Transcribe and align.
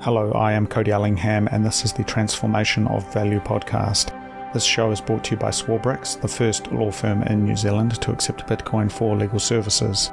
Hello, 0.00 0.30
I 0.30 0.52
am 0.52 0.68
Cody 0.68 0.92
Ellingham, 0.92 1.48
and 1.50 1.66
this 1.66 1.84
is 1.84 1.92
the 1.92 2.04
Transformation 2.04 2.86
of 2.86 3.12
Value 3.12 3.40
podcast. 3.40 4.12
This 4.52 4.62
show 4.62 4.92
is 4.92 5.00
brought 5.00 5.24
to 5.24 5.32
you 5.32 5.36
by 5.36 5.50
Swarbricks, 5.50 6.20
the 6.20 6.28
first 6.28 6.70
law 6.70 6.92
firm 6.92 7.24
in 7.24 7.44
New 7.44 7.56
Zealand 7.56 8.00
to 8.02 8.12
accept 8.12 8.46
Bitcoin 8.46 8.92
for 8.92 9.16
legal 9.16 9.40
services. 9.40 10.12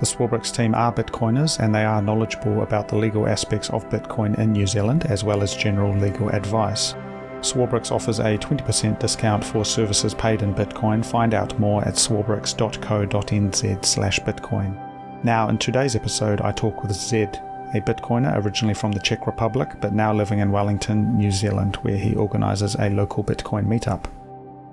The 0.00 0.06
Swarbricks 0.06 0.56
team 0.56 0.74
are 0.74 0.90
Bitcoiners 0.90 1.60
and 1.60 1.74
they 1.74 1.84
are 1.84 2.00
knowledgeable 2.00 2.62
about 2.62 2.88
the 2.88 2.96
legal 2.96 3.26
aspects 3.28 3.68
of 3.68 3.86
Bitcoin 3.90 4.38
in 4.38 4.52
New 4.52 4.66
Zealand 4.66 5.04
as 5.04 5.22
well 5.22 5.42
as 5.42 5.54
general 5.54 5.94
legal 5.94 6.30
advice. 6.30 6.94
Swarbricks 7.40 7.92
offers 7.92 8.20
a 8.20 8.38
20% 8.38 8.98
discount 8.98 9.44
for 9.44 9.66
services 9.66 10.14
paid 10.14 10.40
in 10.40 10.54
Bitcoin. 10.54 11.04
Find 11.04 11.34
out 11.34 11.58
more 11.58 11.86
at 11.86 11.96
swarbricks.co.nz 11.96 13.84
slash 13.84 14.18
Bitcoin. 14.20 15.24
Now, 15.24 15.50
in 15.50 15.58
today's 15.58 15.94
episode, 15.94 16.40
I 16.40 16.52
talk 16.52 16.82
with 16.82 16.92
Zed, 16.92 17.42
a 17.74 17.80
Bitcoiner 17.80 18.42
originally 18.44 18.74
from 18.74 18.92
the 18.92 19.00
Czech 19.00 19.26
Republic 19.26 19.70
but 19.80 19.92
now 19.92 20.12
living 20.12 20.38
in 20.38 20.52
Wellington, 20.52 21.16
New 21.16 21.30
Zealand, 21.30 21.76
where 21.82 21.96
he 21.96 22.14
organises 22.14 22.74
a 22.76 22.90
local 22.90 23.24
Bitcoin 23.24 23.66
meetup. 23.66 24.06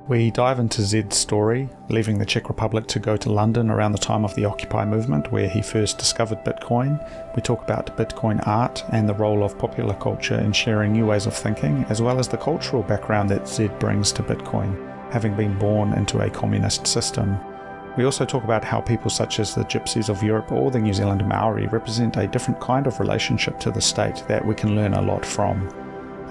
We 0.06 0.32
dive 0.32 0.60
into 0.60 0.82
Zed's 0.82 1.16
story, 1.16 1.70
leaving 1.88 2.20
the 2.20 2.26
Czech 2.26 2.50
Republic 2.50 2.88
to 2.88 3.00
go 3.00 3.16
to 3.16 3.32
London 3.32 3.70
around 3.70 3.94
the 3.94 3.98
time 3.98 4.26
of 4.26 4.36
the 4.36 4.44
Occupy 4.44 4.84
movement, 4.84 5.32
where 5.32 5.48
he 5.48 5.62
first 5.62 5.98
discovered 5.98 6.44
Bitcoin. 6.44 7.00
We 7.38 7.42
talk 7.42 7.64
about 7.64 7.96
Bitcoin 7.96 8.46
art 8.46 8.84
and 8.90 9.08
the 9.08 9.14
role 9.14 9.46
of 9.46 9.58
popular 9.58 9.94
culture 9.94 10.38
in 10.38 10.52
sharing 10.52 10.92
new 10.92 11.06
ways 11.06 11.26
of 11.26 11.34
thinking, 11.34 11.86
as 11.88 12.02
well 12.02 12.20
as 12.20 12.28
the 12.28 12.36
cultural 12.36 12.84
background 12.84 13.30
that 13.30 13.48
Zed 13.48 13.80
brings 13.80 14.12
to 14.12 14.24
Bitcoin, 14.24 14.76
having 15.14 15.38
been 15.38 15.58
born 15.58 15.94
into 15.94 16.20
a 16.20 16.30
communist 16.30 16.86
system. 16.86 17.40
We 17.96 18.06
also 18.06 18.26
talk 18.26 18.44
about 18.44 18.64
how 18.64 18.82
people 18.82 19.12
such 19.12 19.40
as 19.40 19.54
the 19.54 19.66
Gypsies 19.66 20.10
of 20.10 20.24
Europe 20.24 20.52
or 20.52 20.72
the 20.72 20.80
New 20.80 20.94
Zealand 20.94 21.28
Maori 21.28 21.68
represent 21.68 22.18
a 22.18 22.28
different 22.28 22.60
kind 22.60 22.88
of 22.88 23.00
relationship 23.00 23.60
to 23.60 23.70
the 23.70 23.82
state 23.82 24.24
that 24.28 24.44
we 24.44 24.56
can 24.56 24.76
learn 24.76 24.96
a 24.96 25.02
lot 25.02 25.24
from. 25.24 25.70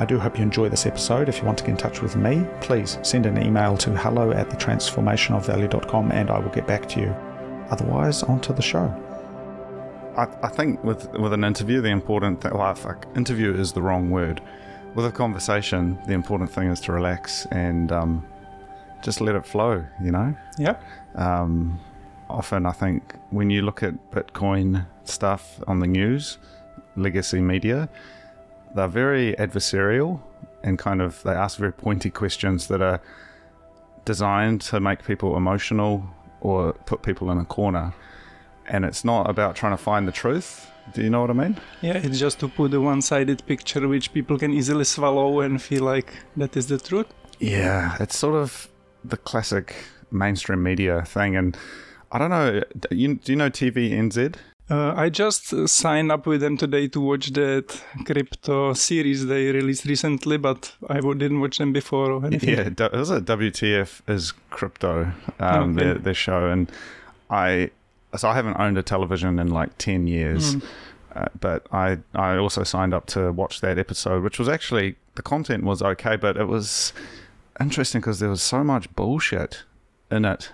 I 0.01 0.05
do 0.05 0.19
hope 0.19 0.39
you 0.39 0.43
enjoy 0.43 0.69
this 0.71 0.87
episode. 0.87 1.29
If 1.29 1.39
you 1.39 1.45
want 1.45 1.59
to 1.59 1.65
get 1.65 1.71
in 1.71 1.77
touch 1.77 2.03
with 2.03 2.17
me, 2.17 2.45
please 2.61 2.99
send 3.03 3.27
an 3.27 3.41
email 3.41 3.77
to 3.77 3.97
hello 3.97 4.33
at 4.33 4.49
thetransformationofvalue.com 4.49 6.11
and 6.11 6.31
I 6.31 6.39
will 6.41 6.51
get 6.51 6.67
back 6.67 6.89
to 6.89 7.01
you. 7.01 7.15
Otherwise, 7.71 8.25
on 8.25 8.41
to 8.41 8.53
the 8.53 8.63
show. 8.63 8.93
I, 10.17 10.27
I 10.43 10.49
think 10.49 10.83
with 10.83 11.11
with 11.13 11.33
an 11.33 11.45
interview, 11.45 11.81
the 11.81 11.91
important 11.91 12.41
thing, 12.41 12.53
well, 12.55 12.75
fuck, 12.75 13.07
interview 13.15 13.55
is 13.55 13.73
the 13.73 13.83
wrong 13.83 14.11
word. 14.11 14.43
With 14.95 15.07
a 15.07 15.13
conversation, 15.13 15.99
the 16.07 16.13
important 16.13 16.51
thing 16.51 16.69
is 16.69 16.81
to 16.81 16.93
relax 16.93 17.47
and 17.47 17.93
um, 17.93 18.27
just 19.03 19.21
let 19.21 19.35
it 19.35 19.47
flow, 19.47 19.85
you 20.03 20.11
know? 20.11 20.35
Yeah. 20.59 20.77
Um, 21.15 21.79
often, 22.31 22.67
I 22.67 22.73
think 22.73 23.15
when 23.31 23.51
you 23.51 23.63
look 23.63 23.83
at 23.83 24.11
Bitcoin 24.11 24.87
stuff 25.05 25.61
on 25.67 25.81
the 25.81 25.87
news, 25.87 26.39
legacy 26.97 27.41
media, 27.41 27.89
they're 28.75 28.89
very 28.89 29.35
adversarial 29.35 30.21
and 30.63 30.79
kind 30.79 31.03
of 31.03 31.23
they 31.25 31.33
ask 31.33 31.59
very 31.59 31.73
pointy 31.73 32.11
questions 32.11 32.69
that 32.69 32.81
are 32.81 33.01
designed 34.05 34.61
to 34.61 34.81
make 34.81 35.05
people 35.05 35.37
emotional 35.37 36.05
or 36.41 36.73
put 36.87 37.03
people 37.03 37.31
in 37.31 37.39
a 37.39 37.45
corner. 37.45 37.93
And 38.67 38.85
it's 38.85 39.05
not 39.05 39.29
about 39.29 39.57
trying 39.57 39.73
to 39.73 39.83
find 39.83 40.07
the 40.07 40.13
truth. 40.13 40.71
Do 40.95 41.03
you 41.03 41.11
know 41.11 41.21
what 41.21 41.31
I 41.31 41.35
mean? 41.35 41.57
Yeah, 41.81 41.99
it's 41.99 42.19
just 42.19 42.41
to 42.41 42.49
put 42.49 42.75
a 42.75 42.81
one 42.81 43.03
sided 43.03 43.45
picture 43.47 43.87
which 43.87 44.13
people 44.13 44.39
can 44.39 44.53
easily 44.53 44.85
swallow 44.85 45.41
and 45.41 45.61
feel 45.61 45.85
like 45.85 46.13
that 46.37 46.57
is 46.57 46.67
the 46.67 46.79
truth. 46.79 47.07
Yeah, 47.39 47.97
it's 48.01 48.17
sort 48.17 48.35
of 48.35 48.69
the 49.05 49.17
classic 49.17 49.75
mainstream 50.11 50.63
media 50.63 51.03
thing. 51.05 51.37
And 51.37 51.57
I 52.11 52.19
don't 52.19 52.31
know, 52.31 52.63
do 52.79 52.97
you, 52.97 53.15
do 53.17 53.33
you 53.33 53.37
know 53.37 53.51
TVNZ? 53.51 54.35
Uh, 54.71 54.95
I 54.97 55.11
just 55.11 55.69
signed 55.69 56.11
up 56.13 56.27
with 56.27 56.41
them 56.41 56.57
today 56.57 56.89
to 56.89 57.01
watch 57.01 57.33
that 57.33 57.83
crypto 58.07 58.73
series 58.73 59.27
they 59.27 59.51
released 59.53 59.85
recently, 59.85 60.39
but 60.39 60.73
I 60.89 61.01
didn't 61.01 61.41
watch 61.41 61.59
them 61.59 61.73
before 61.73 62.11
or 62.13 62.25
anything. 62.25 62.51
Yeah, 62.51 62.69
it 62.87 62.93
was 62.93 63.11
a 63.11 63.21
WTF 63.21 64.01
is 64.09 64.33
crypto, 64.51 65.13
um, 65.41 65.73
Okay. 65.77 65.85
their, 65.85 65.95
their 65.95 66.15
show, 66.15 66.49
and 66.49 66.71
I 67.29 67.71
so 68.17 68.29
I 68.29 68.35
haven't 68.35 68.57
owned 68.59 68.79
a 68.79 68.83
television 68.83 69.39
in 69.39 69.49
like 69.49 69.77
ten 69.79 70.07
years, 70.07 70.55
Mm. 70.57 70.63
uh, 71.17 71.25
but 71.41 71.67
I 71.73 71.99
I 72.15 72.37
also 72.37 72.63
signed 72.63 72.95
up 72.95 73.07
to 73.07 73.33
watch 73.33 73.61
that 73.63 73.79
episode, 73.79 74.23
which 74.23 74.39
was 74.39 74.49
actually 74.49 74.95
the 75.17 75.23
content 75.23 75.65
was 75.65 75.83
okay, 75.83 76.17
but 76.17 76.37
it 76.37 76.47
was 76.47 76.93
interesting 77.63 78.01
because 78.01 78.19
there 78.19 78.29
was 78.29 78.43
so 78.43 78.63
much 78.63 78.95
bullshit 78.95 79.65
in 80.11 80.25
it, 80.25 80.51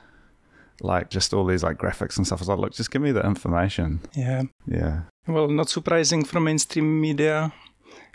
like 0.80 1.10
just 1.10 1.34
all 1.34 1.44
these 1.44 1.62
like 1.62 1.78
graphics 1.78 2.16
and 2.16 2.26
stuff. 2.26 2.40
I 2.40 2.42
was 2.42 2.48
like, 2.48 2.58
look, 2.58 2.72
just 2.74 2.90
give 2.90 3.02
me 3.02 3.12
the 3.12 3.24
information. 3.26 4.00
Yeah. 4.14 4.42
Yeah, 4.66 5.00
Well, 5.26 5.48
not 5.48 5.68
surprising 5.68 6.24
from 6.24 6.44
mainstream 6.44 7.00
media. 7.00 7.52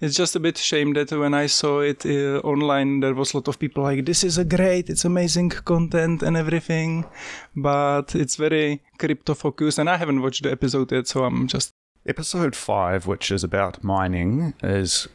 It's 0.01 0.15
just 0.15 0.35
a 0.35 0.39
bit 0.39 0.57
shame 0.57 0.93
that 0.93 1.11
when 1.11 1.33
I 1.33 1.47
saw 1.47 1.79
it 1.79 2.05
uh, 2.05 2.39
online, 2.39 2.99
there 2.99 3.13
was 3.13 3.33
a 3.33 3.37
lot 3.37 3.47
of 3.47 3.59
people 3.59 3.83
like, 3.83 4.05
"This 4.05 4.23
is 4.23 4.37
a 4.37 4.43
great, 4.43 4.89
it's 4.89 5.05
amazing 5.05 5.49
content 5.49 6.23
and 6.23 6.35
everything," 6.35 7.05
but 7.55 8.13
it's 8.15 8.35
very 8.35 8.81
crypto 8.97 9.33
focused, 9.33 9.79
and 9.79 9.89
I 9.89 9.97
haven't 9.97 10.21
watched 10.21 10.43
the 10.43 10.51
episode 10.51 10.91
yet, 10.91 11.07
so 11.07 11.23
I'm 11.23 11.47
just 11.47 11.71
Episode 12.05 12.53
5, 12.53 13.07
which 13.07 13.31
is 13.31 13.45
about 13.45 13.81
mining, 13.81 14.53
is 14.61 15.07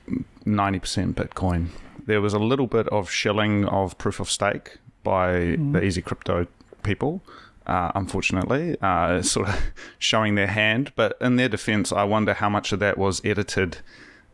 90% 0.46 1.12
Bitcoin. 1.14 1.68
There 2.08 2.20
was 2.20 2.32
a 2.34 2.38
little 2.38 2.66
bit 2.66 2.88
of 2.88 3.10
shilling 3.10 3.64
of 3.66 3.96
proof 3.98 4.18
of 4.20 4.28
stake 4.30 4.78
by 5.04 5.30
the 5.72 5.80
Easy 5.82 6.02
Crypto 6.02 6.46
people, 6.82 7.22
uh, 7.66 7.90
unfortunately, 7.94 8.76
uh, 8.80 9.20
sort 9.34 9.48
of 9.50 9.56
showing 9.98 10.34
their 10.34 10.46
hand. 10.60 10.92
But 10.96 11.16
in 11.20 11.36
their 11.36 11.48
defense, 11.50 11.92
I 11.92 12.04
wonder 12.04 12.32
how 12.34 12.48
much 12.48 12.72
of 12.72 12.78
that 12.80 12.96
was 12.98 13.20
edited 13.24 13.78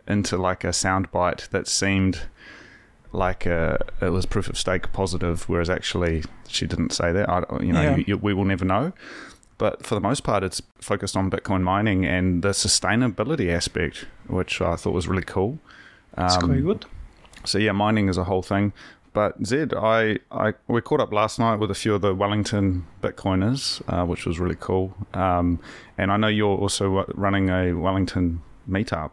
into 0.06 0.36
like 0.36 0.62
a 0.64 0.68
soundbite 0.68 1.48
that 1.50 1.66
seemed 1.66 2.16
like 3.12 3.46
uh 3.46 3.78
it 4.00 4.10
was 4.10 4.26
proof 4.26 4.48
of 4.48 4.56
stake 4.58 4.92
positive, 4.92 5.48
whereas 5.48 5.70
actually 5.70 6.22
she 6.48 6.66
didn't 6.66 6.92
say 6.92 7.12
that. 7.12 7.28
I, 7.28 7.38
you 7.60 7.72
know, 7.72 7.82
Yeah. 7.82 7.96
you, 7.96 8.04
you, 8.08 8.16
we 8.18 8.34
will 8.34 8.44
never 8.44 8.64
know 8.64 8.92
but 9.56 9.86
for 9.86 9.94
the 9.94 10.00
most 10.00 10.24
part, 10.24 10.42
it's 10.42 10.60
focused 10.80 11.16
on 11.16 11.30
Bitcoin 11.30 11.62
mining 11.62 12.04
and 12.04 12.42
the 12.42 12.48
sustainability 12.50 13.48
aspect, 13.54 14.04
which 14.26 14.60
I 14.60 14.74
thought 14.74 14.92
was 14.92 15.06
really 15.06 15.22
cool. 15.22 15.60
it's 16.18 16.34
Um, 16.36 16.48
quite 16.50 16.62
good. 16.64 16.86
So 17.44 17.58
yeah, 17.58 17.72
mining 17.72 18.08
is 18.08 18.16
a 18.16 18.24
whole 18.24 18.42
thing. 18.42 18.72
But 19.12 19.46
Zed, 19.46 19.72
I, 19.74 20.18
I 20.32 20.54
we 20.66 20.80
caught 20.80 21.00
up 21.00 21.12
last 21.12 21.38
night 21.38 21.56
with 21.56 21.70
a 21.70 21.74
few 21.74 21.94
of 21.94 22.02
the 22.02 22.14
Wellington 22.14 22.84
Bitcoiners, 23.00 23.80
uh, 23.88 24.04
which 24.04 24.26
was 24.26 24.40
really 24.40 24.56
cool. 24.58 24.92
Um, 25.14 25.60
and 25.96 26.10
I 26.10 26.16
know 26.16 26.26
you're 26.26 26.58
also 26.58 27.04
running 27.14 27.48
a 27.48 27.72
Wellington 27.74 28.42
meetup. 28.68 29.12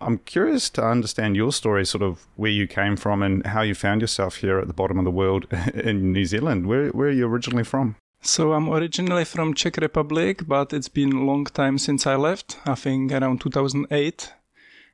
I'm 0.00 0.18
curious 0.18 0.70
to 0.70 0.84
understand 0.84 1.34
your 1.34 1.50
story, 1.50 1.84
sort 1.86 2.02
of 2.02 2.26
where 2.36 2.50
you 2.50 2.66
came 2.66 2.96
from 2.96 3.22
and 3.22 3.44
how 3.46 3.62
you 3.62 3.74
found 3.74 4.00
yourself 4.00 4.36
here 4.36 4.58
at 4.58 4.68
the 4.68 4.74
bottom 4.74 4.98
of 4.98 5.04
the 5.04 5.10
world 5.10 5.46
in 5.74 6.12
New 6.12 6.26
Zealand. 6.26 6.66
Where 6.66 6.90
where 6.90 7.08
are 7.08 7.18
you 7.18 7.26
originally 7.26 7.64
from? 7.64 7.96
So 8.20 8.52
I'm 8.52 8.68
originally 8.68 9.24
from 9.24 9.54
Czech 9.54 9.76
Republic, 9.78 10.46
but 10.46 10.72
it's 10.72 10.88
been 10.88 11.12
a 11.12 11.24
long 11.24 11.46
time 11.46 11.78
since 11.78 12.06
I 12.06 12.16
left. 12.16 12.58
I 12.66 12.74
think 12.74 13.12
around 13.12 13.40
2008, 13.40 14.34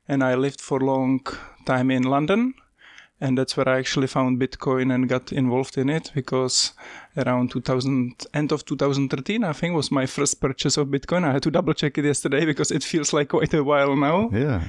and 0.07 0.23
I 0.23 0.35
lived 0.35 0.61
for 0.61 0.79
a 0.79 0.85
long 0.85 1.21
time 1.65 1.91
in 1.91 2.03
London, 2.03 2.53
and 3.21 3.37
that's 3.37 3.55
where 3.57 3.67
I 3.69 3.79
actually 3.79 4.07
found 4.07 4.39
Bitcoin 4.39 4.93
and 4.93 5.07
got 5.09 5.31
involved 5.31 5.77
in 5.77 5.89
it 5.89 6.11
because 6.13 6.73
around 7.17 7.51
2000 7.51 8.25
end 8.33 8.51
of 8.51 8.65
2013, 8.65 9.43
I 9.43 9.53
think 9.53 9.75
was 9.75 9.91
my 9.91 10.05
first 10.05 10.41
purchase 10.41 10.77
of 10.77 10.87
Bitcoin. 10.89 11.23
I 11.23 11.31
had 11.33 11.43
to 11.43 11.51
double 11.51 11.73
check 11.73 11.97
it 11.97 12.05
yesterday 12.05 12.45
because 12.51 12.71
it 12.71 12.83
feels 12.83 13.13
like 13.13 13.29
quite 13.29 13.53
a 13.53 13.63
while 13.63 13.95
now 13.95 14.29
Yeah. 14.33 14.63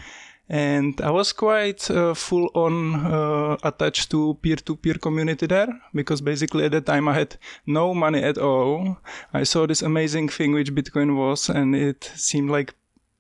and 0.49 1.01
I 1.01 1.11
was 1.11 1.33
quite 1.33 1.91
uh, 1.91 2.15
full 2.15 2.49
on 2.55 2.95
uh, 2.95 3.57
attached 3.65 4.11
to 4.13 4.35
peer-to-peer 4.43 4.95
community 4.95 5.47
there 5.47 5.69
because 5.93 6.21
basically 6.21 6.65
at 6.67 6.71
that 6.71 6.87
time 6.87 7.09
I 7.09 7.15
had 7.15 7.37
no 7.67 7.95
money 7.95 8.23
at 8.23 8.39
all. 8.39 8.99
I 9.35 9.43
saw 9.45 9.67
this 9.67 9.83
amazing 9.83 10.29
thing 10.29 10.53
which 10.55 10.73
Bitcoin 10.73 11.17
was, 11.17 11.49
and 11.49 11.75
it 11.75 12.11
seemed 12.15 12.51
like 12.51 12.75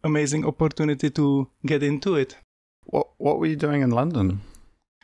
amazing 0.05 0.47
opportunity 0.47 1.11
to 1.11 1.49
get 1.65 1.83
into 1.83 2.15
it. 2.15 2.37
What 2.85 3.09
what 3.19 3.39
were 3.41 3.47
you 3.51 3.57
doing 3.57 3.83
in 3.83 3.91
London? 3.91 4.41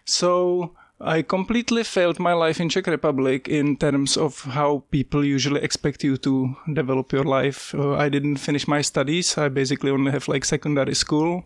So 0.04 0.72
I 1.00 1.22
completely 1.22 1.82
failed 1.82 2.20
my 2.20 2.32
life 2.32 2.60
in 2.60 2.69
Czech 2.69 2.87
Republic 2.87 3.49
in 3.49 3.76
terms 3.76 4.16
of 4.16 4.43
how 4.43 4.84
people 4.90 5.25
usually 5.25 5.60
expect 5.60 6.04
you 6.04 6.16
to 6.19 6.56
develop 6.72 7.12
your 7.12 7.25
life. 7.25 7.75
Uh, 7.75 7.94
I 7.94 8.08
didn't 8.08 8.37
finish 8.37 8.69
my 8.69 8.82
studies. 8.82 9.37
I 9.37 9.49
basically 9.49 9.90
only 9.90 10.12
have 10.12 10.28
like 10.28 10.44
secondary 10.44 10.94
school. 10.94 11.44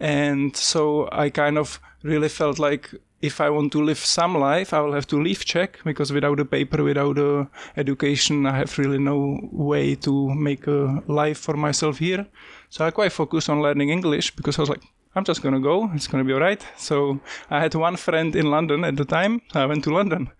And 0.00 0.56
so 0.56 1.08
I 1.12 1.28
kind 1.30 1.58
of 1.58 1.80
really 2.02 2.28
felt 2.28 2.58
like 2.58 2.94
if 3.20 3.40
I 3.40 3.50
want 3.50 3.72
to 3.72 3.82
live 3.82 3.98
some 3.98 4.38
life, 4.38 4.72
I 4.72 4.80
will 4.80 4.92
have 4.92 5.06
to 5.08 5.20
leave 5.20 5.44
Czech 5.44 5.80
because 5.84 6.12
without 6.12 6.40
a 6.40 6.44
paper, 6.44 6.82
without 6.84 7.18
a 7.18 7.48
education, 7.76 8.46
I 8.46 8.56
have 8.56 8.78
really 8.78 8.98
no 8.98 9.40
way 9.52 9.96
to 9.96 10.34
make 10.34 10.66
a 10.66 11.02
life 11.08 11.38
for 11.38 11.56
myself 11.56 11.98
here. 11.98 12.26
So 12.70 12.86
I 12.86 12.90
quite 12.90 13.12
focused 13.12 13.50
on 13.50 13.60
learning 13.60 13.90
English 13.90 14.36
because 14.36 14.56
I 14.58 14.62
was 14.62 14.70
like, 14.70 14.84
I'm 15.14 15.24
just 15.24 15.42
gonna 15.42 15.60
go. 15.60 15.90
It's 15.94 16.06
gonna 16.06 16.24
be 16.24 16.32
alright. 16.32 16.64
So 16.76 17.20
I 17.50 17.60
had 17.60 17.74
one 17.74 17.96
friend 17.96 18.34
in 18.36 18.50
London 18.50 18.84
at 18.84 18.96
the 18.96 19.04
time. 19.04 19.42
I 19.54 19.66
went 19.66 19.84
to 19.84 19.90
London, 19.90 20.30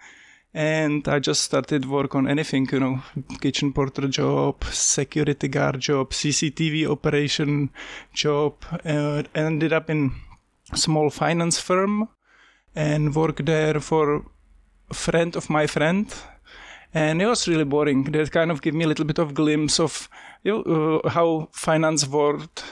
and 0.55 1.07
I 1.09 1.19
just 1.19 1.43
started 1.43 1.87
work 1.87 2.15
on 2.15 2.29
anything, 2.29 2.69
you 2.73 2.81
know, 2.81 3.03
kitchen 3.41 3.73
porter 3.73 4.09
job, 4.09 4.65
security 4.65 5.49
guard 5.49 5.81
job, 5.81 6.11
CCTV 6.11 6.87
operation 6.87 7.71
job. 8.13 8.55
Uh, 8.85 9.23
ended 9.35 9.73
up 9.73 9.91
in 9.91 10.13
small 10.75 11.11
finance 11.11 11.59
firm 11.59 12.09
and 12.75 13.15
worked 13.15 13.45
there 13.47 13.81
for 13.81 14.25
a 14.91 14.95
friend 14.95 15.37
of 15.37 15.51
my 15.51 15.67
friend. 15.67 16.15
And 16.95 17.21
it 17.21 17.27
was 17.27 17.47
really 17.47 17.65
boring. 17.65 18.05
That 18.05 18.33
kind 18.33 18.51
of 18.51 18.63
gave 18.63 18.75
me 18.75 18.85
a 18.85 18.89
little 18.89 19.05
bit 19.05 19.19
of 19.19 19.35
glimpse 19.35 19.79
of 19.79 20.09
you 20.43 20.63
know, 20.65 21.01
uh, 21.05 21.09
how 21.11 21.49
finance 21.53 22.07
world 22.07 22.65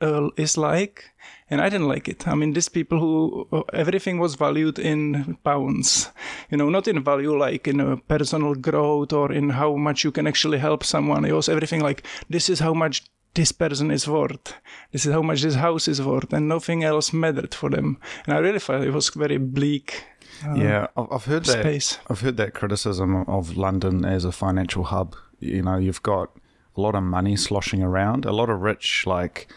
uh, 0.00 0.28
is 0.36 0.56
like 0.56 1.14
and 1.50 1.60
I 1.60 1.68
didn't 1.68 1.88
like 1.88 2.08
it. 2.08 2.26
I 2.26 2.34
mean, 2.34 2.52
these 2.52 2.68
people 2.68 2.98
who 2.98 3.46
uh, 3.52 3.62
everything 3.72 4.18
was 4.18 4.34
valued 4.34 4.78
in 4.78 5.36
pounds, 5.44 6.10
you 6.50 6.56
know, 6.56 6.70
not 6.70 6.88
in 6.88 7.02
value 7.04 7.36
like 7.36 7.68
in 7.68 7.80
a 7.80 7.96
personal 7.96 8.54
growth 8.54 9.12
or 9.12 9.30
in 9.30 9.50
how 9.50 9.76
much 9.76 10.04
you 10.04 10.10
can 10.10 10.26
actually 10.26 10.58
help 10.58 10.84
someone. 10.84 11.24
It 11.24 11.32
was 11.32 11.48
everything 11.48 11.80
like 11.80 12.06
this 12.30 12.48
is 12.48 12.60
how 12.60 12.74
much 12.74 13.04
this 13.34 13.52
person 13.52 13.90
is 13.90 14.08
worth. 14.08 14.54
This 14.92 15.06
is 15.06 15.12
how 15.12 15.22
much 15.22 15.42
this 15.42 15.56
house 15.56 15.86
is 15.88 16.00
worth, 16.00 16.32
and 16.32 16.48
nothing 16.48 16.82
else 16.82 17.12
mattered 17.12 17.54
for 17.54 17.68
them. 17.68 17.98
And 18.26 18.34
I 18.34 18.38
really 18.38 18.60
felt 18.60 18.84
it 18.84 18.92
was 18.92 19.10
very 19.10 19.38
bleak. 19.38 20.04
Uh, 20.44 20.54
yeah, 20.54 20.86
I've 20.96 21.26
heard 21.26 21.46
space. 21.46 21.96
that. 21.96 22.10
I've 22.10 22.20
heard 22.20 22.36
that 22.38 22.54
criticism 22.54 23.24
of 23.28 23.56
London 23.56 24.04
as 24.04 24.24
a 24.24 24.32
financial 24.32 24.84
hub. 24.84 25.14
You 25.40 25.62
know, 25.62 25.76
you've 25.76 26.02
got 26.02 26.30
a 26.76 26.80
lot 26.80 26.94
of 26.94 27.02
money 27.02 27.36
sloshing 27.36 27.82
around, 27.82 28.24
a 28.24 28.32
lot 28.32 28.50
of 28.50 28.60
rich 28.60 29.06
like 29.06 29.48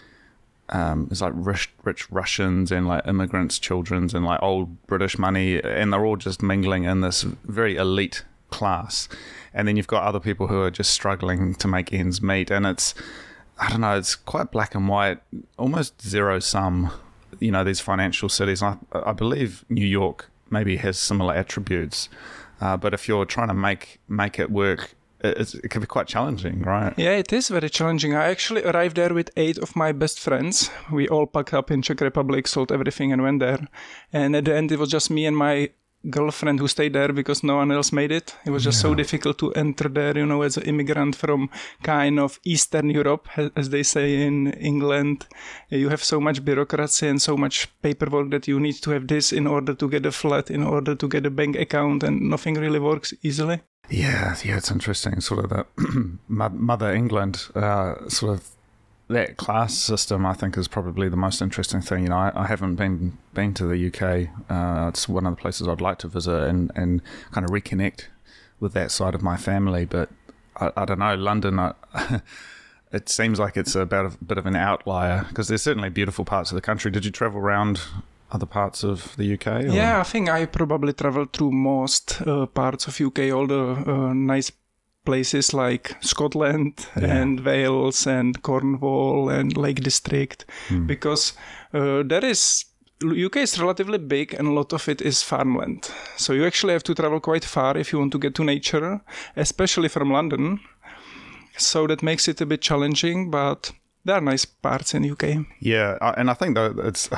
um, 0.69 1.07
it's 1.09 1.21
like 1.21 1.33
rich, 1.35 1.69
rich 1.83 2.11
Russians 2.11 2.71
and 2.71 2.87
like 2.87 3.07
immigrants' 3.07 3.59
children's 3.59 4.13
and 4.13 4.25
like 4.25 4.41
old 4.41 4.85
British 4.87 5.17
money, 5.17 5.61
and 5.61 5.93
they're 5.93 6.05
all 6.05 6.17
just 6.17 6.41
mingling 6.41 6.83
in 6.83 7.01
this 7.01 7.23
very 7.23 7.77
elite 7.77 8.25
class. 8.49 9.07
And 9.53 9.67
then 9.67 9.77
you've 9.77 9.87
got 9.87 10.03
other 10.03 10.19
people 10.19 10.47
who 10.47 10.61
are 10.61 10.71
just 10.71 10.91
struggling 10.91 11.55
to 11.55 11.67
make 11.67 11.93
ends 11.93 12.21
meet, 12.21 12.51
and 12.51 12.65
it's 12.65 12.93
I 13.59 13.69
don't 13.69 13.81
know, 13.81 13.97
it's 13.97 14.15
quite 14.15 14.51
black 14.51 14.75
and 14.75 14.87
white, 14.87 15.19
almost 15.57 16.01
zero 16.01 16.39
sum. 16.39 16.91
You 17.39 17.51
know, 17.51 17.63
these 17.63 17.79
financial 17.79 18.29
cities. 18.29 18.61
I, 18.61 18.77
I 18.93 19.13
believe 19.13 19.63
New 19.69 19.85
York 19.85 20.29
maybe 20.49 20.77
has 20.77 20.97
similar 20.97 21.33
attributes, 21.33 22.09
uh, 22.59 22.75
but 22.77 22.93
if 22.93 23.07
you're 23.07 23.25
trying 23.25 23.47
to 23.47 23.53
make 23.53 23.99
make 24.09 24.37
it 24.37 24.51
work 24.51 24.95
it, 25.21 25.55
it 25.55 25.69
can 25.69 25.81
be 25.81 25.87
quite 25.87 26.07
challenging, 26.07 26.61
right? 26.61 26.93
Yeah, 26.97 27.17
it 27.17 27.33
is 27.33 27.49
very 27.49 27.69
challenging. 27.69 28.13
I 28.15 28.25
actually 28.25 28.63
arrived 28.63 28.97
there 28.97 29.13
with 29.13 29.31
eight 29.35 29.57
of 29.57 29.75
my 29.75 29.91
best 29.91 30.19
friends. 30.19 30.69
We 30.91 31.07
all 31.07 31.25
packed 31.25 31.53
up 31.53 31.71
in 31.71 31.81
Czech 31.81 32.01
Republic, 32.01 32.47
sold 32.47 32.71
everything, 32.71 33.11
and 33.11 33.21
went 33.21 33.39
there. 33.39 33.67
And 34.13 34.35
at 34.35 34.45
the 34.45 34.55
end, 34.55 34.71
it 34.71 34.79
was 34.79 34.89
just 34.89 35.09
me 35.09 35.25
and 35.25 35.35
my 35.35 35.69
girlfriend 36.09 36.59
who 36.59 36.67
stayed 36.67 36.93
there 36.93 37.11
because 37.11 37.43
no 37.43 37.55
one 37.57 37.71
else 37.71 37.91
made 37.91 38.11
it. 38.11 38.35
It 38.45 38.51
was 38.51 38.63
just 38.63 38.77
yeah. 38.77 38.89
so 38.89 38.95
difficult 38.95 39.37
to 39.39 39.53
enter 39.53 39.89
there, 39.89 40.17
you 40.17 40.25
know, 40.25 40.41
as 40.41 40.57
an 40.57 40.63
immigrant 40.63 41.15
from 41.15 41.49
kind 41.83 42.19
of 42.19 42.39
Eastern 42.45 42.89
Europe, 42.89 43.27
as 43.55 43.69
they 43.69 43.83
say 43.83 44.21
in 44.21 44.51
England. 44.53 45.27
You 45.69 45.89
have 45.89 46.03
so 46.03 46.19
much 46.19 46.45
bureaucracy 46.45 47.07
and 47.07 47.21
so 47.21 47.35
much 47.35 47.67
paperwork 47.81 48.31
that 48.31 48.47
you 48.47 48.59
need 48.59 48.75
to 48.83 48.91
have 48.91 49.07
this 49.07 49.33
in 49.33 49.47
order 49.47 49.73
to 49.73 49.89
get 49.89 50.05
a 50.05 50.11
flat, 50.11 50.49
in 50.51 50.63
order 50.63 50.95
to 50.95 51.07
get 51.07 51.25
a 51.25 51.31
bank 51.31 51.55
account, 51.55 52.03
and 52.03 52.21
nothing 52.21 52.55
really 52.55 52.79
works 52.79 53.13
easily. 53.23 53.61
Yeah, 53.89 54.35
yeah, 54.43 54.57
it's 54.57 54.71
interesting. 54.71 55.19
Sort 55.21 55.45
of 55.45 55.49
that 55.49 55.67
Mother 56.27 56.93
England, 56.93 57.47
uh, 57.55 58.09
sort 58.09 58.33
of 58.33 58.49
that 59.07 59.37
class 59.37 59.73
system. 59.77 60.25
I 60.25 60.33
think 60.33 60.57
is 60.57 60.67
probably 60.67 61.07
the 61.09 61.17
most 61.17 61.41
interesting 61.41 61.81
thing. 61.81 62.03
You 62.03 62.09
know, 62.09 62.17
I, 62.17 62.31
I 62.35 62.47
haven't 62.47 62.75
been 62.75 63.17
been 63.33 63.53
to 63.55 63.65
the 63.65 63.87
UK. 63.87 64.29
Uh, 64.49 64.89
it's 64.89 65.07
one 65.07 65.25
of 65.25 65.35
the 65.35 65.41
places 65.41 65.67
I'd 65.67 65.81
like 65.81 65.99
to 65.99 66.07
visit 66.07 66.43
and 66.43 66.71
and 66.75 67.01
kind 67.31 67.45
of 67.45 67.51
reconnect 67.51 68.07
with 68.59 68.73
that 68.73 68.91
side 68.91 69.15
of 69.15 69.21
my 69.21 69.37
family. 69.37 69.85
But 69.85 70.09
I, 70.57 70.71
I 70.75 70.85
don't 70.85 70.99
know, 70.99 71.15
London. 71.15 71.59
I, 71.59 71.73
it 72.91 73.07
seems 73.07 73.39
like 73.39 73.55
it's 73.55 73.75
a 73.75 73.85
bit 73.85 74.37
of 74.37 74.45
an 74.45 74.55
outlier 74.55 75.25
because 75.29 75.47
there's 75.47 75.61
certainly 75.61 75.89
beautiful 75.89 76.25
parts 76.25 76.51
of 76.51 76.55
the 76.55 76.61
country. 76.61 76.91
Did 76.91 77.05
you 77.05 77.11
travel 77.11 77.39
around 77.39 77.81
other 78.31 78.45
parts 78.45 78.83
of 78.83 79.15
the 79.17 79.33
UK? 79.33 79.47
Or? 79.47 79.67
Yeah, 79.67 79.99
I 79.99 80.03
think 80.03 80.29
I 80.29 80.45
probably 80.45 80.93
traveled 80.93 81.33
through 81.33 81.51
most 81.51 82.21
uh, 82.25 82.45
parts 82.45 82.87
of 82.87 82.99
UK, 82.99 83.31
all 83.31 83.47
the 83.47 83.83
uh, 83.87 84.13
nice 84.13 84.51
places 85.05 85.53
like 85.53 85.95
Scotland 86.01 86.85
yeah. 86.97 87.15
and 87.15 87.39
Wales 87.39 88.05
and 88.05 88.41
Cornwall 88.41 89.29
and 89.29 89.55
Lake 89.55 89.81
District, 89.81 90.45
hmm. 90.67 90.85
because 90.85 91.33
uh, 91.73 92.03
there 92.03 92.25
is 92.25 92.65
UK 93.03 93.37
is 93.37 93.59
relatively 93.59 93.99
big 93.99 94.33
and 94.33 94.47
a 94.47 94.51
lot 94.51 94.73
of 94.73 94.89
it 94.89 95.01
is 95.01 95.23
farmland. 95.23 95.89
So 96.17 96.33
you 96.33 96.45
actually 96.45 96.73
have 96.73 96.83
to 96.83 96.95
travel 96.95 97.19
quite 97.19 97.45
far 97.45 97.77
if 97.77 97.93
you 97.93 97.99
want 97.99 98.11
to 98.13 98.19
get 98.19 98.35
to 98.35 98.43
nature, 98.43 99.01
especially 99.35 99.87
from 99.87 100.11
London. 100.11 100.59
So 101.57 101.87
that 101.87 102.03
makes 102.03 102.27
it 102.27 102.41
a 102.41 102.45
bit 102.45 102.61
challenging, 102.61 103.31
but 103.31 103.71
there 104.03 104.15
are 104.15 104.21
nice 104.21 104.45
parts 104.45 104.93
in 104.93 105.09
UK. 105.09 105.45
Yeah, 105.59 105.97
and 106.17 106.29
I 106.29 106.33
think 106.33 106.55
that 106.55 106.79
it's 106.79 107.09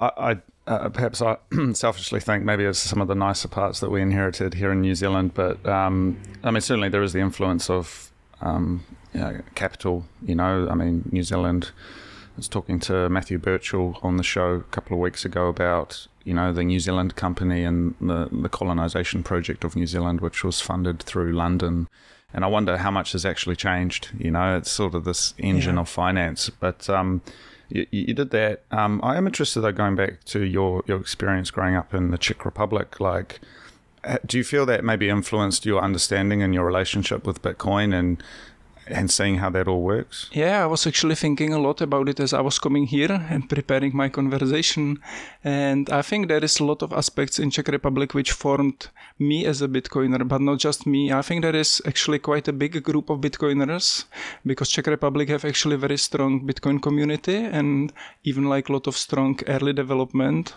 I, 0.00 0.10
I 0.16 0.36
uh, 0.66 0.88
perhaps 0.88 1.20
I 1.20 1.36
selfishly 1.72 2.20
think 2.20 2.44
maybe 2.44 2.64
it's 2.64 2.78
some 2.78 3.00
of 3.00 3.08
the 3.08 3.14
nicer 3.14 3.48
parts 3.48 3.80
that 3.80 3.90
we 3.90 4.00
inherited 4.00 4.54
here 4.54 4.72
in 4.72 4.80
New 4.80 4.94
Zealand, 4.94 5.34
but 5.34 5.64
um, 5.66 6.18
I 6.42 6.50
mean 6.50 6.60
certainly 6.60 6.88
there 6.88 7.02
is 7.02 7.12
the 7.12 7.20
influence 7.20 7.68
of 7.68 8.10
um, 8.40 8.84
you 9.12 9.20
know, 9.20 9.40
capital. 9.54 10.06
You 10.22 10.34
know, 10.34 10.68
I 10.70 10.74
mean 10.74 11.08
New 11.12 11.22
Zealand. 11.22 11.72
I 11.74 12.36
was 12.36 12.48
talking 12.48 12.78
to 12.80 13.08
Matthew 13.08 13.38
Birchall 13.38 13.98
on 14.02 14.16
the 14.16 14.22
show 14.22 14.52
a 14.52 14.62
couple 14.62 14.94
of 14.94 15.00
weeks 15.00 15.24
ago 15.24 15.48
about 15.48 16.06
you 16.24 16.32
know 16.32 16.52
the 16.52 16.62
New 16.62 16.80
Zealand 16.80 17.16
company 17.16 17.64
and 17.64 17.94
the 18.00 18.28
the 18.30 18.48
colonization 18.48 19.22
project 19.22 19.64
of 19.64 19.76
New 19.76 19.86
Zealand, 19.86 20.20
which 20.20 20.44
was 20.44 20.60
funded 20.60 21.02
through 21.02 21.32
London. 21.32 21.88
And 22.32 22.44
I 22.44 22.46
wonder 22.46 22.76
how 22.76 22.92
much 22.92 23.10
has 23.10 23.26
actually 23.26 23.56
changed. 23.56 24.10
You 24.16 24.30
know, 24.30 24.56
it's 24.56 24.70
sort 24.70 24.94
of 24.94 25.04
this 25.04 25.34
engine 25.38 25.74
yeah. 25.74 25.80
of 25.80 25.88
finance, 25.88 26.48
but 26.48 26.88
um, 26.88 27.22
you, 27.70 27.86
you 27.90 28.14
did 28.14 28.30
that. 28.30 28.62
Um, 28.70 29.00
I 29.02 29.16
am 29.16 29.26
interested 29.26 29.60
though, 29.60 29.72
going 29.72 29.96
back 29.96 30.24
to 30.26 30.44
your 30.44 30.82
your 30.86 31.00
experience 31.00 31.50
growing 31.50 31.76
up 31.76 31.94
in 31.94 32.10
the 32.10 32.18
Czech 32.18 32.44
Republic. 32.44 33.00
Like, 33.00 33.40
do 34.26 34.38
you 34.38 34.44
feel 34.44 34.66
that 34.66 34.84
maybe 34.84 35.08
influenced 35.08 35.66
your 35.66 35.82
understanding 35.82 36.42
and 36.42 36.54
your 36.54 36.64
relationship 36.64 37.26
with 37.26 37.42
Bitcoin 37.42 37.94
and 37.94 38.22
and 38.90 39.10
seeing 39.10 39.38
how 39.38 39.50
that 39.50 39.68
all 39.68 39.82
works? 39.82 40.28
Yeah, 40.32 40.62
I 40.62 40.66
was 40.66 40.86
actually 40.86 41.14
thinking 41.14 41.52
a 41.52 41.58
lot 41.58 41.80
about 41.80 42.08
it 42.08 42.20
as 42.20 42.32
I 42.32 42.40
was 42.40 42.58
coming 42.58 42.86
here 42.86 43.12
and 43.30 43.48
preparing 43.48 43.96
my 43.96 44.08
conversation. 44.08 44.98
And 45.44 45.88
I 45.90 46.02
think 46.02 46.28
there 46.28 46.44
is 46.44 46.60
a 46.60 46.64
lot 46.64 46.82
of 46.82 46.92
aspects 46.92 47.38
in 47.38 47.50
Czech 47.50 47.68
Republic 47.68 48.14
which 48.14 48.32
formed 48.32 48.88
me 49.18 49.46
as 49.46 49.62
a 49.62 49.68
Bitcoiner, 49.68 50.26
but 50.26 50.40
not 50.40 50.58
just 50.58 50.86
me. 50.86 51.12
I 51.12 51.22
think 51.22 51.42
there 51.42 51.56
is 51.56 51.82
actually 51.86 52.18
quite 52.18 52.48
a 52.48 52.52
big 52.52 52.82
group 52.82 53.10
of 53.10 53.20
Bitcoiners 53.20 54.04
because 54.44 54.70
Czech 54.70 54.86
Republic 54.86 55.28
have 55.28 55.44
actually 55.44 55.76
very 55.76 55.98
strong 55.98 56.46
Bitcoin 56.46 56.80
community 56.82 57.36
and 57.36 57.92
even 58.24 58.44
like 58.44 58.68
a 58.68 58.72
lot 58.72 58.86
of 58.86 58.96
strong 58.96 59.38
early 59.46 59.72
development. 59.72 60.56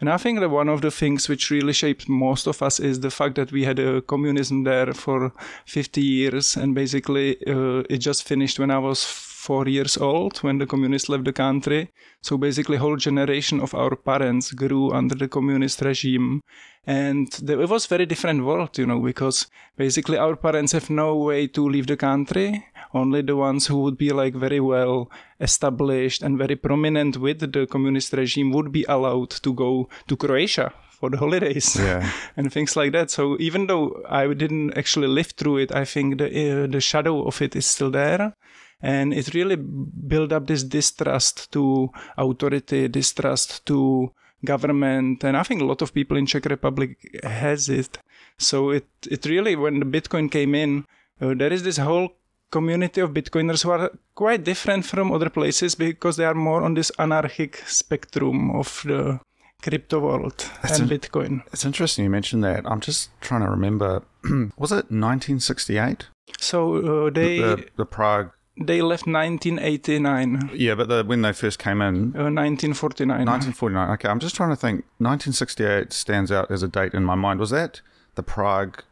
And 0.00 0.08
I 0.08 0.16
think 0.16 0.40
that 0.40 0.50
one 0.50 0.68
of 0.68 0.80
the 0.80 0.90
things 0.90 1.28
which 1.28 1.50
really 1.50 1.72
shaped 1.72 2.08
most 2.08 2.46
of 2.46 2.62
us 2.62 2.80
is 2.80 3.00
the 3.00 3.10
fact 3.10 3.34
that 3.36 3.52
we 3.52 3.64
had 3.64 3.78
a 3.78 4.02
communism 4.02 4.64
there 4.64 4.92
for 4.94 5.32
50 5.66 6.00
years 6.00 6.56
and 6.56 6.74
basically 6.74 7.36
uh, 7.46 7.73
it 7.90 7.98
just 7.98 8.22
finished 8.26 8.58
when 8.58 8.70
I 8.70 8.78
was 8.78 9.04
four 9.44 9.68
years 9.68 9.98
old 9.98 10.38
when 10.38 10.58
the 10.58 10.66
communists 10.66 11.08
left 11.08 11.24
the 11.24 11.32
country. 11.32 11.90
So 12.22 12.38
basically, 12.38 12.78
whole 12.78 12.96
generation 12.96 13.60
of 13.60 13.74
our 13.74 13.94
parents 13.94 14.52
grew 14.52 14.92
under 14.92 15.14
the 15.14 15.28
communist 15.28 15.82
regime, 15.82 16.40
and 16.86 17.28
it 17.46 17.68
was 17.68 17.86
very 17.86 18.06
different 18.06 18.44
world, 18.44 18.78
you 18.78 18.86
know, 18.86 19.00
because 19.00 19.46
basically 19.76 20.16
our 20.16 20.36
parents 20.36 20.72
have 20.72 20.88
no 20.88 21.16
way 21.16 21.46
to 21.48 21.68
leave 21.68 21.86
the 21.86 21.96
country. 21.96 22.64
Only 22.94 23.22
the 23.22 23.36
ones 23.36 23.66
who 23.66 23.80
would 23.82 23.98
be 23.98 24.10
like 24.10 24.34
very 24.34 24.60
well 24.60 25.10
established 25.40 26.22
and 26.22 26.38
very 26.38 26.56
prominent 26.56 27.16
with 27.16 27.40
the 27.52 27.66
communist 27.66 28.12
regime 28.12 28.50
would 28.52 28.72
be 28.72 28.84
allowed 28.88 29.30
to 29.30 29.52
go 29.52 29.88
to 30.08 30.16
Croatia 30.16 30.72
for 31.04 31.10
the 31.10 31.18
holidays 31.18 31.76
yeah. 31.76 32.10
and 32.36 32.50
things 32.52 32.76
like 32.76 32.92
that. 32.92 33.10
So 33.10 33.36
even 33.38 33.66
though 33.66 34.02
I 34.08 34.32
didn't 34.32 34.76
actually 34.78 35.08
live 35.08 35.32
through 35.36 35.58
it, 35.58 35.74
I 35.74 35.84
think 35.84 36.18
the 36.18 36.28
uh, 36.28 36.66
the 36.66 36.80
shadow 36.80 37.26
of 37.26 37.42
it 37.42 37.54
is 37.56 37.66
still 37.66 37.90
there, 37.90 38.32
and 38.80 39.12
it 39.12 39.34
really 39.34 39.56
built 39.56 40.32
up 40.32 40.46
this 40.46 40.64
distrust 40.64 41.52
to 41.52 41.90
authority, 42.16 42.88
distrust 42.88 43.66
to 43.66 44.12
government, 44.44 45.24
and 45.24 45.36
I 45.36 45.42
think 45.42 45.60
a 45.60 45.66
lot 45.66 45.82
of 45.82 45.92
people 45.92 46.16
in 46.16 46.26
Czech 46.26 46.46
Republic 46.46 46.96
has 47.22 47.68
it. 47.68 47.98
So 48.38 48.70
it 48.70 48.86
it 49.10 49.26
really 49.26 49.56
when 49.56 49.80
the 49.80 49.90
Bitcoin 49.96 50.30
came 50.30 50.54
in, 50.54 50.84
uh, 51.20 51.34
there 51.34 51.52
is 51.52 51.62
this 51.62 51.78
whole 51.78 52.08
community 52.50 53.00
of 53.02 53.10
Bitcoiners 53.10 53.62
who 53.64 53.70
are 53.72 53.90
quite 54.14 54.44
different 54.44 54.84
from 54.86 55.12
other 55.12 55.30
places 55.30 55.74
because 55.74 56.16
they 56.16 56.24
are 56.24 56.40
more 56.48 56.62
on 56.62 56.74
this 56.74 56.92
anarchic 56.98 57.62
spectrum 57.66 58.50
of 58.50 58.82
the 58.86 59.20
crypto 59.64 59.98
world 59.98 60.50
it's 60.62 60.78
and 60.78 60.90
Bitcoin. 60.90 61.42
It's 61.52 61.64
interesting 61.64 62.04
you 62.04 62.10
mentioned 62.10 62.44
that. 62.44 62.66
I'm 62.66 62.80
just 62.80 63.08
trying 63.20 63.40
to 63.40 63.48
remember. 63.48 64.02
was 64.58 64.72
it 64.72 64.90
1968? 64.90 66.08
So 66.38 67.06
uh, 67.06 67.10
they 67.10 67.38
the, 67.38 67.56
the, 67.56 67.68
the, 67.76 67.86
Prague. 67.86 68.30
They 68.60 68.82
left 68.82 69.06
1989. 69.06 70.50
Yeah, 70.54 70.74
but 70.74 70.88
the, 70.88 71.02
when 71.02 71.22
they 71.22 71.32
first 71.32 71.58
came 71.58 71.80
in, 71.80 72.14
uh, 72.14 72.28
1949. 72.30 73.08
1949. 73.08 73.90
Okay, 73.92 74.08
I'm 74.08 74.20
just 74.20 74.36
trying 74.36 74.50
to 74.50 74.56
think. 74.56 74.84
1968 74.98 75.92
stands 75.92 76.30
out 76.30 76.50
as 76.50 76.62
a 76.62 76.68
date 76.68 76.92
in 76.92 77.02
my 77.02 77.14
mind. 77.14 77.40
Was 77.40 77.50
that 77.50 77.80
the 78.16 78.22
Prague 78.22 78.82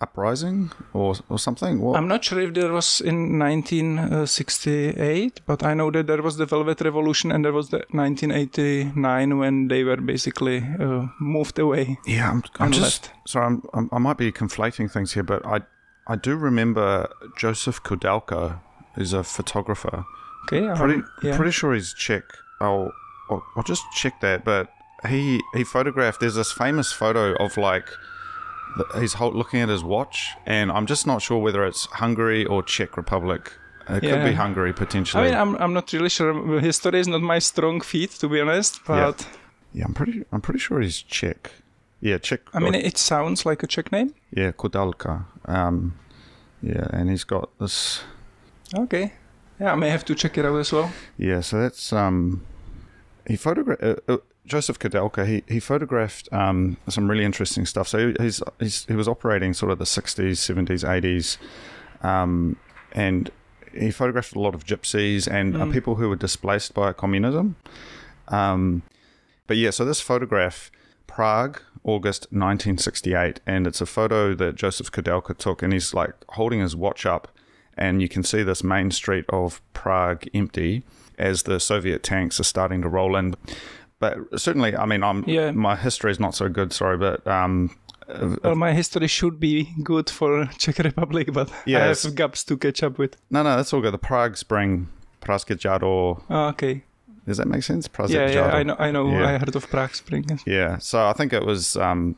uprising 0.00 0.70
or 0.92 1.14
or 1.28 1.38
something. 1.38 1.80
What? 1.80 1.96
I'm 1.96 2.08
not 2.08 2.24
sure 2.24 2.40
if 2.40 2.54
there 2.54 2.72
was 2.72 3.00
in 3.00 3.38
1968, 3.38 5.40
but 5.46 5.62
I 5.62 5.74
know 5.74 5.90
that 5.90 6.06
there 6.06 6.22
was 6.22 6.36
the 6.36 6.46
Velvet 6.46 6.80
Revolution 6.80 7.32
and 7.32 7.44
there 7.44 7.52
was 7.52 7.70
the 7.70 7.84
1989 7.90 9.38
when 9.38 9.68
they 9.68 9.84
were 9.84 9.96
basically 9.96 10.58
uh, 10.80 11.06
moved 11.20 11.58
away. 11.58 11.98
yeah, 12.06 12.30
I'm, 12.30 12.42
I'm 12.58 12.72
just 12.72 13.08
left. 13.08 13.28
sorry. 13.28 13.46
I'm, 13.46 13.62
I'm, 13.74 13.88
I 13.92 13.98
might 13.98 14.18
be 14.18 14.32
conflating 14.32 14.90
things 14.90 15.12
here, 15.14 15.22
but 15.22 15.44
I 15.46 15.60
I 16.06 16.16
do 16.16 16.36
remember 16.36 17.08
Josef 17.36 17.82
Koudelka 17.82 18.60
is 18.96 19.12
a 19.12 19.24
photographer. 19.24 20.04
Okay, 20.44 20.66
um, 20.68 20.76
Pretty 20.76 21.02
yeah. 21.22 21.36
pretty 21.36 21.52
sure 21.52 21.74
he's 21.74 21.92
Czech. 21.94 22.22
I'll, 22.60 22.92
I'll 23.30 23.44
I'll 23.56 23.62
just 23.64 23.82
check 23.94 24.20
that. 24.20 24.44
But 24.44 24.68
he 25.08 25.40
he 25.54 25.64
photographed. 25.64 26.20
There's 26.20 26.36
this 26.36 26.52
famous 26.52 26.92
photo 26.92 27.34
of 27.36 27.56
like 27.56 27.88
he's 28.98 29.18
looking 29.20 29.60
at 29.60 29.68
his 29.68 29.82
watch, 29.84 30.34
and 30.46 30.70
I'm 30.70 30.86
just 30.86 31.06
not 31.06 31.22
sure 31.22 31.38
whether 31.38 31.64
it's 31.66 31.86
Hungary 31.86 32.44
or 32.44 32.62
Czech 32.62 32.96
Republic. 32.96 33.52
It 33.88 34.00
could 34.00 34.02
be 34.02 34.30
Yeah. 34.30 34.32
Hungary 34.32 34.70
I 34.70 34.72
potentially. 34.72 35.24
mean, 35.24 35.34
I'm, 35.34 35.54
I'm 35.56 35.72
not 35.72 35.92
really 35.92 36.08
sure. 36.08 36.60
History 36.60 36.98
is 37.00 37.06
not 37.08 37.20
my 37.22 37.38
strong 37.40 37.80
feat, 37.80 38.10
to 38.20 38.28
be 38.28 38.40
honest. 38.40 38.80
But 38.86 39.26
yeah, 39.72 39.84
I'm 39.86 39.94
pretty 39.94 40.24
I'm 40.32 40.40
pretty 40.40 40.58
sure 40.60 40.80
he's 40.80 41.02
Czech. 41.02 41.50
Yeah, 42.00 42.18
Czech. 42.18 42.40
I 42.52 42.58
mean, 42.58 42.74
it 42.74 42.98
sounds 42.98 43.46
like 43.46 43.62
a 43.62 43.66
Czech 43.66 43.92
name. 43.92 44.12
yeah, 44.36 44.52
Koudelka. 44.52 45.24
Um, 45.46 45.94
yeah, 46.62 46.88
and 46.92 47.08
he's 47.10 47.24
got 47.24 47.48
this. 47.58 48.02
Okay. 48.74 49.12
Yeah, 49.60 49.72
I 49.72 49.76
may 49.76 49.88
have 49.90 50.04
to 50.04 50.14
check 50.14 50.36
it 50.38 50.44
out 50.44 50.58
as 50.58 50.72
well. 50.72 50.90
Yeah, 51.16 51.40
so 51.42 51.60
that's 51.60 51.92
um, 51.92 52.44
he 53.26 53.36
photographed 53.36 53.82
uh, 53.82 53.96
uh, 54.08 54.16
Josef 54.46 54.78
Koudelka. 54.78 55.26
He 55.26 55.42
he 55.46 55.60
photographed 55.60 56.28
um 56.32 56.76
some 56.88 57.10
really 57.10 57.24
interesting 57.24 57.66
stuff. 57.66 57.88
So 57.88 58.14
he's 58.20 58.42
he's 58.58 58.86
he 58.86 58.94
was 58.94 59.08
operating 59.08 59.52
sort 59.52 59.72
of 59.72 59.78
the 59.78 59.86
sixties, 59.86 60.40
seventies, 60.40 60.84
eighties, 60.84 61.38
um, 62.02 62.56
and 62.92 63.30
he 63.72 63.90
photographed 63.90 64.34
a 64.34 64.40
lot 64.40 64.54
of 64.54 64.64
gypsies 64.64 65.30
and 65.30 65.56
uh, 65.56 65.66
people 65.66 65.96
who 65.96 66.08
were 66.08 66.16
displaced 66.16 66.72
by 66.74 66.92
communism. 66.92 67.56
Um, 68.28 68.82
but 69.46 69.56
yeah, 69.56 69.70
so 69.70 69.84
this 69.84 70.00
photograph, 70.00 70.70
Prague, 71.06 71.60
August 71.84 72.24
1968, 72.30 73.40
and 73.46 73.66
it's 73.66 73.80
a 73.80 73.86
photo 73.86 74.34
that 74.34 74.54
Josef 74.56 74.90
Koudelka 74.90 75.36
took, 75.36 75.62
and 75.62 75.72
he's 75.72 75.94
like 75.94 76.14
holding 76.30 76.60
his 76.60 76.74
watch 76.74 77.06
up, 77.06 77.28
and 77.76 78.02
you 78.02 78.08
can 78.08 78.22
see 78.22 78.42
this 78.42 78.64
main 78.64 78.90
street 78.90 79.24
of 79.28 79.60
Prague 79.72 80.24
empty 80.34 80.84
as 81.18 81.44
the 81.44 81.60
Soviet 81.60 82.02
tanks 82.02 82.40
are 82.40 82.44
starting 82.44 82.82
to 82.82 82.88
roll 82.88 83.16
in. 83.16 83.34
But 83.98 84.18
certainly, 84.36 84.76
I 84.76 84.84
mean, 84.86 85.02
I'm 85.02 85.24
Yeah. 85.26 85.52
my 85.52 85.74
history 85.76 86.10
is 86.10 86.20
not 86.20 86.34
so 86.34 86.48
good, 86.48 86.72
sorry, 86.72 86.98
but 86.98 87.26
um, 87.26 87.70
Well, 88.44 88.54
my 88.54 88.72
history 88.72 89.06
should 89.08 89.40
be 89.40 89.72
good 89.82 90.10
for 90.10 90.46
Czech 90.58 90.78
Republic, 90.78 91.32
but 91.32 91.50
Yes. 91.66 92.04
I 92.04 92.08
have 92.08 92.14
gaps 92.16 92.44
to 92.44 92.56
catch 92.56 92.82
up 92.82 92.98
with. 92.98 93.16
no, 93.30 93.42
no, 93.42 93.56
that's 93.56 93.72
all 93.72 93.80
good. 93.80 93.92
The 93.94 93.98
Prague 93.98 94.36
Spring, 94.36 94.88
Pražské 95.20 95.56
jaro. 95.58 96.22
Ah, 96.30 96.48
okay. 96.50 96.82
Does 97.26 97.38
that 97.38 97.48
make 97.48 97.62
sense? 97.64 97.88
Pražské 97.88 98.12
Yeah, 98.14 98.30
yeah. 98.30 98.54
I 98.54 98.62
know. 98.62 98.76
I 98.78 98.90
know. 98.92 99.08
Yeah. 99.10 99.26
I 99.34 99.38
heard 99.38 99.56
of 99.56 99.68
Prague 99.70 99.94
Spring. 99.94 100.24
Yeah, 100.46 100.78
so 100.78 101.08
I 101.08 101.12
think 101.12 101.32
it 101.32 101.44
was 101.44 101.74
um, 101.76 102.14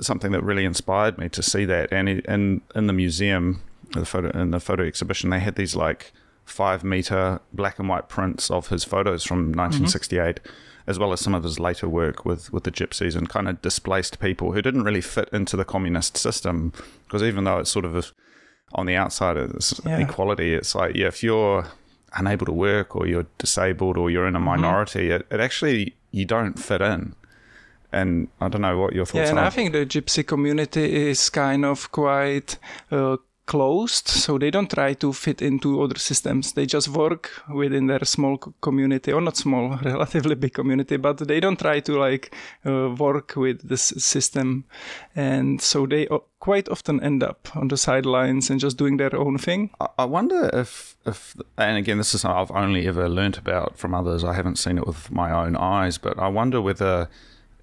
something 0.00 0.32
that 0.32 0.42
really 0.42 0.64
inspired 0.64 1.18
me 1.18 1.28
to 1.28 1.42
see 1.42 1.64
that. 1.66 1.92
And 1.92 2.08
in 2.08 2.62
in 2.74 2.86
the 2.86 2.92
museum, 2.92 3.60
the 3.92 4.04
photo 4.04 4.30
in 4.40 4.50
the 4.50 4.60
photo 4.60 4.82
exhibition, 4.84 5.30
they 5.30 5.40
had 5.40 5.54
these 5.54 5.76
like 5.76 6.12
five 6.44 6.82
meter 6.82 7.38
black 7.52 7.78
and 7.78 7.88
white 7.88 8.08
prints 8.08 8.50
of 8.50 8.68
his 8.68 8.82
photos 8.84 9.22
from 9.24 9.52
1968, 9.52 10.40
as 10.90 10.98
well 10.98 11.12
as 11.12 11.20
some 11.20 11.34
of 11.38 11.42
his 11.44 11.58
later 11.58 11.88
work 11.88 12.24
with 12.28 12.42
with 12.52 12.64
the 12.64 12.70
gypsies 12.80 13.14
and 13.16 13.28
kind 13.28 13.48
of 13.48 13.62
displaced 13.62 14.18
people 14.20 14.52
who 14.52 14.60
didn't 14.66 14.82
really 14.88 15.00
fit 15.00 15.28
into 15.32 15.56
the 15.56 15.64
communist 15.64 16.16
system. 16.16 16.72
Because 17.04 17.22
even 17.22 17.44
though 17.44 17.58
it's 17.60 17.70
sort 17.70 17.84
of 17.84 18.12
on 18.74 18.86
the 18.86 18.96
outside 19.02 19.36
of 19.36 19.52
this 19.52 19.80
Yeah. 19.86 19.98
equality, 20.06 20.54
it's 20.54 20.74
like 20.74 20.92
yeah, 20.96 21.08
if 21.14 21.22
you're 21.22 21.66
unable 22.20 22.46
to 22.46 22.52
work 22.70 22.96
or 22.96 23.06
you're 23.06 23.26
disabled 23.38 23.96
or 23.96 24.10
you're 24.10 24.26
in 24.26 24.36
a 24.36 24.40
minority, 24.40 25.10
it, 25.10 25.26
it 25.30 25.40
actually 25.40 25.94
you 26.10 26.24
don't 26.24 26.58
fit 26.58 26.80
in. 26.80 27.14
And 27.92 28.28
I 28.40 28.48
don't 28.48 28.62
know 28.62 28.78
what 28.78 28.92
your 28.94 29.04
thoughts 29.06 29.16
are. 29.18 29.22
Yeah, 29.24 29.30
and 29.30 29.38
are. 29.40 29.46
I 29.46 29.50
think 29.50 29.72
the 29.72 29.84
gypsy 29.86 30.24
community 30.26 31.08
is 31.10 31.28
kind 31.30 31.64
of 31.64 31.90
quite 31.90 32.56
uh, 32.92 33.16
closed, 33.46 34.08
so 34.08 34.38
they 34.38 34.50
don't 34.50 34.70
try 34.70 34.94
to 34.94 35.12
fit 35.12 35.42
into 35.42 35.82
other 35.82 35.98
systems. 35.98 36.52
They 36.52 36.66
just 36.66 36.88
work 36.88 37.30
within 37.52 37.86
their 37.86 38.04
small 38.04 38.36
community, 38.36 39.12
or 39.12 39.20
not 39.20 39.36
small, 39.36 39.76
relatively 39.84 40.34
big 40.36 40.54
community, 40.54 40.96
but 40.96 41.18
they 41.18 41.40
don't 41.40 41.58
try 41.58 41.80
to 41.80 41.98
like 41.98 42.34
uh, 42.66 42.94
work 42.98 43.34
with 43.36 43.68
this 43.68 43.82
system, 43.82 44.64
and 45.16 45.60
so 45.60 45.86
they 45.86 46.06
quite 46.38 46.68
often 46.70 47.02
end 47.02 47.22
up 47.22 47.48
on 47.54 47.68
the 47.68 47.76
sidelines 47.76 48.50
and 48.50 48.60
just 48.60 48.78
doing 48.78 48.96
their 48.96 49.14
own 49.16 49.36
thing. 49.38 49.70
I- 49.80 49.86
I 49.98 50.04
wonder 50.06 50.48
if, 50.54 50.96
if, 51.04 51.36
and 51.58 51.76
again, 51.76 51.98
this 51.98 52.14
is 52.14 52.22
something 52.22 52.38
I've 52.40 52.50
only 52.64 52.86
ever 52.88 53.08
learnt 53.08 53.36
about 53.36 53.76
from 53.76 53.94
others. 53.94 54.24
I 54.24 54.32
haven't 54.34 54.56
seen 54.56 54.78
it 54.78 54.86
with 54.86 55.10
my 55.10 55.30
own 55.30 55.56
eyes, 55.56 55.98
but 55.98 56.18
I 56.18 56.28
wonder 56.28 56.60
whether, 56.62 57.08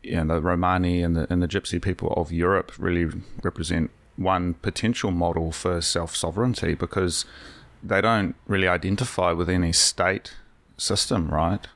you 0.04 0.24
know, 0.24 0.36
the 0.36 0.42
Romani 0.42 1.02
and 1.02 1.16
the 1.16 1.26
and 1.32 1.42
the 1.42 1.48
Gypsy 1.48 1.82
people 1.82 2.14
of 2.16 2.32
Europe 2.32 2.72
really 2.78 3.08
represent 3.42 3.90
one 4.18 4.56
potential 4.56 5.12
model 5.12 5.52
for 5.52 5.82
self 5.82 6.16
sovereignty 6.16 6.74
because 6.76 7.26
they 7.84 8.02
don't 8.02 8.36
really 8.48 8.68
identify 8.68 9.32
with 9.32 9.50
any 9.50 9.72
state 9.72 10.34
system, 10.78 11.30
right? 11.30 11.68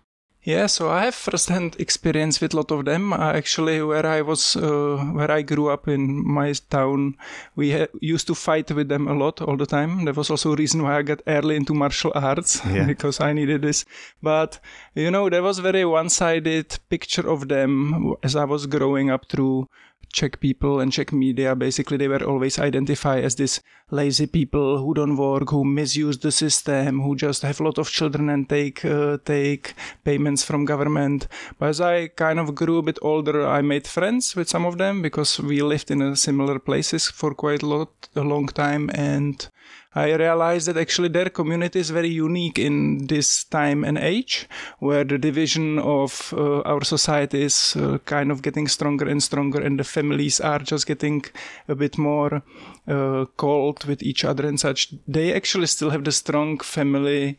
Yeah, 0.43 0.65
so 0.65 0.89
I 0.89 1.03
have 1.05 1.13
first-hand 1.13 1.75
experience 1.77 2.41
with 2.41 2.55
a 2.55 2.57
lot 2.57 2.71
of 2.71 2.85
them. 2.85 3.13
Uh, 3.13 3.31
actually, 3.33 3.79
where 3.83 4.07
I 4.07 4.23
was, 4.23 4.55
uh, 4.55 4.97
where 5.13 5.29
I 5.29 5.43
grew 5.43 5.69
up 5.69 5.87
in 5.87 6.27
my 6.27 6.53
town, 6.71 7.15
we 7.55 7.73
ha- 7.73 7.85
used 8.01 8.25
to 8.25 8.33
fight 8.33 8.71
with 8.71 8.89
them 8.89 9.07
a 9.07 9.13
lot 9.13 9.39
all 9.39 9.55
the 9.55 9.67
time. 9.67 10.05
That 10.05 10.17
was 10.17 10.31
also 10.31 10.53
a 10.53 10.55
reason 10.55 10.81
why 10.81 10.97
I 10.97 11.03
got 11.03 11.21
early 11.27 11.57
into 11.57 11.75
martial 11.75 12.11
arts 12.15 12.59
Yeah. 12.65 12.85
because 12.85 13.21
I 13.21 13.33
needed 13.33 13.61
this. 13.61 13.85
But 14.23 14.59
you 14.95 15.11
know, 15.11 15.29
there 15.29 15.43
was 15.43 15.59
very 15.59 15.85
one-sided 15.85 16.79
picture 16.89 17.29
of 17.29 17.47
them 17.47 18.15
as 18.23 18.35
I 18.35 18.45
was 18.45 18.65
growing 18.65 19.11
up 19.11 19.27
through 19.29 19.67
Czech 20.11 20.39
people 20.39 20.81
and 20.81 20.91
Czech 20.91 21.11
media. 21.11 21.55
Basically, 21.55 21.97
they 21.97 22.07
were 22.07 22.23
always 22.23 22.59
identified 22.59 23.23
as 23.23 23.35
this 23.35 23.61
lazy 23.89 24.27
people 24.27 24.77
who 24.77 24.93
don't 24.93 25.17
work, 25.17 25.49
who 25.49 25.63
misuse 25.63 26.19
the 26.19 26.31
system, 26.31 27.01
who 27.01 27.15
just 27.15 27.43
have 27.43 27.59
a 27.59 27.63
lot 27.63 27.77
of 27.77 27.89
children 27.89 28.29
and 28.29 28.47
take 28.47 28.85
uh, 28.85 29.17
take 29.25 29.73
payments 30.03 30.43
from 30.43 30.65
government. 30.65 31.27
But 31.59 31.69
as 31.69 31.81
I 31.81 32.09
kind 32.09 32.39
of 32.39 32.55
grew 32.55 32.77
a 32.77 32.83
bit 32.83 32.99
older, 33.01 33.47
I 33.47 33.61
made 33.61 33.87
friends 33.87 34.35
with 34.35 34.49
some 34.49 34.65
of 34.65 34.77
them 34.77 35.01
because 35.01 35.39
we 35.39 35.61
lived 35.61 35.91
in 35.91 36.15
similar 36.15 36.59
places 36.59 37.07
for 37.07 37.33
quite 37.33 37.63
a 37.63 37.67
lot 37.67 37.89
a 38.15 38.21
long 38.21 38.47
time 38.47 38.89
and. 38.93 39.49
I 39.93 40.13
realized 40.13 40.67
that 40.67 40.77
actually 40.77 41.09
their 41.09 41.29
community 41.29 41.79
is 41.79 41.89
very 41.89 42.07
unique 42.07 42.57
in 42.57 43.07
this 43.07 43.43
time 43.43 43.83
and 43.83 43.97
age, 43.97 44.47
where 44.79 45.03
the 45.03 45.17
division 45.17 45.79
of 45.79 46.33
uh, 46.35 46.61
our 46.61 46.83
society 46.85 47.43
is 47.43 47.75
uh, 47.75 47.97
kind 48.05 48.31
of 48.31 48.41
getting 48.41 48.69
stronger 48.69 49.09
and 49.09 49.21
stronger, 49.21 49.59
and 49.59 49.77
the 49.77 49.83
families 49.83 50.39
are 50.39 50.59
just 50.59 50.87
getting 50.87 51.25
a 51.67 51.75
bit 51.75 51.97
more 51.97 52.41
uh, 52.87 53.25
cold 53.35 53.83
with 53.83 54.01
each 54.01 54.23
other 54.23 54.47
and 54.47 54.59
such. 54.59 54.93
They 55.07 55.33
actually 55.33 55.67
still 55.67 55.89
have 55.89 56.05
the 56.05 56.13
strong 56.13 56.59
family 56.59 57.37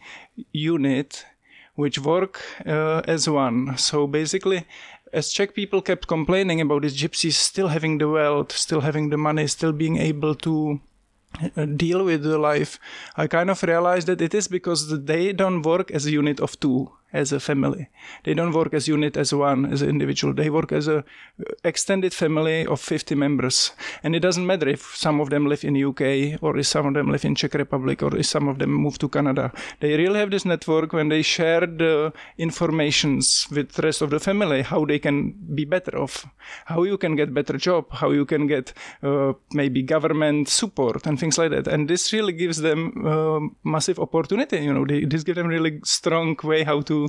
unit, 0.52 1.24
which 1.74 1.98
work 2.00 2.42
uh, 2.66 3.00
as 3.08 3.30
one. 3.30 3.78
So 3.78 4.06
basically, 4.06 4.66
as 5.10 5.32
Czech 5.32 5.54
people 5.54 5.80
kept 5.80 6.06
complaining 6.06 6.60
about 6.60 6.82
these 6.82 7.00
gypsies 7.00 7.32
still 7.32 7.68
having 7.68 7.96
the 7.96 8.08
wealth, 8.08 8.52
still 8.52 8.82
having 8.82 9.08
the 9.08 9.16
money, 9.16 9.46
still 9.46 9.72
being 9.72 9.96
able 9.96 10.34
to 10.34 10.80
deal 11.76 12.04
with 12.04 12.22
the 12.22 12.38
life, 12.38 12.78
I 13.16 13.26
kind 13.26 13.50
of 13.50 13.62
realized 13.62 14.06
that 14.06 14.20
it 14.20 14.34
is 14.34 14.48
because 14.48 15.04
they 15.04 15.32
don't 15.32 15.62
work 15.62 15.90
as 15.90 16.06
a 16.06 16.10
unit 16.10 16.40
of 16.40 16.58
two, 16.60 16.92
as 17.12 17.32
a 17.32 17.40
family. 17.40 17.88
They 18.24 18.34
don't 18.34 18.52
work 18.52 18.74
as 18.74 18.88
unit 18.88 19.16
as 19.16 19.32
one, 19.34 19.72
as 19.72 19.82
an 19.82 19.88
individual. 19.88 20.34
They 20.34 20.50
work 20.50 20.72
as 20.72 20.88
a 20.88 21.04
extended 21.64 22.14
family 22.14 22.66
of 22.66 22.80
50 22.80 23.14
members. 23.14 23.72
And 24.02 24.14
it 24.14 24.20
doesn't 24.20 24.46
matter 24.46 24.68
if 24.68 24.96
some 24.96 25.20
of 25.20 25.30
them 25.30 25.46
live 25.46 25.64
in 25.64 25.76
UK 25.76 26.42
or 26.42 26.58
if 26.58 26.66
some 26.66 26.86
of 26.86 26.94
them 26.94 27.10
live 27.10 27.24
in 27.24 27.34
Czech 27.34 27.54
Republic 27.54 28.02
or 28.02 28.16
if 28.16 28.26
some 28.26 28.48
of 28.48 28.58
them 28.58 28.70
move 28.70 28.98
to 28.98 29.08
Canada. 29.08 29.52
They 29.80 29.96
really 29.96 30.18
have 30.18 30.30
this 30.30 30.44
network 30.44 30.92
when 30.92 31.08
they 31.08 31.22
share 31.22 31.60
the 31.60 32.12
informations 32.38 33.46
with 33.50 33.72
the 33.72 33.82
rest 33.82 34.02
of 34.02 34.10
the 34.10 34.20
family, 34.20 34.62
how 34.62 34.84
they 34.84 34.98
can 34.98 35.32
be 35.54 35.64
better 35.64 35.98
off, 35.98 36.26
how 36.66 36.82
you 36.82 36.98
can 36.98 37.16
get 37.16 37.34
better 37.34 37.56
job, 37.56 37.86
how 37.90 38.10
you 38.10 38.24
can 38.24 38.46
get 38.46 38.72
uh, 39.02 39.32
maybe 39.52 39.82
government 39.82 40.48
support 40.48 41.06
and 41.06 41.18
things 41.18 41.38
like 41.38 41.50
that. 41.50 41.66
And 41.66 41.88
this 41.88 42.12
really 42.12 42.32
gives 42.32 42.58
them 42.58 43.06
uh, 43.06 43.40
massive 43.64 43.98
opportunity. 43.98 44.58
You 44.58 44.72
know, 44.72 44.86
they, 44.86 45.04
this 45.04 45.24
gives 45.24 45.36
them 45.36 45.48
really 45.48 45.80
strong 45.84 46.36
way 46.42 46.62
how 46.64 46.80
to 46.82 47.01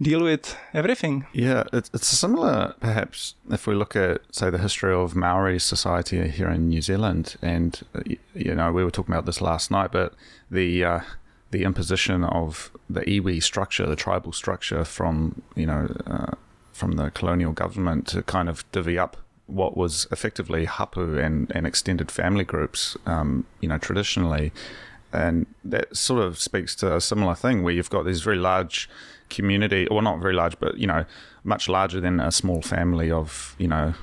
deal 0.00 0.22
with 0.22 0.56
everything. 0.72 1.26
Yeah, 1.32 1.64
it's, 1.72 1.90
it's 1.94 2.08
similar, 2.08 2.74
perhaps, 2.80 3.34
if 3.50 3.66
we 3.66 3.74
look 3.74 3.96
at, 3.96 4.20
say, 4.30 4.50
the 4.50 4.58
history 4.58 4.92
of 4.92 5.14
Maori 5.14 5.58
society 5.58 6.28
here 6.28 6.48
in 6.48 6.68
New 6.68 6.82
Zealand. 6.82 7.36
And, 7.42 7.80
you 8.34 8.54
know, 8.54 8.72
we 8.72 8.84
were 8.84 8.90
talking 8.90 9.14
about 9.14 9.26
this 9.26 9.40
last 9.40 9.70
night, 9.70 9.92
but 9.92 10.14
the. 10.50 10.84
Uh, 10.84 11.00
the 11.50 11.62
imposition 11.62 12.24
of 12.24 12.72
the 12.90 13.02
iwi 13.02 13.40
structure, 13.40 13.86
the 13.86 13.94
tribal 13.94 14.32
structure, 14.32 14.84
from 14.84 15.40
you 15.54 15.64
know 15.64 15.86
uh, 16.04 16.34
from 16.72 16.92
the 16.96 17.10
colonial 17.12 17.52
government 17.52 18.08
to 18.08 18.24
kind 18.24 18.48
of 18.48 18.64
divvy 18.72 18.98
up 18.98 19.16
what 19.46 19.76
was 19.76 20.06
effectively 20.10 20.64
hapu 20.64 21.18
and, 21.18 21.50
and 21.54 21.66
extended 21.66 22.10
family 22.10 22.44
groups, 22.44 22.96
um, 23.06 23.46
you 23.60 23.68
know, 23.68 23.78
traditionally. 23.78 24.52
And 25.12 25.46
that 25.64 25.96
sort 25.96 26.22
of 26.22 26.38
speaks 26.38 26.74
to 26.76 26.96
a 26.96 27.00
similar 27.00 27.34
thing 27.34 27.62
where 27.62 27.72
you've 27.72 27.90
got 27.90 28.04
these 28.04 28.22
very 28.22 28.38
large 28.38 28.88
community, 29.34 29.86
or 29.88 30.02
not 30.02 30.20
very 30.20 30.34
large, 30.34 30.58
but, 30.58 30.78
you 30.78 30.86
know, 30.86 31.04
much 31.42 31.68
larger 31.68 32.00
than 32.00 32.20
a 32.20 32.32
small 32.32 32.62
family 32.62 33.10
of, 33.10 33.54
you 33.58 33.68
know, 33.68 33.94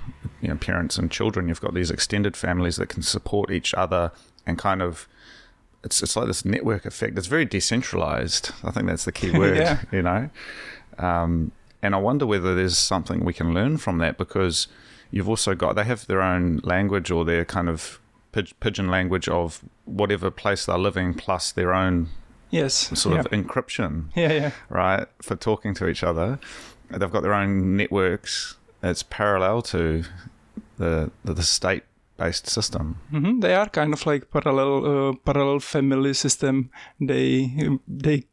you 0.41 0.50
know, 0.50 0.55
parents 0.55 0.97
and 0.97 1.09
children. 1.09 1.47
You've 1.47 1.61
got 1.61 1.73
these 1.73 1.91
extended 1.91 2.38
families 2.38 2.75
that 2.77 2.89
can 2.89 3.01
support 3.01 3.51
each 3.51 3.73
other 3.73 4.11
and 4.45 4.57
kind 4.57 4.81
of 4.81 5.07
it's 5.83 6.03
it's 6.03 6.15
like 6.15 6.27
this 6.27 6.45
network 6.45 6.85
effect. 6.85 7.17
It's 7.17 7.27
very 7.27 7.45
decentralized. 7.45 8.51
I 8.63 8.71
think 8.71 8.88
that's 8.88 9.05
the 9.05 9.11
key 9.11 9.31
word. 9.38 9.57
Yeah. 9.57 9.81
You 9.91 10.01
know, 10.03 10.29
um, 10.97 11.51
and 11.81 11.95
I 11.95 11.97
wonder 11.97 12.25
whether 12.25 12.53
there's 12.55 12.77
something 12.77 13.25
we 13.25 13.33
can 13.33 13.53
learn 13.53 13.77
from 13.77 13.97
that 14.00 14.17
because 14.17 14.67
you've 15.09 15.29
also 15.29 15.55
got 15.55 15.75
they 15.75 15.83
have 15.83 16.05
their 16.07 16.21
own 16.21 16.61
language 16.63 17.09
or 17.11 17.25
their 17.25 17.45
kind 17.45 17.67
of 17.67 18.00
pig- 18.31 18.53
pidgin 18.59 18.89
language 18.89 19.27
of 19.27 19.63
whatever 19.85 20.29
place 20.31 20.65
they're 20.65 20.77
living 20.77 21.13
plus 21.13 21.51
their 21.51 21.73
own 21.73 22.09
Yes. 22.51 22.74
sort 23.00 23.15
yeah. 23.15 23.22
of 23.22 23.27
encryption, 23.31 24.10
Yeah, 24.15 24.34
yeah. 24.34 24.51
right, 24.70 25.08
for 25.22 25.36
talking 25.36 25.74
to 25.75 25.88
each 25.88 26.03
other. 26.03 26.39
They've 26.89 27.12
got 27.12 27.24
their 27.24 27.34
own 27.34 27.77
networks. 27.77 28.58
It's 28.84 29.03
parallel 29.03 29.62
to 29.63 30.03
the 30.77 31.12
the, 31.24 31.34
the 31.34 31.43
state 31.43 31.84
based 32.17 32.48
system. 32.48 32.96
hmm 33.10 33.39
They 33.39 33.55
are 33.55 33.70
kind 33.70 33.93
of 33.93 34.05
like 34.05 34.29
parallel 34.31 34.86
uh, 34.86 35.13
parallel 35.25 35.60
family 35.60 36.13
system. 36.13 36.70
They 37.00 37.50
they 37.88 38.24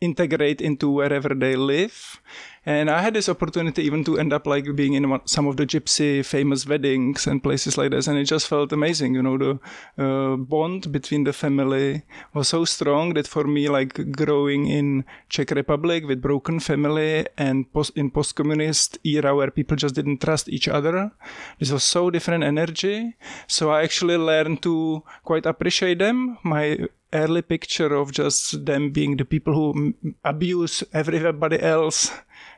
integrate 0.00 0.60
into 0.64 0.88
wherever 0.90 1.34
they 1.34 1.56
live. 1.56 2.20
And 2.66 2.90
I 2.90 3.00
had 3.00 3.14
this 3.14 3.28
opportunity 3.28 3.82
even 3.84 4.04
to 4.04 4.18
end 4.18 4.32
up 4.32 4.46
like 4.46 4.76
being 4.76 4.92
in 4.92 5.08
one, 5.08 5.26
some 5.26 5.46
of 5.46 5.56
the 5.56 5.66
gypsy 5.66 6.24
famous 6.24 6.66
weddings 6.66 7.26
and 7.26 7.42
places 7.42 7.78
like 7.78 7.90
this, 7.90 8.06
and 8.06 8.18
it 8.18 8.24
just 8.24 8.48
felt 8.48 8.72
amazing. 8.72 9.14
You 9.14 9.22
know, 9.22 9.38
the 9.38 9.58
uh, 9.96 10.36
bond 10.36 10.92
between 10.92 11.24
the 11.24 11.32
family 11.32 12.02
was 12.34 12.48
so 12.48 12.66
strong 12.66 13.14
that 13.14 13.26
for 13.26 13.44
me, 13.44 13.68
like 13.68 14.12
growing 14.12 14.66
in 14.66 15.04
Czech 15.30 15.52
Republic 15.52 16.06
with 16.06 16.20
broken 16.20 16.60
family 16.60 17.26
and 17.38 17.72
post, 17.72 17.96
in 17.96 18.10
post-communist 18.10 18.98
era 19.04 19.34
where 19.34 19.50
people 19.50 19.76
just 19.76 19.94
didn't 19.94 20.20
trust 20.20 20.48
each 20.48 20.68
other, 20.68 21.10
this 21.58 21.70
was 21.70 21.82
so 21.82 22.10
different 22.10 22.44
energy. 22.44 23.16
So 23.46 23.70
I 23.70 23.82
actually 23.82 24.18
learned 24.18 24.62
to 24.62 25.02
quite 25.24 25.46
appreciate 25.46 25.98
them. 25.98 26.36
My 26.42 26.78
early 27.12 27.42
picture 27.42 27.92
of 27.94 28.12
just 28.12 28.64
them 28.66 28.90
being 28.90 29.16
the 29.16 29.24
people 29.24 29.52
who 29.54 29.94
abuse 30.24 30.84
everybody 30.92 31.60
else 31.60 32.12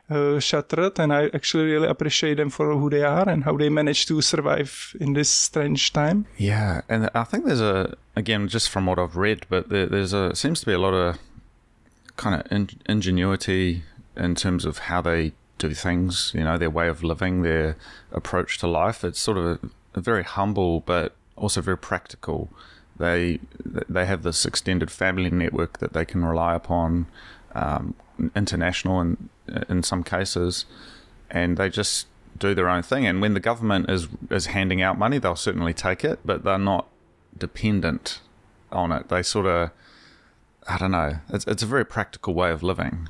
uh, 0.09 0.39
and 0.97 1.13
i 1.13 1.29
actually 1.33 1.65
really 1.65 1.87
appreciate 1.87 2.35
them 2.35 2.49
for 2.49 2.73
who 2.73 2.89
they 2.89 3.03
are 3.03 3.27
and 3.27 3.43
how 3.43 3.55
they 3.57 3.69
manage 3.69 4.05
to 4.05 4.21
survive 4.21 4.95
in 4.99 5.13
this 5.13 5.29
strange 5.29 5.93
time 5.93 6.25
Yeah, 6.37 6.81
and 6.89 7.09
I 7.13 7.23
think 7.23 7.45
there's 7.45 7.61
a 7.61 7.95
again 8.15 8.47
just 8.47 8.69
from 8.69 8.85
what 8.85 8.99
I've 8.99 9.15
read, 9.15 9.45
but 9.49 9.69
there, 9.69 9.85
there's 9.85 10.13
a 10.13 10.35
seems 10.35 10.59
to 10.61 10.65
be 10.65 10.73
a 10.73 10.79
lot 10.79 10.93
of 10.93 11.17
kind 12.15 12.39
of 12.39 12.51
in, 12.51 12.69
ingenuity 12.87 13.83
in 14.15 14.35
terms 14.35 14.65
of 14.65 14.77
how 14.89 15.01
they 15.01 15.33
do 15.57 15.73
things. 15.73 16.31
You 16.33 16.43
know, 16.43 16.57
their 16.57 16.69
way 16.69 16.87
of 16.87 17.03
living, 17.03 17.41
their 17.41 17.77
approach 18.11 18.57
to 18.59 18.67
life. 18.67 19.03
It's 19.03 19.19
sort 19.19 19.37
of 19.37 19.45
a, 19.45 19.59
a 19.95 20.01
very 20.01 20.23
humble, 20.23 20.81
but 20.81 21.15
also 21.35 21.61
very 21.61 21.77
practical. 21.77 22.49
They 22.97 23.39
they 23.65 24.05
have 24.05 24.23
this 24.23 24.45
extended 24.45 24.91
family 24.91 25.31
network 25.31 25.79
that 25.79 25.93
they 25.93 26.05
can 26.05 26.23
rely 26.23 26.53
upon, 26.55 27.07
um, 27.55 27.93
international 28.35 29.01
in 29.01 29.29
in 29.69 29.83
some 29.83 30.03
cases, 30.03 30.65
and 31.29 31.57
they 31.57 31.69
just 31.69 32.07
do 32.39 32.53
their 32.55 32.67
own 32.69 32.81
thing. 32.83 33.05
And 33.05 33.21
when 33.21 33.33
the 33.33 33.39
government 33.39 33.89
is 33.89 34.07
is 34.29 34.45
handing 34.47 34.81
out 34.81 34.97
money, 34.97 35.19
they'll 35.19 35.35
certainly 35.35 35.73
take 35.73 36.03
it, 36.03 36.19
but 36.25 36.43
they're 36.43 36.57
not 36.73 36.87
dependent 37.37 38.19
on 38.71 38.91
it. 38.91 39.09
They 39.09 39.23
sort 39.23 39.45
of, 39.45 39.69
I 40.67 40.77
don't 40.77 40.91
know. 40.91 41.17
It's 41.29 41.45
it's 41.47 41.63
a 41.63 41.67
very 41.67 41.85
practical 41.85 42.33
way 42.33 42.51
of 42.51 42.63
living. 42.63 43.07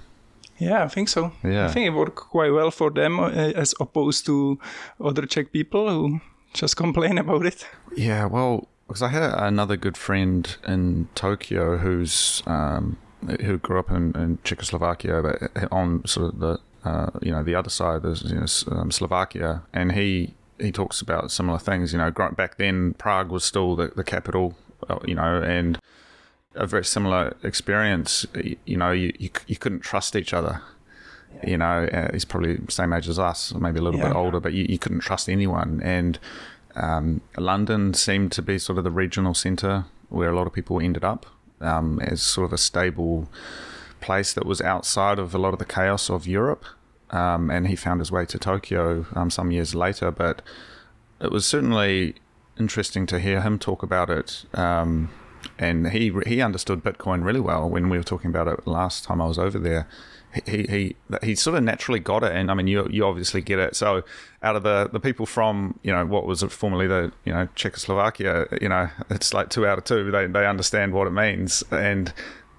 yeah 0.59 0.85
i 0.85 0.89
think 0.89 1.09
so 1.09 1.31
Yeah. 1.43 1.65
i 1.65 1.71
think 1.73 1.85
it 1.87 1.93
worked 1.97 2.15
quite 2.31 2.51
well 2.53 2.71
for 2.71 2.91
them 2.91 3.19
uh, 3.19 3.61
as 3.61 3.73
opposed 3.79 4.25
to 4.25 4.57
other 4.99 5.25
czech 5.27 5.51
people 5.51 5.89
who 5.89 6.19
just 6.53 6.75
complain 6.77 7.17
about 7.23 7.45
it 7.45 7.67
Yeah, 7.97 8.25
well, 8.31 8.67
because 8.87 9.01
I 9.01 9.09
had 9.09 9.23
another 9.47 9.77
good 9.77 9.97
friend 9.97 10.57
in 10.67 11.07
Tokyo 11.15 11.77
who's 11.77 12.43
um, 12.45 12.97
who 13.41 13.57
grew 13.57 13.79
up 13.79 13.91
in, 13.91 14.15
in 14.15 14.39
Czechoslovakia, 14.43 15.21
but 15.21 15.71
on 15.71 16.05
sort 16.05 16.33
of 16.33 16.39
the 16.39 16.59
uh, 16.83 17.09
you 17.21 17.31
know 17.31 17.43
the 17.43 17.55
other 17.55 17.69
side, 17.69 18.03
there's 18.03 18.23
you 18.23 18.35
know, 18.35 18.77
um, 18.77 18.91
Slovakia, 18.91 19.63
and 19.73 19.93
he 19.93 20.33
he 20.59 20.71
talks 20.71 21.01
about 21.01 21.31
similar 21.31 21.59
things. 21.59 21.93
You 21.93 21.99
know, 21.99 22.11
back 22.11 22.57
then 22.57 22.93
Prague 22.95 23.29
was 23.29 23.43
still 23.43 23.75
the, 23.75 23.87
the 23.95 24.03
capital, 24.03 24.55
uh, 24.89 24.99
you 25.05 25.15
know, 25.15 25.41
and 25.41 25.79
a 26.55 26.67
very 26.67 26.85
similar 26.85 27.35
experience. 27.43 28.25
You 28.65 28.77
know, 28.77 28.91
you 28.91 29.13
you, 29.17 29.29
you 29.47 29.55
couldn't 29.55 29.81
trust 29.81 30.15
each 30.15 30.33
other. 30.33 30.61
You 31.45 31.57
know, 31.57 31.85
uh, 31.91 32.11
he's 32.13 32.25
probably 32.25 32.59
same 32.69 32.93
age 32.93 33.09
as 33.09 33.17
us, 33.17 33.53
maybe 33.53 33.79
a 33.79 33.81
little 33.81 33.99
bit 33.99 34.15
older, 34.15 34.39
but 34.39 34.53
you, 34.53 34.67
you 34.69 34.77
couldn't 34.77 34.99
trust 34.99 35.27
anyone. 35.27 35.81
And 35.83 36.19
um, 36.75 37.21
London 37.37 37.95
seemed 37.95 38.31
to 38.33 38.43
be 38.43 38.59
sort 38.59 38.77
of 38.77 38.83
the 38.83 38.91
regional 38.91 39.33
centre 39.33 39.85
where 40.09 40.29
a 40.29 40.35
lot 40.35 40.45
of 40.45 40.53
people 40.53 40.79
ended 40.79 41.03
up 41.03 41.25
um, 41.61 41.99
as 41.99 42.21
sort 42.21 42.45
of 42.45 42.53
a 42.53 42.57
stable 42.57 43.29
place 44.01 44.33
that 44.33 44.45
was 44.45 44.61
outside 44.61 45.19
of 45.19 45.33
a 45.33 45.37
lot 45.37 45.53
of 45.53 45.59
the 45.59 45.65
chaos 45.65 46.09
of 46.09 46.27
Europe. 46.27 46.65
Um, 47.09 47.51
and 47.51 47.67
he 47.67 47.75
found 47.75 47.99
his 47.99 48.11
way 48.11 48.25
to 48.25 48.39
Tokyo 48.39 49.05
um, 49.15 49.29
some 49.29 49.51
years 49.51 49.75
later. 49.75 50.11
But 50.11 50.41
it 51.21 51.31
was 51.31 51.45
certainly 51.45 52.15
interesting 52.59 53.05
to 53.07 53.19
hear 53.19 53.41
him 53.41 53.59
talk 53.59 53.83
about 53.83 54.09
it. 54.09 54.45
Um, 54.53 55.09
and 55.59 55.91
he 55.91 56.11
he 56.25 56.41
understood 56.41 56.83
Bitcoin 56.83 57.23
really 57.23 57.39
well 57.39 57.69
when 57.69 57.89
we 57.89 57.97
were 57.97 58.03
talking 58.03 58.29
about 58.29 58.47
it 58.47 58.65
last 58.65 59.03
time 59.03 59.21
I 59.21 59.27
was 59.27 59.37
over 59.37 59.59
there. 59.59 59.87
He 60.45 60.63
he 60.63 60.95
he 61.21 61.35
sort 61.35 61.57
of 61.57 61.63
naturally 61.63 61.99
got 61.99 62.23
it, 62.23 62.31
and 62.31 62.49
I 62.49 62.53
mean 62.53 62.67
you 62.67 62.87
you 62.89 63.05
obviously 63.05 63.41
get 63.41 63.59
it. 63.59 63.75
So 63.75 64.03
out 64.41 64.55
of 64.55 64.63
the 64.63 64.89
the 64.91 64.99
people 64.99 65.25
from 65.25 65.79
you 65.83 65.91
know 65.91 66.05
what 66.05 66.25
was 66.25 66.41
formerly 66.43 66.87
the 66.87 67.11
you 67.25 67.33
know 67.33 67.47
Czechoslovakia, 67.55 68.47
you 68.61 68.69
know 68.69 68.89
it's 69.09 69.33
like 69.33 69.49
two 69.49 69.65
out 69.67 69.77
of 69.77 69.83
two. 69.83 70.09
They 70.11 70.27
they 70.27 70.47
understand 70.47 70.93
what 70.93 71.07
it 71.07 71.11
means, 71.11 71.63
and 71.71 72.13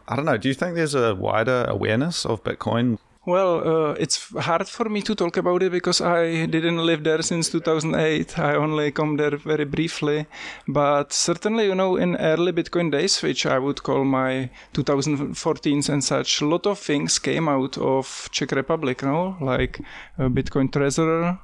I 0.07 0.17
don't 0.17 0.25
know. 0.25 0.37
Do 0.37 0.49
you 0.49 0.55
think 0.55 0.75
there's 0.75 0.95
a 0.95 1.15
wider 1.15 1.65
awareness 1.69 2.25
of 2.25 2.45
Bitcoin? 2.45 2.99
Well, 3.27 3.67
uh, 3.67 3.93
it's 3.93 4.31
hard 4.37 4.69
for 4.69 4.91
me 4.91 5.01
to 5.01 5.15
talk 5.15 5.39
about 5.39 5.63
it 5.63 5.73
because 5.73 6.03
I 6.03 6.45
didn't 6.45 6.85
live 6.85 7.05
there 7.05 7.23
since 7.23 7.49
2008. 7.49 8.39
I 8.39 8.55
only 8.57 8.91
come 8.91 9.17
there 9.17 9.39
very 9.39 9.65
briefly. 9.65 10.27
But 10.69 11.11
certainly, 11.15 11.65
you 11.65 11.75
know, 11.75 11.97
in 11.97 12.17
early 12.17 12.53
Bitcoin 12.53 12.93
days, 12.93 13.23
which 13.23 13.47
I 13.47 13.59
would 13.59 13.83
call 13.83 14.05
my 14.05 14.51
2014s 14.75 15.89
and 15.89 16.05
such, 16.05 16.43
a 16.43 16.47
lot 16.47 16.67
of 16.67 16.79
things 16.79 17.19
came 17.19 17.49
out 17.49 17.79
of 17.79 18.29
Czech 18.31 18.53
Republic, 18.53 19.01
you 19.01 19.09
know, 19.09 19.37
like 19.41 19.81
uh, 20.19 20.29
Bitcoin 20.29 20.71
Trezor, 20.71 21.39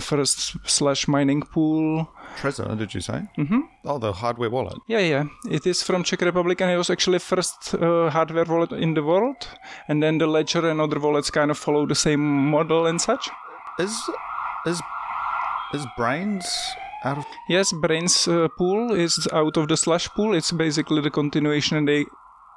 first 0.00 0.56
Slush 0.64 1.08
mining 1.08 1.42
pool. 1.42 2.08
Trezor, 2.36 2.76
did 2.78 2.94
you 2.94 3.00
say? 3.00 3.22
Mm-hmm. 3.36 3.60
Oh, 3.84 3.98
the 3.98 4.12
hardware 4.12 4.50
wallet. 4.50 4.78
Yeah, 4.86 5.00
yeah. 5.00 5.24
It 5.50 5.66
is 5.66 5.82
from 5.82 6.04
Czech 6.04 6.20
Republic 6.20 6.60
and 6.60 6.70
it 6.70 6.76
was 6.76 6.90
actually 6.90 7.18
first 7.18 7.74
uh, 7.74 8.10
hardware 8.10 8.44
wallet 8.44 8.72
in 8.72 8.94
the 8.94 9.02
world. 9.02 9.48
And 9.88 10.02
then 10.02 10.18
the 10.18 10.26
Ledger 10.26 10.68
and 10.68 10.80
other 10.80 10.98
wallets 10.98 11.30
kind 11.30 11.50
of 11.50 11.58
follow 11.58 11.86
the 11.86 11.94
same 11.94 12.50
model 12.50 12.86
and 12.86 13.00
such. 13.00 13.28
Is 13.78 13.92
is 14.66 14.80
is 15.74 15.86
Braiins 15.98 16.46
out 17.04 17.18
of 17.18 17.26
Yes, 17.48 17.72
Braiins 17.72 18.28
uh, 18.28 18.48
pool 18.58 18.92
is 18.92 19.28
out 19.32 19.56
of 19.56 19.68
the 19.68 19.76
Slush 19.76 20.08
pool. 20.08 20.34
It's 20.34 20.52
basically 20.52 21.00
the 21.00 21.10
continuation 21.10 21.76
and 21.76 21.88
they 21.88 22.06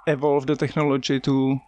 evolve 0.07 0.47
the 0.47 0.55
technology 0.55 1.19
to... 1.19 1.59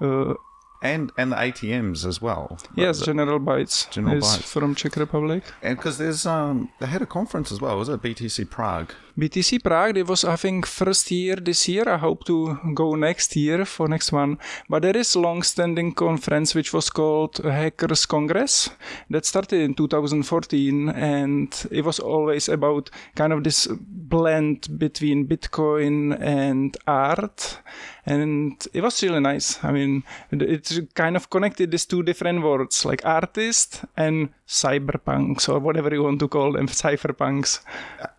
Uh, 0.00 0.34
and 0.82 1.12
and 1.16 1.32
the 1.32 1.36
ATMs 1.36 2.04
as 2.06 2.20
well. 2.20 2.58
yes, 2.74 3.00
General 3.00 3.40
Bytes 3.40 3.88
General 3.90 4.20
Bytes. 4.20 4.42
from 4.42 4.74
Czech 4.74 4.96
Republic. 4.96 5.42
and 5.62 5.76
because 5.76 5.98
there's 5.98 6.26
um 6.26 6.70
they 6.80 6.86
had 6.86 7.02
a 7.02 7.06
conference 7.06 7.50
as 7.52 7.60
well, 7.60 7.78
was 7.78 7.88
it 7.88 8.02
BTC 8.02 8.50
Prague? 8.50 8.92
BTC 9.18 9.62
Prague, 9.62 9.96
it 9.96 10.06
was 10.06 10.24
I 10.24 10.36
think 10.36 10.66
first 10.66 11.10
year 11.10 11.36
this 11.36 11.66
year. 11.68 11.88
I 11.88 11.96
hope 11.96 12.24
to 12.26 12.58
go 12.74 12.96
next 12.96 13.34
year 13.34 13.64
for 13.64 13.88
next 13.88 14.12
one. 14.12 14.38
But 14.68 14.82
there 14.82 14.96
is 14.96 15.16
long-standing 15.16 15.94
conference 15.94 16.54
which 16.54 16.74
was 16.74 16.90
called 16.90 17.38
Hackers 17.38 18.04
Congress 18.04 18.68
that 19.08 19.24
started 19.24 19.62
in 19.62 19.74
2014, 19.74 20.90
and 20.90 21.66
it 21.70 21.82
was 21.82 21.98
always 21.98 22.50
about 22.50 22.90
kind 23.14 23.32
of 23.32 23.42
this 23.42 23.66
blend 23.80 24.78
between 24.78 25.26
Bitcoin 25.26 26.20
and 26.20 26.76
art, 26.86 27.58
and 28.04 28.66
it 28.74 28.82
was 28.82 29.02
really 29.02 29.20
nice. 29.20 29.64
I 29.64 29.72
mean, 29.72 30.04
it 30.30 30.94
kind 30.94 31.16
of 31.16 31.30
connected 31.30 31.70
these 31.70 31.86
two 31.86 32.02
different 32.02 32.42
words 32.42 32.84
like 32.84 33.04
artist 33.04 33.84
and 33.96 34.28
cyberpunks 34.46 35.48
or 35.48 35.58
whatever 35.58 35.92
you 35.92 36.02
want 36.02 36.20
to 36.20 36.28
call 36.28 36.52
them, 36.52 36.68
cypherpunks. 36.84 37.60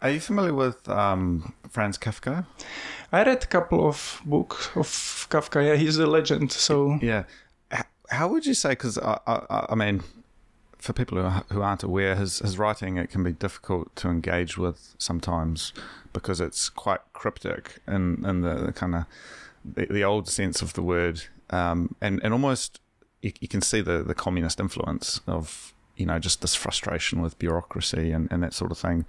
Are 0.02 0.10
you 0.10 0.20
familiar 0.20 0.54
with 0.54 0.87
um, 0.90 1.54
Franz 1.70 1.98
Kafka? 1.98 2.46
I 3.12 3.24
read 3.24 3.44
a 3.44 3.48
couple 3.48 3.88
of 3.88 4.22
books 4.26 4.70
of 4.76 4.88
Kafka. 5.30 5.66
Yeah, 5.66 5.76
he's 5.76 5.98
a 5.98 6.08
legend. 6.08 6.52
So 6.52 7.00
Yeah. 7.02 7.24
How 8.10 8.30
would 8.30 8.46
you 8.46 8.54
say? 8.54 8.70
Because 8.70 8.98
I, 8.98 9.20
I, 9.28 9.66
I 9.70 9.76
mean, 9.76 10.02
for 10.78 10.94
people 10.94 11.22
who, 11.22 11.44
who 11.54 11.62
aren't 11.62 11.84
aware, 11.84 12.16
his, 12.16 12.40
his 12.40 12.58
writing 12.58 12.98
it 12.98 13.10
can 13.10 13.24
be 13.24 13.34
difficult 13.34 13.94
to 13.98 14.10
engage 14.10 14.58
with 14.58 14.96
sometimes 14.98 15.74
because 16.14 16.40
it's 16.40 16.70
quite 16.70 17.02
cryptic 17.14 17.80
in, 17.88 18.24
in 18.26 18.42
the, 18.42 18.56
the 18.56 18.72
kind 18.72 18.96
of 18.96 19.06
the, 19.66 19.86
the, 19.88 20.04
old 20.04 20.30
sense 20.30 20.62
of 20.62 20.74
the 20.74 20.82
word, 20.82 21.24
um, 21.50 21.96
and 22.02 22.22
and 22.24 22.34
almost 22.34 22.80
you, 23.22 23.34
you, 23.42 23.48
can 23.48 23.62
see 23.62 23.82
the, 23.82 24.02
the 24.04 24.16
communist 24.16 24.60
influence 24.60 25.20
of 25.28 25.74
you 25.98 26.06
know 26.06 26.20
just 26.20 26.42
this 26.42 26.56
frustration 26.56 27.22
with 27.22 27.38
bureaucracy 27.38 28.12
and, 28.12 28.32
and 28.32 28.42
that 28.44 28.54
sort 28.54 28.72
of 28.72 28.78
thing, 28.78 29.06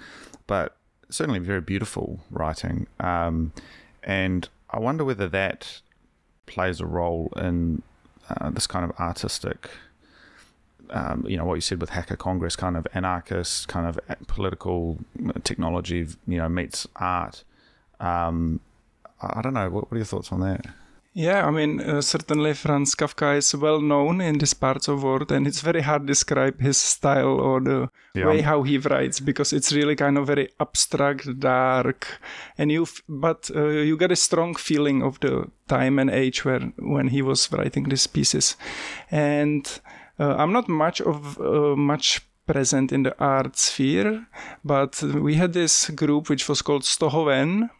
but 0.48 0.76
certainly 1.10 1.38
very 1.38 1.60
beautiful 1.60 2.20
writing, 2.30 2.86
um, 3.00 3.52
and 4.02 4.48
I 4.70 4.78
wonder 4.78 5.04
whether 5.04 5.28
that 5.28 5.80
plays 6.46 6.80
a 6.80 6.86
role 6.86 7.32
in 7.36 7.82
uh, 8.28 8.50
this 8.50 8.66
kind 8.66 8.84
of 8.84 8.98
artistic 8.98 9.70
um, 10.90 11.24
you 11.28 11.36
know 11.36 11.44
what 11.44 11.54
you 11.54 11.60
said 11.60 11.80
with 11.80 11.90
Hacker 11.90 12.16
Congress, 12.16 12.56
kind 12.56 12.76
of 12.76 12.86
anarchist, 12.94 13.68
kind 13.68 13.86
of 13.86 13.98
political 14.26 14.98
technology, 15.44 16.06
you 16.26 16.38
know, 16.38 16.48
meets 16.48 16.86
art. 16.96 17.44
Um, 18.00 18.60
I 19.20 19.42
don't 19.42 19.54
know. 19.54 19.68
What, 19.68 19.90
what, 19.90 19.94
are 19.94 19.98
your 19.98 20.04
thoughts 20.06 20.32
on 20.32 20.40
that? 20.40 20.66
Yeah, 21.18 21.48
I 21.48 21.50
mean, 21.50 21.80
uh, 21.80 22.00
certainly 22.00 22.54
Franz 22.54 22.94
Kafka 22.94 23.36
is 23.36 23.52
well 23.52 23.80
known 23.80 24.20
in 24.20 24.38
these 24.38 24.54
parts 24.54 24.86
of 24.86 25.02
world, 25.02 25.32
and 25.32 25.48
it's 25.48 25.62
very 25.62 25.80
hard 25.80 26.02
to 26.02 26.06
describe 26.06 26.60
his 26.60 26.78
style 26.78 27.40
or 27.40 27.60
the 27.60 27.90
yeah. 28.14 28.24
way 28.24 28.40
how 28.40 28.62
he 28.62 28.78
writes 28.78 29.18
because 29.18 29.52
it's 29.52 29.72
really 29.72 29.96
kind 29.96 30.16
of 30.16 30.28
very 30.28 30.48
abstract, 30.60 31.40
dark, 31.40 32.20
and 32.56 32.70
you. 32.70 32.86
But 33.08 33.50
uh, 33.52 33.66
you 33.66 33.96
get 33.96 34.12
a 34.12 34.16
strong 34.16 34.54
feeling 34.54 35.02
of 35.02 35.18
the 35.18 35.50
time 35.66 35.98
and 35.98 36.08
age 36.08 36.44
where 36.44 36.60
when 36.78 37.08
he 37.08 37.20
was 37.20 37.50
writing 37.50 37.88
these 37.88 38.06
pieces, 38.06 38.56
and 39.10 39.66
uh, 40.20 40.36
I'm 40.36 40.52
not 40.52 40.68
much 40.68 41.00
of 41.00 41.40
uh, 41.40 41.74
much 41.74 42.20
present 42.46 42.92
in 42.92 43.02
the 43.02 43.18
art 43.18 43.56
sphere, 43.56 44.24
but 44.64 45.02
we 45.02 45.34
had 45.34 45.52
this 45.52 45.90
group 45.90 46.28
which 46.28 46.48
was 46.48 46.62
called 46.62 46.82
Ztohoven, 46.82 47.70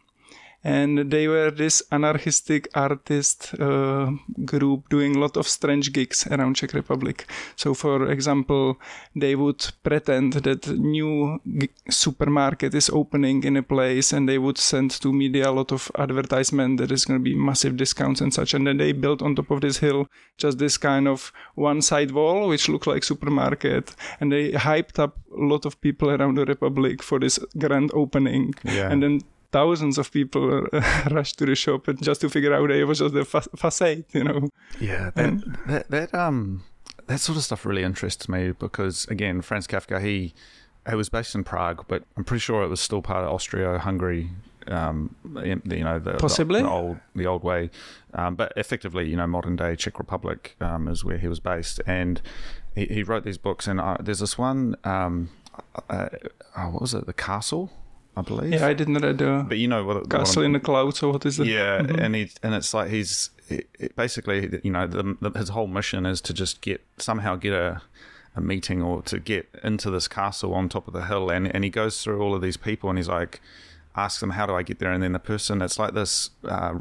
and 0.63 1.09
they 1.09 1.27
were 1.27 1.51
this 1.51 1.81
anarchistic 1.91 2.67
artist 2.73 3.53
uh, 3.59 4.11
group 4.43 4.89
doing 4.89 5.15
a 5.15 5.19
lot 5.19 5.37
of 5.37 5.47
strange 5.47 5.93
gigs 5.93 6.27
around 6.27 6.55
Czech 6.55 6.73
Republic. 6.73 7.25
So, 7.55 7.73
for 7.73 8.11
example, 8.11 8.77
they 9.15 9.35
would 9.35 9.65
pretend 9.83 10.33
that 10.33 10.67
new 10.67 11.39
g- 11.45 11.69
supermarket 11.89 12.73
is 12.73 12.89
opening 12.89 13.43
in 13.43 13.55
a 13.55 13.63
place, 13.63 14.11
and 14.11 14.27
they 14.27 14.37
would 14.37 14.57
send 14.57 14.91
to 15.01 15.13
media 15.13 15.49
a 15.49 15.51
lot 15.51 15.71
of 15.71 15.89
advertisement 15.97 16.79
that 16.79 16.91
is 16.91 17.05
going 17.05 17.19
to 17.19 17.23
be 17.23 17.35
massive 17.35 17.77
discounts 17.77 18.19
and 18.19 18.33
such. 18.33 18.53
And 18.53 18.67
then 18.67 18.77
they 18.77 18.91
built 18.91 19.21
on 19.21 19.35
top 19.35 19.51
of 19.51 19.61
this 19.61 19.77
hill 19.77 20.07
just 20.37 20.57
this 20.57 20.77
kind 20.77 21.07
of 21.07 21.31
one 21.55 21.81
side 21.81 22.11
wall 22.11 22.49
which 22.49 22.67
looked 22.67 22.87
like 22.87 23.03
supermarket, 23.03 23.95
and 24.19 24.31
they 24.31 24.51
hyped 24.51 24.99
up 24.99 25.17
a 25.31 25.41
lot 25.41 25.65
of 25.65 25.79
people 25.79 26.09
around 26.09 26.35
the 26.35 26.45
republic 26.45 27.01
for 27.01 27.19
this 27.19 27.39
grand 27.57 27.91
opening. 27.93 28.53
Yeah. 28.65 28.91
And 28.91 29.01
then 29.01 29.21
thousands 29.51 29.97
of 29.97 30.11
people 30.11 30.67
rushed 31.11 31.39
to 31.39 31.45
the 31.45 31.55
shop 31.55 31.87
and 31.87 32.01
just 32.01 32.21
to 32.21 32.29
figure 32.29 32.53
out 32.53 32.71
it 32.71 32.85
was 32.85 32.99
just 32.99 33.15
a 33.15 33.25
fa- 33.25 33.49
facade, 33.55 34.05
you 34.13 34.23
know. 34.23 34.49
Yeah, 34.79 35.11
that, 35.15 35.25
and, 35.25 35.57
that, 35.67 35.89
that 35.89 36.13
um 36.13 36.63
that 37.07 37.19
sort 37.19 37.37
of 37.37 37.43
stuff 37.43 37.65
really 37.65 37.83
interests 37.83 38.29
me 38.29 38.51
because 38.51 39.05
again, 39.05 39.41
Franz 39.41 39.67
Kafka 39.67 40.01
he 40.01 40.33
he 40.89 40.95
was 40.95 41.09
based 41.09 41.35
in 41.35 41.43
Prague, 41.43 41.85
but 41.87 42.03
I'm 42.17 42.23
pretty 42.23 42.39
sure 42.39 42.63
it 42.63 42.67
was 42.67 42.79
still 42.79 43.01
part 43.01 43.23
of 43.23 43.31
Austria-Hungary. 43.31 44.29
Um, 44.67 45.15
you 45.43 45.83
know, 45.83 45.97
the, 45.97 46.13
possibly 46.13 46.61
the, 46.61 46.69
old 46.69 46.99
the 47.15 47.25
old 47.25 47.43
way, 47.43 47.71
um, 48.13 48.35
but 48.35 48.53
effectively, 48.55 49.09
you 49.09 49.15
know, 49.15 49.25
modern 49.25 49.55
day 49.55 49.75
Czech 49.75 49.97
Republic 49.97 50.55
um, 50.61 50.87
is 50.87 51.03
where 51.03 51.17
he 51.17 51.27
was 51.27 51.39
based, 51.39 51.81
and 51.87 52.21
he, 52.75 52.85
he 52.85 53.03
wrote 53.03 53.23
these 53.23 53.39
books. 53.39 53.67
And 53.67 53.79
uh, 53.79 53.97
there's 53.99 54.19
this 54.19 54.37
one, 54.37 54.75
um, 54.83 55.29
uh, 55.89 56.09
uh, 56.55 56.65
what 56.65 56.81
was 56.81 56.93
it, 56.93 57.07
the 57.07 57.13
Castle? 57.13 57.71
I 58.19 58.21
believe. 58.21 58.53
Yeah, 58.53 58.67
I 58.67 58.73
didn't 58.73 58.95
know 58.95 58.99
read 58.99 59.21
uh, 59.21 59.43
But 59.43 59.57
you 59.57 59.67
know 59.67 59.83
what? 59.83 60.09
Castle 60.09 60.41
what 60.41 60.45
in 60.45 60.53
the 60.53 60.59
Clouds, 60.59 61.01
or 61.01 61.13
what 61.13 61.25
is 61.25 61.39
it? 61.39 61.47
Yeah, 61.47 61.79
mm-hmm. 61.79 61.99
and 61.99 62.15
he 62.15 62.31
and 62.43 62.53
it's 62.53 62.73
like 62.73 62.89
he's 62.89 63.29
it, 63.47 63.95
basically 63.95 64.59
you 64.63 64.71
know 64.71 64.87
the, 64.87 65.17
the, 65.21 65.31
his 65.37 65.49
whole 65.49 65.67
mission 65.67 66.05
is 66.05 66.21
to 66.21 66.33
just 66.33 66.61
get 66.61 66.81
somehow 66.97 67.35
get 67.35 67.53
a 67.53 67.81
a 68.35 68.41
meeting 68.41 68.81
or 68.81 69.01
to 69.03 69.19
get 69.19 69.49
into 69.63 69.89
this 69.89 70.07
castle 70.07 70.53
on 70.53 70.69
top 70.69 70.87
of 70.87 70.93
the 70.93 71.05
hill, 71.05 71.29
and 71.29 71.47
and 71.53 71.63
he 71.63 71.69
goes 71.69 72.03
through 72.03 72.21
all 72.21 72.35
of 72.35 72.41
these 72.41 72.57
people, 72.57 72.89
and 72.89 72.99
he's 72.99 73.07
like 73.07 73.41
asks 73.95 74.19
them 74.19 74.31
how 74.31 74.45
do 74.45 74.53
I 74.53 74.63
get 74.63 74.79
there, 74.79 74.91
and 74.91 75.01
then 75.01 75.13
the 75.13 75.19
person 75.19 75.61
it's 75.61 75.79
like 75.79 75.93
this. 75.93 76.31
Uh, 76.43 76.79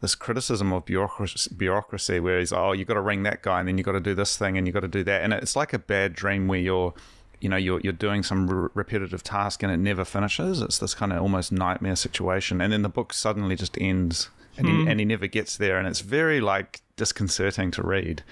this 0.00 0.16
criticism 0.16 0.72
of 0.72 0.84
bureaucracy, 0.84 1.48
bureaucracy 1.54 2.18
where 2.18 2.40
he's 2.40 2.52
oh 2.52 2.72
you've 2.72 2.88
got 2.88 2.94
to 2.94 3.00
ring 3.00 3.22
that 3.22 3.40
guy 3.40 3.60
and 3.60 3.68
then 3.68 3.78
you've 3.78 3.84
got 3.84 3.92
to 3.92 4.00
do 4.00 4.16
this 4.16 4.36
thing 4.36 4.58
and 4.58 4.66
you've 4.66 4.74
got 4.74 4.80
to 4.80 4.88
do 4.88 5.04
that 5.04 5.22
and 5.22 5.32
it's 5.32 5.54
like 5.54 5.72
a 5.72 5.78
bad 5.78 6.12
dream 6.12 6.48
where 6.48 6.58
you're 6.58 6.92
you 7.42 7.48
know 7.48 7.56
you're 7.56 7.80
you're 7.80 7.92
doing 7.92 8.22
some 8.22 8.48
re- 8.48 8.68
repetitive 8.74 9.22
task 9.22 9.62
and 9.62 9.72
it 9.72 9.78
never 9.78 10.04
finishes. 10.04 10.62
It's 10.62 10.78
this 10.78 10.94
kind 10.94 11.12
of 11.12 11.20
almost 11.20 11.50
nightmare 11.50 11.96
situation, 11.96 12.60
and 12.60 12.72
then 12.72 12.82
the 12.82 12.88
book 12.88 13.12
suddenly 13.12 13.56
just 13.56 13.76
ends, 13.80 14.30
and 14.56 14.68
hmm. 14.68 14.84
he, 14.84 14.90
and 14.90 15.00
he 15.00 15.04
never 15.04 15.26
gets 15.26 15.56
there, 15.56 15.76
and 15.78 15.88
it's 15.88 16.00
very 16.00 16.40
like 16.40 16.82
disconcerting 16.96 17.70
to 17.72 17.82
read. 17.82 18.22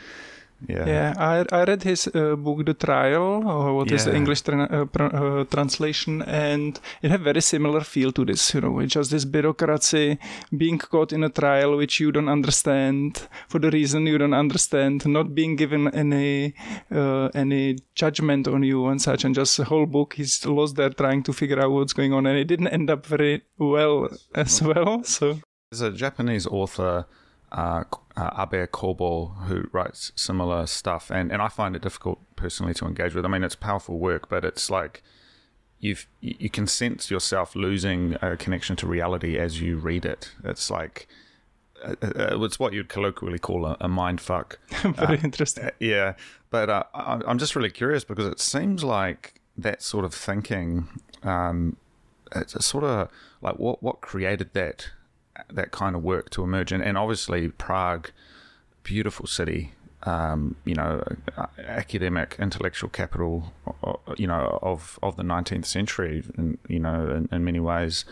Yeah, 0.69 0.87
yeah. 0.87 1.15
I 1.17 1.45
I 1.53 1.65
read 1.65 1.83
his 1.83 2.09
uh, 2.09 2.37
book, 2.37 2.65
The 2.67 2.75
Trial, 2.75 3.43
or 3.49 3.75
what 3.75 3.89
yeah. 3.89 3.97
is 3.97 4.05
the 4.05 4.15
English 4.15 4.43
tra- 4.43 4.69
uh, 4.71 4.85
pr- 4.85 5.17
uh, 5.17 5.45
translation, 5.45 6.23
and 6.23 6.79
it 7.03 7.11
had 7.11 7.23
very 7.23 7.41
similar 7.41 7.81
feel 7.81 8.13
to 8.13 8.25
this. 8.25 8.55
You 8.55 8.61
know, 8.61 8.79
it's 8.81 8.95
just 8.95 9.11
this 9.11 9.25
bureaucracy 9.25 10.19
being 10.57 10.79
caught 10.79 11.13
in 11.13 11.25
a 11.25 11.31
trial 11.31 11.77
which 11.77 12.01
you 12.01 12.13
don't 12.13 12.29
understand 12.29 13.29
for 13.49 13.59
the 13.59 13.71
reason 13.71 14.07
you 14.07 14.19
don't 14.19 14.35
understand, 14.35 15.07
not 15.07 15.35
being 15.35 15.57
given 15.57 15.89
any 15.95 16.55
uh, 16.93 17.29
any 17.35 17.79
judgment 17.95 18.47
on 18.49 18.63
you 18.63 18.87
and 18.89 19.01
such, 19.01 19.25
and 19.25 19.35
just 19.35 19.57
the 19.57 19.65
whole 19.65 19.87
book 19.87 20.15
he's 20.15 20.45
lost 20.45 20.77
there 20.77 20.91
trying 20.91 21.23
to 21.23 21.33
figure 21.33 21.61
out 21.61 21.71
what's 21.71 21.95
going 21.95 22.13
on, 22.13 22.27
and 22.27 22.39
it 22.39 22.45
didn't 22.45 22.69
end 22.69 22.91
up 22.91 23.07
very 23.07 23.43
well 23.59 24.09
as 24.35 24.61
well. 24.63 25.03
So 25.05 25.39
there's 25.71 25.81
a 25.81 25.91
Japanese 25.91 26.47
author 26.47 27.07
uh, 27.53 27.85
uh, 28.17 28.47
Abe 28.53 28.69
who 28.73 29.69
writes 29.73 30.13
similar 30.15 30.67
stuff, 30.67 31.11
and, 31.11 31.33
and 31.33 31.43
I 31.43 31.49
find 31.49 31.75
it 31.75 31.83
difficult 31.83 32.21
personally 32.37 32.75
to 32.75 32.87
engage 32.87 33.15
with. 33.15 33.25
I 33.25 33.29
mean, 33.29 33.43
it's 33.43 33.57
powerful 33.57 33.99
work, 33.99 34.29
but 34.29 34.45
it's 34.45 34.71
like 34.71 35.03
you've 35.81 36.07
you 36.21 36.51
can 36.51 36.67
sense 36.67 37.11
yourself 37.11 37.57
losing 37.57 38.17
a 38.21 38.37
connection 38.37 38.77
to 38.77 38.87
reality 38.87 39.39
as 39.39 39.61
you 39.61 39.79
read 39.79 40.05
it. 40.05 40.33
It's 40.45 40.71
like 40.71 41.09
uh, 41.83 41.95
uh 42.03 42.45
it's 42.45 42.59
what 42.59 42.73
you'd 42.73 42.89
colloquially 42.89 43.39
call 43.39 43.67
a, 43.67 43.77
a 43.81 43.89
mind 43.89 44.21
fuck. 44.21 44.59
Very 44.83 45.19
uh, 45.19 45.23
interesting. 45.23 45.71
Yeah, 45.81 46.15
but 46.51 46.71
uh, 46.71 46.85
I'm 46.95 47.39
just 47.39 47.57
really 47.57 47.71
curious 47.71 48.05
because 48.05 48.27
it 48.27 48.41
seems 48.41 48.85
like 48.85 49.41
that 49.57 49.83
sort 49.83 50.05
of 50.05 50.15
thinking. 50.15 50.89
Um, 51.23 51.77
it's 52.37 52.65
sort 52.65 52.85
of 52.85 53.09
like 53.43 53.59
what 53.59 53.83
what 53.83 54.01
created 54.01 54.53
that 54.53 54.91
that 55.53 55.71
kind 55.71 55.97
of 55.97 56.03
work 56.03 56.31
to 56.31 56.43
emerge. 56.43 56.73
And, 56.73 56.83
and 56.83 56.97
obviously, 56.97 57.49
Prague, 57.49 58.11
beautiful 58.83 59.27
city, 59.27 59.73
um, 60.05 60.57
you 60.65 60.75
know, 60.75 61.03
academic, 61.59 62.37
intellectual 62.39 62.89
capital, 62.89 63.53
you 64.17 64.27
know, 64.27 64.59
of, 64.63 64.99
of 65.03 65.17
the 65.17 65.23
19th 65.23 65.67
century, 65.67 66.25
and 66.37 66.59
you 66.69 66.79
know, 66.79 67.11
in, 67.11 67.29
in 67.31 67.45
many 67.45 67.61
ways, 67.61 68.05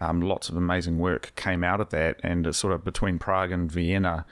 um, 0.00 0.20
lots 0.20 0.48
of 0.48 0.56
amazing 0.56 0.98
work 0.98 1.32
came 1.36 1.62
out 1.62 1.80
of 1.80 1.90
that. 1.90 2.18
And 2.22 2.54
sort 2.54 2.72
of 2.72 2.84
between 2.84 3.18
Prague 3.18 3.52
and 3.52 3.70
Vienna, 3.70 4.24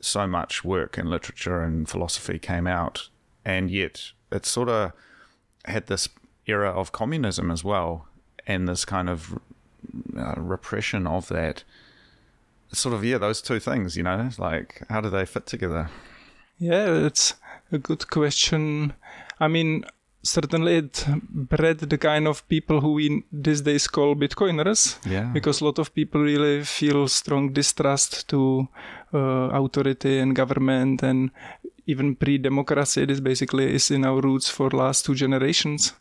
so 0.00 0.26
much 0.26 0.64
work 0.64 0.98
and 0.98 1.08
literature 1.08 1.62
and 1.62 1.88
philosophy 1.88 2.38
came 2.38 2.66
out, 2.66 3.08
and 3.44 3.70
yet 3.70 4.12
it 4.30 4.46
sort 4.46 4.68
of 4.68 4.92
had 5.66 5.86
this 5.86 6.08
era 6.46 6.70
of 6.70 6.92
communism 6.92 7.50
as 7.50 7.62
well, 7.62 8.08
and 8.46 8.68
this 8.68 8.84
kind 8.84 9.08
of 9.08 9.38
uh, 10.16 10.34
repression 10.36 11.06
of 11.06 11.28
that 11.28 11.64
sort 12.74 12.94
of 12.94 13.04
yeah, 13.04 13.18
those 13.18 13.42
two 13.42 13.60
things, 13.60 13.96
you 13.96 14.02
know, 14.02 14.30
like 14.38 14.82
how 14.88 15.00
do 15.00 15.10
they 15.10 15.26
fit 15.26 15.46
together? 15.46 15.90
Yeah, 16.58 17.06
it's 17.06 17.34
a 17.72 17.78
good 17.78 18.08
question. 18.10 18.94
I 19.40 19.48
mean, 19.48 19.84
certainly 20.22 20.76
it 20.76 21.04
bred 21.28 21.78
the 21.78 21.98
kind 21.98 22.26
of 22.26 22.46
people 22.48 22.80
who 22.80 22.92
we 22.92 23.24
these 23.32 23.60
days 23.60 23.86
call 23.86 24.14
Bitcoiners. 24.14 24.98
Yeah. 25.06 25.30
Because 25.32 25.60
a 25.60 25.64
lot 25.64 25.78
of 25.78 25.94
people 25.94 26.22
really 26.22 26.64
feel 26.64 27.08
strong 27.08 27.52
distrust 27.52 28.28
to 28.28 28.68
uh, 29.12 29.50
authority 29.52 30.18
and 30.18 30.34
government 30.34 31.02
and 31.02 31.30
even 31.86 32.16
pre-democracy. 32.16 33.04
This 33.04 33.20
basically 33.20 33.74
is 33.74 33.90
in 33.90 34.04
our 34.04 34.20
roots 34.20 34.48
for 34.48 34.70
last 34.70 35.04
two 35.04 35.14
generations. 35.14 35.92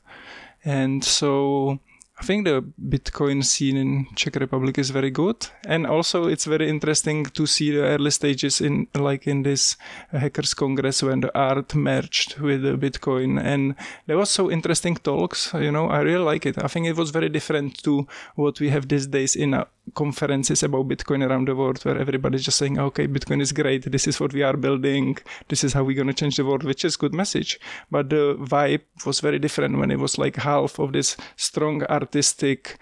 And 0.64 1.04
so 1.04 1.80
I 2.24 2.26
think 2.26 2.46
the 2.46 2.64
Bitcoin 2.80 3.44
scene 3.44 3.76
in 3.76 4.08
Czech 4.16 4.36
Republic 4.36 4.78
is 4.78 4.92
very 4.92 5.12
good, 5.12 5.46
and 5.68 5.86
also 5.86 6.28
it's 6.28 6.46
very 6.46 6.70
interesting 6.70 7.26
to 7.26 7.46
see 7.46 7.72
the 7.72 7.84
early 7.84 8.12
stages 8.12 8.62
in 8.62 8.88
like 8.96 9.28
in 9.28 9.44
this 9.44 9.76
hackers 10.10 10.54
congress 10.54 11.04
when 11.04 11.20
the 11.20 11.38
art 11.38 11.76
merged 11.76 12.40
with 12.40 12.62
the 12.62 12.78
Bitcoin, 12.78 13.38
and 13.44 13.76
there 14.08 14.18
was 14.18 14.30
so 14.30 14.50
interesting 14.50 14.96
talks. 14.96 15.54
You 15.54 15.74
know, 15.74 15.90
I 15.90 16.00
really 16.00 16.24
like 16.24 16.46
it. 16.46 16.64
I 16.64 16.70
think 16.70 16.88
it 16.88 16.96
was 16.96 17.12
very 17.12 17.28
different 17.28 17.84
to 17.84 18.08
what 18.36 18.62
we 18.62 18.70
have 18.70 18.88
these 18.88 19.08
days 19.08 19.36
in 19.36 19.54
conferences 19.94 20.64
about 20.64 20.88
Bitcoin 20.88 21.28
around 21.28 21.48
the 21.48 21.56
world 21.56 21.84
where 21.84 21.98
everybody's 21.98 22.44
just 22.44 22.58
saying, 22.58 22.80
okay, 22.80 23.08
Bitcoin 23.08 23.42
is 23.42 23.52
great. 23.52 23.92
This 23.92 24.08
is 24.08 24.20
what 24.20 24.34
we 24.34 24.42
are 24.42 24.58
building. 24.58 25.18
This 25.50 25.64
is 25.64 25.74
how 25.74 25.84
we're 25.84 25.96
going 25.96 26.08
to 26.08 26.14
change 26.14 26.38
the 26.38 26.46
world, 26.46 26.64
which 26.64 26.86
is 26.86 26.96
good 26.96 27.14
message. 27.14 27.60
But 27.92 28.10
the 28.10 28.36
vibe 28.40 28.84
was 29.06 29.20
very 29.20 29.40
different 29.40 29.78
when 29.78 29.92
it 29.92 30.00
was 30.00 30.18
like 30.18 30.38
half 30.38 30.80
of 30.80 30.94
this 30.94 31.18
strong 31.36 31.84
artistic 31.84 32.80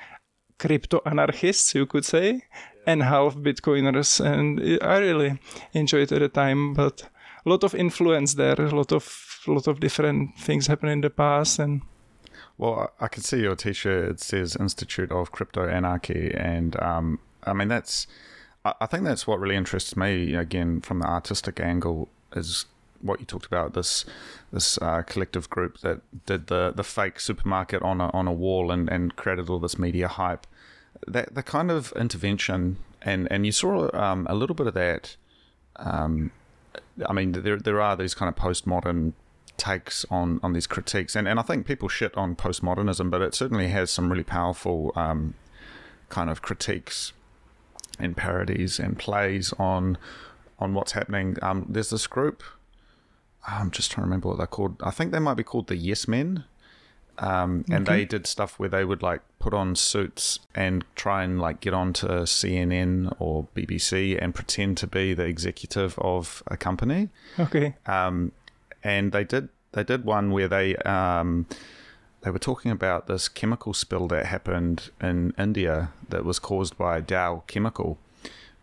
crypto 0.60 1.02
anarchists, 1.06 1.74
you 1.74 1.86
could 1.88 2.06
say, 2.06 2.44
and 2.86 3.02
half 3.04 3.36
Bitcoiners. 3.36 4.24
And 4.24 4.60
I 4.84 4.98
really 5.00 5.40
enjoyed 5.74 6.12
it 6.12 6.14
at 6.14 6.20
the 6.22 6.30
time, 6.30 6.74
but 6.74 7.10
a 7.46 7.50
lot 7.50 7.64
of 7.64 7.74
influence 7.74 8.36
there, 8.36 8.62
a 8.62 8.76
lot 8.76 8.92
of 8.92 9.28
a 9.48 9.52
lot 9.52 9.68
of 9.68 9.80
different 9.80 10.38
things 10.38 10.68
happened 10.68 10.92
in 10.92 11.02
the 11.02 11.10
past 11.10 11.58
and 11.58 11.82
well, 12.62 12.94
I 13.00 13.08
can 13.08 13.24
see 13.24 13.42
your 13.42 13.56
T-shirt. 13.56 14.12
It 14.12 14.20
says 14.20 14.56
Institute 14.56 15.12
of 15.12 15.32
Crypto 15.32 15.68
Anarchy, 15.68 16.32
and 16.36 16.80
um, 16.80 17.20
I 17.44 17.54
mean 17.54 17.68
that's. 17.68 18.06
I 18.64 18.86
think 18.86 19.04
that's 19.04 19.26
what 19.26 19.40
really 19.40 19.56
interests 19.56 19.98
me. 19.98 20.36
Again, 20.36 20.82
from 20.82 21.00
the 21.00 21.08
artistic 21.08 21.60
angle, 21.60 22.08
is 22.36 22.68
what 23.02 23.20
you 23.20 23.26
talked 23.26 23.48
about 23.48 23.74
this 23.74 24.06
this 24.54 24.78
uh, 24.78 25.02
collective 25.02 25.50
group 25.50 25.80
that 25.80 26.02
did 26.28 26.48
the 26.48 26.72
the 26.76 26.84
fake 26.84 27.20
supermarket 27.20 27.82
on 27.82 28.00
a 28.00 28.10
on 28.12 28.28
a 28.28 28.32
wall 28.32 28.70
and, 28.70 28.88
and 28.90 29.16
created 29.16 29.50
all 29.50 29.58
this 29.58 29.80
media 29.80 30.08
hype. 30.08 30.46
That 31.08 31.34
the 31.34 31.42
kind 31.42 31.72
of 31.72 31.92
intervention 31.94 32.78
and 33.02 33.28
and 33.32 33.44
you 33.44 33.52
saw 33.52 33.90
um, 33.98 34.28
a 34.30 34.36
little 34.36 34.56
bit 34.56 34.68
of 34.68 34.76
that. 34.76 35.16
Um, 35.78 36.30
I 37.08 37.14
mean, 37.14 37.32
there 37.32 37.58
there 37.58 37.82
are 37.82 37.98
these 37.98 38.14
kind 38.14 38.30
of 38.30 38.36
postmodern 38.36 39.14
takes 39.62 40.06
on 40.10 40.40
on 40.42 40.54
these 40.54 40.68
critiques, 40.68 41.16
and 41.16 41.28
and 41.28 41.40
I 41.40 41.44
think 41.44 41.68
people 41.68 41.88
shit 41.88 42.18
on 42.18 42.36
postmodernism, 42.36 43.12
but 43.12 43.22
it 43.22 43.36
certainly 43.36 43.68
has 43.68 43.92
some 43.92 44.12
really 44.12 44.24
powerful 44.24 44.92
um, 44.96 45.36
kind 46.10 46.30
of 46.30 46.42
critiques 46.42 47.14
and 48.00 48.18
parodies 48.18 48.80
and 48.80 48.98
plays 48.98 49.54
on 49.60 49.98
on 50.58 50.74
what's 50.74 50.94
happening. 50.94 51.38
Um, 51.42 51.68
there's 51.70 51.92
this 51.92 52.08
group. 52.08 52.44
I'm 53.48 53.72
just 53.72 53.92
trying 53.92 54.04
to 54.04 54.08
remember 54.08 54.30
what 54.30 54.38
they're 54.38 54.48
called. 54.48 54.82
I 54.84 54.92
think 54.92 55.12
they 55.12 55.20
might 55.20 55.36
be 55.36 55.44
called 55.44 55.68
the 55.68 55.76
Yes 55.76 56.08
Men. 56.08 56.44
Um, 57.18 57.66
and 57.70 57.88
okay. 57.88 57.98
they 57.98 58.06
did 58.06 58.26
stuff 58.26 58.58
where 58.58 58.70
they 58.70 58.84
would 58.84 59.04
like 59.04 59.22
put 59.38 59.54
on 59.54 59.76
suits 59.76 60.40
and 60.56 60.84
try 60.96 61.24
and 61.24 61.40
like 61.40 61.60
get 61.60 61.74
onto 61.74 62.08
CNN 62.08 63.16
or 63.20 63.48
BBC 63.56 64.18
and 64.20 64.34
pretend 64.34 64.78
to 64.78 64.88
be 64.88 65.14
the 65.14 65.26
executive 65.26 66.00
of 66.00 66.42
a 66.48 66.58
company. 66.58 67.10
Okay. 67.38 67.76
Um, 67.86 68.32
and 68.84 69.12
they 69.12 69.24
did 69.24 69.50
they 69.74 69.84
did 69.84 70.04
one 70.04 70.32
where 70.32 70.48
they 70.48 70.76
um, 70.78 71.46
they 72.22 72.32
were 72.32 72.40
talking 72.40 72.72
about 72.72 73.08
this 73.08 73.28
chemical 73.28 73.74
spill 73.74 74.08
that 74.10 74.28
happened 74.28 74.90
in 75.02 75.34
India 75.38 75.92
that 76.10 76.24
was 76.24 76.40
caused 76.40 76.78
by 76.78 77.00
Dow 77.00 77.44
Chemical, 77.48 77.98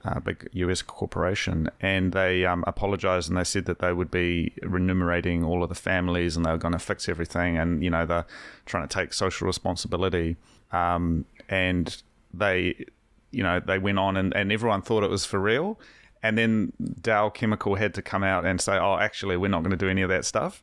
a 0.04 0.20
big 0.20 0.48
US 0.52 0.83
corporation, 0.83 1.68
and 1.81 2.12
they 2.12 2.44
um, 2.44 2.62
apologized 2.66 3.28
and 3.28 3.38
they 3.38 3.44
said 3.44 3.64
that 3.66 3.81
they 3.81 3.92
would 3.92 4.11
be 4.11 4.52
remunerating 4.62 5.44
all 5.44 5.62
of 5.62 5.68
the 5.68 5.74
families 5.74 6.37
and 6.37 6.46
they 6.46 6.50
were 6.50 6.59
going 6.59 6.72
to 6.72 6.78
fix 6.78 7.09
everything, 7.09 7.57
and 7.57 7.83
you 7.83 7.90
know 7.90 8.07
they're 8.07 8.26
trying 8.66 8.87
to 8.87 8.94
take 8.94 9.12
social 9.12 9.46
responsibility, 9.46 10.37
um, 10.72 11.24
and 11.48 12.02
they 12.33 12.85
you 13.31 13.42
know 13.42 13.61
they 13.61 13.78
went 13.78 13.98
on 13.98 14.16
and, 14.16 14.35
and 14.35 14.52
everyone 14.52 14.83
thought 14.83 15.02
it 15.02 15.11
was 15.11 15.24
for 15.24 15.38
real 15.38 15.78
and 16.22 16.37
then 16.37 16.72
Dow 17.00 17.31
Chemical 17.31 17.76
had 17.76 17.94
to 17.94 18.02
come 18.02 18.24
out 18.24 18.44
and 18.44 18.61
say, 18.61 18.76
"Oh, 18.76 18.96
actually, 18.96 19.37
we're 19.37 19.48
not 19.48 19.62
going 19.62 19.70
to 19.70 19.76
do 19.76 19.88
any 19.88 20.02
of 20.02 20.09
that 20.09 20.24
stuff." 20.24 20.62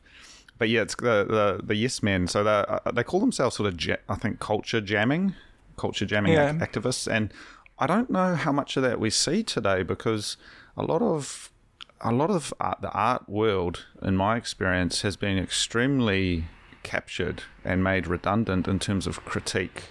But 0.58 0.68
yeah, 0.68 0.82
it's 0.82 0.94
the 0.96 1.24
the, 1.24 1.60
the 1.62 1.74
yes 1.74 2.02
men. 2.02 2.26
So 2.26 2.44
they 2.44 2.50
uh, 2.50 2.90
they 2.92 3.02
call 3.02 3.20
themselves 3.20 3.56
sort 3.56 3.72
of 3.72 3.84
ja- 3.84 3.96
I 4.08 4.16
think 4.16 4.40
culture 4.40 4.80
jamming, 4.80 5.34
culture 5.76 6.06
jamming 6.06 6.32
yeah. 6.32 6.52
activists, 6.54 7.10
and 7.10 7.32
I 7.78 7.86
don't 7.86 8.10
know 8.10 8.34
how 8.34 8.52
much 8.52 8.76
of 8.76 8.82
that 8.82 8.98
we 8.98 9.10
see 9.10 9.42
today 9.42 9.82
because 9.82 10.36
a 10.76 10.82
lot 10.82 11.02
of 11.02 11.50
a 12.00 12.12
lot 12.12 12.30
of 12.30 12.52
art, 12.60 12.80
the 12.80 12.90
art 12.90 13.28
world, 13.28 13.86
in 14.02 14.16
my 14.16 14.36
experience, 14.36 15.02
has 15.02 15.16
been 15.16 15.38
extremely 15.38 16.44
captured 16.82 17.42
and 17.64 17.82
made 17.82 18.06
redundant 18.06 18.68
in 18.68 18.78
terms 18.78 19.06
of 19.06 19.24
critique. 19.24 19.84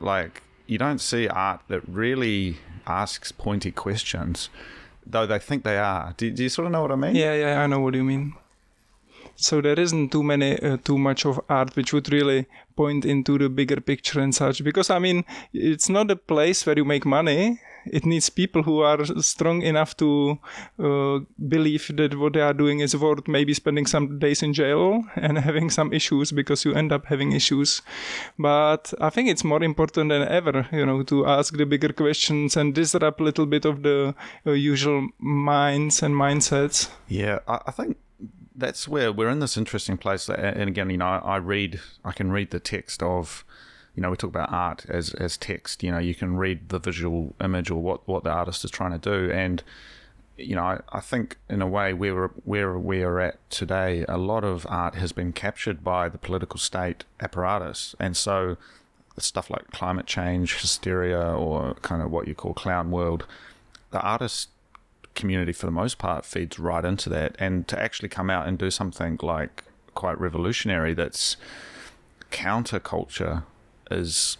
Like 0.00 0.42
you 0.66 0.78
don't 0.78 1.00
see 1.00 1.28
art 1.28 1.60
that 1.68 1.86
really 1.88 2.58
asks 2.86 3.32
pointy 3.32 3.70
questions, 3.70 4.48
though 5.06 5.26
they 5.26 5.38
think 5.38 5.64
they 5.64 5.78
are. 5.78 6.14
Do, 6.16 6.30
do 6.30 6.42
you 6.42 6.48
sort 6.48 6.66
of 6.66 6.72
know 6.72 6.82
what 6.82 6.92
I 6.92 6.96
mean? 6.96 7.14
Yeah, 7.16 7.34
yeah, 7.34 7.62
I 7.62 7.66
know 7.66 7.80
what 7.80 7.94
you 7.94 8.04
mean. 8.04 8.34
So 9.36 9.60
there 9.60 9.78
isn't 9.78 10.10
too 10.12 10.22
many, 10.22 10.58
uh, 10.60 10.76
too 10.84 10.98
much 10.98 11.26
of 11.26 11.40
art 11.48 11.74
which 11.76 11.92
would 11.92 12.12
really 12.12 12.46
point 12.76 13.04
into 13.04 13.36
the 13.38 13.48
bigger 13.48 13.80
picture 13.80 14.20
and 14.20 14.34
such. 14.34 14.62
Because 14.62 14.90
I 14.90 14.98
mean, 14.98 15.24
it's 15.52 15.88
not 15.88 16.10
a 16.10 16.16
place 16.16 16.64
where 16.64 16.76
you 16.76 16.84
make 16.84 17.04
money 17.04 17.60
it 17.86 18.04
needs 18.04 18.30
people 18.30 18.62
who 18.62 18.80
are 18.80 19.04
strong 19.22 19.62
enough 19.62 19.96
to 19.96 20.38
uh, 20.78 21.20
believe 21.48 21.90
that 21.96 22.18
what 22.18 22.32
they 22.32 22.40
are 22.40 22.54
doing 22.54 22.80
is 22.80 22.96
worth 22.96 23.26
maybe 23.28 23.54
spending 23.54 23.86
some 23.86 24.18
days 24.18 24.42
in 24.42 24.52
jail 24.52 25.04
and 25.16 25.38
having 25.48 25.70
some 25.70 25.92
issues 25.92 26.32
because 26.32 26.64
you 26.64 26.74
end 26.74 26.92
up 26.92 27.06
having 27.06 27.32
issues. 27.32 27.82
But 28.38 28.92
I 29.00 29.10
think 29.10 29.28
it's 29.28 29.44
more 29.44 29.62
important 29.62 30.10
than 30.10 30.22
ever, 30.22 30.66
you 30.72 30.86
know, 30.86 31.02
to 31.04 31.26
ask 31.26 31.56
the 31.56 31.66
bigger 31.66 31.92
questions 31.92 32.56
and 32.56 32.74
disrupt 32.74 33.20
a 33.20 33.24
little 33.24 33.46
bit 33.46 33.64
of 33.64 33.82
the 33.82 34.14
uh, 34.46 34.52
usual 34.52 35.08
minds 35.18 36.02
and 36.02 36.14
mindsets. 36.14 36.90
Yeah, 37.08 37.40
I, 37.46 37.60
I 37.66 37.70
think 37.70 37.96
that's 38.54 38.86
where 38.86 39.12
we're 39.12 39.30
in 39.30 39.40
this 39.40 39.56
interesting 39.56 39.98
place. 39.98 40.28
And 40.28 40.68
again, 40.68 40.90
you 40.90 40.98
know, 40.98 41.06
I 41.06 41.36
read, 41.36 41.80
I 42.04 42.12
can 42.12 42.30
read 42.30 42.50
the 42.50 42.60
text 42.60 43.02
of 43.02 43.44
you 43.94 44.02
know, 44.02 44.10
we 44.10 44.16
talk 44.16 44.30
about 44.30 44.52
art 44.52 44.84
as, 44.88 45.14
as 45.14 45.36
text, 45.36 45.82
you 45.82 45.90
know, 45.90 45.98
you 45.98 46.14
can 46.14 46.36
read 46.36 46.68
the 46.68 46.78
visual 46.78 47.34
image 47.40 47.70
or 47.70 47.80
what, 47.80 48.06
what 48.08 48.24
the 48.24 48.30
artist 48.30 48.64
is 48.64 48.70
trying 48.70 48.90
to 48.90 48.98
do. 48.98 49.30
And, 49.30 49.62
you 50.36 50.56
know, 50.56 50.64
I, 50.64 50.80
I 50.92 51.00
think 51.00 51.36
in 51.48 51.62
a 51.62 51.66
way 51.66 51.92
where, 51.92 52.28
where 52.44 52.76
we 52.76 53.02
are 53.02 53.20
at 53.20 53.50
today, 53.50 54.04
a 54.08 54.18
lot 54.18 54.42
of 54.42 54.66
art 54.68 54.96
has 54.96 55.12
been 55.12 55.32
captured 55.32 55.84
by 55.84 56.08
the 56.08 56.18
political 56.18 56.58
state 56.58 57.04
apparatus. 57.20 57.94
And 58.00 58.16
so 58.16 58.56
stuff 59.16 59.48
like 59.48 59.70
climate 59.70 60.06
change, 60.06 60.60
hysteria, 60.60 61.20
or 61.20 61.74
kind 61.82 62.02
of 62.02 62.10
what 62.10 62.26
you 62.26 62.34
call 62.34 62.52
clown 62.52 62.90
world, 62.90 63.26
the 63.92 64.00
artist 64.00 64.48
community 65.14 65.52
for 65.52 65.66
the 65.66 65.72
most 65.72 65.98
part 65.98 66.24
feeds 66.24 66.58
right 66.58 66.84
into 66.84 67.08
that. 67.10 67.36
And 67.38 67.68
to 67.68 67.80
actually 67.80 68.08
come 68.08 68.28
out 68.28 68.48
and 68.48 68.58
do 68.58 68.72
something 68.72 69.20
like 69.22 69.62
quite 69.94 70.18
revolutionary 70.20 70.94
that's 70.94 71.36
counterculture 72.32 73.44
is 73.90 74.38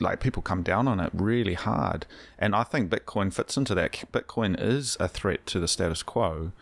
like 0.00 0.20
people 0.20 0.42
come 0.42 0.62
down 0.62 0.88
on 0.88 1.00
it 1.00 1.10
really 1.12 1.54
hard. 1.54 2.06
And 2.38 2.54
I 2.54 2.64
think 2.64 2.90
Bitcoin 2.90 3.32
fits 3.32 3.56
into 3.56 3.74
that. 3.74 3.92
Bitcoin 4.12 4.60
is 4.60 4.96
a 4.98 5.08
threat 5.08 5.46
to 5.46 5.60
the 5.60 5.68
status 5.68 6.02
quo. 6.02 6.52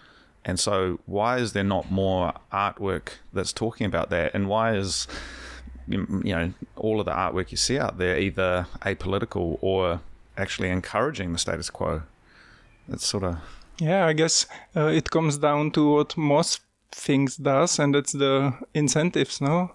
And 0.44 0.58
so, 0.58 1.00
why 1.06 1.38
is 1.38 1.52
there 1.52 1.64
not 1.64 1.90
more 1.90 2.32
artwork 2.52 3.14
that's 3.32 3.52
talking 3.52 3.86
about 3.86 4.10
that? 4.10 4.34
And 4.34 4.48
why 4.48 4.74
is, 4.74 5.06
you 5.86 6.06
know, 6.22 6.52
all 6.76 7.00
of 7.00 7.06
the 7.06 7.12
artwork 7.12 7.50
you 7.50 7.56
see 7.56 7.78
out 7.78 7.98
there 7.98 8.18
either 8.18 8.66
apolitical 8.80 9.58
or 9.60 10.00
actually 10.36 10.70
encouraging 10.70 11.32
the 11.32 11.38
status 11.38 11.70
quo? 11.70 12.02
It's 12.88 13.06
sort 13.06 13.24
of. 13.24 13.36
Yeah, 13.78 14.06
I 14.06 14.12
guess 14.12 14.46
uh, 14.74 14.86
it 14.86 15.10
comes 15.10 15.38
down 15.38 15.70
to 15.72 15.94
what 15.94 16.16
most 16.16 16.62
things 16.90 17.36
does 17.36 17.78
and 17.78 17.94
that's 17.94 18.12
the 18.12 18.52
incentives 18.74 19.40
no 19.40 19.70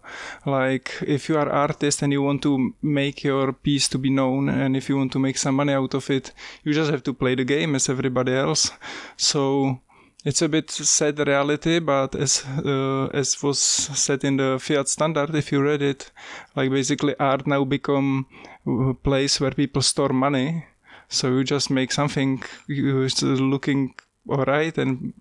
like 0.46 0.92
if 1.06 1.30
you 1.30 1.38
are 1.38 1.50
artist 1.50 2.02
and 2.02 2.12
you 2.12 2.22
want 2.22 2.42
to 2.42 2.74
make 2.82 3.24
your 3.24 3.54
piece 3.54 3.88
to 3.88 3.98
be 3.98 4.10
known 4.10 4.50
and 4.50 4.76
if 4.76 4.90
you 4.90 4.98
want 4.98 5.12
to 5.12 5.20
make 5.20 5.38
some 5.38 5.56
money 5.56 5.74
out 5.74 5.94
of 5.94 6.10
it 6.10 6.32
you 6.64 6.74
just 6.74 6.92
have 6.92 7.04
to 7.04 7.14
play 7.14 7.36
the 7.36 7.44
game 7.44 7.76
as 7.76 7.88
everybody 7.88 8.34
else 8.34 8.72
so 9.16 9.80
it's 10.26 10.42
a 10.42 10.48
bit 10.48 10.72
sad 10.72 11.20
reality, 11.20 11.80
but 11.80 12.16
as 12.16 12.46
uh, 12.64 13.08
as 13.08 13.44
was 13.44 13.60
said 13.60 14.24
in 14.24 14.38
the 14.38 14.58
Fiat 14.60 14.88
Standard, 14.88 15.36
if 15.36 15.52
you 15.52 15.62
read 15.62 15.82
it, 15.82 16.12
like 16.56 16.72
basically 16.72 17.14
art 17.20 17.46
now 17.46 17.66
become 17.66 18.26
a 18.66 18.94
place 18.94 19.42
where 19.42 19.52
people 19.52 19.82
store 19.82 20.14
money. 20.14 20.66
So 21.10 21.28
you 21.28 21.44
just 21.44 21.70
make 21.70 21.92
something 21.92 22.42
you 22.68 23.08
looking 23.24 23.96
alright 24.30 24.78
and 24.78 25.14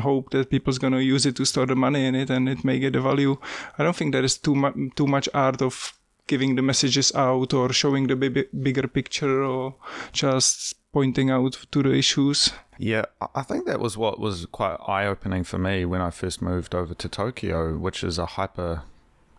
hope 0.00 0.30
that 0.30 0.50
people's 0.50 0.78
gonna 0.78 1.00
use 1.00 1.26
it 1.26 1.36
to 1.36 1.44
store 1.44 1.66
the 1.66 1.74
money 1.76 2.06
in 2.06 2.14
it 2.14 2.30
and 2.30 2.48
it 2.48 2.64
may 2.64 2.78
get 2.78 2.96
a 2.96 3.00
value. 3.00 3.36
I 3.78 3.84
don't 3.84 3.96
think 3.96 4.12
there 4.12 4.24
is 4.24 4.38
too 4.38 4.54
much 4.54 4.74
too 4.96 5.06
much 5.06 5.28
art 5.34 5.62
of 5.62 5.94
giving 6.26 6.54
the 6.54 6.62
messages 6.62 7.12
out 7.14 7.52
or 7.52 7.72
showing 7.72 8.06
the 8.06 8.16
b- 8.16 8.44
bigger 8.62 8.88
picture 8.88 9.42
or 9.42 9.74
just 10.12 10.74
pointing 10.92 11.30
out 11.30 11.58
to 11.70 11.82
the 11.82 11.92
issues. 11.92 12.52
Yeah, 12.78 13.04
I 13.34 13.42
think 13.42 13.66
that 13.66 13.80
was 13.80 13.96
what 13.96 14.18
was 14.18 14.46
quite 14.46 14.76
eye 14.86 15.06
opening 15.06 15.44
for 15.44 15.58
me 15.58 15.84
when 15.84 16.00
I 16.00 16.10
first 16.10 16.42
moved 16.42 16.74
over 16.74 16.94
to 16.94 17.08
Tokyo, 17.08 17.76
which 17.76 18.02
is 18.02 18.18
a 18.18 18.26
hyper 18.26 18.82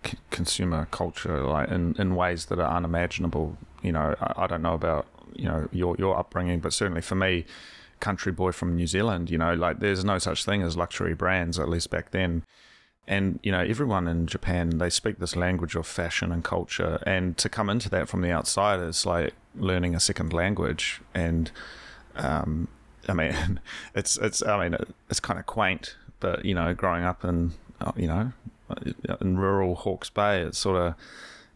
c- 0.05 0.17
consumer 0.29 0.87
culture, 0.91 1.41
like 1.43 1.69
in, 1.69 1.95
in 1.97 2.15
ways 2.15 2.45
that 2.45 2.59
are 2.59 2.75
unimaginable. 2.75 3.57
You 3.81 3.93
know, 3.93 4.15
I, 4.19 4.43
I 4.43 4.47
don't 4.47 4.61
know 4.61 4.73
about 4.73 5.07
you 5.35 5.45
know 5.45 5.67
your 5.71 5.95
your 5.97 6.17
upbringing, 6.17 6.59
but 6.59 6.73
certainly 6.73 7.01
for 7.01 7.15
me, 7.15 7.45
country 8.03 8.33
boy 8.33 8.51
from 8.51 8.75
New 8.75 8.85
Zealand, 8.85 9.31
you 9.31 9.37
know, 9.37 9.53
like 9.53 9.79
there's 9.79 10.03
no 10.03 10.19
such 10.19 10.43
thing 10.43 10.61
as 10.61 10.75
luxury 10.75 11.13
brands, 11.15 11.57
at 11.57 11.69
least 11.69 11.89
back 11.89 12.11
then. 12.11 12.43
and 13.05 13.39
you 13.43 13.51
know 13.51 13.59
everyone 13.73 14.07
in 14.07 14.25
Japan 14.27 14.77
they 14.77 14.89
speak 14.89 15.19
this 15.19 15.35
language 15.35 15.75
of 15.75 15.87
fashion 15.87 16.31
and 16.31 16.43
culture, 16.43 17.01
and 17.05 17.37
to 17.37 17.47
come 17.49 17.69
into 17.69 17.89
that 17.89 18.07
from 18.09 18.21
the 18.21 18.31
outside 18.31 18.79
is 18.79 19.05
like 19.05 19.33
learning 19.55 19.95
a 19.95 19.99
second 19.99 20.33
language. 20.33 21.01
And 21.13 21.51
um, 22.15 22.67
I 23.07 23.13
mean, 23.13 23.59
it's 23.95 24.17
it's 24.17 24.43
I 24.43 24.55
mean 24.61 24.77
it's 25.09 25.19
kind 25.19 25.39
of 25.39 25.45
quaint, 25.45 25.95
but 26.19 26.45
you 26.45 26.55
know, 26.55 26.73
growing 26.73 27.03
up 27.03 27.23
in 27.23 27.53
uh, 27.81 27.93
you 27.95 28.07
know 28.07 28.33
in 29.21 29.37
rural 29.37 29.75
Hawke's 29.75 30.09
Bay, 30.09 30.41
it's 30.41 30.57
sort 30.57 30.77
of 30.81 30.95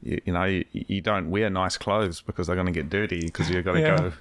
you, 0.01 0.21
you 0.25 0.33
know 0.33 0.43
you, 0.45 0.65
you, 0.71 1.01
don't 1.01 1.29
wear 1.29 1.49
nice 1.49 1.77
clothes 1.77 2.21
because 2.21 2.47
they're 2.47 2.55
going 2.55 2.73
to 2.73 2.79
get 2.81 2.89
dirty 2.89 3.21
because 3.21 3.49
you've 3.49 3.65
got 3.65 3.73
to 3.73 3.81
yeah. 3.81 3.97
go, 3.97 4.13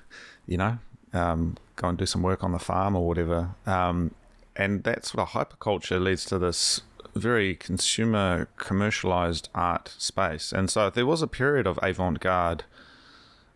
you 0.46 0.56
know, 0.56 0.78
um, 1.12 1.56
go 1.76 1.88
and 1.88 1.98
do 1.98 2.06
some 2.06 2.22
work 2.22 2.42
on 2.42 2.52
the 2.52 2.58
farm 2.58 2.96
or 2.96 3.06
whatever. 3.06 3.54
Um, 3.66 4.14
and 4.56 4.84
that 4.84 5.04
sort 5.04 5.20
of 5.20 5.28
hyperculture 5.28 6.02
leads 6.02 6.24
to 6.26 6.38
this 6.38 6.80
very 7.14 7.54
consumer 7.54 8.48
commercialized 8.56 9.48
art 9.54 9.94
space. 9.98 10.52
And 10.52 10.70
so 10.70 10.90
there 10.90 11.06
was 11.06 11.22
a 11.22 11.26
period 11.26 11.66
of 11.66 11.78
avant 11.82 12.20
garde, 12.20 12.64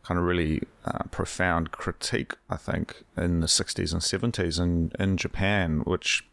kind 0.02 0.18
of 0.18 0.24
really 0.24 0.62
uh, 0.84 1.04
profound 1.10 1.70
critique, 1.72 2.34
I 2.48 2.56
think, 2.56 3.04
in 3.16 3.40
the 3.40 3.46
60s 3.46 3.92
and 3.92 4.32
70s 4.32 4.60
in, 4.60 4.92
in 4.98 5.16
Japan, 5.16 5.80
which 5.80 6.24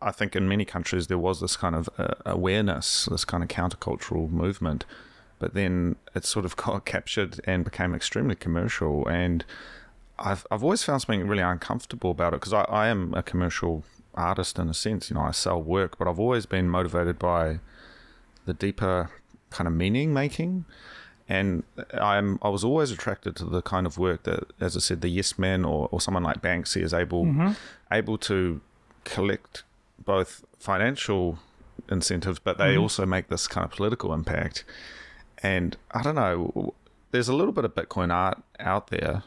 I 0.00 0.12
think 0.12 0.36
in 0.36 0.48
many 0.48 0.64
countries 0.64 1.08
there 1.08 1.18
was 1.18 1.40
this 1.40 1.56
kind 1.56 1.74
of 1.74 1.88
uh, 1.98 2.14
awareness, 2.24 3.06
this 3.10 3.24
kind 3.24 3.42
of 3.42 3.48
countercultural 3.48 4.30
movement. 4.30 4.84
But 5.40 5.54
then 5.54 5.96
it 6.14 6.24
sort 6.24 6.44
of 6.44 6.56
got 6.56 6.84
captured 6.84 7.40
and 7.44 7.64
became 7.64 7.94
extremely 7.94 8.36
commercial. 8.36 9.06
And 9.08 9.44
I've, 10.18 10.46
I've 10.50 10.62
always 10.62 10.82
found 10.82 11.02
something 11.02 11.26
really 11.26 11.42
uncomfortable 11.42 12.10
about 12.10 12.34
it 12.34 12.40
because 12.40 12.52
I, 12.52 12.62
I 12.62 12.88
am 12.88 13.14
a 13.14 13.22
commercial 13.22 13.84
artist 14.14 14.58
in 14.58 14.68
a 14.68 14.74
sense. 14.74 15.10
You 15.10 15.14
know, 15.14 15.22
I 15.22 15.30
sell 15.30 15.62
work, 15.62 15.98
but 15.98 16.08
I've 16.08 16.18
always 16.18 16.46
been 16.46 16.68
motivated 16.68 17.18
by 17.18 17.60
the 18.46 18.54
deeper 18.54 19.10
kind 19.50 19.68
of 19.68 19.74
meaning 19.74 20.12
making. 20.12 20.64
And 21.28 21.62
I'm 21.92 22.38
I 22.40 22.48
was 22.48 22.64
always 22.64 22.90
attracted 22.90 23.36
to 23.36 23.44
the 23.44 23.60
kind 23.60 23.86
of 23.86 23.98
work 23.98 24.22
that, 24.22 24.44
as 24.60 24.76
I 24.76 24.80
said, 24.80 25.02
the 25.02 25.08
Yes 25.08 25.38
Men 25.38 25.64
or, 25.64 25.88
or 25.92 26.00
someone 26.00 26.22
like 26.22 26.40
Banksy 26.40 26.82
is 26.82 26.94
able 26.94 27.26
mm-hmm. 27.26 27.52
able 27.92 28.16
to 28.18 28.60
collect 29.04 29.62
both 30.04 30.44
financial 30.58 31.38
incentives, 31.90 32.38
but 32.38 32.56
they 32.56 32.72
mm-hmm. 32.72 32.82
also 32.82 33.04
make 33.04 33.28
this 33.28 33.46
kind 33.46 33.64
of 33.64 33.70
political 33.70 34.14
impact. 34.14 34.64
And 35.42 35.76
I 35.90 36.02
don't 36.02 36.14
know, 36.14 36.74
there's 37.10 37.28
a 37.28 37.34
little 37.34 37.52
bit 37.52 37.64
of 37.64 37.74
Bitcoin 37.74 38.12
art 38.12 38.42
out 38.58 38.88
there, 38.88 39.22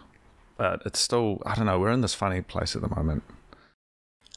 but 0.62 0.84
it's 0.86 1.00
still 1.00 1.42
I 1.44 1.56
don't 1.56 1.66
know. 1.66 1.80
We're 1.80 1.98
in 1.98 2.02
this 2.02 2.14
funny 2.14 2.42
place 2.42 2.76
at 2.76 2.84
the 2.84 2.96
moment. 2.96 3.24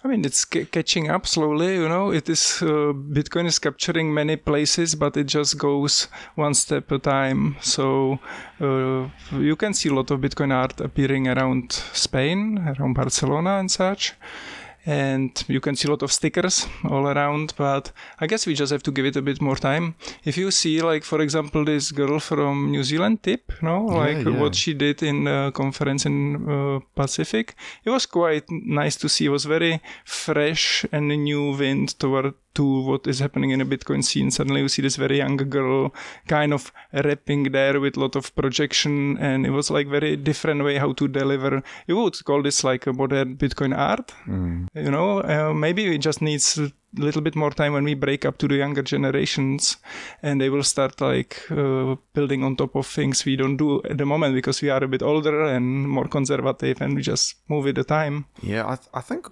I 0.03 0.09
mean, 0.09 0.25
it's 0.25 0.47
c- 0.51 0.67
catching 0.67 1.11
up 1.11 1.27
slowly. 1.27 1.75
You 1.75 1.89
know, 1.89 2.13
it 2.13 2.29
is 2.29 2.63
uh, 2.63 2.93
Bitcoin 3.19 3.47
is 3.47 3.59
capturing 3.59 4.13
many 4.13 4.37
places, 4.37 4.95
but 4.95 5.17
it 5.17 5.25
just 5.25 5.59
goes 5.59 6.09
one 6.35 6.55
step 6.55 6.93
at 6.93 6.97
a 6.97 6.99
time. 6.99 7.57
So 7.61 8.19
uh, 8.61 9.09
you 9.33 9.57
can 9.57 9.75
see 9.75 9.89
a 9.91 9.95
lot 9.95 10.11
of 10.11 10.21
Bitcoin 10.21 10.53
art 10.53 10.81
appearing 10.81 11.29
around 11.29 11.73
Spain, 11.93 12.59
around 12.59 12.95
Barcelona, 12.95 13.59
and 13.61 13.71
such 13.71 14.15
and 14.87 15.45
you 15.49 15.61
can 15.61 15.77
see 15.77 15.89
a 15.89 15.91
lot 15.91 16.03
of 16.03 16.13
stickers 16.13 16.67
all 16.91 17.09
around 17.09 17.55
but 17.57 17.93
i 18.21 18.27
guess 18.27 18.47
we 18.47 18.55
just 18.55 18.73
have 18.73 18.83
to 18.83 18.91
give 18.91 19.07
it 19.07 19.17
a 19.17 19.23
bit 19.23 19.41
more 19.41 19.57
time. 19.57 19.95
If 20.25 20.37
you 20.37 20.51
see 20.51 20.83
like 20.83 21.05
for 21.05 21.21
example 21.21 21.65
this 21.65 21.93
girl 21.93 22.19
from 22.21 22.71
new 22.71 22.85
zealand 22.85 23.23
tip 23.23 23.53
you 23.61 23.69
know 23.69 23.89
yeah, 23.89 23.97
like 23.97 24.25
yeah. 24.25 24.41
what 24.41 24.55
she 24.55 24.75
did 24.75 25.03
in 25.03 25.27
a 25.27 25.53
conference 25.53 26.07
in 26.07 26.49
uh, 26.49 26.81
pacific 26.95 27.55
it 27.85 27.91
was 27.91 28.07
quite 28.07 28.45
nice 28.51 28.97
to 28.97 29.09
see. 29.09 29.27
It 29.27 29.31
was 29.31 29.45
very 29.45 29.81
fresh 30.05 30.85
and 30.93 31.11
a 31.11 31.17
new 31.17 31.57
wind 31.57 31.99
toward 31.99 32.35
to 32.55 32.83
what 32.83 33.07
is 33.07 33.19
happening 33.19 33.51
in 33.51 33.61
a 33.61 33.67
Bitcoin 33.67 34.03
scene. 34.03 34.31
Suddenly 34.31 34.63
you 34.63 34.69
see 34.69 34.83
this 34.83 34.97
very 34.97 35.19
young 35.19 35.37
girl 35.37 35.93
kind 36.27 36.53
of 36.53 36.73
rapping 36.93 37.45
there 37.53 37.81
with 37.81 37.97
a 37.97 38.01
lot 38.01 38.17
of 38.17 38.35
projection 38.35 39.19
and 39.19 39.47
it 39.47 39.51
was 39.51 39.71
like 39.71 39.89
very 39.89 40.17
different 40.17 40.65
way 40.65 40.79
how 40.79 40.93
to 40.93 41.09
deliver. 41.09 41.63
You 41.87 41.97
would 41.97 42.23
call 42.25 42.43
this 42.43 42.65
like 42.65 42.87
a 42.87 42.93
modern 42.93 43.37
Bitcoin 43.37 43.77
art. 43.77 44.13
Mm. 44.27 44.69
You 44.75 44.91
know, 44.91 45.21
uh, 45.21 45.53
maybe 45.53 45.95
it 45.95 45.99
just 45.99 46.23
needs 46.23 46.59
a 46.59 46.71
little 46.97 47.23
bit 47.23 47.35
more 47.35 47.51
time 47.51 47.73
when 47.73 47.85
we 47.85 47.95
break 47.95 48.25
up 48.25 48.39
to 48.39 48.49
the 48.49 48.57
younger 48.57 48.83
generations 48.83 49.77
and 50.23 50.41
they 50.41 50.49
will 50.49 50.63
start 50.63 51.01
like 51.01 51.43
uh, 51.51 51.97
building 52.13 52.45
on 52.45 52.57
top 52.57 52.75
of 52.77 52.87
things 52.87 53.25
we 53.25 53.37
don't 53.37 53.57
do 53.57 53.83
at 53.83 53.99
the 53.99 54.07
moment 54.07 54.35
because 54.35 54.63
we 54.63 54.71
are 54.71 54.83
a 54.83 54.89
bit 54.89 55.03
older 55.03 55.45
and 55.45 55.89
more 55.89 56.07
conservative 56.07 56.81
and 56.81 56.95
we 56.95 57.03
just 57.03 57.37
move 57.49 57.65
with 57.65 57.75
the 57.75 57.85
time. 57.85 58.27
Yeah, 58.43 58.65
I, 58.65 58.77
th- 58.77 58.89
I 58.95 59.01
think 59.01 59.29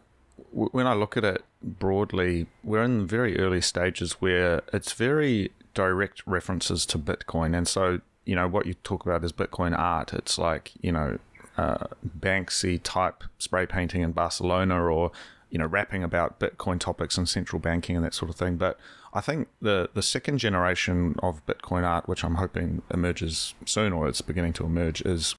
when 0.53 0.87
I 0.87 0.95
look 0.95 1.17
at 1.17 1.25
it 1.25 1.45
broadly, 1.63 2.47
we're 2.63 2.83
in 2.83 3.07
very 3.07 3.39
early 3.39 3.61
stages 3.61 4.13
where 4.15 4.63
it's 4.73 4.93
very 4.93 5.51
direct 5.75 6.23
references 6.27 6.85
to 6.87 6.99
Bitcoin. 6.99 7.57
And 7.57 7.67
so, 7.67 8.01
you 8.25 8.35
know, 8.35 8.47
what 8.49 8.67
you 8.67 8.75
talk 8.85 9.05
about 9.05 9.25
is 9.25 9.33
Bitcoin 9.33 9.77
art. 9.77 10.13
It's 10.13 10.39
like, 10.39 10.73
you 10.81 10.93
know, 10.93 11.19
uh, 11.57 11.87
Banksy 12.19 12.81
type 12.83 13.25
spray 13.39 13.67
painting 13.67 14.03
in 14.03 14.13
Barcelona 14.13 14.83
or, 14.83 15.11
you 15.51 15.59
know, 15.59 15.67
rapping 15.67 16.03
about 16.03 16.39
Bitcoin 16.39 16.79
topics 16.79 17.17
and 17.17 17.29
central 17.29 17.61
banking 17.61 17.97
and 17.97 18.05
that 18.05 18.15
sort 18.15 18.31
of 18.31 18.37
thing. 18.37 18.57
But 18.57 18.79
I 19.15 19.21
think 19.21 19.49
the, 19.61 19.91
the 19.95 20.03
second 20.03 20.39
generation 20.39 21.17
of 21.23 21.45
Bitcoin 21.47 21.85
art, 21.85 22.09
which 22.09 22.25
I'm 22.25 22.37
hoping 22.37 22.83
emerges 22.91 23.55
soon 23.65 23.93
or 23.93 24.09
it's 24.09 24.21
beginning 24.21 24.53
to 24.55 24.65
emerge, 24.65 25.03
is 25.03 25.35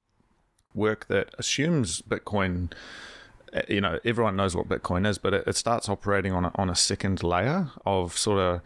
work 0.74 1.08
that 1.08 1.30
assumes 1.38 2.02
Bitcoin 2.02 2.72
you 3.68 3.82
know, 3.82 4.00
everyone 4.04 4.36
knows 4.36 4.56
what 4.56 4.68
Bitcoin 4.68 5.08
is, 5.08 5.18
but 5.18 5.34
it, 5.34 5.44
it 5.48 5.56
starts 5.56 5.90
operating 5.90 6.34
on 6.34 6.46
a, 6.46 6.52
on 6.56 6.70
a 6.70 6.76
second 6.76 7.24
layer 7.24 7.70
of 7.86 8.18
sort 8.18 8.40
of 8.40 8.62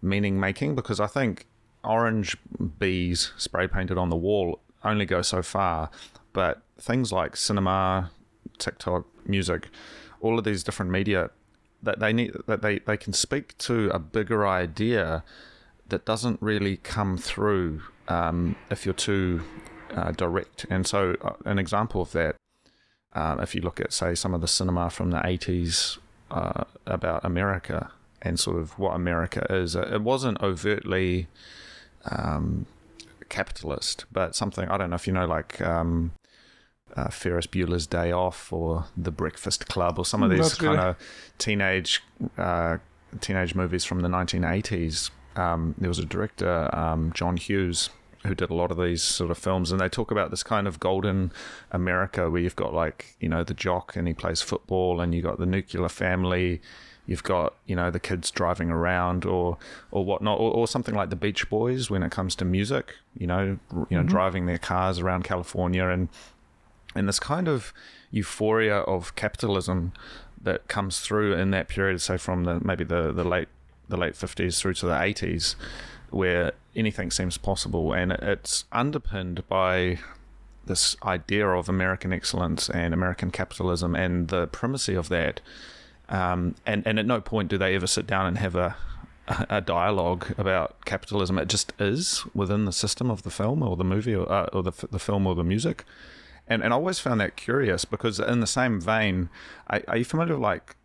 meaning 0.00 0.38
making 0.38 0.74
because 0.74 1.00
I 1.00 1.06
think 1.06 1.46
orange 1.84 2.36
bees 2.78 3.32
spray 3.36 3.66
painted 3.66 3.98
on 3.98 4.10
the 4.10 4.16
wall 4.16 4.60
only 4.84 5.06
go 5.06 5.22
so 5.22 5.42
far, 5.42 5.90
but 6.32 6.62
things 6.78 7.12
like 7.12 7.36
cinema, 7.36 8.10
TikTok, 8.58 9.06
music, 9.26 9.68
all 10.20 10.38
of 10.38 10.44
these 10.44 10.62
different 10.62 10.90
media 10.90 11.30
that 11.82 12.00
they 12.00 12.12
need 12.12 12.32
that 12.46 12.62
they, 12.62 12.80
they 12.80 12.96
can 12.96 13.12
speak 13.12 13.56
to 13.58 13.88
a 13.90 13.98
bigger 13.98 14.46
idea 14.46 15.22
that 15.88 16.04
doesn't 16.04 16.40
really 16.42 16.76
come 16.78 17.16
through 17.16 17.82
um, 18.08 18.56
if 18.70 18.84
you're 18.84 18.94
too 18.94 19.42
uh, 19.94 20.10
direct. 20.12 20.66
And 20.70 20.86
so, 20.86 21.16
uh, 21.22 21.32
an 21.44 21.58
example 21.58 22.02
of 22.02 22.12
that 22.12 22.36
um, 23.12 23.40
if 23.40 23.54
you 23.54 23.60
look 23.60 23.80
at, 23.80 23.92
say, 23.92 24.14
some 24.14 24.34
of 24.34 24.40
the 24.40 24.48
cinema 24.48 24.90
from 24.90 25.10
the 25.10 25.18
80s 25.18 25.98
uh, 26.30 26.64
about 26.86 27.24
America 27.24 27.90
and 28.22 28.38
sort 28.38 28.58
of 28.58 28.78
what 28.78 28.94
America 28.94 29.46
is, 29.50 29.74
it 29.74 30.02
wasn't 30.02 30.40
overtly 30.42 31.28
um, 32.10 32.66
capitalist, 33.28 34.04
but 34.12 34.34
something, 34.34 34.68
I 34.68 34.76
don't 34.76 34.90
know 34.90 34.96
if 34.96 35.06
you 35.06 35.12
know, 35.12 35.26
like 35.26 35.60
um, 35.60 36.12
uh, 36.96 37.08
Ferris 37.08 37.46
Bueller's 37.46 37.86
Day 37.86 38.12
Off 38.12 38.52
or 38.52 38.86
The 38.96 39.10
Breakfast 39.10 39.68
Club 39.68 39.98
or 39.98 40.04
some 40.04 40.22
of 40.22 40.30
these 40.30 40.54
kind 40.54 40.80
of 40.80 40.96
teenage, 41.38 42.02
uh, 42.36 42.78
teenage 43.20 43.54
movies 43.54 43.84
from 43.84 44.00
the 44.00 44.08
1980s. 44.08 45.10
Um, 45.36 45.74
there 45.78 45.88
was 45.88 45.98
a 45.98 46.04
director, 46.04 46.68
um, 46.74 47.12
John 47.14 47.36
Hughes, 47.36 47.90
who 48.26 48.34
did 48.34 48.50
a 48.50 48.54
lot 48.54 48.70
of 48.70 48.78
these 48.78 49.02
sort 49.02 49.30
of 49.30 49.38
films, 49.38 49.70
and 49.70 49.80
they 49.80 49.88
talk 49.88 50.10
about 50.10 50.30
this 50.30 50.42
kind 50.42 50.66
of 50.66 50.80
golden 50.80 51.32
America 51.70 52.30
where 52.30 52.40
you've 52.40 52.56
got 52.56 52.74
like 52.74 53.16
you 53.20 53.28
know 53.28 53.44
the 53.44 53.54
jock 53.54 53.96
and 53.96 54.08
he 54.08 54.14
plays 54.14 54.42
football, 54.42 55.00
and 55.00 55.14
you've 55.14 55.24
got 55.24 55.38
the 55.38 55.46
nuclear 55.46 55.88
family, 55.88 56.60
you've 57.06 57.22
got 57.22 57.54
you 57.66 57.76
know 57.76 57.90
the 57.90 58.00
kids 58.00 58.30
driving 58.30 58.70
around 58.70 59.24
or 59.24 59.56
or 59.90 60.04
whatnot, 60.04 60.38
or, 60.38 60.52
or 60.52 60.66
something 60.66 60.94
like 60.94 61.10
the 61.10 61.16
Beach 61.16 61.48
Boys 61.48 61.90
when 61.90 62.02
it 62.02 62.10
comes 62.10 62.34
to 62.36 62.44
music, 62.44 62.94
you 63.16 63.26
know, 63.26 63.58
you 63.72 63.76
know, 63.90 63.98
mm-hmm. 63.98 64.06
driving 64.06 64.46
their 64.46 64.58
cars 64.58 64.98
around 64.98 65.24
California 65.24 65.86
and 65.88 66.08
and 66.94 67.08
this 67.08 67.20
kind 67.20 67.48
of 67.48 67.72
euphoria 68.10 68.78
of 68.78 69.14
capitalism 69.14 69.92
that 70.40 70.68
comes 70.68 71.00
through 71.00 71.34
in 71.34 71.50
that 71.50 71.68
period, 71.68 72.00
say 72.00 72.16
from 72.16 72.44
the 72.44 72.60
maybe 72.64 72.84
the 72.84 73.12
the 73.12 73.24
late 73.24 73.48
the 73.88 73.96
late 73.96 74.16
fifties 74.16 74.60
through 74.60 74.74
to 74.74 74.86
the 74.86 75.00
eighties 75.00 75.56
where 76.10 76.52
anything 76.74 77.10
seems 77.10 77.38
possible, 77.38 77.92
and 77.92 78.12
it's 78.12 78.64
underpinned 78.72 79.46
by 79.48 79.98
this 80.66 80.96
idea 81.02 81.48
of 81.48 81.68
American 81.68 82.12
excellence 82.12 82.68
and 82.68 82.92
American 82.94 83.30
capitalism 83.30 83.94
and 83.94 84.28
the 84.28 84.46
primacy 84.48 84.94
of 84.94 85.08
that. 85.08 85.40
Um, 86.08 86.54
and 86.64 86.86
and 86.86 86.98
at 86.98 87.06
no 87.06 87.20
point 87.20 87.48
do 87.48 87.58
they 87.58 87.74
ever 87.74 87.86
sit 87.86 88.06
down 88.06 88.26
and 88.26 88.38
have 88.38 88.54
a 88.54 88.76
a 89.50 89.60
dialogue 89.60 90.34
about 90.38 90.84
capitalism. 90.84 91.38
It 91.38 91.48
just 91.48 91.72
is 91.78 92.24
within 92.34 92.64
the 92.64 92.72
system 92.72 93.10
of 93.10 93.22
the 93.22 93.30
film 93.30 93.62
or 93.62 93.76
the 93.76 93.84
movie 93.84 94.14
or, 94.14 94.30
uh, 94.30 94.46
or 94.52 94.62
the 94.62 94.72
the 94.90 94.98
film 94.98 95.26
or 95.26 95.34
the 95.34 95.44
music. 95.44 95.84
And 96.46 96.62
and 96.62 96.72
I 96.72 96.76
always 96.76 96.98
found 96.98 97.20
that 97.20 97.36
curious 97.36 97.84
because 97.84 98.20
in 98.20 98.40
the 98.40 98.46
same 98.46 98.80
vein, 98.80 99.28
are, 99.68 99.82
are 99.88 99.96
you 99.98 100.04
familiar 100.04 100.34
with 100.34 100.42
like 100.42 100.76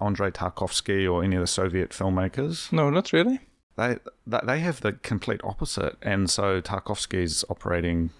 Andrei 0.00 0.30
Tarkovsky 0.30 1.10
or 1.10 1.22
any 1.22 1.36
of 1.36 1.42
the 1.42 1.46
Soviet 1.46 1.90
filmmakers? 1.90 2.72
No, 2.72 2.90
not 2.90 3.12
really. 3.12 3.40
They 3.76 3.96
they 4.26 4.60
have 4.60 4.80
the 4.80 4.92
complete 4.92 5.40
opposite, 5.44 5.96
and 6.02 6.28
so 6.28 6.60
Tarkovsky's 6.60 7.44
operating, 7.48 8.10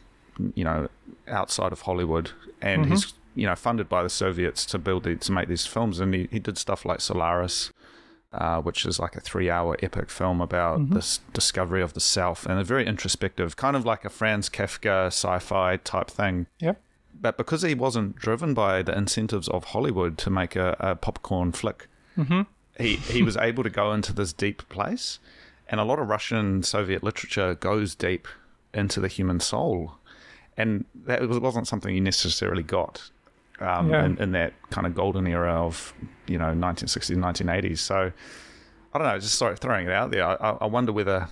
you 0.55 0.65
know, 0.65 0.89
outside 1.29 1.73
of 1.73 1.83
Hollywood, 1.83 2.31
and 2.61 2.83
mm-hmm. 2.83 2.93
he's 2.93 3.13
you 3.35 3.47
know 3.47 3.55
funded 3.55 3.89
by 3.89 4.03
the 4.03 4.09
Soviets 4.11 4.65
to 4.67 4.79
build 4.79 5.05
the, 5.05 5.17
to 5.17 5.33
make 5.33 5.49
these 5.49 5.67
films, 5.67 6.01
and 6.01 6.15
he, 6.15 6.29
he 6.31 6.39
did 6.39 6.57
stuff 6.59 6.85
like 6.85 7.01
Solaris, 7.01 7.71
uh, 8.33 8.61
which 8.63 8.87
is 8.87 8.99
like 8.99 9.15
a 9.15 9.21
three-hour 9.21 9.77
epic 9.83 10.09
film 10.11 10.41
about 10.41 10.81
Mm-hmm. 10.81 10.95
this 10.95 11.21
discovery 11.35 11.83
of 11.83 11.93
the 11.93 12.01
self, 12.01 12.47
and 12.47 12.59
a 12.59 12.65
very 12.65 12.87
introspective, 12.87 13.57
kind 13.57 13.77
of 13.77 13.85
like 13.85 14.05
a 14.07 14.11
Franz 14.11 14.49
Kafka 14.49 15.07
sci-fi 15.09 15.77
type 15.77 16.11
thing. 16.11 16.47
Yep. 16.61 16.81
But 17.21 17.37
because 17.37 17.63
he 17.63 17.75
wasn't 17.75 18.17
driven 18.17 18.55
by 18.55 18.83
the 18.83 18.97
incentives 18.97 19.49
of 19.49 19.65
Hollywood 19.65 20.17
to 20.19 20.31
make 20.31 20.57
a, 20.57 20.77
a 20.81 20.97
popcorn 20.97 21.53
flick, 21.53 21.89
Mm-hmm. 22.19 22.43
he 22.79 22.97
he 22.97 23.23
was 23.23 23.37
able 23.39 23.63
to 23.63 23.71
go 23.71 23.93
into 23.93 24.13
this 24.13 24.33
deep 24.35 24.69
place, 24.69 25.19
and 25.73 25.81
a 25.81 25.85
lot 25.85 25.99
of 25.99 26.07
Russian 26.09 26.63
Soviet 26.63 27.03
literature 27.03 27.55
goes 27.57 27.97
deep 27.97 28.29
into 28.73 29.01
the 29.01 29.09
human 29.09 29.41
soul, 29.41 29.95
and 30.57 30.85
that 31.07 31.27
was- 31.27 31.41
wasn't 31.41 31.67
something 31.67 31.93
you 31.95 32.01
necessarily 32.01 32.63
got 32.63 33.11
um, 33.61 33.91
Yeah. 33.91 34.05
in, 34.05 34.19
in 34.19 34.33
that 34.33 34.53
kind 34.71 34.87
of 34.87 34.95
golden 34.95 35.27
era 35.27 35.53
of 35.55 35.93
you 36.27 36.39
know 36.39 36.53
1960s, 36.55 37.17
1980s. 37.17 37.79
So 37.79 38.13
I 38.95 38.99
don't 38.99 39.07
know, 39.09 39.19
just 39.19 39.37
sort 39.37 39.53
of 39.53 39.59
throwing 39.59 39.87
it 39.87 39.93
out 39.93 40.11
there. 40.13 40.25
I, 40.27 40.35
I- 40.61 40.67
wonder 40.67 40.93
whether 40.93 41.29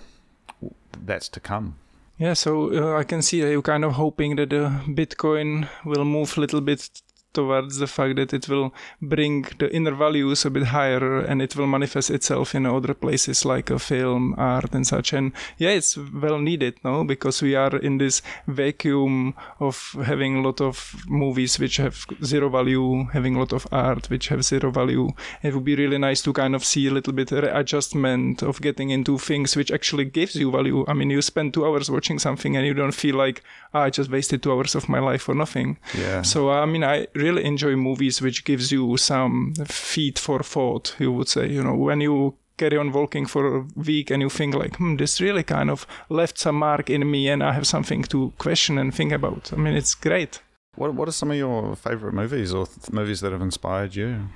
that's 1.05 1.29
to 1.29 1.39
come. 1.39 1.75
Yeah, 2.17 2.33
so 2.33 2.71
uh, 2.73 2.99
I 2.99 3.03
can 3.03 3.21
see 3.21 3.41
that 3.41 3.49
you're 3.49 3.61
kind 3.63 3.83
of 3.83 3.93
hoping 3.93 4.35
that 4.35 4.49
the 4.51 4.69
Bitcoin 4.87 5.67
will 5.83 6.05
move 6.05 6.37
a 6.37 6.41
little 6.41 6.61
bit 6.61 7.01
towards 7.33 7.77
the 7.77 7.87
fact 7.87 8.15
that 8.17 8.33
it 8.33 8.47
will 8.49 8.73
bring 9.01 9.45
the 9.57 9.73
inner 9.73 9.91
values 9.95 10.45
a 10.45 10.49
bit 10.49 10.63
higher 10.67 11.19
and 11.19 11.41
it 11.41 11.55
will 11.55 11.67
manifest 11.67 12.09
itself 12.09 12.53
in 12.55 12.65
other 12.65 12.93
places 12.93 13.45
like 13.45 13.69
a 13.69 13.79
film, 13.79 14.35
art, 14.37 14.73
and 14.73 14.85
such. 14.85 15.13
And 15.13 15.31
yeah, 15.57 15.69
it's 15.69 15.97
well 15.97 16.39
needed, 16.39 16.75
no? 16.83 17.03
Because 17.03 17.41
we 17.41 17.55
are 17.55 17.75
in 17.77 17.97
this 17.97 18.21
vacuum 18.47 19.33
of 19.59 19.95
having 20.05 20.37
a 20.37 20.41
lot 20.41 20.61
of 20.61 20.95
movies 21.07 21.59
which 21.59 21.77
have 21.77 22.05
zero 22.23 22.49
value, 22.49 23.05
having 23.13 23.35
a 23.35 23.39
lot 23.39 23.53
of 23.53 23.67
art 23.71 24.09
which 24.09 24.27
have 24.29 24.43
zero 24.43 24.71
value. 24.71 25.09
It 25.43 25.53
would 25.53 25.65
be 25.65 25.75
really 25.75 25.97
nice 25.97 26.21
to 26.23 26.33
kind 26.33 26.55
of 26.55 26.63
see 26.65 26.87
a 26.87 26.91
little 26.91 27.13
bit 27.13 27.31
readjustment 27.31 28.41
of 28.41 28.61
getting 28.61 28.89
into 28.89 29.17
things 29.17 29.55
which 29.55 29.71
actually 29.71 30.05
gives 30.05 30.35
you 30.35 30.51
value. 30.51 30.85
I 30.87 30.93
mean, 30.93 31.09
you 31.09 31.21
spend 31.21 31.53
two 31.53 31.65
hours 31.65 31.89
watching 31.89 32.19
something 32.19 32.55
and 32.57 32.65
you 32.65 32.73
don't 32.73 32.93
feel 32.93 33.15
like 33.15 33.43
"Ah, 33.73 33.83
I 33.83 33.89
just 33.89 34.09
wasted 34.11 34.43
two 34.43 34.51
hours 34.51 34.75
of 34.75 34.89
my 34.89 34.99
life 34.99 35.23
for 35.23 35.35
nothing. 35.35 35.77
Yeah. 35.97 36.21
So 36.21 36.49
I 36.49 36.65
mean, 36.65 36.83
I 36.83 37.07
really 37.21 37.43
enjoy 37.45 37.75
movies 37.75 38.21
which 38.21 38.43
gives 38.43 38.71
you 38.71 38.97
some 38.97 39.53
feed 39.65 40.19
for 40.19 40.39
thought. 40.43 40.95
You 40.99 41.11
would 41.13 41.29
say, 41.29 41.47
you 41.47 41.63
know, 41.63 41.75
when 41.75 42.01
you 42.01 42.35
carry 42.57 42.77
on 42.77 42.91
walking 42.91 43.25
for 43.25 43.57
a 43.57 43.65
week 43.75 44.11
and 44.11 44.21
you 44.21 44.29
think 44.29 44.55
like, 44.55 44.75
hmm, 44.77 44.95
this 44.97 45.21
really 45.21 45.43
kind 45.43 45.69
of 45.69 45.87
left 46.09 46.37
some 46.37 46.55
mark 46.55 46.89
in 46.89 47.09
me, 47.09 47.29
and 47.29 47.43
I 47.43 47.53
have 47.53 47.65
something 47.65 48.03
to 48.03 48.33
question 48.37 48.77
and 48.77 48.93
think 48.93 49.11
about. 49.11 49.51
I 49.53 49.55
mean, 49.55 49.75
it's 49.75 49.95
great. 49.95 50.41
What 50.75 50.93
What 50.93 51.07
are 51.07 51.13
some 51.13 51.31
of 51.31 51.37
your 51.37 51.75
favorite 51.75 52.13
movies 52.13 52.53
or 52.53 52.65
th- 52.65 52.91
movies 52.91 53.19
that 53.21 53.31
have 53.31 53.41
inspired 53.41 53.95
you? 53.95 54.29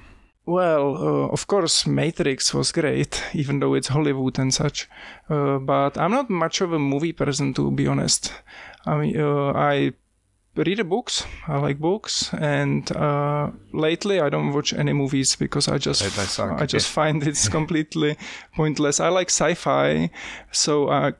Well, 0.48 0.96
uh, 0.96 1.28
of 1.34 1.48
course, 1.48 1.88
Matrix 1.88 2.54
was 2.54 2.72
great, 2.72 3.24
even 3.34 3.60
though 3.60 3.74
it's 3.78 3.88
Hollywood 3.88 4.38
and 4.40 4.54
such. 4.54 4.88
Uh, 5.30 5.58
but 5.60 5.98
I'm 5.98 6.12
not 6.12 6.30
much 6.30 6.62
of 6.62 6.72
a 6.74 6.80
movie 6.80 7.14
person, 7.14 7.54
to 7.54 7.72
be 7.72 7.88
honest. 7.88 8.34
I 8.86 8.98
mean, 8.98 9.20
uh, 9.20 9.54
I 9.54 9.94
read 10.56 10.89
books. 10.89 11.26
I 11.47 11.58
like 11.58 11.80
books, 11.80 12.34
and 12.34 12.89
uh, 12.95 13.51
lately 13.72 14.20
I 14.20 14.30
don't 14.30 14.53
watch 14.53 14.74
any 14.74 14.93
movies 14.93 15.36
because 15.36 15.68
I 15.68 15.78
just 15.78 16.01
I 16.39 16.66
just 16.66 16.89
find 16.97 17.24
it's 17.24 17.49
completely 17.49 18.18
pointless. 18.56 18.99
I 18.99 19.10
like 19.10 19.30
sci-fi, 19.30 20.10
so 20.51 20.88
uh, 20.88 21.12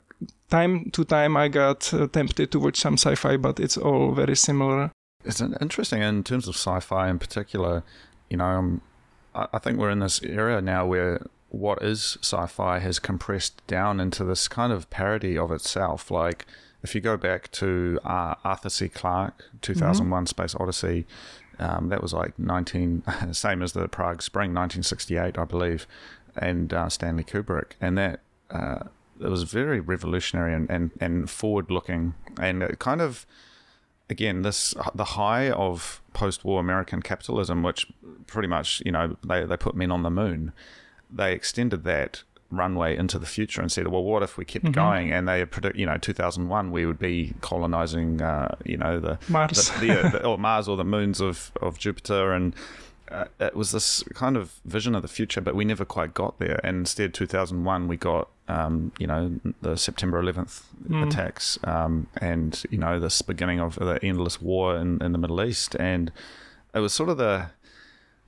time 0.50 0.90
to 0.92 1.04
time 1.04 1.36
I 1.36 1.48
got 1.48 1.92
uh, 1.92 2.06
tempted 2.06 2.50
to 2.52 2.60
watch 2.60 2.78
some 2.78 2.94
sci-fi, 2.94 3.36
but 3.36 3.60
it's 3.60 3.76
all 3.76 4.12
very 4.12 4.36
similar. 4.36 4.90
It's 5.24 5.40
interesting 5.40 6.02
in 6.02 6.22
terms 6.22 6.48
of 6.48 6.54
sci-fi 6.54 7.08
in 7.10 7.18
particular. 7.18 7.82
You 8.30 8.38
know, 8.38 8.44
um, 8.44 8.80
I, 9.34 9.46
I 9.54 9.58
think 9.58 9.78
we're 9.78 9.90
in 9.90 10.00
this 10.00 10.22
era 10.22 10.60
now 10.60 10.86
where 10.86 11.26
what 11.50 11.82
is 11.82 12.18
sci-fi 12.22 12.78
has 12.80 12.98
compressed 12.98 13.66
down 13.66 14.00
into 14.00 14.24
this 14.24 14.48
kind 14.48 14.72
of 14.72 14.88
parody 14.90 15.38
of 15.38 15.50
itself. 15.50 16.10
Like 16.10 16.46
if 16.82 16.94
you 16.94 17.00
go 17.00 17.16
back 17.16 17.50
to 17.52 17.98
uh, 18.04 18.34
Arthur 18.44 18.70
C. 18.70 18.88
Clarke, 18.88 19.44
2001: 19.62 20.26
Space 20.26 20.54
Odyssey. 20.58 21.06
Um, 21.58 21.88
that 21.88 22.02
was 22.02 22.12
like 22.12 22.38
19, 22.38 23.02
same 23.32 23.62
as 23.62 23.72
the 23.72 23.88
Prague 23.88 24.20
Spring, 24.20 24.50
1968, 24.50 25.38
I 25.38 25.44
believe, 25.44 25.86
and 26.36 26.70
uh, 26.72 26.90
Stanley 26.90 27.24
Kubrick, 27.24 27.72
and 27.80 27.96
that 27.96 28.20
uh, 28.50 28.80
it 29.20 29.28
was 29.28 29.44
very 29.44 29.80
revolutionary 29.80 30.52
and, 30.52 30.68
and, 30.70 30.90
and 31.00 31.30
forward 31.30 31.70
looking, 31.70 32.14
and 32.38 32.62
it 32.62 32.78
kind 32.78 33.00
of 33.00 33.24
again 34.08 34.42
this 34.42 34.74
the 34.94 35.04
high 35.04 35.50
of 35.50 36.00
post-war 36.12 36.60
American 36.60 37.02
capitalism, 37.02 37.62
which 37.62 37.86
pretty 38.26 38.48
much 38.48 38.82
you 38.84 38.92
know 38.92 39.16
they 39.26 39.44
they 39.44 39.56
put 39.56 39.74
men 39.74 39.90
on 39.90 40.02
the 40.02 40.10
moon, 40.10 40.52
they 41.10 41.32
extended 41.32 41.84
that 41.84 42.22
runway 42.50 42.96
into 42.96 43.18
the 43.18 43.26
future 43.26 43.60
and 43.60 43.70
said, 43.70 43.88
well, 43.88 44.04
what 44.04 44.22
if 44.22 44.36
we 44.36 44.44
kept 44.44 44.70
going? 44.72 45.12
And 45.12 45.28
they 45.28 45.44
predict, 45.44 45.76
you 45.76 45.86
know, 45.86 45.96
2001 45.98 46.70
we 46.70 46.86
would 46.86 46.98
be 46.98 47.34
colonizing, 47.40 48.22
uh, 48.22 48.54
you 48.64 48.76
know, 48.76 49.00
the 49.00 49.18
Mars. 49.28 49.70
the, 49.80 49.86
the, 49.86 50.08
the, 50.12 50.24
or 50.24 50.38
Mars 50.38 50.68
or 50.68 50.76
the 50.76 50.84
moons 50.84 51.20
of 51.20 51.52
of 51.60 51.78
Jupiter 51.78 52.32
and. 52.32 52.54
Uh, 53.08 53.26
it 53.38 53.54
was 53.54 53.70
this 53.70 54.02
kind 54.14 54.36
of 54.36 54.60
vision 54.64 54.96
of 54.96 55.02
the 55.02 55.06
future, 55.06 55.40
but 55.40 55.54
we 55.54 55.64
never 55.64 55.84
quite 55.84 56.12
got 56.12 56.40
there. 56.40 56.58
And 56.64 56.78
instead, 56.78 57.14
2001, 57.14 57.86
we 57.86 57.96
got, 57.96 58.28
um, 58.48 58.90
you 58.98 59.06
know, 59.06 59.38
the 59.62 59.76
September 59.76 60.20
11th 60.20 60.64
attacks, 61.06 61.56
um, 61.62 62.08
and 62.20 62.64
you 62.68 62.78
know, 62.78 62.98
this 62.98 63.22
beginning 63.22 63.60
of 63.60 63.76
the 63.76 64.00
endless 64.02 64.42
war 64.42 64.74
in, 64.76 65.00
in 65.00 65.12
the 65.12 65.18
Middle 65.18 65.40
East, 65.40 65.76
and 65.78 66.10
it 66.74 66.80
was 66.80 66.92
sort 66.92 67.08
of 67.08 67.16
the 67.16 67.50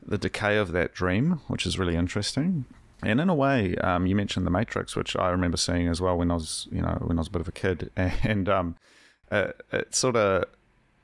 the 0.07 0.17
decay 0.17 0.57
of 0.57 0.71
that 0.73 0.95
dream, 0.95 1.41
which 1.49 1.67
is 1.67 1.77
really 1.77 1.97
interesting. 1.97 2.65
And 3.03 3.21
in 3.21 3.29
a 3.29 3.35
way, 3.35 3.77
um, 3.77 4.07
you 4.07 4.17
mentioned 4.17 4.45
the 4.47 4.51
Matrix, 4.51 4.97
which 4.97 5.15
I 5.15 5.29
remember 5.29 5.57
seeing 5.57 5.87
as 5.89 6.01
well 6.01 6.17
when 6.19 6.31
I 6.31 6.35
was, 6.35 6.67
you 6.73 6.83
know, 6.83 6.99
when 7.01 7.19
I 7.19 7.21
was 7.21 7.29
a 7.29 7.31
bit 7.31 7.41
of 7.41 7.49
a 7.49 7.53
kid, 7.53 7.91
and 7.97 8.49
um, 8.49 8.77
it, 9.31 9.61
it 9.73 9.95
sort 9.95 10.17
of 10.17 10.45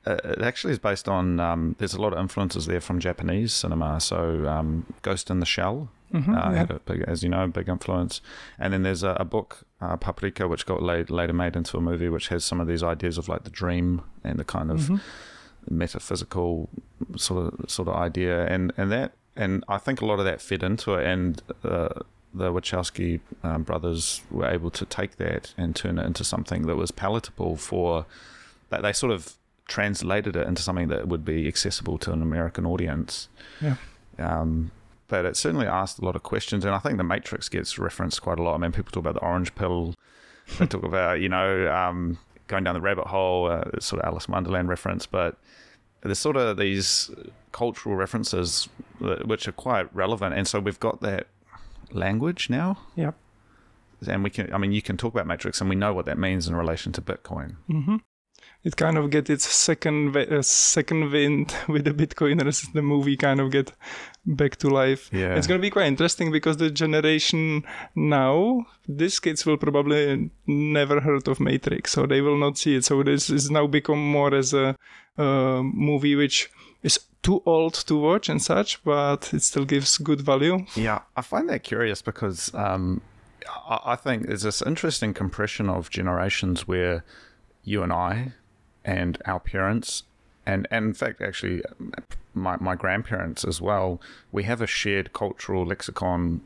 it 0.05 0.41
actually 0.41 0.71
is 0.71 0.79
based 0.79 1.09
on 1.09 1.39
um, 1.39 1.75
there's 1.79 1.93
a 1.93 2.01
lot 2.01 2.13
of 2.13 2.19
influences 2.19 2.67
there 2.67 2.81
from 2.81 2.99
Japanese 2.99 3.53
cinema. 3.53 3.99
So 3.99 4.47
um, 4.47 4.85
Ghost 5.01 5.29
in 5.29 5.39
the 5.39 5.45
Shell 5.45 5.89
uh, 6.13 6.51
had 6.53 6.71
a 6.71 6.79
big, 6.79 7.03
as 7.07 7.23
you 7.23 7.29
know, 7.29 7.43
a 7.43 7.47
big 7.47 7.67
influence. 7.67 8.21
And 8.59 8.71
then 8.71 8.83
there's 8.83 9.03
a, 9.03 9.17
a 9.19 9.25
book, 9.25 9.65
uh, 9.81 9.97
Paprika, 9.97 10.47
which 10.47 10.65
got 10.65 10.81
laid, 10.81 11.09
later 11.09 11.33
made 11.33 11.55
into 11.55 11.77
a 11.77 11.81
movie, 11.81 12.09
which 12.09 12.27
has 12.27 12.45
some 12.45 12.61
of 12.61 12.67
these 12.67 12.83
ideas 12.83 13.17
of 13.17 13.27
like 13.27 13.43
the 13.43 13.49
dream 13.49 14.01
and 14.23 14.37
the 14.37 14.43
kind 14.43 14.69
of 14.69 14.89
metaphysical 15.69 16.69
sort 17.17 17.53
of 17.53 17.69
sort 17.69 17.87
of 17.87 17.95
idea, 17.95 18.45
and 18.45 18.71
and 18.77 18.91
that 18.91 19.13
and 19.35 19.63
I 19.67 19.77
think 19.77 20.01
a 20.01 20.05
lot 20.05 20.19
of 20.19 20.25
that 20.25 20.41
fed 20.41 20.63
into 20.63 20.93
it, 20.95 21.05
and 21.05 21.41
uh, 21.63 21.89
the 22.33 22.51
Wachowski 22.51 23.19
um, 23.43 23.63
brothers 23.63 24.21
were 24.29 24.47
able 24.47 24.69
to 24.71 24.85
take 24.85 25.17
that 25.17 25.53
and 25.57 25.75
turn 25.75 25.97
it 25.97 26.05
into 26.05 26.23
something 26.23 26.67
that 26.67 26.75
was 26.75 26.91
palatable 26.91 27.55
for 27.55 28.05
that 28.69 28.81
they 28.81 28.93
sort 28.93 29.11
of 29.11 29.35
translated 29.67 30.35
it 30.35 30.47
into 30.47 30.61
something 30.61 30.89
that 30.89 31.07
would 31.07 31.25
be 31.25 31.47
accessible 31.47 31.97
to 31.97 32.11
an 32.11 32.21
American 32.21 32.65
audience. 32.65 33.29
Yeah. 33.61 33.75
Um, 34.19 34.71
but 35.07 35.25
it 35.25 35.37
certainly 35.37 35.67
asked 35.67 35.99
a 35.99 36.05
lot 36.05 36.15
of 36.15 36.23
questions, 36.23 36.65
and 36.65 36.73
I 36.73 36.79
think 36.79 36.97
the 36.97 37.03
Matrix 37.03 37.47
gets 37.47 37.77
referenced 37.77 38.21
quite 38.21 38.39
a 38.39 38.43
lot. 38.43 38.55
I 38.55 38.57
mean, 38.57 38.71
people 38.71 38.91
talk 38.91 39.01
about 39.01 39.15
the 39.15 39.21
orange 39.21 39.53
pill. 39.55 39.93
They 40.59 40.67
talk 40.67 40.83
about 40.83 41.21
you 41.21 41.29
know 41.29 41.71
um, 41.73 42.19
going 42.47 42.63
down 42.63 42.75
the 42.75 42.81
rabbit 42.81 43.07
hole, 43.07 43.47
uh, 43.47 43.63
sort 43.79 44.01
of 44.01 44.07
Alice 44.07 44.27
in 44.27 44.33
Wonderland 44.33 44.69
reference, 44.69 45.05
but 45.05 45.37
there's 46.07 46.19
sort 46.19 46.37
of 46.37 46.57
these 46.57 47.11
cultural 47.51 47.95
references 47.95 48.69
that, 49.01 49.27
which 49.27 49.47
are 49.47 49.51
quite 49.53 49.93
relevant, 49.95 50.35
and 50.35 50.47
so 50.47 50.59
we've 50.59 50.79
got 50.79 51.01
that 51.01 51.27
language 51.91 52.49
now, 52.49 52.77
Yep. 52.95 53.15
and 54.07 54.23
we 54.23 54.29
can. 54.29 54.53
I 54.53 54.57
mean, 54.57 54.71
you 54.71 54.81
can 54.81 54.97
talk 54.97 55.13
about 55.13 55.27
Matrix, 55.27 55.61
and 55.61 55.69
we 55.69 55.75
know 55.75 55.93
what 55.93 56.05
that 56.05 56.17
means 56.17 56.47
in 56.47 56.55
relation 56.55 56.91
to 56.93 57.01
Bitcoin. 57.01 57.55
Mm-hmm. 57.69 57.97
It 58.63 58.75
kind 58.77 58.97
of 58.97 59.11
get 59.11 59.29
its 59.29 59.45
second 59.45 60.17
uh, 60.17 60.41
second 60.41 61.11
wind 61.11 61.53
with 61.67 61.83
the 61.85 61.91
Bitcoiners. 61.93 62.71
The 62.73 62.81
movie 62.81 63.15
kind 63.15 63.39
of 63.39 63.51
get 63.51 63.71
back 64.25 64.55
to 64.57 64.69
life. 64.69 65.09
Yeah. 65.13 65.35
It's 65.35 65.45
gonna 65.47 65.59
be 65.61 65.69
quite 65.69 65.85
interesting 65.85 66.31
because 66.31 66.57
the 66.57 66.71
generation 66.71 67.63
now, 67.95 68.65
these 68.87 69.19
kids 69.19 69.45
will 69.45 69.57
probably 69.57 70.31
never 70.47 70.99
heard 70.99 71.27
of 71.27 71.39
Matrix, 71.39 71.91
so 71.91 72.07
they 72.07 72.21
will 72.21 72.37
not 72.37 72.57
see 72.57 72.75
it. 72.75 72.85
So 72.85 73.03
this 73.03 73.29
is 73.29 73.51
now 73.51 73.67
become 73.67 73.99
more 74.11 74.33
as 74.33 74.53
a 74.53 74.75
uh, 75.17 75.61
movie 75.63 76.15
which 76.15 76.49
is 76.83 76.99
too 77.21 77.41
old 77.45 77.73
to 77.73 77.97
watch 77.97 78.29
and 78.29 78.41
such, 78.41 78.83
but 78.83 79.33
it 79.33 79.41
still 79.41 79.65
gives 79.65 79.97
good 79.97 80.21
value. 80.21 80.65
Yeah, 80.75 81.01
I 81.15 81.21
find 81.21 81.49
that 81.49 81.63
curious 81.63 82.01
because 82.01 82.53
um, 82.53 83.01
I, 83.67 83.79
I 83.85 83.95
think 83.95 84.27
there's 84.27 84.43
this 84.43 84.61
interesting 84.61 85.13
compression 85.13 85.69
of 85.69 85.89
generations 85.89 86.67
where 86.67 87.03
you 87.63 87.81
and 87.81 87.91
I 87.91 88.33
and 88.83 89.17
our 89.25 89.39
parents, 89.39 90.03
and, 90.45 90.67
and 90.69 90.85
in 90.85 90.93
fact, 90.93 91.21
actually, 91.21 91.63
my, 92.35 92.57
my 92.59 92.75
grandparents 92.75 93.43
as 93.43 93.59
well, 93.59 93.99
we 94.31 94.43
have 94.43 94.61
a 94.61 94.67
shared 94.67 95.13
cultural 95.13 95.65
lexicon 95.65 96.41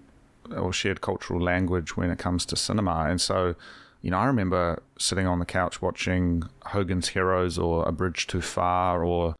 or 0.56 0.72
shared 0.72 1.02
cultural 1.02 1.42
language 1.42 1.98
when 1.98 2.10
it 2.10 2.18
comes 2.18 2.46
to 2.46 2.56
cinema. 2.56 3.06
And 3.10 3.20
so, 3.20 3.56
you 4.02 4.12
know, 4.12 4.18
I 4.18 4.26
remember 4.26 4.82
sitting 4.98 5.28
on 5.28 5.40
the 5.40 5.46
couch 5.46 5.82
watching 5.82 6.44
Hogan's 6.68 7.10
Heroes 7.10 7.58
or 7.58 7.88
A 7.88 7.92
Bridge 7.92 8.28
Too 8.28 8.42
Far 8.42 9.04
or 9.04 9.36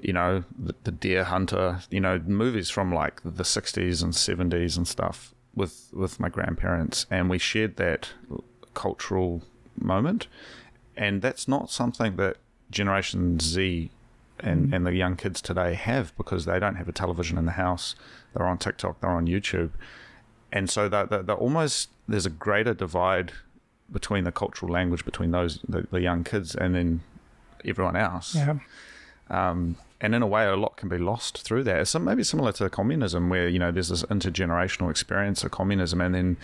you 0.00 0.12
know, 0.12 0.44
the, 0.58 0.74
the 0.84 0.90
Deer 0.90 1.24
Hunter, 1.24 1.80
you 1.90 2.00
know, 2.00 2.18
movies 2.20 2.70
from 2.70 2.92
like 2.92 3.20
the 3.22 3.42
60s 3.42 4.02
and 4.02 4.12
70s 4.14 4.76
and 4.76 4.88
stuff. 4.88 5.34
with 5.54 5.90
with 5.92 6.18
my 6.18 6.28
grandparents, 6.28 7.06
and 7.10 7.28
we 7.28 7.38
shared 7.38 7.76
that 7.76 8.10
cultural 8.74 9.42
moment, 9.76 10.26
and 10.96 11.22
that's 11.22 11.46
not 11.46 11.70
something 11.70 12.16
that 12.16 12.36
Generation 12.70 13.38
Z 13.40 13.90
and, 14.38 14.68
mm. 14.68 14.76
and 14.76 14.86
the 14.86 14.94
young 14.94 15.16
kids 15.16 15.40
today 15.40 15.74
have 15.74 16.16
because 16.16 16.44
they 16.44 16.58
don't 16.58 16.76
have 16.76 16.88
a 16.88 16.92
television 16.92 17.36
in 17.36 17.46
the 17.46 17.52
house. 17.52 17.94
They're 18.34 18.46
on 18.46 18.58
TikTok, 18.58 19.00
they're 19.00 19.10
on 19.10 19.26
YouTube. 19.26 19.70
And 20.52 20.68
so 20.68 20.88
they're, 20.88 21.06
they're, 21.06 21.22
they're 21.22 21.36
almost, 21.36 21.90
there's 22.08 22.26
a 22.26 22.30
greater 22.30 22.74
divide 22.74 23.32
between 23.92 24.24
the 24.24 24.32
cultural 24.32 24.72
language 24.72 25.04
between 25.04 25.30
those, 25.30 25.58
the, 25.68 25.86
the 25.90 26.00
young 26.00 26.24
kids, 26.24 26.54
and 26.54 26.74
then 26.74 27.00
everyone 27.64 27.96
else. 27.96 28.34
Yeah. 28.34 28.58
Um, 29.28 29.76
and 30.00 30.14
in 30.14 30.22
a 30.22 30.26
way, 30.26 30.46
a 30.46 30.56
lot 30.56 30.76
can 30.76 30.88
be 30.88 30.98
lost 30.98 31.42
through 31.42 31.64
that. 31.64 31.80
It's 31.80 31.94
maybe 31.94 32.24
similar 32.24 32.52
to 32.52 32.70
communism, 32.70 33.28
where 33.28 33.48
you 33.48 33.58
know 33.58 33.70
there's 33.70 33.90
this 33.90 34.02
intergenerational 34.04 34.90
experience 34.90 35.44
of 35.44 35.50
communism, 35.50 36.00
and 36.00 36.14
then 36.14 36.36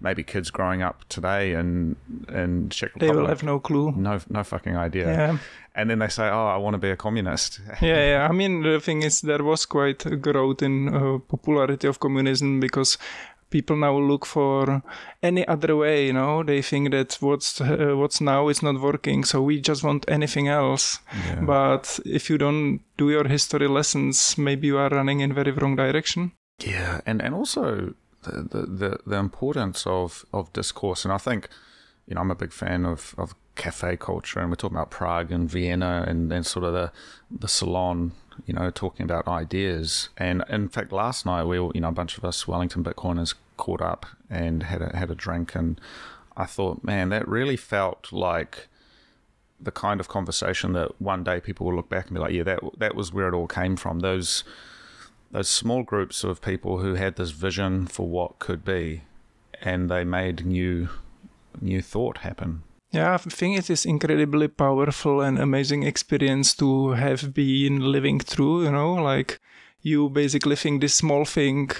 maybe 0.00 0.22
kids 0.22 0.50
growing 0.50 0.82
up 0.82 1.04
today 1.08 1.52
in 1.52 1.96
in 2.28 2.70
Czech 2.70 2.92
they 2.98 3.10
will 3.10 3.26
have 3.26 3.42
no 3.42 3.58
clue. 3.60 3.92
no 3.96 4.20
no 4.28 4.44
fucking 4.44 4.76
idea. 4.76 5.06
Yeah. 5.06 5.38
And 5.74 5.90
then 5.90 5.98
they 5.98 6.08
say, 6.08 6.28
"Oh, 6.28 6.46
I 6.46 6.56
want 6.56 6.74
to 6.74 6.78
be 6.78 6.90
a 6.90 6.96
communist." 6.96 7.60
yeah, 7.80 8.10
yeah. 8.10 8.28
I 8.28 8.32
mean, 8.32 8.62
the 8.62 8.80
thing 8.80 9.02
is, 9.02 9.20
there 9.20 9.44
was 9.44 9.66
quite 9.66 10.04
a 10.06 10.16
growth 10.16 10.62
in 10.62 10.88
uh, 10.88 11.18
popularity 11.18 11.88
of 11.88 11.98
communism 11.98 12.60
because 12.60 12.98
people 13.50 13.76
now 13.76 13.98
look 13.98 14.24
for 14.24 14.82
any 15.22 15.46
other 15.46 15.76
way. 15.76 16.06
You 16.06 16.12
know, 16.12 16.42
they 16.42 16.62
think 16.62 16.90
that 16.92 17.18
what's 17.20 17.60
uh, 17.60 17.94
what's 17.96 18.20
now 18.20 18.48
is 18.48 18.62
not 18.62 18.80
working, 18.80 19.24
so 19.24 19.42
we 19.42 19.60
just 19.60 19.84
want 19.84 20.04
anything 20.08 20.48
else. 20.48 21.00
Yeah. 21.26 21.40
But 21.40 22.00
if 22.04 22.30
you 22.30 22.38
don't 22.38 22.80
do 22.96 23.10
your 23.10 23.28
history 23.28 23.68
lessons, 23.68 24.38
maybe 24.38 24.68
you 24.68 24.78
are 24.78 24.88
running 24.88 25.20
in 25.20 25.34
very 25.34 25.52
wrong 25.52 25.76
direction. 25.76 26.32
Yeah, 26.64 27.00
and 27.06 27.22
and 27.22 27.34
also 27.34 27.94
the 28.22 28.42
the 28.42 28.66
the, 28.66 28.98
the 29.06 29.16
importance 29.16 29.86
of 29.86 30.24
of 30.32 30.52
discourse, 30.52 31.04
and 31.04 31.12
I 31.12 31.18
think 31.18 31.48
you 32.06 32.14
know 32.14 32.20
I'm 32.20 32.30
a 32.30 32.34
big 32.36 32.52
fan 32.52 32.86
of 32.86 33.14
of 33.18 33.34
cafe 33.56 33.96
culture, 33.96 34.40
and 34.40 34.50
we're 34.50 34.56
talking 34.56 34.76
about 34.76 34.90
Prague 34.90 35.32
and 35.32 35.50
Vienna, 35.50 36.04
and 36.06 36.32
and 36.32 36.46
sort 36.46 36.64
of 36.64 36.72
the 36.72 36.92
the 37.30 37.48
salon, 37.48 38.12
you 38.46 38.54
know, 38.54 38.70
talking 38.70 39.04
about 39.04 39.28
ideas. 39.28 40.08
And 40.16 40.44
in 40.48 40.68
fact, 40.68 40.92
last 40.92 41.26
night 41.26 41.44
we 41.44 41.58
all, 41.58 41.72
you 41.74 41.80
know, 41.80 41.88
a 41.88 41.92
bunch 41.92 42.18
of 42.18 42.24
us 42.24 42.46
Wellington 42.46 42.84
Bitcoiners 42.84 43.34
caught 43.56 43.80
up 43.80 44.06
and 44.28 44.64
had 44.64 44.82
a 44.82 44.96
had 44.96 45.10
a 45.10 45.14
drink, 45.14 45.54
and 45.54 45.80
I 46.36 46.46
thought, 46.46 46.82
man, 46.82 47.10
that 47.10 47.28
really 47.28 47.56
felt 47.56 48.12
like 48.12 48.68
the 49.60 49.70
kind 49.70 50.00
of 50.00 50.08
conversation 50.08 50.72
that 50.72 51.00
one 51.00 51.22
day 51.22 51.38
people 51.40 51.66
will 51.66 51.76
look 51.76 51.90
back 51.90 52.06
and 52.06 52.14
be 52.14 52.20
like, 52.20 52.32
yeah, 52.32 52.44
that 52.44 52.60
that 52.78 52.94
was 52.94 53.12
where 53.12 53.28
it 53.28 53.34
all 53.34 53.46
came 53.46 53.76
from. 53.76 54.00
Those 54.00 54.44
those 55.30 55.48
small 55.48 55.82
groups 55.82 56.24
of 56.24 56.40
people 56.40 56.78
who 56.78 56.94
had 56.94 57.16
this 57.16 57.30
vision 57.30 57.86
for 57.86 58.08
what 58.08 58.38
could 58.38 58.64
be, 58.64 59.02
and 59.60 59.90
they 59.90 60.04
made 60.04 60.46
new 60.46 60.88
new 61.60 61.82
thought 61.82 62.18
happen. 62.18 62.62
Yeah, 62.92 63.14
I 63.14 63.18
think 63.18 63.56
it 63.56 63.70
is 63.70 63.86
incredibly 63.86 64.48
powerful 64.48 65.20
and 65.20 65.38
amazing 65.38 65.84
experience 65.84 66.54
to 66.54 66.90
have 66.90 67.32
been 67.32 67.92
living 67.92 68.18
through. 68.18 68.64
You 68.64 68.72
know, 68.72 68.94
like 68.94 69.38
you 69.82 70.10
basically 70.10 70.56
think 70.56 70.80
this 70.80 70.96
small 70.96 71.24
thing 71.24 71.70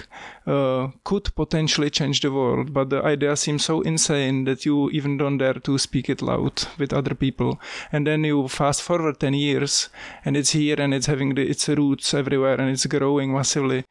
uh, 0.47 0.87
could 1.03 1.35
potentially 1.35 1.89
change 1.89 2.21
the 2.21 2.31
world, 2.31 2.73
but 2.73 2.89
the 2.89 3.03
idea 3.03 3.35
seems 3.35 3.65
so 3.65 3.81
insane 3.81 4.45
that 4.45 4.65
you 4.65 4.89
even 4.91 5.17
don't 5.17 5.37
dare 5.37 5.55
to 5.55 5.77
speak 5.77 6.09
it 6.09 6.21
loud 6.21 6.63
with 6.79 6.93
other 6.93 7.13
people. 7.13 7.59
And 7.91 8.07
then 8.07 8.23
you 8.23 8.47
fast 8.47 8.81
forward 8.81 9.19
10 9.19 9.33
years 9.33 9.89
and 10.23 10.37
it's 10.37 10.51
here 10.51 10.79
and 10.79 10.93
it's 10.93 11.07
having 11.07 11.35
the, 11.35 11.45
its 11.45 11.67
roots 11.67 12.13
everywhere 12.13 12.59
and 12.59 12.69
it's 12.71 12.85
growing 12.85 13.33
massively. 13.33 13.83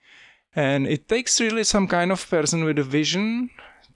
And 0.57 0.87
it 0.87 1.07
takes 1.07 1.41
really 1.41 1.65
some 1.65 1.87
kind 1.87 2.11
of 2.11 2.29
person 2.29 2.65
with 2.65 2.79
a 2.79 2.83
vision 2.83 3.51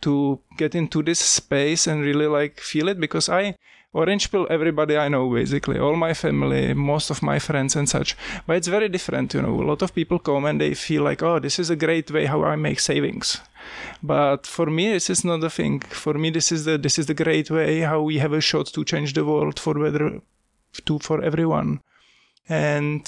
to 0.04 0.40
get 0.56 0.74
into 0.74 1.02
this 1.02 1.20
space 1.20 1.86
and 1.86 2.02
really 2.02 2.26
like 2.26 2.60
feel 2.60 2.88
it 2.88 3.00
because 3.00 3.28
I 3.28 3.56
Orange 3.94 4.28
Pill, 4.32 4.48
everybody 4.50 4.96
I 4.96 5.08
know 5.08 5.32
basically, 5.32 5.78
all 5.78 5.94
my 5.94 6.14
family, 6.14 6.74
most 6.74 7.10
of 7.10 7.22
my 7.22 7.38
friends 7.38 7.76
and 7.76 7.88
such. 7.88 8.16
But 8.44 8.56
it's 8.56 8.66
very 8.66 8.88
different, 8.88 9.34
you 9.34 9.42
know. 9.42 9.54
A 9.62 9.68
lot 9.70 9.82
of 9.82 9.94
people 9.94 10.18
come 10.18 10.46
and 10.46 10.60
they 10.60 10.74
feel 10.74 11.04
like, 11.04 11.22
oh, 11.22 11.38
this 11.38 11.60
is 11.60 11.70
a 11.70 11.76
great 11.76 12.10
way 12.10 12.26
how 12.26 12.42
I 12.42 12.56
make 12.56 12.80
savings. 12.80 13.40
But 14.02 14.48
for 14.48 14.66
me, 14.66 14.92
this 14.92 15.08
is 15.10 15.24
not 15.24 15.40
the 15.40 15.48
thing. 15.48 15.80
For 15.80 16.14
me, 16.14 16.30
this 16.30 16.50
is 16.50 16.64
the 16.64 16.76
this 16.76 16.98
is 16.98 17.06
the 17.06 17.14
great 17.14 17.50
way 17.50 17.80
how 17.80 18.02
we 18.02 18.18
have 18.18 18.32
a 18.32 18.40
shot 18.40 18.66
to 18.74 18.84
change 18.84 19.12
the 19.12 19.24
world 19.24 19.60
for 19.60 19.74
better, 19.74 20.20
to 20.86 20.98
for 20.98 21.22
everyone. 21.22 21.80
And 22.48 23.02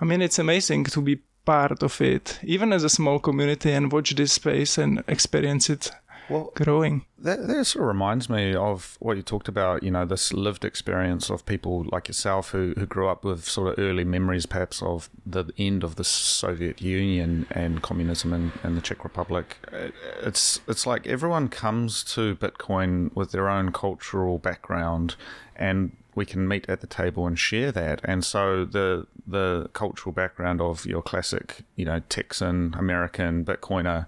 I 0.00 0.04
mean, 0.04 0.20
it's 0.20 0.38
amazing 0.38 0.84
to 0.84 1.00
be 1.00 1.22
part 1.46 1.82
of 1.82 2.00
it, 2.02 2.38
even 2.42 2.72
as 2.74 2.84
a 2.84 2.90
small 2.98 3.18
community, 3.20 3.72
and 3.72 3.90
watch 3.90 4.14
this 4.14 4.34
space 4.34 4.76
and 4.76 5.02
experience 5.08 5.70
it 5.70 5.90
Well, 6.28 6.50
growing. 6.54 7.04
That, 7.18 7.46
that 7.46 7.64
sort 7.64 7.82
of 7.82 7.88
reminds 7.88 8.28
me 8.28 8.54
of 8.54 8.96
what 9.00 9.16
you 9.16 9.22
talked 9.22 9.48
about, 9.48 9.82
you 9.82 9.90
know, 9.90 10.04
this 10.04 10.32
lived 10.32 10.64
experience 10.64 11.30
of 11.30 11.46
people 11.46 11.86
like 11.90 12.08
yourself 12.08 12.50
who, 12.50 12.74
who 12.76 12.86
grew 12.86 13.08
up 13.08 13.24
with 13.24 13.44
sort 13.44 13.68
of 13.68 13.78
early 13.78 14.04
memories, 14.04 14.44
perhaps, 14.44 14.82
of 14.82 15.08
the 15.24 15.44
end 15.56 15.84
of 15.84 15.96
the 15.96 16.04
Soviet 16.04 16.82
Union 16.82 17.46
and 17.50 17.82
communism 17.82 18.32
in, 18.32 18.52
in 18.64 18.74
the 18.74 18.80
Czech 18.80 19.04
Republic. 19.04 19.56
Uh, 19.72 19.88
it's, 20.22 20.60
it's 20.66 20.86
like 20.86 21.06
everyone 21.06 21.48
comes 21.48 22.02
to 22.04 22.34
Bitcoin 22.36 23.14
with 23.14 23.32
their 23.32 23.48
own 23.48 23.72
cultural 23.72 24.38
background 24.38 25.14
and 25.54 25.96
we 26.16 26.26
can 26.26 26.48
meet 26.48 26.68
at 26.68 26.80
the 26.80 26.86
table 26.86 27.26
and 27.26 27.38
share 27.38 27.70
that. 27.70 28.00
And 28.02 28.24
so 28.24 28.64
the 28.64 29.06
the 29.26 29.68
cultural 29.74 30.12
background 30.12 30.60
of 30.60 30.86
your 30.86 31.02
classic, 31.02 31.62
you 31.76 31.84
know, 31.84 32.00
Texan 32.08 32.74
American 32.78 33.44
Bitcoiner 33.44 34.06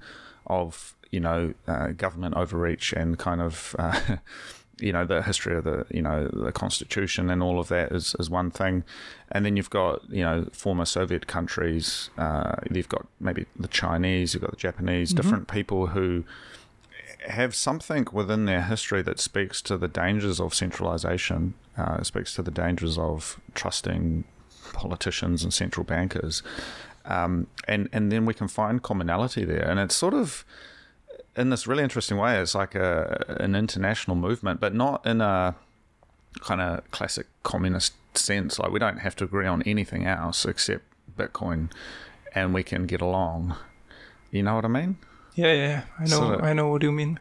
of 0.49 0.95
you 1.11 1.21
know 1.21 1.55
uh, 1.67 1.89
government 1.89 2.35
overreach 2.37 2.93
and 2.93 3.19
kind 3.19 3.41
of 3.41 3.75
uh, 3.79 4.17
you 4.81 4.93
know 4.93 5.05
the 5.05 5.23
history 5.23 5.57
of 5.57 5.65
the 5.65 5.87
you 5.91 6.03
know 6.03 6.29
the 6.29 6.53
constitution 6.53 7.31
and 7.31 7.43
all 7.43 7.59
of 7.59 7.69
that 7.69 7.93
is, 7.93 8.15
is 8.19 8.31
one 8.31 8.51
thing. 8.51 8.85
And 9.31 9.45
then 9.45 9.57
you've 9.57 9.71
got 9.71 10.09
you 10.11 10.23
know 10.23 10.49
former 10.53 10.85
soviet 10.85 11.27
countries 11.27 12.11
uh, 12.19 12.57
you've 12.71 12.89
got 12.89 13.07
maybe 13.21 13.47
the 13.59 13.69
chinese 13.69 14.33
you've 14.33 14.41
got 14.41 14.53
the 14.53 14.57
japanese 14.57 15.13
different 15.13 15.49
people 15.49 15.89
who 15.89 16.25
have 17.27 17.55
something 17.55 18.07
within 18.13 18.45
their 18.45 18.63
history 18.63 19.03
that 19.03 19.21
speaks 19.21 19.61
to 19.63 19.77
the 19.77 19.89
dangers 19.89 20.41
of 20.41 20.55
centralization, 20.55 21.55
uh, 21.77 22.03
speaks 22.03 22.35
to 22.35 22.43
the 22.43 22.51
dangers 22.51 22.99
of 22.99 23.41
trusting 23.55 24.25
politicians 24.73 25.43
and 25.43 25.53
central 25.53 25.85
bankers, 25.85 26.43
um, 27.09 27.47
and 27.67 27.89
and 27.93 28.13
then 28.13 28.25
we 28.27 28.35
can 28.35 28.49
find 28.49 28.83
commonality 28.83 29.45
there, 29.45 29.69
and 29.69 29.81
it's 29.81 29.95
sort 29.97 30.15
of 30.15 30.45
in 31.37 31.51
this 31.51 31.67
really 31.67 31.83
interesting 31.83 32.17
way. 32.19 32.39
It's 32.41 32.55
like 32.55 32.75
a 32.75 33.25
an 33.41 33.55
international 33.55 34.17
movement, 34.17 34.61
but 34.61 34.75
not 34.75 35.05
in 35.07 35.21
a 35.21 35.55
kind 36.41 36.61
of 36.61 36.89
classic 36.91 37.27
communist 37.43 37.95
sense. 38.15 38.59
Like 38.59 38.71
we 38.73 38.79
don't 38.79 38.99
have 38.99 39.17
to 39.17 39.25
agree 39.25 39.47
on 39.47 39.63
anything 39.63 40.07
else 40.07 40.45
except 40.45 40.85
Bitcoin, 41.17 41.71
and 42.35 42.55
we 42.55 42.63
can 42.63 42.87
get 42.87 43.01
along. 43.01 43.55
You 44.31 44.43
know 44.43 44.55
what 44.57 44.65
I 44.65 44.69
mean? 44.69 44.97
Yeah, 45.35 45.53
yeah, 45.55 45.83
I 45.99 46.03
know, 46.03 46.09
So- 46.19 46.41
I 46.41 46.53
know 46.53 46.69
what 46.69 46.83
you 46.83 46.93
mean. 46.93 47.19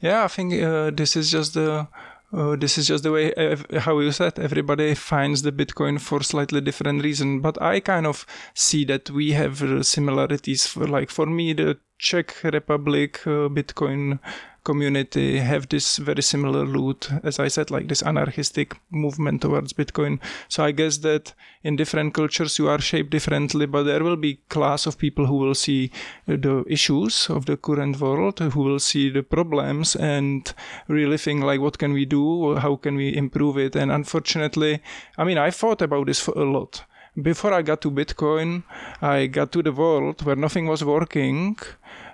Yeah, 0.00 0.24
I 0.24 0.28
think 0.28 0.52
uh, 0.62 0.90
this 0.90 1.16
is 1.16 1.30
just 1.32 1.54
the 1.54 1.88
uh, 2.32 2.56
this 2.56 2.76
is 2.76 2.88
just 2.88 3.04
the 3.04 3.12
way 3.12 3.32
how 3.78 3.98
you 3.98 4.10
said 4.10 4.38
everybody 4.38 4.94
finds 4.94 5.42
the 5.42 5.52
Bitcoin 5.52 6.00
for 6.00 6.22
slightly 6.22 6.60
different 6.60 7.02
reason. 7.02 7.40
But 7.40 7.60
I 7.62 7.80
kind 7.80 8.06
of 8.06 8.26
see 8.54 8.84
that 8.86 9.10
we 9.10 9.32
have 9.32 9.62
uh, 9.62 9.82
similarities. 9.82 10.66
For, 10.66 10.86
like 10.86 11.10
for 11.10 11.26
me, 11.26 11.52
the 11.52 11.78
Czech 11.98 12.42
Republic 12.42 13.20
uh, 13.26 13.48
Bitcoin 13.48 14.18
community 14.66 15.38
have 15.38 15.68
this 15.68 15.96
very 15.98 16.22
similar 16.22 16.64
root, 16.66 17.08
as 17.22 17.38
I 17.38 17.48
said, 17.48 17.70
like 17.70 17.86
this 17.88 18.02
anarchistic 18.02 18.74
movement 18.90 19.42
towards 19.42 19.72
Bitcoin. 19.72 20.18
So 20.48 20.64
I 20.64 20.72
guess 20.72 20.98
that 20.98 21.32
in 21.62 21.76
different 21.76 22.14
cultures 22.14 22.58
you 22.58 22.68
are 22.68 22.80
shaped 22.80 23.10
differently, 23.10 23.66
but 23.66 23.84
there 23.84 24.04
will 24.04 24.16
be 24.16 24.40
class 24.48 24.86
of 24.86 24.98
people 24.98 25.26
who 25.26 25.36
will 25.36 25.54
see 25.54 25.90
uh, 26.28 26.36
the 26.46 26.64
issues 26.68 27.30
of 27.30 27.46
the 27.46 27.56
current 27.56 28.00
world, 28.00 28.40
who 28.40 28.62
will 28.62 28.80
see 28.80 29.08
the 29.10 29.22
problems 29.22 29.96
and 29.96 30.52
really 30.88 31.18
think 31.18 31.44
like, 31.44 31.60
what 31.60 31.78
can 31.78 31.92
we 31.92 32.04
do? 32.04 32.56
How 32.56 32.76
can 32.76 32.96
we 32.96 33.16
improve 33.16 33.56
it? 33.58 33.76
And 33.76 33.92
unfortunately, 33.92 34.82
I 35.16 35.24
mean, 35.24 35.38
I 35.38 35.50
thought 35.50 35.80
about 35.82 36.06
this 36.06 36.20
for 36.20 36.34
a 36.36 36.44
lot. 36.44 36.84
Before 37.22 37.54
I 37.54 37.62
got 37.62 37.80
to 37.80 37.90
Bitcoin, 37.90 38.62
I 39.00 39.26
got 39.26 39.50
to 39.52 39.62
the 39.62 39.72
world 39.72 40.22
where 40.26 40.36
nothing 40.36 40.66
was 40.66 40.84
working, 40.84 41.56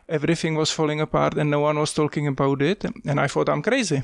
everything 0.08 0.54
was 0.54 0.70
falling 0.70 1.00
apart, 1.00 1.34
and 1.34 1.50
no 1.50 1.60
one 1.60 1.78
was 1.78 1.92
talking 1.92 2.26
about 2.26 2.62
it. 2.62 2.84
And 3.04 3.20
I 3.20 3.28
thought 3.28 3.48
I'm 3.48 3.62
crazy. 3.62 4.02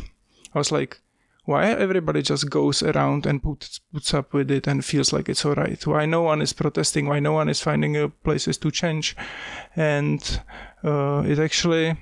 I 0.54 0.58
was 0.58 0.72
like, 0.72 1.00
why 1.48 1.70
everybody 1.70 2.20
just 2.20 2.50
goes 2.50 2.82
around 2.82 3.24
and 3.24 3.42
puts 3.42 3.80
puts 3.90 4.12
up 4.12 4.34
with 4.34 4.50
it 4.50 4.66
and 4.66 4.84
feels 4.84 5.14
like 5.14 5.30
it's 5.30 5.46
all 5.46 5.54
right? 5.54 5.86
Why 5.86 6.04
no 6.04 6.20
one 6.20 6.42
is 6.42 6.52
protesting? 6.52 7.06
Why 7.06 7.20
no 7.20 7.32
one 7.32 7.48
is 7.48 7.62
finding 7.62 7.96
uh, 7.96 8.08
places 8.22 8.58
to 8.58 8.70
change? 8.70 9.16
And 9.74 10.20
uh, 10.84 11.22
it 11.26 11.38
actually, 11.38 11.96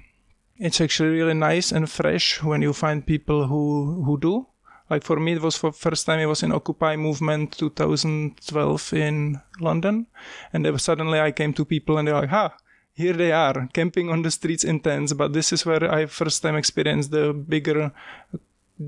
it's 0.56 0.80
actually 0.80 1.10
really 1.10 1.34
nice 1.34 1.70
and 1.70 1.88
fresh 1.88 2.42
when 2.42 2.60
you 2.60 2.72
find 2.72 3.06
people 3.06 3.46
who 3.46 4.02
who 4.04 4.18
do. 4.18 4.46
Like 4.90 5.04
for 5.04 5.20
me, 5.20 5.34
it 5.34 5.42
was 5.42 5.56
for 5.56 5.70
first 5.70 6.06
time 6.06 6.18
it 6.18 6.26
was 6.26 6.42
in 6.42 6.50
Occupy 6.50 6.96
movement 6.96 7.56
2012 7.56 8.92
in 8.94 9.40
London, 9.60 10.08
and 10.52 10.80
suddenly 10.80 11.20
I 11.20 11.30
came 11.30 11.52
to 11.54 11.64
people 11.64 11.98
and 11.98 12.08
they're 12.08 12.20
like, 12.20 12.30
"Ha, 12.30 12.56
here 12.96 13.12
they 13.12 13.30
are 13.30 13.68
camping 13.74 14.08
on 14.10 14.22
the 14.22 14.30
streets 14.30 14.64
in 14.64 14.80
tents. 14.80 15.12
But 15.12 15.34
this 15.34 15.52
is 15.52 15.66
where 15.66 15.92
I 15.92 16.06
first 16.06 16.42
time 16.42 16.56
experienced 16.56 17.10
the 17.10 17.32
bigger 17.34 17.92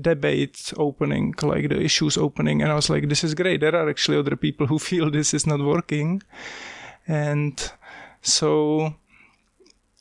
debate 0.01 0.73
opening, 0.77 1.35
like 1.41 1.69
the 1.69 1.79
issues 1.79 2.17
opening, 2.17 2.61
and 2.61 2.71
I 2.71 2.75
was 2.75 2.89
like, 2.89 3.07
this 3.07 3.23
is 3.23 3.35
great. 3.35 3.61
There 3.61 3.75
are 3.75 3.89
actually 3.89 4.17
other 4.17 4.35
people 4.35 4.67
who 4.67 4.79
feel 4.89 5.11
this 5.11 5.33
is 5.33 5.45
not 5.45 5.59
working, 5.59 6.23
and 7.07 7.71
so 8.21 8.95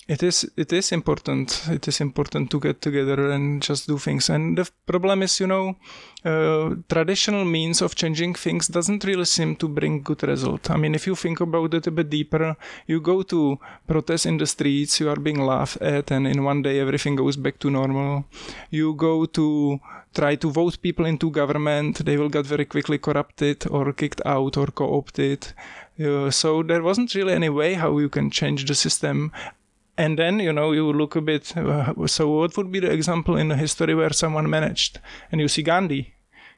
it 0.09 0.23
is 0.23 0.51
it 0.57 0.73
is 0.73 0.91
important. 0.91 1.69
It 1.71 1.87
is 1.87 2.01
important 2.01 2.51
to 2.51 2.59
get 2.59 2.81
together 2.81 3.31
and 3.31 3.63
just 3.63 3.87
do 3.87 3.99
things. 3.99 4.31
And 4.31 4.57
the 4.57 4.67
problem 4.87 5.23
is 5.23 5.39
you 5.39 5.47
know 5.47 5.77
uh, 6.25 6.77
traditional 6.89 7.45
means 7.45 7.83
of 7.83 7.95
changing 7.95 8.35
things 8.35 8.69
doesn't 8.69 9.05
really 9.05 9.27
seem 9.27 9.55
to 9.57 9.69
bring 9.69 10.03
good 10.03 10.23
result. 10.23 10.71
I 10.71 10.79
mean 10.79 10.95
if 10.95 11.07
you 11.07 11.15
think 11.15 11.41
about 11.41 11.75
it 11.75 11.87
a 11.87 11.91
bit 11.91 12.09
deeper 12.09 12.57
you 12.87 13.01
go 13.01 13.23
to 13.23 13.59
protest 13.87 14.25
in 14.25 14.39
the 14.39 14.47
streets 14.47 14.99
you 14.99 15.11
are 15.11 15.21
being 15.21 15.45
laughed 15.45 15.83
at 15.83 16.11
and 16.11 16.27
in 16.27 16.43
one 16.43 16.63
day 16.63 16.81
everything 16.81 17.15
goes 17.15 17.37
back 17.37 17.59
to 17.59 17.71
normal. 17.71 18.25
You 18.71 18.95
go 18.95 19.27
to 19.27 19.79
try 20.15 20.37
to 20.37 20.51
vote 20.51 20.81
people 20.81 21.05
into 21.05 21.31
government 21.31 22.03
they 22.07 22.17
will 22.17 22.31
get 22.31 22.47
very 22.47 22.65
quickly 22.65 22.97
corrupted 22.97 23.67
or 23.71 23.93
kicked 23.93 24.23
out 24.25 24.57
or 24.57 24.69
co-opted. 24.69 25.53
Uh, 26.01 26.31
so 26.31 26.63
there 26.63 26.83
wasn't 26.83 27.15
really 27.15 27.35
any 27.35 27.49
way 27.49 27.75
how 27.75 27.99
you 27.99 28.09
can 28.09 28.31
change 28.31 28.65
the 28.65 28.75
system 28.75 29.33
and 29.99 30.19
then 30.19 30.39
you 30.39 30.53
know 30.53 30.73
you 30.73 30.91
look 30.93 31.17
a 31.17 31.21
bit 31.21 31.55
uh, 31.57 31.93
so 32.07 32.29
what 32.29 32.57
would 32.57 32.71
be 32.71 32.81
the 32.81 32.91
example 32.91 33.37
in 33.37 33.49
the 33.49 33.57
history 33.57 33.95
where 33.95 34.13
someone 34.13 34.49
managed? 34.49 35.01
And 35.31 35.41
you 35.41 35.49
see 35.49 35.63
gandhi. 35.63 36.15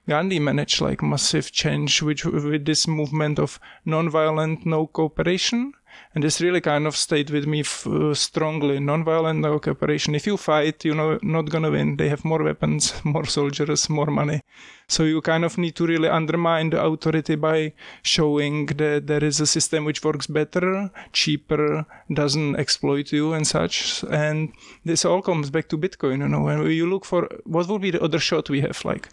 Gandhi 0.09 0.38
managed 0.38 0.80
like 0.80 1.03
massive 1.03 1.51
change 1.51 2.03
which 2.03 2.24
with 2.24 2.64
this 2.64 2.86
movement 2.86 3.38
of 3.38 3.59
non-violent 3.84 4.66
no 4.66 4.86
cooperation 4.86 5.72
and 6.14 6.24
this 6.24 6.40
really 6.40 6.61
kind 6.61 6.86
of 6.86 6.96
stayed 6.96 7.30
with 7.30 7.46
me 7.46 7.61
f- 7.61 7.86
uh, 7.86 8.14
strongly. 8.14 8.80
Non-violent 8.80 9.44
cooperation. 9.62 10.14
If 10.14 10.26
you 10.26 10.36
fight 10.36 10.84
you 10.84 10.94
know 10.94 11.18
not 11.22 11.51
gonna 11.51 11.70
win. 11.70 11.96
They 11.96 12.09
have 12.09 12.24
more 12.24 12.42
weapons 12.42 12.94
more 13.05 13.24
soldiers 13.24 13.88
more 13.88 14.07
money. 14.07 14.42
So 14.88 15.05
you 15.05 15.20
kind 15.20 15.44
of 15.44 15.57
need 15.57 15.76
to 15.76 15.86
really 15.86 16.09
undermine 16.09 16.70
the 16.70 16.82
authority 16.82 17.36
by 17.36 17.72
showing 18.03 18.66
that 18.66 19.07
there 19.07 19.22
is 19.22 19.40
a 19.40 19.46
system 19.46 19.84
which 19.84 20.03
works 20.05 20.26
better 20.26 20.90
cheaper 21.12 21.86
doesn't 22.12 22.57
exploit 22.57 23.12
you 23.12 23.32
and 23.32 23.46
such. 23.46 24.05
And 24.11 24.53
this 24.84 25.05
all 25.05 25.22
comes 25.22 25.51
back 25.51 25.68
to 25.68 25.78
bitcoin 25.78 26.18
you 26.18 26.28
know. 26.28 26.40
When 26.40 26.70
you 26.70 26.90
look 26.90 27.05
for 27.05 27.28
what 27.44 27.68
would 27.68 27.82
be 27.82 27.92
the 27.92 28.03
other 28.03 28.18
shot 28.18 28.51
we 28.51 28.62
have? 28.62 28.84
Like 28.84 29.09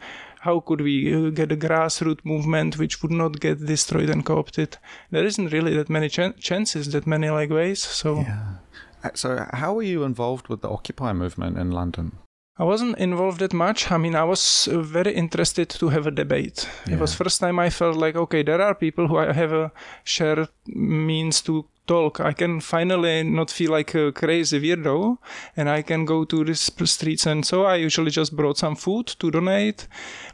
how 0.48 0.60
could 0.68 0.82
we 0.82 0.96
uh, 1.14 1.30
get 1.40 1.52
a 1.52 1.58
grassroots 1.66 2.26
movement 2.34 2.78
which 2.82 3.02
would 3.02 3.16
not 3.24 3.40
get 3.40 3.66
destroyed 3.74 4.10
and 4.10 4.26
co-opted 4.26 4.78
there 5.12 5.26
isn't 5.32 5.52
really 5.56 5.74
that 5.76 5.90
many 5.90 6.10
ch- 6.10 6.38
chances 6.50 6.92
that 6.94 7.06
many 7.16 7.30
like 7.30 7.52
ways 7.62 7.82
so 8.02 8.10
yeah. 8.22 8.56
Uh, 9.04 9.10
so 9.14 9.30
how 9.62 9.72
were 9.76 9.90
you 9.94 10.04
involved 10.04 10.48
with 10.48 10.62
the 10.62 10.70
occupy 10.78 11.12
movement 11.14 11.58
in 11.58 11.72
london 11.72 12.12
I 12.60 12.64
wasn't 12.64 12.98
involved 12.98 13.40
that 13.40 13.54
much. 13.54 13.92
I 13.92 13.98
mean, 13.98 14.16
I 14.16 14.24
was 14.24 14.68
uh, 14.68 14.80
very 14.82 15.14
interested 15.14 15.70
to 15.70 15.90
have 15.90 16.08
a 16.08 16.12
debate. 16.12 16.68
Yeah. 16.88 16.96
It 16.96 17.00
was 17.00 17.14
first 17.14 17.40
time 17.40 17.60
I 17.60 17.70
felt 17.70 17.98
like, 17.98 18.16
okay, 18.16 18.42
there 18.42 18.62
are 18.62 18.74
people 18.74 19.08
who 19.08 19.18
I 19.18 19.32
have 19.32 19.54
a 19.54 19.72
shared 20.04 20.50
means 20.66 21.42
to 21.42 21.66
talk. 21.88 22.20
I 22.20 22.34
can 22.34 22.60
finally 22.60 23.24
not 23.24 23.52
feel 23.52 23.72
like 23.72 23.94
a 23.96 24.12
crazy 24.12 24.60
weirdo 24.60 25.18
and 25.56 25.70
I 25.70 25.84
can 25.84 26.06
go 26.06 26.26
to 26.26 26.44
the 26.44 26.56
streets. 26.56 27.26
And 27.28 27.46
so 27.46 27.66
I 27.66 27.76
usually 27.76 28.12
just 28.12 28.36
brought 28.36 28.58
some 28.58 28.76
food 28.76 29.08
to 29.20 29.32
donate. 29.32 29.88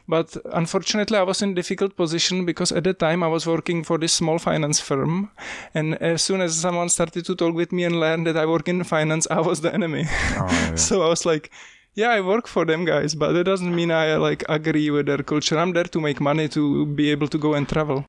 But 0.06 0.36
unfortunately, 0.52 1.16
I 1.16 1.22
was 1.22 1.40
in 1.40 1.54
difficult 1.54 1.96
position 1.96 2.44
because 2.44 2.72
at 2.72 2.84
the 2.84 2.92
time 2.92 3.22
I 3.22 3.28
was 3.28 3.46
working 3.46 3.84
for 3.84 3.96
this 3.96 4.12
small 4.12 4.38
finance 4.38 4.78
firm. 4.80 5.30
And 5.74 5.94
as 6.02 6.22
soon 6.22 6.40
as 6.40 6.54
someone 6.54 6.90
started 6.90 7.24
to 7.24 7.34
talk 7.34 7.54
with 7.54 7.72
me 7.72 7.84
and 7.84 7.98
learn 7.98 8.24
that 8.24 8.36
I 8.36 8.44
work 8.44 8.68
in 8.68 8.84
finance, 8.84 9.26
I 9.30 9.40
was 9.40 9.60
the 9.62 9.72
enemy. 9.72 10.04
Oh, 10.06 10.46
yeah. 10.50 10.74
so 10.74 11.02
I 11.02 11.08
was 11.08 11.24
like, 11.24 11.50
yeah, 11.94 12.10
I 12.10 12.20
work 12.20 12.46
for 12.46 12.64
them 12.64 12.84
guys, 12.84 13.14
but 13.14 13.32
that 13.32 13.44
doesn't 13.44 13.74
mean 13.74 13.90
I 13.90 14.16
like 14.16 14.44
agree 14.48 14.90
with 14.90 15.06
their 15.06 15.22
culture. 15.22 15.58
I'm 15.58 15.72
there 15.72 15.84
to 15.84 16.00
make 16.00 16.20
money 16.20 16.48
to 16.48 16.86
be 16.86 17.10
able 17.10 17.28
to 17.28 17.38
go 17.38 17.54
and 17.54 17.68
travel. 17.68 18.04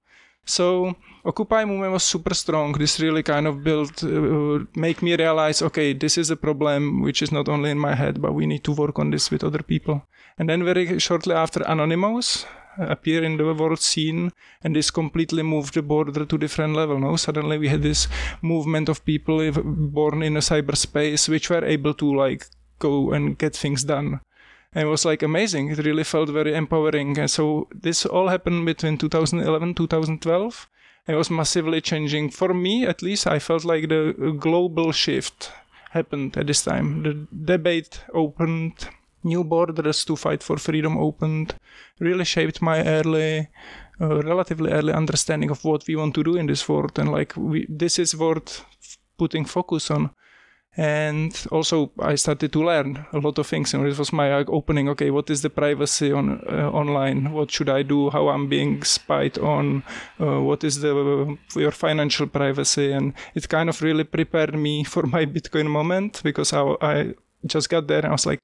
So 0.46 0.96
Occupy 1.28 1.66
movement 1.66 1.92
was 1.92 2.04
super 2.04 2.36
strong. 2.36 2.74
This 2.74 3.00
really 3.00 3.24
kind 3.24 3.48
of 3.48 3.64
built, 3.64 4.04
uh, 4.04 4.60
make 4.76 5.02
me 5.02 5.16
realize, 5.16 5.64
okay, 5.64 5.92
this 5.92 6.20
is 6.20 6.30
a 6.30 6.36
problem 6.36 7.02
which 7.02 7.24
is 7.24 7.32
not 7.32 7.50
only 7.50 7.72
in 7.72 7.80
my 7.80 7.96
head, 7.96 8.22
but 8.22 8.36
we 8.36 8.46
need 8.46 8.64
to 8.66 8.72
work 8.72 9.00
on 9.00 9.10
this 9.10 9.32
with 9.32 9.44
other 9.44 9.64
people. 9.64 10.04
And 10.38 10.50
then 10.50 10.64
very 10.66 11.00
shortly 11.00 11.34
after, 11.34 11.64
Anonymous 11.64 12.46
appear 12.78 13.24
in 13.24 13.38
the 13.38 13.54
world 13.54 13.80
scene, 13.80 14.32
and 14.62 14.76
this 14.76 14.92
completely 14.92 15.44
moved 15.44 15.76
the 15.76 15.82
border 15.82 16.26
to 16.26 16.38
different 16.38 16.76
level. 16.76 17.00
No, 17.00 17.16
suddenly 17.16 17.58
we 17.58 17.70
had 17.70 17.82
this 17.82 18.10
movement 18.42 18.90
of 18.90 19.06
people 19.06 19.50
born 19.54 20.22
in 20.22 20.36
a 20.36 20.42
cyberspace 20.42 21.30
which 21.30 21.50
were 21.50 21.64
able 21.64 21.94
to 21.94 22.14
like 22.14 22.48
go 22.80 23.14
and 23.14 23.38
get 23.38 23.56
things 23.56 23.86
done 23.86 24.20
and 24.74 24.84
it 24.84 24.90
was 24.90 25.06
like 25.06 25.24
amazing 25.24 25.70
it 25.70 25.78
really 25.86 26.04
felt 26.04 26.28
very 26.28 26.54
empowering 26.54 27.18
and 27.18 27.32
so 27.32 27.70
this 27.74 28.06
all 28.06 28.28
happened 28.28 28.66
between 28.66 28.98
2011 28.98 29.74
2012 29.74 30.68
it 31.08 31.16
was 31.16 31.30
massively 31.30 31.82
changing. 31.82 32.32
For 32.32 32.54
me, 32.54 32.86
at 32.86 33.02
least, 33.04 33.28
I 33.28 33.40
felt 33.40 33.64
like 33.64 33.90
the 33.90 34.36
global 34.40 34.92
shift 34.92 35.52
happened 35.92 36.36
at 36.36 36.48
this 36.48 36.64
time. 36.64 37.04
The 37.04 37.28
debate 37.54 38.04
opened, 38.14 38.88
new 39.26 39.44
borders 39.44 40.06
to 40.06 40.16
fight 40.16 40.44
for 40.44 40.58
freedom 40.58 40.98
opened, 40.98 41.56
really 42.00 42.26
shaped 42.26 42.62
my 42.62 42.86
early, 42.86 43.50
uh, 44.00 44.22
relatively 44.22 44.72
early 44.72 44.94
understanding 44.94 45.50
of 45.50 45.64
what 45.66 45.88
we 45.88 45.96
want 45.96 46.16
to 46.16 46.24
do 46.24 46.36
in 46.36 46.46
this 46.46 46.70
world. 46.70 46.98
And 47.00 47.12
like, 47.12 47.34
we, 47.36 47.66
this 47.70 48.00
is 48.00 48.16
worth 48.16 48.64
putting 49.18 49.46
focus 49.46 49.92
on 49.92 50.12
and 50.78 51.46
also 51.52 51.92
I 52.00 52.16
started 52.16 52.52
to 52.52 52.64
learn 52.64 53.06
a 53.14 53.20
lot 53.20 53.38
of 53.38 53.48
things. 53.48 53.74
And 53.74 53.88
it 53.88 53.98
was 53.98 54.12
my 54.12 54.32
opening. 54.32 54.90
Okay, 54.90 55.10
what 55.10 55.30
is 55.30 55.42
the 55.42 55.50
privacy 55.50 56.12
on 56.12 56.42
uh, 56.50 56.70
online? 56.70 57.32
What 57.32 57.52
should 57.52 57.70
I 57.70 57.82
do? 57.82 58.10
How 58.10 58.28
I'm 58.28 58.50
being 58.50 58.84
spied 58.84 59.38
on? 59.38 59.84
Uh, 60.20 60.42
what 60.42 60.64
is 60.64 60.82
the 60.82 61.38
your 61.56 61.72
financial 61.72 62.28
privacy? 62.28 62.92
And 62.92 63.14
it 63.36 63.48
kind 63.48 63.70
of 63.70 63.82
really 63.82 64.04
prepared 64.04 64.56
me 64.56 64.84
for 64.94 65.04
my 65.04 65.26
Bitcoin 65.26 65.68
moment 65.68 66.22
because 66.24 66.52
I, 66.52 66.76
I 66.82 67.14
just 67.46 67.70
got 67.70 67.88
there 67.88 68.00
and 68.00 68.08
I 68.08 68.12
was 68.12 68.26
like, 68.26 68.40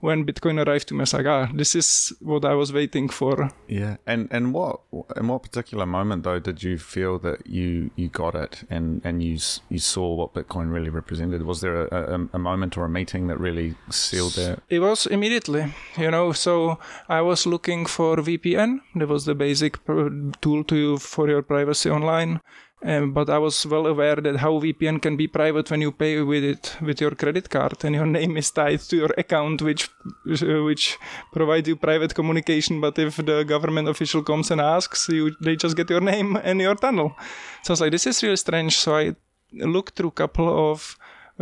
when 0.00 0.26
Bitcoin 0.26 0.64
arrived 0.64 0.88
to 0.88 0.94
me, 0.94 1.00
I 1.00 1.02
was 1.02 1.14
like, 1.14 1.26
ah, 1.26 1.48
this 1.54 1.74
is 1.74 2.12
what 2.20 2.44
I 2.44 2.54
was 2.54 2.72
waiting 2.72 3.08
for. 3.08 3.50
Yeah, 3.68 3.96
and 4.06 4.28
and 4.30 4.52
what 4.52 4.80
in 5.16 5.28
what 5.28 5.42
particular 5.42 5.86
moment 5.86 6.24
though 6.24 6.38
did 6.38 6.62
you 6.62 6.78
feel 6.78 7.18
that 7.20 7.46
you 7.46 7.90
you 7.96 8.08
got 8.08 8.34
it 8.34 8.64
and 8.68 9.00
and 9.04 9.22
you 9.22 9.38
you 9.68 9.78
saw 9.78 10.14
what 10.14 10.34
Bitcoin 10.34 10.72
really 10.72 10.90
represented? 10.90 11.42
Was 11.42 11.60
there 11.60 11.86
a, 11.86 12.14
a, 12.16 12.28
a 12.34 12.38
moment 12.38 12.76
or 12.76 12.84
a 12.84 12.88
meeting 12.88 13.28
that 13.28 13.40
really 13.40 13.74
sealed 13.90 14.34
that? 14.34 14.60
It 14.68 14.80
was 14.80 15.06
immediately, 15.06 15.72
you 15.96 16.10
know. 16.10 16.32
So 16.32 16.78
I 17.08 17.20
was 17.22 17.46
looking 17.46 17.86
for 17.86 18.16
VPN. 18.16 18.80
That 18.96 19.08
was 19.08 19.24
the 19.24 19.34
basic 19.34 19.78
tool 19.86 20.64
to 20.64 20.98
for 20.98 21.28
your 21.28 21.42
privacy 21.42 21.90
online. 21.90 22.40
Um, 22.86 23.12
but 23.12 23.30
I 23.30 23.38
was 23.38 23.64
well 23.64 23.86
aware 23.86 24.16
that 24.16 24.36
how 24.36 24.60
VPN 24.60 25.00
can 25.00 25.16
be 25.16 25.26
private 25.26 25.70
when 25.70 25.80
you 25.80 25.90
pay 25.90 26.20
with 26.20 26.44
it 26.44 26.76
with 26.82 27.00
your 27.00 27.12
credit 27.12 27.48
card 27.48 27.82
and 27.82 27.94
your 27.94 28.04
name 28.06 28.36
is 28.36 28.50
tied 28.50 28.80
to 28.80 28.96
your 28.96 29.08
account, 29.16 29.62
which 29.62 29.88
which 30.26 30.98
provides 31.32 31.66
you 31.66 31.76
private 31.76 32.14
communication. 32.14 32.82
But 32.82 32.98
if 32.98 33.16
the 33.16 33.42
government 33.44 33.88
official 33.88 34.22
comes 34.22 34.50
and 34.50 34.60
asks 34.60 35.08
you, 35.08 35.34
they 35.40 35.56
just 35.56 35.76
get 35.76 35.88
your 35.88 36.02
name 36.02 36.36
and 36.44 36.60
your 36.60 36.74
tunnel. 36.74 37.16
So 37.62 37.70
I 37.70 37.72
was 37.72 37.80
like, 37.80 37.92
this 37.92 38.06
is 38.06 38.22
really 38.22 38.36
strange. 38.36 38.76
So 38.76 38.96
I 38.96 39.16
looked 39.52 39.96
through 39.96 40.10
a 40.10 40.20
couple 40.20 40.70
of 40.70 40.98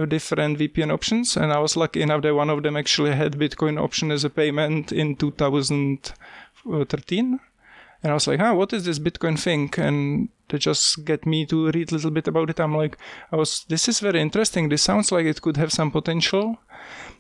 different 0.09 0.61
VPN 0.61 0.93
options, 0.93 1.37
and 1.37 1.53
I 1.53 1.59
was 1.59 1.77
lucky 1.77 2.03
enough 2.03 2.23
that 2.23 2.37
one 2.37 2.51
of 2.51 2.63
them 2.63 2.77
actually 2.77 3.15
had 3.15 3.33
Bitcoin 3.33 3.81
option 3.83 4.13
as 4.13 4.23
a 4.23 4.31
payment 4.31 4.93
in 4.93 5.17
2013 5.17 7.41
and 8.03 8.11
I 8.11 8.15
was 8.15 8.27
like, 8.27 8.41
"Huh, 8.41 8.55
what 8.55 8.73
is 8.73 8.85
this 8.85 8.99
Bitcoin 8.99 9.39
thing?" 9.39 9.71
And 9.79 10.29
to 10.49 10.59
just 10.59 11.05
get 11.05 11.25
me 11.27 11.47
to 11.47 11.71
read 11.71 11.93
a 11.93 11.95
little 11.95 12.11
bit 12.11 12.29
about 12.29 12.51
it, 12.51 12.61
I'm 12.61 12.77
like, 12.77 12.97
"I 13.31 13.37
was. 13.37 13.65
This 13.69 13.89
is 13.89 14.01
very 14.01 14.21
interesting. 14.21 14.69
This 14.69 14.83
sounds 14.83 15.13
like 15.13 15.27
it 15.27 15.43
could 15.43 15.57
have 15.57 15.73
some 15.73 15.91
potential." 15.91 16.59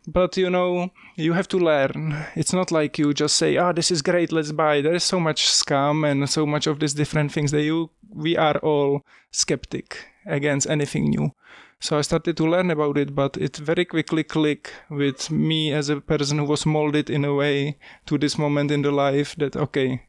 But 0.06 0.36
you 0.36 0.50
know, 0.50 0.90
you 1.16 1.32
have 1.34 1.46
to 1.48 1.58
learn. 1.58 2.26
It's 2.34 2.52
not 2.52 2.72
like 2.72 2.98
you 2.98 3.14
just 3.14 3.36
say, 3.36 3.56
"Ah, 3.56 3.68
oh, 3.68 3.72
this 3.72 3.90
is 3.90 4.02
great. 4.02 4.32
Let's 4.32 4.52
buy." 4.52 4.80
There 4.80 4.94
is 4.94 5.04
so 5.04 5.20
much 5.20 5.46
scam 5.46 6.04
and 6.10 6.28
so 6.28 6.44
much 6.46 6.66
of 6.66 6.80
these 6.80 6.94
different 6.94 7.32
things 7.32 7.52
that 7.52 7.62
you 7.62 7.90
we 8.14 8.36
are 8.36 8.58
all 8.58 9.04
skeptic 9.30 10.06
against 10.26 10.68
anything 10.68 11.10
new. 11.10 11.32
So 11.80 11.98
I 11.98 12.02
started 12.02 12.36
to 12.36 12.46
learn 12.46 12.70
about 12.70 12.96
it, 12.96 13.12
but 13.12 13.36
it 13.36 13.56
very 13.56 13.84
quickly 13.84 14.22
clicked 14.22 14.72
with 14.88 15.32
me 15.32 15.72
as 15.72 15.88
a 15.88 16.00
person 16.00 16.38
who 16.38 16.44
was 16.44 16.64
molded 16.64 17.10
in 17.10 17.24
a 17.24 17.34
way 17.34 17.76
to 18.06 18.18
this 18.18 18.38
moment 18.38 18.70
in 18.70 18.82
the 18.82 18.92
life 18.92 19.34
that 19.38 19.56
okay, 19.56 20.02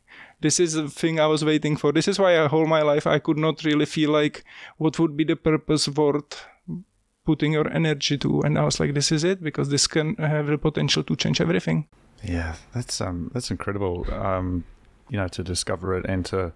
this 0.44 0.60
is 0.60 0.74
the 0.74 0.90
thing 0.90 1.20
I 1.20 1.26
was 1.26 1.44
waiting 1.44 1.78
for. 1.78 1.92
This 1.92 2.08
is 2.08 2.20
why 2.20 2.38
I 2.40 2.48
whole 2.48 2.68
my 2.68 2.82
life 2.82 3.08
I 3.08 3.20
could 3.20 3.38
not 3.38 3.64
really 3.64 3.86
feel 3.86 4.12
like 4.12 4.44
what 4.78 5.00
would 5.00 5.16
be 5.18 5.24
the 5.24 5.38
purpose 5.38 5.88
worth 5.88 6.46
putting 7.26 7.54
your 7.54 7.70
energy 7.72 8.18
to. 8.18 8.42
And 8.42 8.60
I 8.60 8.64
was 8.66 8.80
like, 8.80 8.94
this 8.94 9.12
is 9.12 9.24
it 9.24 9.42
because 9.42 9.70
this 9.70 9.88
can 9.88 10.16
have 10.16 10.48
the 10.48 10.58
potential 10.58 11.04
to 11.04 11.16
change 11.16 11.40
everything. 11.40 11.88
Yeah, 12.22 12.56
that's 12.76 13.00
um 13.02 13.32
that's 13.34 13.52
incredible. 13.52 14.06
Um, 14.12 14.66
you 15.10 15.18
know, 15.18 15.30
to 15.30 15.44
discover 15.44 15.98
it 15.98 16.06
and 16.06 16.26
to 16.26 16.52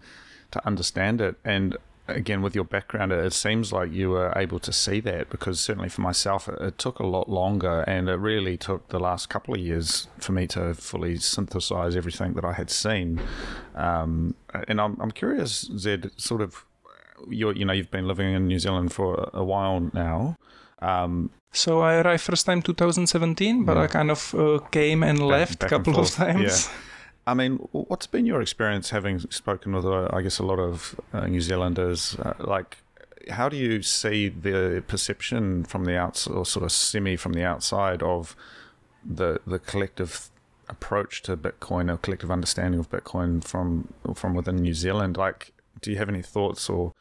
to 0.52 0.68
understand 0.68 1.22
it. 1.22 1.36
And 1.46 1.78
again, 2.08 2.42
with 2.42 2.56
your 2.56 2.64
background, 2.64 3.12
it 3.12 3.34
seems 3.34 3.72
like 3.72 3.92
you 3.92 4.12
were 4.12 4.34
able 4.36 4.60
to 4.60 4.72
see 4.72 5.00
that 5.02 5.30
because 5.30 5.60
certainly 5.60 5.90
for 5.90 6.02
myself, 6.02 6.48
it, 6.48 6.60
it, 6.62 6.78
took 6.78 7.00
a 7.00 7.06
lot 7.06 7.30
longer 7.30 7.82
and 7.82 8.10
it 8.10 8.16
really 8.16 8.58
took 8.58 8.90
the 8.90 9.00
last 9.00 9.30
couple 9.30 9.54
of 9.54 9.60
years 9.60 10.08
for 10.20 10.32
me 10.32 10.48
to 10.48 10.74
fully 10.74 11.18
synthesize 11.18 11.96
everything 11.96 12.34
that 12.34 12.46
I 12.46 12.54
had 12.54 12.70
seen. 12.70 13.20
Um, 13.76 14.36
and 14.68 14.80
I'm, 14.80 14.98
I'm 15.00 15.12
curious, 15.12 15.70
Zed, 15.78 16.12
sort 16.18 16.42
of, 16.42 16.66
you 17.30 17.52
you 17.54 17.66
know, 17.66 17.74
you've 17.74 17.92
been 17.92 18.08
living 18.08 18.34
in 18.34 18.48
New 18.48 18.60
Zealand 18.60 18.94
for 18.94 19.30
a 19.34 19.44
while 19.44 19.80
now. 19.94 20.38
Um, 20.80 21.32
so 21.52 21.82
I 21.82 21.96
arrived 21.96 22.22
first 22.22 22.46
time 22.46 22.62
2017, 22.62 23.66
but 23.66 23.78
yeah. 23.78 23.84
I 23.84 23.88
kind 23.88 24.12
of 24.12 24.36
uh, 24.36 24.60
came 24.72 25.04
and 25.04 25.20
back, 25.20 25.28
left 25.28 25.64
a 25.64 25.68
couple 25.68 26.00
of 26.00 26.10
times. 26.12 26.68
Yeah. 26.68 26.74
I 27.28 27.34
mean, 27.34 27.58
what's 27.74 28.08
been 28.08 28.26
your 28.26 28.42
experience 28.42 28.90
having 28.92 29.20
spoken 29.20 29.74
with, 29.74 29.86
uh, 29.86 30.08
I 30.14 30.22
guess, 30.22 30.40
a 30.40 30.46
lot 30.46 30.60
of 30.60 31.00
uh, 31.12 31.28
New 31.28 31.42
Zealanders? 31.42 32.16
Uh, 32.16 32.34
like, 32.40 32.78
how 33.30 33.50
do 33.50 33.58
you 33.58 33.82
see 33.82 34.30
the 34.30 34.82
perception 34.88 35.66
from 35.66 35.84
the 35.84 35.98
outside, 35.98 36.34
or 36.34 36.46
sort 36.46 36.64
of 36.64 36.72
semi 36.72 37.18
from 37.18 37.34
the 37.34 37.44
outside, 37.44 38.02
of 38.02 38.34
the 39.04 39.42
the 39.46 39.60
collective 39.60 40.30
approach 40.70 41.22
to 41.24 41.36
Bitcoin, 41.36 41.92
or 41.92 41.98
collective 41.98 42.32
understanding 42.32 42.80
of 42.80 42.90
Bitcoin 42.90 43.44
from 43.44 43.94
from 44.16 44.34
within 44.34 44.56
New 44.56 44.74
Zealand? 44.74 45.18
Like, 45.18 45.52
do 45.82 45.92
you 45.92 45.98
have 45.98 46.08
any 46.08 46.22
thoughts 46.22 46.70
or 46.70 46.94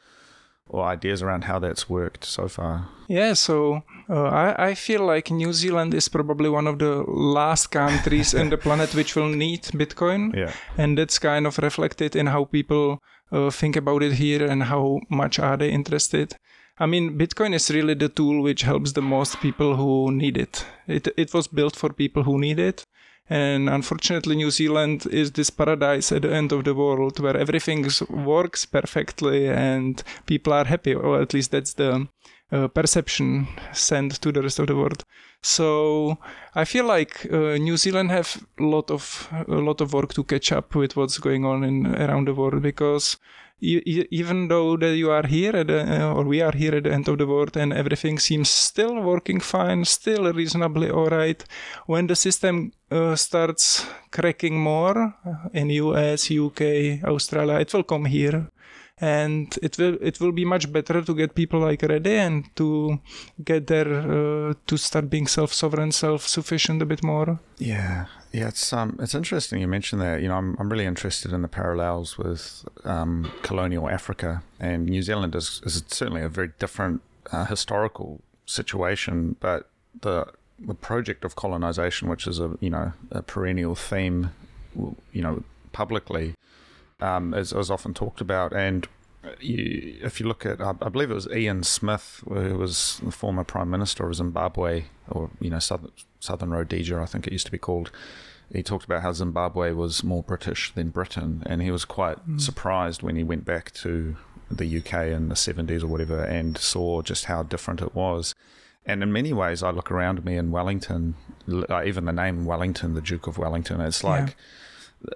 or 0.68 0.84
ideas 0.84 1.22
around 1.22 1.44
how 1.44 1.58
that's 1.58 1.88
worked 1.88 2.24
so 2.24 2.48
far? 2.48 2.88
Yeah, 3.08 3.34
so 3.34 3.82
uh, 4.08 4.24
I, 4.24 4.68
I 4.70 4.74
feel 4.74 5.04
like 5.04 5.30
New 5.30 5.52
Zealand 5.52 5.94
is 5.94 6.08
probably 6.08 6.48
one 6.48 6.66
of 6.66 6.78
the 6.78 7.04
last 7.06 7.68
countries 7.68 8.34
in 8.34 8.50
the 8.50 8.58
planet 8.66 8.94
which 8.94 9.14
will 9.14 9.28
need 9.28 9.62
Bitcoin. 9.62 10.34
Yeah. 10.34 10.52
And 10.76 10.98
that's 10.98 11.18
kind 11.18 11.46
of 11.46 11.58
reflected 11.58 12.16
in 12.16 12.26
how 12.26 12.44
people 12.44 13.02
uh, 13.32 13.50
think 13.50 13.76
about 13.76 14.02
it 14.02 14.14
here 14.14 14.44
and 14.44 14.64
how 14.64 15.00
much 15.08 15.38
are 15.38 15.56
they 15.56 15.70
interested. 15.70 16.36
I 16.78 16.86
mean, 16.86 17.16
Bitcoin 17.18 17.54
is 17.54 17.70
really 17.70 17.94
the 17.94 18.08
tool 18.08 18.42
which 18.42 18.62
helps 18.62 18.92
the 18.92 19.02
most 19.02 19.40
people 19.40 19.76
who 19.76 20.12
need 20.12 20.36
it. 20.36 20.66
It, 20.86 21.08
it 21.16 21.32
was 21.32 21.46
built 21.46 21.74
for 21.74 21.92
people 21.92 22.24
who 22.24 22.38
need 22.38 22.58
it. 22.58 22.86
And 23.28 23.68
unfortunately, 23.68 24.36
New 24.36 24.50
Zealand 24.50 25.06
is 25.10 25.32
this 25.32 25.50
paradise 25.50 26.12
at 26.12 26.22
the 26.22 26.32
end 26.32 26.52
of 26.52 26.64
the 26.64 26.74
world 26.74 27.18
where 27.18 27.36
everything 27.36 27.88
works 28.08 28.64
perfectly 28.64 29.48
and 29.48 30.02
people 30.26 30.52
are 30.52 30.64
happy, 30.64 30.94
or 30.94 31.20
at 31.20 31.34
least 31.34 31.50
that's 31.50 31.74
the 31.74 32.08
uh, 32.52 32.68
perception 32.68 33.48
sent 33.72 34.20
to 34.22 34.30
the 34.30 34.42
rest 34.42 34.60
of 34.60 34.68
the 34.68 34.76
world. 34.76 35.04
So 35.42 36.18
I 36.54 36.64
feel 36.64 36.84
like 36.84 37.26
uh, 37.32 37.56
New 37.56 37.76
Zealand 37.76 38.10
have 38.10 38.44
a 38.58 38.62
lot 38.62 38.90
of 38.90 39.28
a 39.48 39.54
lot 39.54 39.80
of 39.80 39.92
work 39.92 40.14
to 40.14 40.24
catch 40.24 40.52
up 40.52 40.74
with 40.74 40.96
what's 40.96 41.18
going 41.18 41.44
on 41.44 41.64
in 41.64 41.86
around 41.96 42.28
the 42.28 42.34
world 42.34 42.62
because 42.62 43.16
even 43.60 44.48
though 44.48 44.76
that 44.76 44.96
you 44.96 45.10
are 45.10 45.26
here 45.26 45.64
the, 45.64 46.02
uh, 46.02 46.14
or 46.14 46.24
we 46.24 46.42
are 46.42 46.52
here 46.52 46.74
at 46.74 46.84
the 46.84 46.92
end 46.92 47.08
of 47.08 47.18
the 47.18 47.26
world 47.26 47.56
and 47.56 47.72
everything 47.72 48.18
seems 48.18 48.50
still 48.50 49.00
working 49.00 49.40
fine, 49.40 49.84
still 49.84 50.30
reasonably 50.32 50.90
all 50.90 51.06
right, 51.06 51.42
when 51.86 52.06
the 52.06 52.16
system 52.16 52.72
uh, 52.90 53.16
starts 53.16 53.86
cracking 54.10 54.58
more 54.60 55.14
uh, 55.26 55.48
in 55.54 55.70
US, 55.70 56.30
UK, 56.30 57.02
Australia, 57.04 57.58
it 57.58 57.72
will 57.72 57.82
come 57.82 58.04
here 58.04 58.50
and 58.98 59.58
it 59.62 59.76
will 59.78 59.98
it 60.00 60.20
will 60.20 60.32
be 60.32 60.44
much 60.44 60.72
better 60.72 61.02
to 61.02 61.14
get 61.14 61.34
people 61.34 61.60
like 61.60 61.82
ready 61.82 62.16
and 62.16 62.54
to 62.56 62.98
get 63.44 63.66
there 63.66 63.88
uh, 63.88 64.54
to 64.66 64.76
start 64.76 65.10
being 65.10 65.26
self 65.26 65.52
sovereign, 65.52 65.92
self 65.92 66.26
sufficient 66.26 66.80
a 66.80 66.86
bit 66.86 67.02
more. 67.04 67.38
Yeah, 67.58 68.06
yeah, 68.32 68.48
it's 68.48 68.72
um, 68.72 68.96
it's 69.00 69.14
interesting 69.14 69.60
you 69.60 69.68
mentioned 69.68 70.00
that. 70.00 70.22
You 70.22 70.28
know, 70.28 70.36
I'm 70.36 70.56
I'm 70.58 70.70
really 70.70 70.86
interested 70.86 71.32
in 71.32 71.42
the 71.42 71.48
parallels 71.48 72.16
with 72.16 72.64
um, 72.84 73.30
colonial 73.42 73.88
Africa 73.88 74.42
and 74.58 74.86
New 74.86 75.02
Zealand 75.02 75.34
is 75.34 75.60
is 75.64 75.82
certainly 75.88 76.22
a 76.22 76.28
very 76.28 76.52
different 76.58 77.02
uh, 77.32 77.44
historical 77.44 78.20
situation, 78.46 79.36
but 79.40 79.68
the 80.00 80.26
the 80.58 80.74
project 80.74 81.24
of 81.24 81.36
colonization, 81.36 82.08
which 82.08 82.26
is 82.26 82.40
a 82.40 82.56
you 82.60 82.70
know 82.70 82.92
a 83.10 83.20
perennial 83.20 83.74
theme, 83.74 84.30
you 85.12 85.22
know 85.22 85.42
publicly, 85.72 86.34
um, 87.00 87.34
is, 87.34 87.52
is 87.52 87.70
often 87.70 87.94
talked 87.94 88.20
about. 88.20 88.52
And 88.52 88.86
you, 89.40 89.98
if 90.02 90.20
you 90.20 90.26
look 90.26 90.46
at, 90.46 90.60
I, 90.60 90.74
I 90.80 90.88
believe 90.88 91.10
it 91.10 91.14
was 91.14 91.28
Ian 91.28 91.62
Smith, 91.62 92.22
who 92.26 92.56
was 92.56 93.00
the 93.02 93.12
former 93.12 93.44
prime 93.44 93.70
minister 93.70 94.06
of 94.08 94.14
Zimbabwe, 94.14 94.84
or 95.08 95.30
you 95.40 95.50
know 95.50 95.58
Southern, 95.58 95.92
Southern 96.20 96.50
Rhodesia, 96.50 96.98
I 97.00 97.06
think 97.06 97.26
it 97.26 97.32
used 97.32 97.46
to 97.46 97.52
be 97.52 97.58
called. 97.58 97.90
He 98.52 98.62
talked 98.62 98.84
about 98.84 99.02
how 99.02 99.12
Zimbabwe 99.12 99.72
was 99.72 100.04
more 100.04 100.22
British 100.22 100.72
than 100.72 100.90
Britain, 100.90 101.42
and 101.46 101.60
he 101.60 101.70
was 101.70 101.84
quite 101.84 102.28
mm. 102.28 102.40
surprised 102.40 103.02
when 103.02 103.16
he 103.16 103.24
went 103.24 103.44
back 103.44 103.72
to 103.74 104.16
the 104.48 104.78
UK 104.78 105.08
in 105.08 105.28
the 105.28 105.34
70s 105.34 105.82
or 105.82 105.88
whatever 105.88 106.22
and 106.22 106.56
saw 106.56 107.02
just 107.02 107.24
how 107.24 107.42
different 107.42 107.82
it 107.82 107.96
was. 107.96 108.32
And 108.84 109.02
in 109.02 109.12
many 109.12 109.32
ways, 109.32 109.64
I 109.64 109.70
look 109.70 109.90
around 109.90 110.24
me 110.24 110.36
in 110.36 110.52
Wellington, 110.52 111.16
uh, 111.50 111.82
even 111.84 112.04
the 112.04 112.12
name 112.12 112.44
Wellington, 112.44 112.94
the 112.94 113.00
Duke 113.00 113.26
of 113.26 113.38
Wellington, 113.38 113.80
it's 113.80 114.04
like. 114.04 114.28
Yeah 114.28 114.34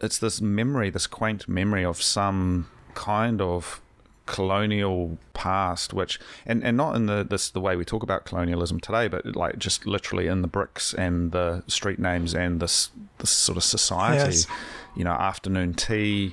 it's 0.03 0.19
this 0.19 0.41
memory, 0.41 0.91
this 0.91 1.07
quaint 1.07 1.49
memory 1.49 1.85
of 1.85 2.01
some 2.03 2.69
kind 2.95 3.41
of 3.41 3.81
colonial 4.27 5.19
past 5.35 5.93
which 5.93 6.21
and, 6.47 6.63
and 6.63 6.77
not 6.77 6.95
in 6.95 7.07
the 7.07 7.27
this 7.29 7.51
the 7.51 7.61
way 7.61 7.75
we 7.75 7.85
talk 7.85 8.05
about 8.05 8.25
colonialism 8.25 8.79
today 8.79 9.09
but 9.09 9.35
like 9.35 9.59
just 9.59 9.87
literally 9.87 10.29
in 10.29 10.41
the 10.41 10.47
bricks 10.47 10.95
and 10.95 11.33
the 11.33 11.65
street 11.67 11.99
names 11.99 12.33
and 12.33 12.61
this 12.61 12.91
this 13.19 13.31
sort 13.31 13.57
of 13.57 13.65
society 13.65 14.37
yes. 14.37 14.47
you 14.95 15.03
know 15.03 15.11
afternoon 15.11 15.75
tea 15.75 16.33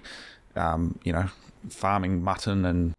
um, 0.55 0.99
you 1.03 1.11
know 1.11 1.27
farming 1.69 2.23
mutton 2.23 2.65
and 2.65 2.93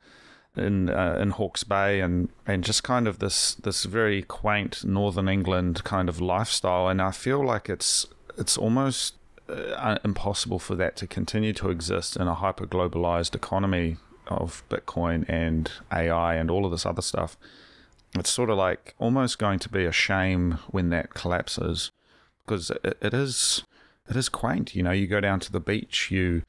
in 0.56 0.90
uh, 0.90 1.16
in 1.20 1.30
Hawke's 1.30 1.62
Bay 1.62 2.00
and 2.00 2.28
and 2.44 2.64
just 2.64 2.82
kind 2.82 3.06
of 3.06 3.20
this 3.20 3.54
this 3.54 3.84
very 3.84 4.22
quaint 4.22 4.84
northern 4.84 5.28
England 5.28 5.84
kind 5.84 6.08
of 6.08 6.20
lifestyle 6.20 6.88
and 6.88 7.00
I 7.00 7.12
feel 7.12 7.44
like 7.44 7.68
it's 7.68 8.06
it's 8.36 8.58
almost 8.58 9.14
uh, 9.48 9.98
impossible 10.04 10.58
for 10.58 10.74
that 10.76 10.96
to 10.96 11.06
continue 11.06 11.52
to 11.54 11.70
exist 11.70 12.16
in 12.16 12.26
a 12.28 12.34
hyper 12.34 12.66
globalized 12.66 13.34
economy 13.34 13.96
of 14.26 14.62
Bitcoin 14.68 15.28
and 15.28 15.70
AI 15.92 16.34
and 16.34 16.50
all 16.50 16.64
of 16.64 16.70
this 16.70 16.84
other 16.84 17.02
stuff. 17.02 17.36
It's 18.14 18.30
sort 18.30 18.50
of 18.50 18.58
like 18.58 18.94
almost 18.98 19.38
going 19.38 19.58
to 19.60 19.68
be 19.68 19.84
a 19.84 19.92
shame 19.92 20.58
when 20.70 20.90
that 20.90 21.14
collapses 21.14 21.90
because 22.44 22.70
it, 22.70 22.98
it 23.00 23.14
is 23.14 23.64
it 24.08 24.16
is 24.16 24.28
quaint. 24.28 24.74
You 24.74 24.82
know, 24.82 24.92
you 24.92 25.06
go 25.06 25.20
down 25.20 25.40
to 25.40 25.52
the 25.52 25.60
beach, 25.60 26.10
you 26.10 26.42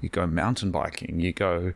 you 0.00 0.08
go 0.08 0.26
mountain 0.26 0.70
biking, 0.70 1.20
you 1.20 1.32
go 1.32 1.74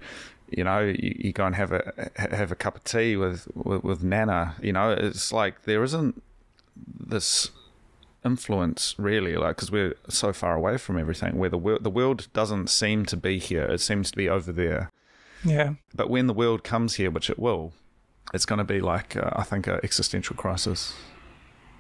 you 0.51 0.65
know, 0.65 0.81
you, 0.81 1.15
you 1.19 1.33
go 1.33 1.45
and 1.45 1.55
have 1.55 1.73
a 1.73 2.11
have 2.17 2.51
a 2.51 2.57
cup 2.57 2.77
of 2.77 2.85
tea 2.85 3.17
with, 3.17 3.49
with, 3.55 3.85
with 3.85 4.03
Nana. 4.03 4.55
You 4.63 4.73
know, 4.73 4.91
it's 4.91 5.33
like 5.33 5.65
there 5.65 5.83
isn't 5.85 6.23
this 6.77 7.51
influence 8.25 8.95
really 8.99 9.37
like 9.37 9.57
because 9.57 9.71
we're 9.71 9.95
so 10.09 10.33
far 10.33 10.55
away 10.57 10.77
from 10.77 10.99
everything 10.99 11.39
where 11.39 11.51
the 11.51 11.59
world 11.59 11.85
the 11.85 11.91
world 11.91 12.29
doesn't 12.33 12.69
seem 12.69 13.05
to 13.07 13.17
be 13.17 13.39
here. 13.39 13.65
It 13.65 13.81
seems 13.81 14.11
to 14.11 14.17
be 14.17 14.29
over 14.29 14.53
there. 14.53 14.91
Yeah. 15.45 15.75
But 15.95 16.11
when 16.11 16.27
the 16.27 16.35
world 16.35 16.65
comes 16.65 16.95
here 16.95 17.11
which 17.11 17.31
it 17.31 17.39
will 17.39 17.73
it's 18.35 18.47
going 18.47 18.59
to 18.59 18.65
be 18.65 18.81
like 18.81 19.17
uh, 19.17 19.31
i 19.35 19.43
think 19.43 19.67
an 19.67 19.81
existential 19.83 20.37
crisis 20.37 20.95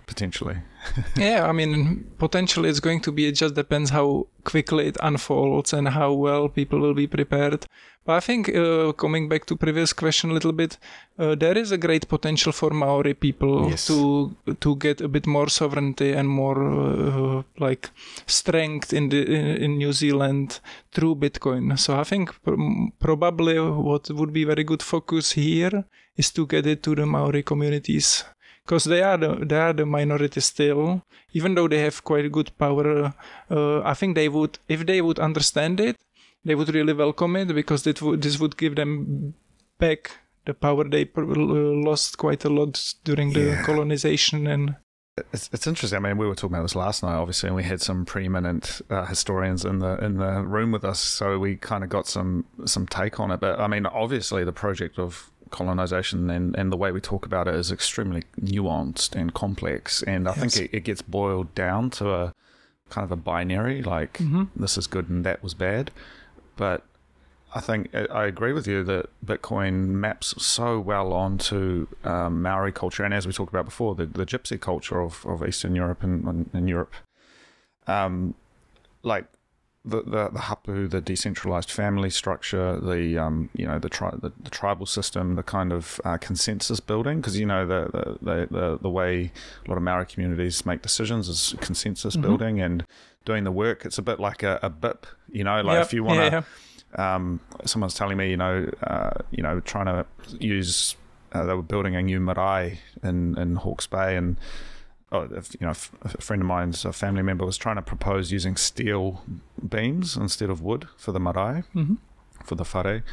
potentially. 0.08 0.56
yeah, 1.16 1.46
I 1.46 1.52
mean, 1.52 2.10
potentially 2.18 2.68
it's 2.70 2.80
going 2.80 3.00
to 3.02 3.12
be. 3.12 3.26
It 3.26 3.36
just 3.36 3.54
depends 3.54 3.90
how 3.90 4.26
quickly 4.44 4.88
it 4.88 4.96
unfolds 5.00 5.72
and 5.72 5.88
how 5.88 6.12
well 6.14 6.48
people 6.48 6.80
will 6.80 6.94
be 6.94 7.06
prepared. 7.06 7.66
But 8.06 8.16
I 8.16 8.20
think 8.20 8.48
uh, 8.48 8.92
coming 8.92 9.28
back 9.28 9.44
to 9.46 9.56
previous 9.56 9.92
question 9.92 10.30
a 10.30 10.32
little 10.32 10.52
bit, 10.52 10.78
uh, 11.18 11.34
there 11.34 11.58
is 11.58 11.72
a 11.72 11.76
great 11.76 12.08
potential 12.08 12.52
for 12.52 12.70
Maori 12.70 13.12
people 13.12 13.68
yes. 13.68 13.86
to 13.86 14.34
to 14.60 14.76
get 14.76 15.02
a 15.02 15.08
bit 15.08 15.26
more 15.26 15.48
sovereignty 15.50 16.12
and 16.14 16.26
more 16.26 16.60
uh, 16.78 17.42
like 17.58 17.90
strength 18.26 18.92
in 18.92 19.10
the 19.10 19.20
in, 19.64 19.76
New 19.76 19.92
Zealand 19.92 20.60
through 20.90 21.16
Bitcoin. 21.16 21.78
So 21.78 22.00
I 22.00 22.04
think 22.04 22.30
pr- 22.42 22.56
probably 22.98 23.60
what 23.60 24.10
would 24.10 24.32
be 24.32 24.44
very 24.44 24.64
good 24.64 24.82
focus 24.82 25.32
here 25.32 25.84
is 26.16 26.30
to 26.32 26.46
get 26.46 26.66
it 26.66 26.82
to 26.82 26.94
the 26.94 27.04
Maori 27.04 27.42
communities 27.42 28.24
because 28.68 28.84
they 28.84 29.02
are 29.02 29.16
the, 29.16 29.34
they 29.46 29.56
are 29.56 29.72
the 29.72 29.86
minority 29.86 30.40
still. 30.40 31.02
Even 31.32 31.54
though 31.54 31.68
they 31.68 31.80
have 31.80 32.04
quite 32.04 32.30
good 32.30 32.50
power, 32.58 33.14
uh, 33.50 33.80
I 33.80 33.94
think 33.94 34.14
they 34.14 34.28
would 34.28 34.58
if 34.68 34.84
they 34.84 35.00
would 35.00 35.18
understand 35.18 35.80
it, 35.80 35.96
they 36.44 36.54
would 36.54 36.74
really 36.74 36.92
welcome 36.92 37.36
it 37.36 37.48
because 37.54 37.86
it 37.86 38.02
would 38.02 38.20
this 38.22 38.38
would 38.38 38.58
give 38.58 38.76
them 38.76 39.34
back 39.78 40.10
the 40.44 40.52
power 40.52 40.84
they 40.84 41.08
uh, 41.16 41.22
lost 41.24 42.18
quite 42.18 42.44
a 42.44 42.48
lot 42.50 42.94
during 43.04 43.32
the 43.32 43.46
yeah. 43.46 43.62
colonization 43.62 44.46
and 44.46 44.76
it's, 45.32 45.50
it's 45.52 45.66
interesting. 45.66 45.96
I 45.96 46.00
mean, 46.00 46.16
we 46.16 46.26
were 46.26 46.34
talking 46.36 46.54
about 46.54 46.62
this 46.62 46.76
last 46.76 47.02
night, 47.02 47.14
obviously, 47.14 47.48
and 47.48 47.56
we 47.56 47.64
had 47.64 47.80
some 47.80 48.04
preeminent 48.04 48.80
uh, 48.88 49.04
historians 49.06 49.64
in 49.64 49.80
the 49.80 49.96
in 49.96 50.18
the 50.18 50.42
room 50.42 50.70
with 50.70 50.84
us, 50.84 51.00
so 51.00 51.40
we 51.40 51.56
kind 51.56 51.82
of 51.82 51.90
got 51.90 52.06
some 52.06 52.44
some 52.64 52.86
take 52.86 53.18
on 53.18 53.32
it. 53.32 53.40
But 53.40 53.58
I 53.58 53.66
mean, 53.66 53.84
obviously, 53.86 54.44
the 54.44 54.52
project 54.52 54.96
of 54.96 55.32
colonization 55.50 56.30
and, 56.30 56.56
and 56.56 56.72
the 56.72 56.76
way 56.76 56.92
we 56.92 57.00
talk 57.00 57.26
about 57.26 57.48
it 57.48 57.54
is 57.54 57.72
extremely 57.72 58.24
nuanced 58.40 59.14
and 59.14 59.34
complex. 59.34 60.02
And 60.02 60.28
I 60.28 60.32
yes. 60.32 60.40
think 60.40 60.56
it, 60.56 60.76
it, 60.76 60.80
gets 60.84 61.02
boiled 61.02 61.54
down 61.54 61.90
to 61.90 62.12
a 62.12 62.34
kind 62.88 63.04
of 63.04 63.12
a 63.12 63.16
binary, 63.16 63.82
like 63.82 64.18
mm-hmm. 64.18 64.44
this 64.56 64.78
is 64.78 64.86
good 64.86 65.08
and 65.08 65.24
that 65.24 65.42
was 65.42 65.54
bad. 65.54 65.90
But 66.56 66.84
I 67.54 67.60
think 67.60 67.94
I 67.94 68.26
agree 68.26 68.52
with 68.52 68.66
you 68.66 68.84
that 68.84 69.08
Bitcoin 69.24 69.88
maps 69.88 70.34
so 70.42 70.78
well 70.78 71.12
onto 71.12 71.86
um, 72.04 72.42
Maori 72.42 72.72
culture, 72.72 73.04
and 73.04 73.14
as 73.14 73.26
we 73.26 73.32
talked 73.32 73.52
about 73.52 73.64
before, 73.64 73.94
the, 73.94 74.04
the 74.04 74.26
gypsy 74.26 74.60
culture 74.60 75.00
of, 75.00 75.24
of 75.24 75.46
Eastern 75.46 75.74
Europe 75.74 76.02
and, 76.02 76.50
and 76.52 76.68
Europe. 76.68 76.92
Um, 77.86 78.34
like 79.02 79.24
the, 79.84 80.02
the 80.02 80.28
the 80.30 80.40
hapu, 80.40 80.88
the 80.88 81.00
decentralized 81.00 81.70
family 81.70 82.10
structure, 82.10 82.78
the 82.78 83.16
um, 83.18 83.48
you 83.54 83.66
know 83.66 83.78
the, 83.78 83.88
tri- 83.88 84.14
the, 84.20 84.32
the 84.40 84.50
tribal 84.50 84.86
system, 84.86 85.36
the 85.36 85.42
kind 85.42 85.72
of 85.72 86.00
uh, 86.04 86.16
consensus 86.18 86.80
building, 86.80 87.20
because 87.20 87.38
you 87.38 87.46
know 87.46 87.66
the, 87.66 88.18
the 88.20 88.48
the 88.50 88.78
the 88.82 88.90
way 88.90 89.32
a 89.64 89.70
lot 89.70 89.76
of 89.76 89.82
Maori 89.82 90.06
communities 90.06 90.66
make 90.66 90.82
decisions 90.82 91.28
is 91.28 91.54
consensus 91.60 92.14
mm-hmm. 92.14 92.22
building 92.22 92.60
and 92.60 92.84
doing 93.24 93.44
the 93.44 93.52
work. 93.52 93.84
It's 93.84 93.98
a 93.98 94.02
bit 94.02 94.20
like 94.20 94.42
a, 94.42 94.58
a 94.62 94.70
BIP, 94.70 95.04
you 95.30 95.44
know, 95.44 95.60
like 95.62 95.76
yep. 95.76 95.86
if 95.86 95.92
you 95.92 96.04
want 96.04 96.18
to. 96.20 96.44
Yeah, 96.96 97.14
um, 97.14 97.40
someone's 97.64 97.94
telling 97.94 98.16
me, 98.16 98.30
you 98.30 98.36
know, 98.36 98.68
uh, 98.82 99.10
you 99.30 99.42
know, 99.42 99.60
trying 99.60 99.86
to 99.86 100.06
use. 100.38 100.96
Uh, 101.32 101.44
they 101.44 101.52
were 101.52 101.62
building 101.62 101.94
a 101.94 102.02
new 102.02 102.20
marae 102.20 102.80
in 103.02 103.38
in 103.38 103.56
Hawke's 103.56 103.86
Bay 103.86 104.16
and 104.16 104.36
oh, 105.12 105.22
you 105.22 105.66
know, 105.66 105.70
a 105.70 105.74
friend 106.20 106.42
of 106.42 106.48
mine's 106.48 106.84
a 106.84 106.92
family 106.92 107.22
member 107.22 107.44
was 107.44 107.56
trying 107.56 107.76
to 107.76 107.82
propose 107.82 108.30
using 108.30 108.56
steel 108.56 109.22
beams 109.66 110.16
instead 110.16 110.50
of 110.50 110.62
wood 110.62 110.88
for 110.96 111.12
the 111.12 111.20
marae, 111.20 111.64
mm-hmm. 111.74 111.94
for 112.44 112.54
the 112.54 112.64
whare. 112.64 113.04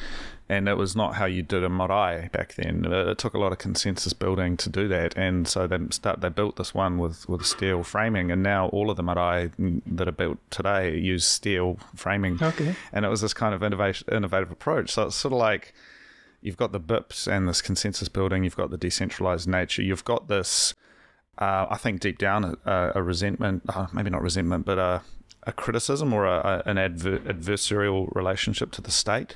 And 0.47 0.69
it 0.69 0.75
was 0.75 0.95
not 0.95 1.15
how 1.15 1.25
you 1.25 1.41
did 1.41 1.63
a 1.63 1.69
marae 1.69 2.29
back 2.31 2.53
then. 2.53 2.85
It 2.85 3.17
took 3.17 3.33
a 3.33 3.39
lot 3.39 3.51
of 3.51 3.57
consensus 3.57 4.13
building 4.13 4.57
to 4.57 4.69
do 4.69 4.87
that, 4.89 5.17
and 5.17 5.47
so 5.47 5.65
they 5.65 5.79
start 5.89 6.21
they 6.21 6.29
built 6.29 6.57
this 6.57 6.73
one 6.73 6.99
with, 6.99 7.27
with 7.27 7.45
steel 7.45 7.81
framing, 7.83 8.29
and 8.31 8.43
now 8.43 8.67
all 8.67 8.91
of 8.91 8.97
the 8.97 9.03
marae 9.03 9.51
that 9.57 10.07
are 10.07 10.11
built 10.11 10.37
today 10.51 10.97
use 10.97 11.25
steel 11.25 11.79
framing. 11.95 12.43
Okay. 12.43 12.75
And 12.91 13.05
it 13.05 13.09
was 13.09 13.21
this 13.21 13.33
kind 13.33 13.55
of 13.55 13.63
innovation, 13.63 14.07
innovative 14.11 14.51
approach. 14.51 14.91
So 14.91 15.07
it's 15.07 15.15
sort 15.15 15.33
of 15.33 15.39
like 15.39 15.73
you've 16.41 16.57
got 16.57 16.73
the 16.73 16.79
BIPs 16.79 17.27
and 17.27 17.47
this 17.47 17.61
consensus 17.61 18.07
building, 18.07 18.43
you've 18.43 18.55
got 18.55 18.69
the 18.69 18.77
decentralized 18.77 19.47
nature, 19.47 19.81
you've 19.81 20.05
got 20.05 20.27
this 20.27 20.75
uh, 21.37 21.67
I 21.69 21.77
think 21.77 22.01
deep 22.01 22.17
down 22.17 22.57
a, 22.65 22.91
a 22.95 23.03
resentment, 23.03 23.63
uh, 23.69 23.87
maybe 23.93 24.09
not 24.09 24.21
resentment, 24.21 24.65
but 24.65 24.77
a, 24.77 25.01
a 25.43 25.51
criticism 25.51 26.13
or 26.13 26.25
a, 26.25 26.63
an 26.65 26.77
adver- 26.77 27.19
adversarial 27.19 28.13
relationship 28.15 28.71
to 28.71 28.81
the 28.81 28.91
state. 28.91 29.35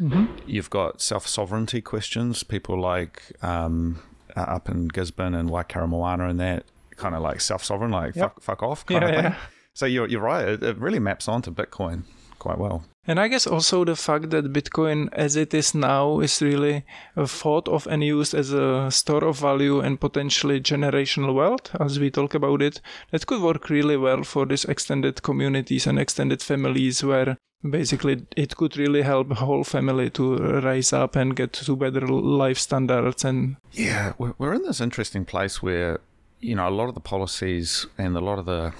Mm-hmm. 0.00 0.26
You've 0.46 0.70
got 0.70 1.00
self 1.00 1.26
sovereignty 1.26 1.80
questions. 1.80 2.42
People 2.42 2.80
like 2.80 3.22
um, 3.42 4.02
uh, 4.36 4.40
up 4.40 4.68
in 4.68 4.88
Gisborne 4.88 5.34
and 5.34 5.48
Waikaremoana 5.48 6.28
and 6.28 6.40
that 6.40 6.64
kind 6.96 7.14
of 7.14 7.22
like 7.22 7.40
self 7.40 7.64
sovereign, 7.64 7.90
like 7.90 8.14
yep. 8.14 8.34
fuck, 8.34 8.42
fuck 8.42 8.62
off 8.62 8.84
kind 8.84 9.02
yeah, 9.02 9.08
of 9.08 9.14
thing. 9.14 9.24
Yeah. 9.32 9.38
So 9.72 9.86
you're, 9.86 10.08
you're 10.08 10.20
right. 10.20 10.48
It, 10.48 10.62
it 10.62 10.78
really 10.78 10.98
maps 10.98 11.28
onto 11.28 11.50
Bitcoin 11.50 12.04
quite 12.38 12.58
well. 12.58 12.84
And 13.08 13.20
I 13.20 13.28
guess 13.28 13.46
also 13.46 13.84
the 13.84 13.94
fact 13.94 14.30
that 14.30 14.52
Bitcoin 14.52 15.08
as 15.12 15.36
it 15.36 15.54
is 15.54 15.74
now 15.74 16.20
is 16.20 16.42
really 16.42 16.84
thought 17.16 17.68
of 17.68 17.86
and 17.86 18.02
used 18.02 18.34
as 18.34 18.52
a 18.52 18.90
store 18.90 19.24
of 19.24 19.38
value 19.38 19.80
and 19.80 20.00
potentially 20.00 20.60
generational 20.60 21.34
wealth, 21.34 21.74
as 21.78 22.00
we 22.00 22.10
talk 22.10 22.34
about 22.34 22.62
it, 22.62 22.80
that 23.12 23.26
could 23.26 23.42
work 23.42 23.70
really 23.70 23.96
well 23.96 24.24
for 24.24 24.44
these 24.44 24.64
extended 24.64 25.22
communities 25.22 25.86
and 25.86 25.98
extended 25.98 26.42
families 26.42 27.04
where 27.04 27.36
basically 27.70 28.26
it 28.36 28.56
could 28.56 28.76
really 28.76 29.02
help 29.02 29.30
a 29.30 29.34
whole 29.36 29.64
family 29.64 30.10
to 30.10 30.36
rise 30.60 30.92
up 30.92 31.16
and 31.16 31.36
get 31.36 31.52
to 31.52 31.76
better 31.76 32.06
life 32.06 32.58
standards 32.58 33.24
and 33.24 33.56
yeah 33.72 34.12
we're 34.18 34.52
in 34.52 34.62
this 34.62 34.80
interesting 34.80 35.24
place 35.24 35.62
where 35.62 35.98
you 36.40 36.54
know 36.54 36.68
a 36.68 36.70
lot 36.70 36.88
of 36.88 36.94
the 36.94 37.00
policies 37.00 37.86
and 37.98 38.16
a 38.16 38.20
lot 38.20 38.38
of 38.38 38.46
the 38.46 38.72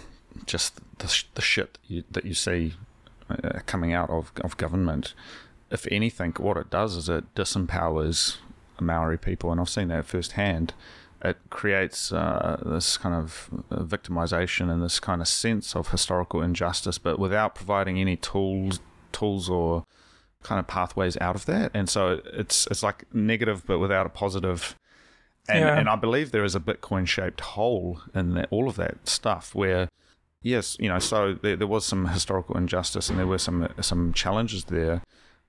just 0.45 0.77
the, 0.99 1.25
the 1.35 1.43
shit 1.43 1.79
you, 1.87 2.05
that 2.11 2.25
you 2.25 2.35
see 2.35 2.75
uh, 3.31 3.61
coming 3.67 3.93
out 3.93 4.11
of, 4.11 4.33
of 4.43 4.57
government, 4.57 5.15
if 5.71 5.87
anything, 5.91 6.33
what 6.39 6.57
it 6.57 6.71
does 6.71 6.97
is 6.97 7.09
it 7.09 7.35
disempowers 7.35 8.37
Maori 8.81 9.19
people, 9.19 9.51
and 9.51 9.61
I've 9.61 9.69
seen 9.69 9.89
that 9.89 10.07
firsthand. 10.07 10.75
It 11.23 11.39
creates 11.51 12.13
uh, 12.13 12.63
this 12.65 12.97
kind 12.97 13.15
of 13.15 13.49
uh, 13.71 13.83
victimization 13.83 14.71
and 14.71 14.83
this 14.83 15.01
kind 15.01 15.21
of 15.21 15.29
sense 15.29 15.75
of 15.75 15.89
historical 15.89 16.43
injustice, 16.43 16.99
but 16.99 17.19
without 17.19 17.55
providing 17.55 17.99
any 17.99 18.17
tools, 18.17 18.81
tools 19.13 19.49
or 19.49 19.85
kind 20.43 20.59
of 20.61 20.67
pathways 20.67 21.17
out 21.21 21.35
of 21.35 21.47
that. 21.47 21.71
And 21.75 21.89
so 21.89 22.21
it's 22.33 22.69
it's 22.71 22.83
like 22.83 23.13
negative, 23.13 23.65
but 23.67 23.79
without 23.79 24.07
a 24.07 24.11
positive. 24.11 24.77
And, 25.49 25.61
yeah. 25.61 25.79
and 25.79 25.89
I 25.89 25.97
believe 25.97 26.33
there 26.33 26.45
is 26.45 26.55
a 26.55 26.61
Bitcoin 26.61 27.07
shaped 27.07 27.41
hole 27.41 28.01
in 28.15 28.35
that, 28.35 28.49
all 28.51 28.69
of 28.69 28.77
that 28.77 29.09
stuff 29.09 29.55
where 29.55 29.89
yes, 30.47 30.77
you 30.79 30.89
know, 30.89 31.01
so 31.01 31.35
there, 31.35 31.57
there 31.57 31.67
was 31.67 31.85
some 31.85 32.07
historical 32.07 32.57
injustice 32.57 33.11
and 33.11 33.19
there 33.19 33.27
were 33.27 33.39
some 33.39 33.69
some 33.81 34.13
challenges 34.13 34.65
there, 34.65 35.03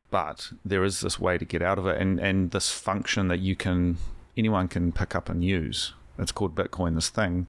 but 0.10 0.52
there 0.66 0.84
is 0.84 1.02
this 1.02 1.20
way 1.20 1.38
to 1.38 1.46
get 1.46 1.62
out 1.62 1.78
of 1.78 1.86
it, 1.86 2.02
and 2.02 2.20
and 2.20 2.52
this 2.52 2.72
function 2.72 3.28
that 3.28 3.40
you 3.40 3.56
can 3.56 3.98
anyone 4.36 4.68
can 4.68 4.92
pick 4.92 5.16
up 5.16 5.30
and 5.30 5.44
use. 5.44 5.94
It's 6.18 6.32
called 6.32 6.56
Bitcoin. 6.56 6.96
This 6.96 7.10
thing, 7.10 7.48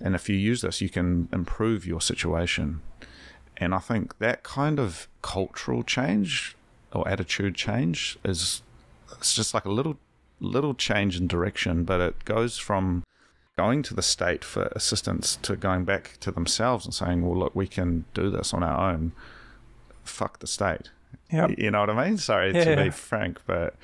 and 0.00 0.14
if 0.14 0.28
you 0.28 0.36
use 0.36 0.62
this, 0.62 0.80
you 0.80 0.88
can 0.88 1.28
improve 1.32 1.86
your 1.86 2.00
situation. 2.00 2.80
And 3.58 3.74
I 3.74 3.78
think 3.78 4.18
that 4.18 4.42
kind 4.42 4.78
of 4.78 5.08
cultural 5.22 5.82
change 5.82 6.56
or 6.92 7.06
attitude 7.08 7.54
change 7.54 8.18
is 8.24 8.62
it's 9.18 9.34
just 9.34 9.54
like 9.54 9.66
a 9.66 9.72
little 9.72 9.98
little 10.40 10.74
change 10.74 11.18
in 11.18 11.26
direction, 11.26 11.84
but 11.84 12.00
it 12.00 12.24
goes 12.24 12.56
from 12.56 13.04
going 13.56 13.82
to 13.82 13.94
the 13.94 14.02
state 14.02 14.44
for 14.44 14.64
assistance 14.76 15.36
to 15.36 15.56
going 15.56 15.84
back 15.84 16.18
to 16.20 16.30
themselves 16.30 16.84
and 16.84 16.94
saying, 16.94 17.26
well, 17.26 17.38
look, 17.38 17.56
we 17.56 17.66
can 17.66 18.04
do 18.12 18.30
this 18.30 18.52
on 18.52 18.62
our 18.62 18.92
own. 18.92 19.12
Fuck 20.04 20.40
the 20.40 20.46
state. 20.46 20.90
Yep. 21.32 21.58
You 21.58 21.70
know 21.70 21.80
what 21.80 21.90
I 21.90 22.08
mean? 22.08 22.18
Sorry 22.18 22.54
yeah, 22.54 22.64
to 22.64 22.70
yeah. 22.70 22.84
be 22.84 22.90
frank, 22.90 23.40
but 23.46 23.74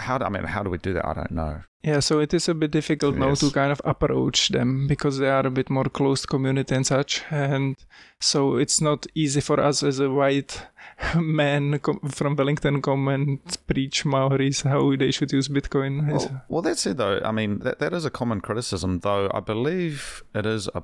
how 0.00 0.18
do, 0.18 0.24
I 0.24 0.28
mean, 0.28 0.44
how 0.44 0.62
do 0.62 0.70
we 0.70 0.78
do 0.78 0.92
that? 0.94 1.06
I 1.06 1.14
don't 1.14 1.30
know. 1.30 1.62
Yeah, 1.82 2.00
so 2.00 2.18
it 2.18 2.34
is 2.34 2.48
a 2.48 2.54
bit 2.54 2.72
difficult 2.72 3.16
yes. 3.16 3.20
now 3.20 3.34
to 3.34 3.54
kind 3.54 3.70
of 3.70 3.80
approach 3.84 4.48
them 4.48 4.88
because 4.88 5.18
they 5.18 5.28
are 5.28 5.46
a 5.46 5.50
bit 5.50 5.70
more 5.70 5.84
closed 5.84 6.28
community 6.28 6.74
and 6.74 6.86
such. 6.86 7.22
And 7.30 7.76
so 8.18 8.56
it's 8.56 8.80
not 8.80 9.06
easy 9.14 9.40
for 9.40 9.60
us 9.60 9.82
as 9.84 10.00
a 10.00 10.10
white 10.10 10.66
men 11.14 11.78
from 12.10 12.34
Wellington 12.34 12.82
come 12.82 13.06
and 13.08 13.38
preach 13.68 14.04
Maoris 14.04 14.62
how 14.62 14.96
they 14.96 15.12
should 15.12 15.32
use 15.32 15.48
Bitcoin. 15.48 16.10
Well, 16.10 16.42
well, 16.48 16.62
that's 16.62 16.84
it 16.84 16.96
though. 16.96 17.20
I 17.24 17.30
mean, 17.30 17.60
that, 17.60 17.78
that 17.78 17.92
is 17.92 18.04
a 18.04 18.10
common 18.10 18.40
criticism, 18.40 19.00
though. 19.00 19.30
I 19.32 19.40
believe 19.40 20.24
it 20.34 20.46
is 20.46 20.68
a 20.74 20.82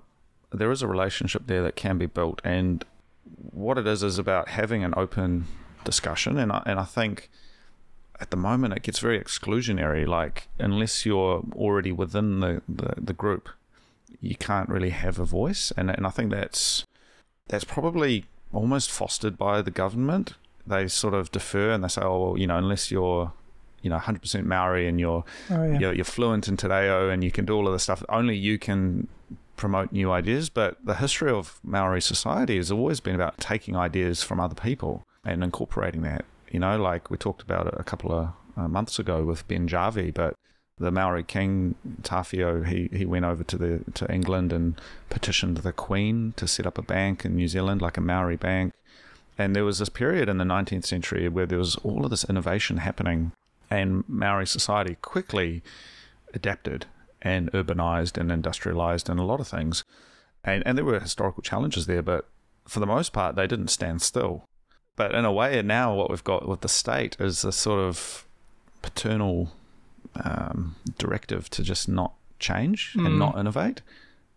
there 0.53 0.71
is 0.71 0.83
a 0.83 0.87
relationship 0.87 1.49
there 1.49 1.63
that 1.65 1.75
can 1.75 1.99
be 1.99 2.07
built, 2.07 2.41
and 2.45 2.85
what 3.51 3.77
it 3.77 3.87
is 3.89 4.05
is 4.05 4.19
about 4.19 4.51
having 4.51 4.85
an 4.85 4.95
open 4.97 5.47
discussion, 5.85 6.39
and 6.39 6.53
I, 6.53 6.63
and 6.65 6.79
I 6.79 6.85
think 6.85 7.29
at 8.25 8.31
the 8.31 8.37
moment 8.37 8.75
it 8.75 8.83
gets 8.83 8.99
very 8.99 9.19
exclusionary. 9.21 10.07
Like 10.07 10.49
unless 10.59 11.05
you're 11.07 11.43
already 11.55 11.93
within 11.93 12.41
the, 12.41 12.63
the, 12.69 12.95
the 13.01 13.13
group, 13.13 13.49
you 14.21 14.35
can't 14.35 14.69
really 14.69 14.91
have 14.91 15.19
a 15.19 15.25
voice, 15.25 15.73
and 15.77 15.91
and 15.91 16.07
I 16.07 16.11
think 16.11 16.31
that's 16.31 16.85
that's 17.49 17.65
probably 17.65 18.25
almost 18.53 18.91
fostered 18.91 19.37
by 19.37 19.61
the 19.61 19.71
government. 19.71 20.35
They 20.67 20.89
sort 20.89 21.15
of 21.15 21.31
defer 21.31 21.73
and 21.73 21.85
they 21.85 21.89
say, 21.89 22.03
oh, 22.03 22.19
well, 22.21 22.39
you 22.39 22.47
know, 22.47 22.57
unless 22.57 22.91
you're, 22.91 23.33
you 23.83 23.91
know, 23.91 23.99
100% 23.99 24.45
Maori 24.45 24.89
and 24.89 24.99
you're, 24.99 25.25
oh, 25.51 25.65
yeah. 25.65 25.79
you're, 25.79 25.93
you're 25.93 26.05
fluent 26.05 26.49
in 26.49 26.57
Te 26.57 26.69
Reo 26.69 27.11
and 27.11 27.23
you 27.23 27.31
can 27.31 27.45
do 27.45 27.55
all 27.55 27.67
of 27.67 27.75
this 27.75 27.83
stuff, 27.83 28.03
only 28.09 28.35
you 28.37 28.59
can 28.59 29.09
promote 29.57 29.93
new 29.93 30.11
ideas. 30.11 30.49
But 30.49 30.79
the 30.83 30.95
history 30.95 31.31
of 31.31 31.61
Maori 31.63 32.01
society 32.01 32.57
has 32.57 32.71
always 32.71 33.01
been 33.01 33.15
about 33.15 33.39
taking 33.39 33.77
ideas 33.77 34.23
from 34.23 34.41
other 34.41 34.55
people 34.55 35.05
and 35.25 35.45
incorporating 35.45 36.01
that. 36.03 36.25
You 36.55 36.61
know, 36.61 36.81
like 36.81 37.11
we 37.11 37.17
talked 37.17 37.43
about 37.43 37.67
it 37.67 37.75
a 37.77 37.83
couple 37.83 38.13
of 38.13 38.29
uh, 38.57 38.69
months 38.69 39.01
ago 39.01 39.25
with 39.25 39.49
Ben 39.49 39.67
Jarvie, 39.67 40.13
but 40.13 40.37
the 40.79 40.93
Maori 40.93 41.25
king 41.25 41.75
Tawhiao, 42.03 42.69
he, 42.69 42.89
he 42.97 43.05
went 43.05 43.25
over 43.25 43.43
to 43.43 43.59
the 43.59 43.81
to 43.95 44.09
England 44.09 44.53
and 44.53 44.81
petitioned 45.11 45.57
the 45.57 45.73
Queen 45.73 46.33
to 46.37 46.47
set 46.47 46.65
up 46.65 46.79
a 46.79 46.83
bank 46.83 47.25
in 47.25 47.35
New 47.35 47.49
Zealand, 47.49 47.83
like 47.83 47.97
a 47.97 48.01
Maori 48.01 48.37
bank. 48.37 48.73
And 49.37 49.57
there 49.57 49.65
was 49.65 49.81
this 49.81 49.89
period 49.89 50.29
in 50.29 50.39
the 50.39 50.45
19th 50.45 50.85
century 50.85 51.29
where 51.29 51.45
there 51.45 51.59
was 51.59 51.75
all 51.83 52.05
of 52.05 52.11
this 52.11 52.25
innovation 52.31 52.77
happening, 52.77 53.33
and 53.69 54.05
Maori 54.07 54.47
society 54.47 54.97
quickly 55.03 55.61
adapted 56.35 56.87
and 57.21 57.51
urbanized 57.51 58.17
and 58.17 58.31
industrialized 58.31 59.09
and 59.09 59.19
a 59.19 59.25
lot 59.25 59.41
of 59.41 59.49
things. 59.49 59.83
And 60.45 60.63
and 60.65 60.79
there 60.79 60.85
were 60.85 61.01
historical 61.01 61.43
challenges 61.43 61.87
there, 61.87 62.03
but 62.03 62.29
for 62.69 62.79
the 62.79 62.87
most 62.87 63.13
part, 63.13 63.35
they 63.35 63.49
didn't 63.49 63.71
stand 63.71 64.03
still. 64.03 64.45
But 64.97 65.15
in 65.15 65.25
a 65.25 65.33
way, 65.33 65.61
now 65.63 65.95
what 65.95 66.11
we've 66.11 66.25
got 66.25 66.49
with 66.49 66.61
the 66.61 66.69
state 66.69 67.17
is 67.19 67.45
a 67.45 67.53
sort 67.53 67.81
of 67.81 68.25
paternal 68.83 69.53
um, 70.23 70.77
directive 70.99 71.51
to 71.51 71.63
just 71.63 71.89
not 71.89 72.13
change 72.39 72.95
mm. 72.97 73.07
and 73.07 73.19
not 73.19 73.37
innovate. 73.39 73.83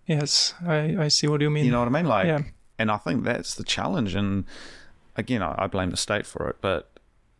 Yes, 0.08 0.53
I, 0.66 0.95
I 0.97 1.08
see 1.10 1.28
what 1.28 1.41
you 1.41 1.49
mean. 1.49 1.66
You 1.66 1.72
know 1.72 1.80
what 1.80 1.89
I 1.89 1.91
mean? 1.91 2.05
Like, 2.05 2.28
yeah. 2.28 2.41
and 2.80 2.89
I 2.89 2.97
think 2.97 3.24
that's 3.24 3.53
the 3.55 3.64
challenge. 3.64 4.16
And 4.16 4.45
again, 5.16 5.43
I, 5.43 5.55
I 5.58 5.68
blame 5.68 5.91
the 5.91 5.97
state 5.97 6.26
for 6.26 6.49
it, 6.49 6.55
but 6.62 6.89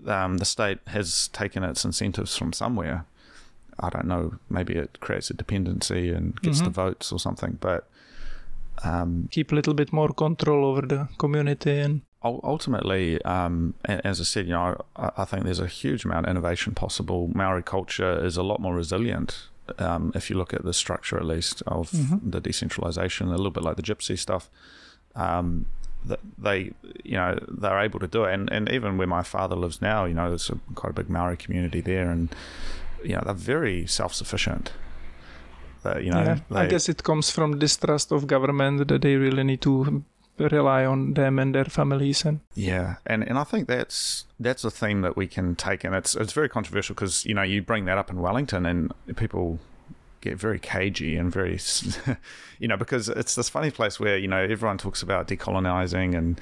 um, 0.06 0.38
the 0.38 0.46
state 0.46 0.80
has 0.88 1.30
taken 1.30 1.64
its 1.64 1.86
incentives 1.86 2.36
from 2.36 2.54
somewhere. 2.54 3.06
I 3.80 3.90
don't 3.90 4.06
know. 4.06 4.36
Maybe 4.50 4.74
it 4.74 5.00
creates 5.00 5.30
a 5.30 5.34
dependency 5.34 6.12
and 6.12 6.40
gets 6.42 6.58
mm-hmm. 6.58 6.66
the 6.66 6.72
votes 6.72 7.12
or 7.12 7.20
something, 7.20 7.58
but 7.62 7.88
um, 8.84 9.28
keep 9.32 9.52
a 9.52 9.56
little 9.56 9.74
bit 9.74 9.94
more 9.94 10.10
control 10.10 10.66
over 10.66 10.82
the 10.82 11.08
community 11.18 11.80
and 11.80 12.02
ultimately, 12.24 13.22
um, 13.24 13.74
as 13.86 14.20
I 14.20 14.24
said, 14.24 14.48
you 14.48 14.54
know, 14.54 14.82
I, 14.96 15.12
I, 15.18 15.26
think 15.26 15.44
there's 15.44 15.60
a 15.60 15.68
huge 15.68 16.06
amount 16.06 16.26
of 16.26 16.32
innovation 16.32 16.74
possible. 16.74 17.30
Maori 17.34 17.64
culture 17.64 18.24
is 18.26 18.38
a 18.38 18.44
lot 18.44 18.60
more 18.60 18.76
resilient. 18.76 19.48
Um, 19.80 20.12
if 20.16 20.30
you 20.30 20.38
look 20.38 20.54
at 20.54 20.64
the 20.64 20.74
structure, 20.74 21.18
at 21.18 21.26
least, 21.26 21.62
of 21.68 21.92
mm-hmm. 21.92 22.30
the 22.30 22.40
decentralization, 22.40 23.28
a 23.28 23.32
little 23.32 23.52
bit 23.52 23.64
like 23.64 23.76
the 23.76 23.84
gypsy 23.84 24.18
stuff, 24.18 24.50
um, 25.16 25.66
that 26.06 26.20
they, 26.38 26.72
you 27.04 27.16
know, 27.16 27.38
they're 27.48 27.80
able 27.80 28.00
to 28.00 28.08
do 28.08 28.24
it. 28.24 28.34
And, 28.34 28.52
and 28.52 28.70
even 28.70 28.98
where 28.98 29.08
my 29.08 29.24
father 29.24 29.56
lives 29.56 29.82
now, 29.82 30.06
you 30.06 30.14
know, 30.14 30.30
there's 30.30 30.50
a, 30.50 30.60
quite 30.76 30.92
a 30.92 30.94
big 30.94 31.10
Maori 31.10 31.38
community 31.38 31.82
there, 31.82 32.10
and 32.10 32.34
you 33.04 33.16
know, 33.16 33.22
they're 33.26 33.34
very 33.34 33.86
self-sufficient. 33.86 34.72
That 35.84 36.04
you 36.04 36.12
know, 36.12 36.24
yeah, 36.24 36.40
they, 36.50 36.60
I 36.62 36.66
guess 36.66 36.90
it 36.90 37.04
comes 37.04 37.30
from 37.30 37.60
distrust 37.60 38.12
of 38.12 38.26
government 38.26 38.88
that 38.88 39.02
they 39.02 39.16
really 39.16 39.44
need 39.44 39.62
to 39.62 40.04
rely 40.40 40.86
on 40.86 41.14
them 41.14 41.40
and 41.40 41.56
their 41.56 41.66
families 41.66 42.24
and 42.26 42.40
yeah 42.54 42.96
and 43.06 43.28
and 43.28 43.38
i 43.38 43.44
think 43.44 43.68
that's 43.68 44.26
that's 44.40 44.64
a 44.64 44.72
theme 44.72 45.02
that 45.02 45.18
we 45.18 45.28
can 45.28 45.56
take 45.56 45.84
and 45.84 45.96
it's 45.96 46.16
it's 46.16 46.34
very 46.34 46.50
controversial 46.50 46.94
because 46.94 47.26
you 47.26 47.34
know 47.34 47.42
you 47.42 47.62
bring 47.62 47.86
that 47.86 47.98
up 47.98 48.10
in 48.10 48.22
wellington 48.22 48.66
and 48.66 48.94
people 49.16 49.60
get 50.22 50.38
very 50.38 50.60
cagey 50.60 51.16
and 51.16 51.32
very 51.32 51.60
you 52.60 52.68
know 52.68 52.78
because 52.78 53.10
it's 53.10 53.36
this 53.36 53.50
funny 53.50 53.72
place 53.72 54.00
where 54.00 54.18
you 54.18 54.28
know 54.28 54.38
everyone 54.38 54.78
talks 54.78 55.02
about 55.02 55.28
decolonizing 55.28 56.18
and 56.18 56.40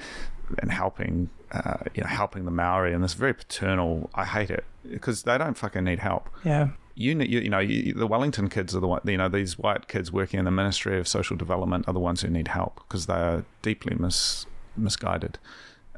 and 0.58 0.70
helping 0.70 1.28
uh, 1.52 1.78
you 1.94 2.02
know 2.02 2.08
helping 2.08 2.44
the 2.44 2.50
maori 2.50 2.92
and 2.92 3.02
this 3.02 3.14
very 3.14 3.34
paternal. 3.34 4.10
I 4.14 4.24
hate 4.24 4.50
it 4.50 4.64
because 4.88 5.22
they 5.22 5.36
don't 5.38 5.56
fucking 5.56 5.84
need 5.84 5.98
help. 5.98 6.28
Yeah 6.44 6.70
you, 6.96 7.18
you, 7.20 7.40
you 7.40 7.50
know, 7.50 7.58
you, 7.58 7.92
the 7.92 8.06
Wellington 8.06 8.48
kids 8.48 8.74
are 8.74 8.80
the 8.80 8.88
one, 8.88 9.02
you 9.04 9.18
know, 9.18 9.28
these 9.28 9.58
white 9.58 9.86
kids 9.86 10.10
working 10.10 10.38
in 10.38 10.46
the 10.46 10.50
Ministry 10.50 10.98
of 10.98 11.06
Social 11.06 11.36
Development 11.36 11.86
are 11.86 11.92
the 11.92 12.00
ones 12.00 12.22
who 12.22 12.28
need 12.28 12.48
help 12.48 12.76
because 12.88 13.06
they 13.06 13.14
are 13.14 13.44
deeply 13.60 13.94
mis, 13.94 14.46
misguided. 14.76 15.38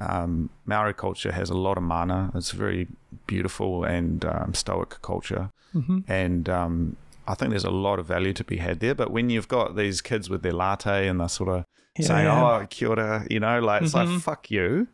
Um, 0.01 0.51
Maori 0.67 0.95
culture 0.95 1.33
has 1.33 1.51
a 1.51 1.55
lot 1.55 1.77
of 1.77 1.85
mana. 1.85 2.33
It's 2.35 2.53
a 2.53 2.57
very 2.57 2.89
beautiful 3.29 3.85
and 3.85 4.25
um, 4.25 4.55
stoic 4.55 5.01
culture. 5.01 5.51
Mm-hmm. 5.73 6.01
And 6.09 6.49
um, 6.49 6.97
I 7.29 7.35
think 7.35 7.51
there's 7.51 7.65
a 7.65 7.71
lot 7.71 8.01
of 8.01 8.07
value 8.07 8.33
to 8.33 8.45
be 8.45 8.57
had 8.57 8.81
there. 8.81 8.95
But 8.95 9.13
when 9.13 9.31
you've 9.31 9.49
got 9.49 9.77
these 9.77 10.01
kids 10.01 10.29
with 10.29 10.43
their 10.43 10.53
latte 10.53 11.07
and 11.07 11.21
they're 11.21 11.29
sort 11.29 11.51
of 11.51 11.65
yeah, 11.97 12.07
saying, 12.07 12.27
oh, 12.27 12.67
kia 12.71 12.89
ora, 12.89 13.27
you 13.31 13.39
know, 13.39 13.61
like, 13.61 13.83
it's 13.83 13.95
mm-hmm. 13.95 14.15
like, 14.15 14.23
fuck 14.23 14.51
you. 14.51 14.89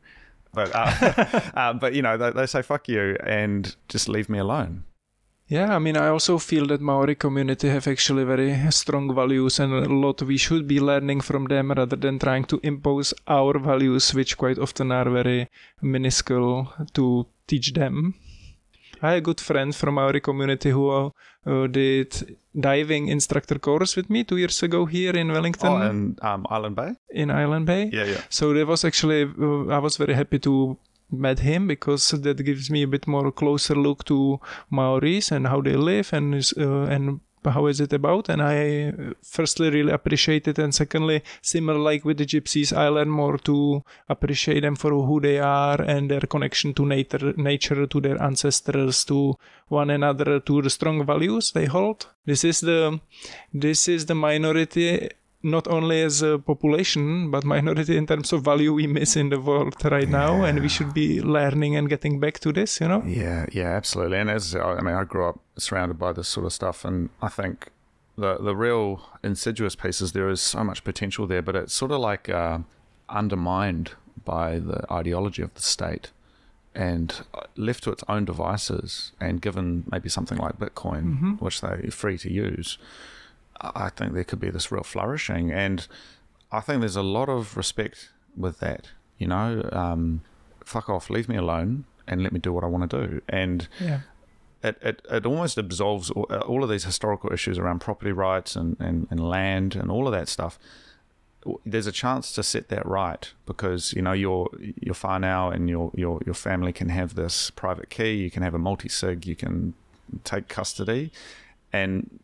But, 0.52 0.70
uh, 0.74 1.50
uh, 1.54 1.72
but 1.72 1.94
you 1.94 2.02
know, 2.02 2.18
they, 2.18 2.30
they 2.30 2.46
say, 2.46 2.60
fuck 2.60 2.88
you 2.88 3.16
and 3.24 3.74
just 3.88 4.06
leave 4.08 4.28
me 4.28 4.38
alone. 4.38 4.84
Yeah, 5.54 5.76
I 5.76 5.78
mean, 5.78 5.96
I 5.96 6.08
also 6.08 6.38
feel 6.38 6.66
that 6.66 6.80
Maori 6.80 7.14
community 7.14 7.68
have 7.68 7.86
actually 7.86 8.24
very 8.24 8.58
strong 8.70 9.14
values 9.14 9.60
and 9.60 9.72
a 9.72 9.94
lot 10.04 10.20
we 10.22 10.36
should 10.36 10.66
be 10.66 10.80
learning 10.80 11.20
from 11.20 11.44
them 11.44 11.70
rather 11.70 11.94
than 11.94 12.18
trying 12.18 12.44
to 12.46 12.58
impose 12.64 13.14
our 13.28 13.58
values, 13.60 14.12
which 14.12 14.36
quite 14.36 14.58
often 14.58 14.90
are 14.90 15.08
very 15.08 15.48
minuscule 15.80 16.72
to 16.94 17.26
teach 17.46 17.72
them. 17.72 18.14
I 19.00 19.10
had 19.10 19.18
a 19.18 19.20
good 19.20 19.40
friend 19.40 19.72
from 19.76 19.96
our 19.96 20.18
community 20.18 20.70
who 20.70 21.12
uh, 21.46 21.66
did 21.68 22.36
diving 22.58 23.06
instructor 23.06 23.58
course 23.60 23.94
with 23.94 24.10
me 24.10 24.24
two 24.24 24.38
years 24.38 24.60
ago 24.62 24.86
here 24.86 25.14
in 25.14 25.30
Wellington. 25.30 25.70
Oh, 25.70 25.90
in 25.90 26.16
um, 26.22 26.46
Island 26.50 26.74
Bay? 26.74 26.94
In 27.10 27.30
Island 27.30 27.66
Bay. 27.66 27.90
Yeah, 27.92 28.06
yeah. 28.06 28.22
So 28.28 28.52
that 28.54 28.66
was 28.66 28.84
actually, 28.84 29.22
uh, 29.22 29.66
I 29.68 29.78
was 29.78 29.98
very 29.98 30.14
happy 30.14 30.40
to 30.40 30.76
met 31.14 31.40
him 31.40 31.66
because 31.66 32.10
that 32.10 32.44
gives 32.44 32.70
me 32.70 32.82
a 32.82 32.88
bit 32.88 33.06
more 33.06 33.30
closer 33.32 33.74
look 33.74 34.04
to 34.04 34.40
Maoris 34.70 35.30
and 35.30 35.46
how 35.46 35.60
they 35.60 35.76
live 35.76 36.12
and 36.12 36.34
uh, 36.58 36.82
and 36.84 37.20
how 37.44 37.66
is 37.66 37.80
it 37.80 37.92
about. 37.92 38.28
And 38.28 38.42
i 38.42 38.92
firstly 39.22 39.70
really 39.70 39.92
appreciate 39.92 40.48
it. 40.48 40.58
And 40.58 40.74
secondly 40.74 41.22
similar 41.42 41.78
like 41.78 42.04
with 42.04 42.18
the 42.18 42.26
gypsies 42.26 42.76
i 42.76 42.88
learn 42.88 43.10
more 43.10 43.38
to 43.38 43.82
appreciate 44.08 44.60
them 44.60 44.76
for 44.76 44.90
who 44.90 45.20
they 45.20 45.38
are 45.38 45.80
and 45.80 46.10
their 46.10 46.20
connection 46.20 46.74
to 46.74 46.86
nature 46.86 47.32
nature 47.36 47.86
to 47.86 48.00
their 48.00 48.22
ancestors 48.22 49.04
to 49.06 49.36
one 49.68 49.90
another 49.90 50.40
to 50.40 50.62
the 50.62 50.70
strong 50.70 51.04
values 51.04 51.52
they 51.52 51.66
hold. 51.66 52.06
This 52.26 52.44
is 52.44 52.60
the 52.60 53.00
this 53.52 53.88
is 53.88 54.06
the 54.06 54.14
minority 54.14 55.10
not 55.44 55.68
only 55.68 56.02
as 56.02 56.22
a 56.22 56.38
population 56.38 57.30
but 57.30 57.44
minority 57.44 57.96
in 57.96 58.06
terms 58.06 58.32
of 58.32 58.42
value 58.42 58.72
we 58.72 58.86
miss 58.86 59.14
in 59.16 59.28
the 59.28 59.40
world 59.40 59.76
right 59.84 60.08
now 60.08 60.42
and 60.42 60.60
we 60.60 60.68
should 60.68 60.92
be 60.94 61.20
learning 61.20 61.76
and 61.76 61.88
getting 61.88 62.18
back 62.18 62.38
to 62.40 62.52
this 62.52 62.80
you 62.80 62.88
know? 62.88 63.02
Yeah 63.06 63.46
yeah 63.52 63.68
absolutely. 63.76 64.18
And 64.18 64.30
as 64.30 64.56
i 64.56 64.80
mean 64.80 64.94
i 64.94 65.04
grew 65.04 65.28
up 65.28 65.40
surrounded 65.58 65.98
by 65.98 66.12
this 66.12 66.28
sort 66.28 66.46
of 66.46 66.52
stuff 66.52 66.84
and 66.84 67.10
i 67.22 67.28
think 67.28 67.70
the 68.16 68.38
the 68.38 68.56
real 68.56 69.08
insidious 69.22 69.74
pieces 69.76 70.12
there 70.12 70.28
is 70.28 70.40
so 70.40 70.64
much 70.64 70.82
potential 70.84 71.26
there 71.26 71.42
but 71.42 71.54
it's 71.54 71.74
sort 71.74 71.90
of 71.90 72.00
like 72.00 72.28
uh, 72.28 72.58
undermined 73.08 73.92
by 74.24 74.58
the 74.58 74.84
ideology 74.90 75.42
of 75.42 75.52
the 75.54 75.62
state 75.62 76.10
and 76.74 77.24
left 77.56 77.84
to 77.84 77.90
its 77.90 78.02
own 78.08 78.24
devices 78.24 79.12
and 79.20 79.40
given 79.40 79.84
maybe 79.90 80.08
something 80.08 80.38
like 80.38 80.58
bitcoin 80.58 81.04
mm-hmm. 81.04 81.32
which 81.34 81.60
they're 81.60 81.90
free 81.90 82.18
to 82.18 82.32
use 82.32 82.78
I 83.60 83.88
think 83.90 84.12
there 84.14 84.24
could 84.24 84.40
be 84.40 84.50
this 84.50 84.70
real 84.70 84.82
flourishing, 84.82 85.50
and 85.50 85.86
I 86.50 86.60
think 86.60 86.80
there's 86.80 86.96
a 86.96 87.02
lot 87.02 87.28
of 87.28 87.56
respect 87.56 88.10
with 88.36 88.60
that. 88.60 88.88
You 89.18 89.28
know, 89.28 89.68
um, 89.72 90.22
fuck 90.64 90.88
off, 90.88 91.10
leave 91.10 91.28
me 91.28 91.36
alone, 91.36 91.84
and 92.06 92.22
let 92.22 92.32
me 92.32 92.40
do 92.40 92.52
what 92.52 92.64
I 92.64 92.66
want 92.66 92.90
to 92.90 93.06
do. 93.06 93.20
And 93.28 93.68
yeah. 93.80 94.00
it, 94.62 94.76
it 94.82 95.02
it 95.10 95.26
almost 95.26 95.58
absolves 95.58 96.10
all, 96.10 96.24
all 96.24 96.62
of 96.62 96.70
these 96.70 96.84
historical 96.84 97.32
issues 97.32 97.58
around 97.58 97.80
property 97.80 98.12
rights 98.12 98.56
and, 98.56 98.76
and, 98.80 99.06
and 99.10 99.20
land 99.20 99.76
and 99.76 99.90
all 99.90 100.06
of 100.06 100.12
that 100.12 100.28
stuff. 100.28 100.58
There's 101.66 101.86
a 101.86 101.92
chance 101.92 102.32
to 102.32 102.42
set 102.42 102.68
that 102.68 102.86
right 102.86 103.30
because 103.44 103.92
you 103.92 104.00
know 104.00 104.12
you're 104.12 104.48
whānau 104.86 105.54
and 105.54 105.68
your 105.68 105.90
your 105.94 106.20
your 106.24 106.34
family 106.34 106.72
can 106.72 106.88
have 106.88 107.14
this 107.14 107.50
private 107.50 107.90
key. 107.90 108.14
You 108.14 108.30
can 108.30 108.42
have 108.42 108.54
a 108.54 108.58
multi 108.58 108.88
sig. 108.88 109.26
You 109.26 109.36
can 109.36 109.74
take 110.24 110.48
custody, 110.48 111.12
and 111.72 112.20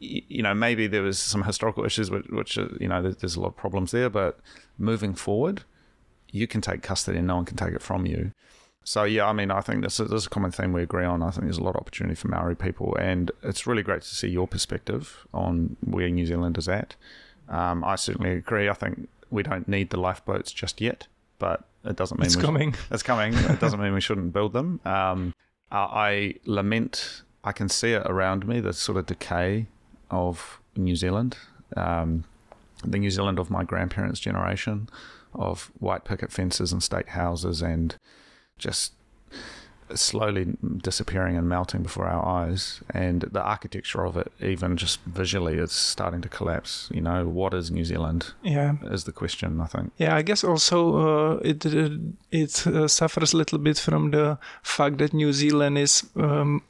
you 0.00 0.42
know, 0.42 0.54
maybe 0.54 0.86
there 0.86 1.02
was 1.02 1.18
some 1.18 1.44
historical 1.44 1.84
issues 1.84 2.10
which, 2.10 2.26
which 2.30 2.56
you 2.56 2.88
know, 2.88 3.02
there's 3.02 3.36
a 3.36 3.40
lot 3.40 3.48
of 3.48 3.56
problems 3.56 3.90
there, 3.90 4.08
but 4.08 4.40
moving 4.78 5.14
forward, 5.14 5.62
you 6.30 6.46
can 6.46 6.60
take 6.60 6.82
custody 6.82 7.18
and 7.18 7.26
no 7.26 7.36
one 7.36 7.44
can 7.44 7.56
take 7.56 7.74
it 7.74 7.82
from 7.82 8.06
you. 8.06 8.32
So 8.82 9.04
yeah, 9.04 9.26
I 9.26 9.34
mean, 9.34 9.50
I 9.50 9.60
think 9.60 9.82
this 9.82 10.00
is, 10.00 10.08
this 10.08 10.22
is 10.22 10.26
a 10.26 10.30
common 10.30 10.52
theme 10.52 10.72
we 10.72 10.82
agree 10.82 11.04
on. 11.04 11.22
I 11.22 11.30
think 11.30 11.44
there's 11.44 11.58
a 11.58 11.62
lot 11.62 11.76
of 11.76 11.82
opportunity 11.82 12.14
for 12.14 12.28
Maori 12.28 12.56
people, 12.56 12.96
and 12.98 13.30
it's 13.42 13.66
really 13.66 13.82
great 13.82 14.02
to 14.02 14.08
see 14.08 14.28
your 14.28 14.48
perspective 14.48 15.26
on 15.34 15.76
where 15.84 16.08
New 16.08 16.24
Zealand 16.24 16.56
is 16.56 16.66
at. 16.66 16.96
Um, 17.48 17.84
I 17.84 17.96
certainly 17.96 18.32
agree. 18.32 18.70
I 18.70 18.74
think 18.74 19.08
we 19.30 19.42
don't 19.42 19.68
need 19.68 19.90
the 19.90 20.00
lifeboats 20.00 20.50
just 20.50 20.80
yet, 20.80 21.08
but 21.38 21.64
it 21.84 21.96
doesn't 21.96 22.18
mean 22.18 22.26
it's 22.26 22.36
coming. 22.36 22.74
It's 22.90 23.02
coming. 23.02 23.34
it 23.34 23.60
doesn't 23.60 23.80
mean 23.80 23.92
we 23.92 24.00
shouldn't 24.00 24.32
build 24.32 24.54
them. 24.54 24.80
Um, 24.86 25.34
I 25.70 26.36
lament. 26.46 27.22
I 27.44 27.52
can 27.52 27.68
see 27.68 27.92
it 27.92 28.02
around 28.06 28.46
me. 28.46 28.60
The 28.60 28.72
sort 28.72 28.96
of 28.98 29.06
decay 29.06 29.66
of 30.10 30.60
New 30.76 30.96
Zealand, 30.96 31.36
um, 31.76 32.24
the 32.84 32.98
New 32.98 33.10
Zealand 33.10 33.38
of 33.38 33.50
my 33.50 33.64
grandparents' 33.64 34.20
generation, 34.20 34.88
of 35.34 35.70
white 35.78 36.04
picket 36.04 36.32
fences 36.32 36.72
and 36.72 36.82
state 36.82 37.10
houses, 37.10 37.62
and 37.62 37.96
just 38.58 38.92
slowly 39.94 40.56
disappearing 40.82 41.36
and 41.36 41.48
melting 41.48 41.82
before 41.82 42.06
our 42.06 42.24
eyes. 42.24 42.80
And 42.90 43.22
the 43.22 43.42
architecture 43.42 44.04
of 44.04 44.16
it, 44.16 44.32
even 44.40 44.76
just 44.76 45.00
visually, 45.06 45.54
is 45.54 45.72
starting 45.72 46.20
to 46.22 46.28
collapse. 46.28 46.88
You 46.92 47.00
know, 47.00 47.26
what 47.26 47.54
is 47.54 47.70
New 47.70 47.84
Zealand? 47.84 48.32
Yeah, 48.42 48.74
is 48.84 49.04
the 49.04 49.12
question. 49.12 49.60
I 49.60 49.66
think. 49.66 49.92
Yeah, 49.98 50.14
I 50.16 50.22
guess 50.22 50.44
also 50.44 50.96
uh, 50.96 51.40
it 51.42 51.64
it 52.30 52.66
uh, 52.66 52.88
suffers 52.88 53.32
a 53.32 53.36
little 53.36 53.58
bit 53.58 53.78
from 53.78 54.10
the 54.10 54.38
fact 54.62 54.98
that 54.98 55.12
New 55.12 55.32
Zealand 55.32 55.78
is 55.78 56.04
um, 56.16 56.62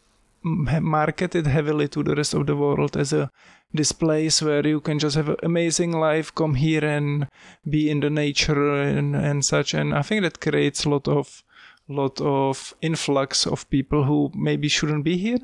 marketed 0.43 1.47
heavily 1.47 1.89
to 1.89 2.03
the 2.03 2.15
rest 2.15 2.35
of 2.35 2.47
the 2.47 2.57
world 2.57 2.97
as 2.97 3.13
a 3.13 3.31
this 3.73 3.93
place 3.93 4.43
where 4.43 4.67
you 4.67 4.81
can 4.81 4.99
just 4.99 5.17
have 5.17 5.29
an 5.29 5.37
amazing 5.43 5.93
life 5.93 6.35
come 6.35 6.55
here 6.55 6.85
and 6.85 7.29
be 7.69 7.89
in 7.89 8.01
the 8.01 8.11
nature 8.11 8.83
and, 8.83 9.15
and 9.15 9.45
such. 9.45 9.75
And 9.75 9.95
i 9.95 10.03
think 10.03 10.23
that 10.23 10.41
creates 10.41 10.85
a 10.85 10.91
lot 10.91 11.07
of 11.07 11.45
lot 11.89 12.21
of 12.21 12.75
influx 12.81 13.47
of 13.47 13.69
people 13.69 14.05
who 14.05 14.31
maybe 14.35 14.69
shouldn't 14.69 15.05
be 15.05 15.17
here. 15.17 15.41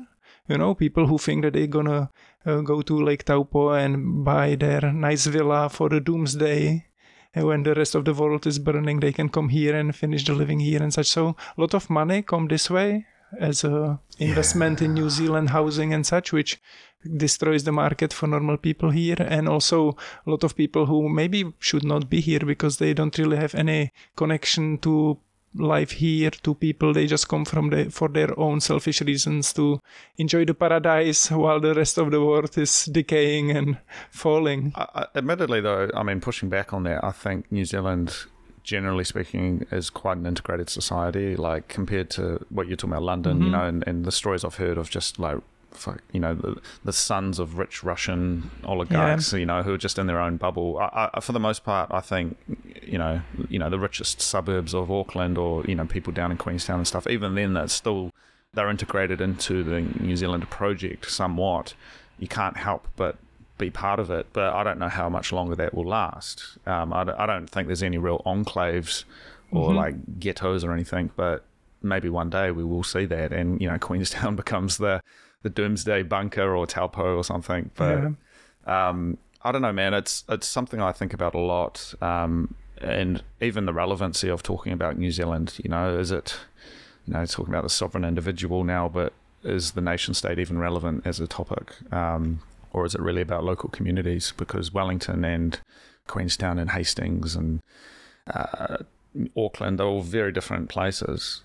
You 0.47 0.57
know 0.57 0.73
people 0.75 1.07
who 1.07 1.17
think 1.17 1.43
that 1.43 1.53
they're 1.53 1.67
gonna 1.67 2.09
uh, 2.45 2.61
go 2.61 2.81
to 2.81 3.03
lake 3.03 3.25
taupo 3.25 3.71
and 3.71 4.23
buy 4.23 4.55
their 4.55 4.93
nice 4.93 5.25
villa 5.27 5.69
for 5.69 5.89
the 5.89 5.99
doomsday. 5.99 6.85
And 7.35 7.45
when 7.45 7.63
the 7.63 7.75
rest 7.75 7.95
of 7.95 8.05
the 8.05 8.13
world 8.13 8.47
is 8.47 8.59
burning 8.59 8.99
they 8.99 9.11
can 9.11 9.29
come 9.29 9.49
here 9.49 9.75
and 9.75 9.95
finish 9.95 10.25
the 10.25 10.33
living 10.33 10.59
here 10.59 10.81
and 10.81 10.93
such. 10.93 11.07
So 11.07 11.35
a 11.57 11.61
lot 11.61 11.73
of 11.73 11.89
money 11.89 12.21
come 12.21 12.47
this 12.47 12.69
way 12.69 13.05
as 13.39 13.63
a 13.63 13.99
investment 14.19 14.81
yeah. 14.81 14.85
in 14.85 14.93
New 14.93 15.09
Zealand 15.09 15.49
housing 15.49 15.93
and 15.93 16.05
such, 16.05 16.31
which 16.31 16.59
destroys 17.17 17.63
the 17.63 17.71
market 17.71 18.13
for 18.13 18.27
normal 18.27 18.57
people 18.57 18.89
here, 18.89 19.17
and 19.19 19.47
also 19.47 19.95
a 20.25 20.29
lot 20.29 20.43
of 20.43 20.55
people 20.55 20.85
who 20.85 21.09
maybe 21.09 21.53
should 21.59 21.83
not 21.83 22.09
be 22.09 22.19
here 22.19 22.39
because 22.39 22.77
they 22.77 22.93
don't 22.93 23.17
really 23.17 23.37
have 23.37 23.55
any 23.55 23.91
connection 24.15 24.77
to 24.79 25.19
life 25.55 25.91
here 25.91 26.31
to 26.31 26.53
people. 26.55 26.93
They 26.93 27.07
just 27.07 27.27
come 27.27 27.45
from 27.45 27.69
the 27.69 27.89
for 27.89 28.09
their 28.09 28.37
own 28.39 28.59
selfish 28.61 29.01
reasons 29.01 29.53
to 29.53 29.81
enjoy 30.17 30.45
the 30.45 30.53
paradise 30.53 31.31
while 31.31 31.59
the 31.59 31.73
rest 31.73 31.97
of 31.97 32.11
the 32.11 32.23
world 32.23 32.57
is 32.57 32.85
decaying 32.85 33.51
and 33.51 33.77
falling. 34.11 34.73
Uh, 34.75 35.05
admittedly 35.15 35.61
though 35.61 35.89
i 35.95 36.03
mean 36.03 36.19
pushing 36.19 36.49
back 36.49 36.73
on 36.73 36.83
that 36.83 37.03
i 37.03 37.11
think 37.11 37.51
new 37.51 37.65
zealand 37.65 38.25
generally 38.67 39.05
speaking, 39.05 39.65
is 39.71 39.89
quite 39.89 40.17
an 40.17 40.25
integrated 40.25 40.69
society. 40.69 41.35
Like 41.35 41.67
compared 41.69 42.09
to 42.11 42.45
what 42.49 42.67
you're 42.67 42.75
talking 42.77 42.93
about, 42.93 43.03
London, 43.03 43.41
you 43.41 43.47
Mhm. 43.47 43.51
know, 43.51 43.63
and, 43.71 43.83
and 43.87 44.05
the 44.05 44.11
stories 44.11 44.43
I've 44.45 44.55
heard 44.65 44.77
of 44.77 44.89
just 44.89 45.17
like. 45.17 45.39
You 46.11 46.19
know 46.21 46.33
the, 46.33 46.55
the 46.85 46.93
sons 46.93 47.37
of 47.37 47.59
rich 47.59 47.83
Russian 47.83 48.49
oligarchs, 48.63 49.31
you 49.33 49.45
know, 49.45 49.61
who 49.61 49.73
are 49.73 49.77
just 49.77 49.99
in 49.99 50.07
their 50.07 50.19
own 50.19 50.37
bubble. 50.37 50.79
I, 50.79 51.09
I, 51.13 51.19
for 51.19 51.33
the 51.33 51.39
most 51.39 51.63
part, 51.63 51.91
I 51.91 51.99
think, 51.99 52.35
you 52.81 52.97
know, 52.97 53.21
you 53.47 53.59
know, 53.59 53.69
the 53.69 53.77
richest 53.77 54.19
suburbs 54.19 54.73
of 54.73 54.89
Auckland, 54.89 55.37
or 55.37 55.63
you 55.65 55.75
know, 55.75 55.85
people 55.85 56.11
down 56.13 56.31
in 56.31 56.37
Queenstown 56.37 56.77
and 56.79 56.87
stuff. 56.87 57.05
Even 57.05 57.35
then, 57.35 57.53
that's 57.53 57.73
still 57.73 58.11
they're 58.55 58.71
integrated 58.71 59.21
into 59.21 59.61
the 59.63 59.81
New 59.99 60.15
Zealand 60.15 60.49
project 60.49 61.11
somewhat. 61.11 61.75
You 62.17 62.27
can't 62.27 62.57
help 62.57 62.87
but 62.95 63.17
be 63.57 63.69
part 63.69 63.99
of 63.99 64.09
it, 64.11 64.27
but 64.33 64.53
I 64.53 64.63
don't 64.63 64.79
know 64.79 64.87
how 64.89 65.09
much 65.09 65.31
longer 65.31 65.55
that 65.55 65.73
will 65.73 65.87
last. 65.87 66.43
Um, 66.65 66.93
I, 66.93 67.03
don't, 67.03 67.19
I 67.19 67.25
don't 67.25 67.47
think 67.49 67.67
there's 67.67 67.83
any 67.83 67.97
real 67.97 68.21
enclaves 68.25 69.03
or 69.51 69.71
Mhm. 69.71 69.75
like 69.75 70.19
ghettos 70.19 70.63
or 70.63 70.71
anything, 70.73 71.09
but 71.15 71.43
maybe 71.81 72.09
one 72.09 72.29
day 72.29 72.51
we 72.51 72.63
will 72.63 72.83
see 72.83 73.05
that, 73.05 73.31
and 73.31 73.59
you 73.61 73.69
know, 73.69 73.77
Queenstown 73.87 74.35
becomes 74.35 74.77
the 74.77 75.01
the 75.43 75.49
doomsday 75.49 76.01
bunker 76.03 76.55
or 76.55 76.65
Taupo 76.67 77.15
or 77.15 77.23
something. 77.23 77.69
But 77.75 77.99
yeah. 78.67 78.89
um, 78.89 79.17
I 79.43 79.51
don't 79.51 79.61
know, 79.61 79.71
man. 79.73 79.93
It's 79.93 80.23
it's 80.27 80.47
something 80.47 80.81
I 80.81 80.91
think 80.91 81.13
about 81.13 81.33
a 81.35 81.39
lot, 81.39 81.93
um, 82.01 82.55
and 82.81 83.23
even 83.39 83.65
the 83.65 83.73
relevancy 83.73 84.29
of 84.29 84.43
talking 84.43 84.73
about 84.73 84.97
New 84.97 85.11
Zealand. 85.11 85.53
You 85.63 85.69
know, 85.69 85.97
is 85.97 86.11
it 86.11 86.37
you 87.05 87.13
know 87.13 87.25
talking 87.25 87.53
about 87.53 87.63
the 87.63 87.69
sovereign 87.69 88.03
individual 88.03 88.63
now, 88.63 88.89
but 88.89 89.13
is 89.43 89.71
the 89.71 89.81
nation 89.81 90.13
state 90.13 90.39
even 90.39 90.57
relevant 90.57 91.03
as 91.05 91.19
a 91.19 91.27
topic, 91.27 91.71
um, 91.93 92.39
or 92.73 92.85
is 92.85 92.95
it 92.95 93.01
really 93.01 93.21
about 93.21 93.43
local 93.43 93.69
communities? 93.69 94.33
Because 94.37 94.73
Wellington 94.73 95.23
and 95.25 95.59
Queenstown 96.07 96.59
and 96.59 96.71
Hastings 96.71 97.35
and 97.35 97.61
uh, 98.33 98.77
Auckland 99.35 99.81
are 99.81 99.87
all 99.87 100.01
very 100.01 100.31
different 100.31 100.69
places. 100.69 101.41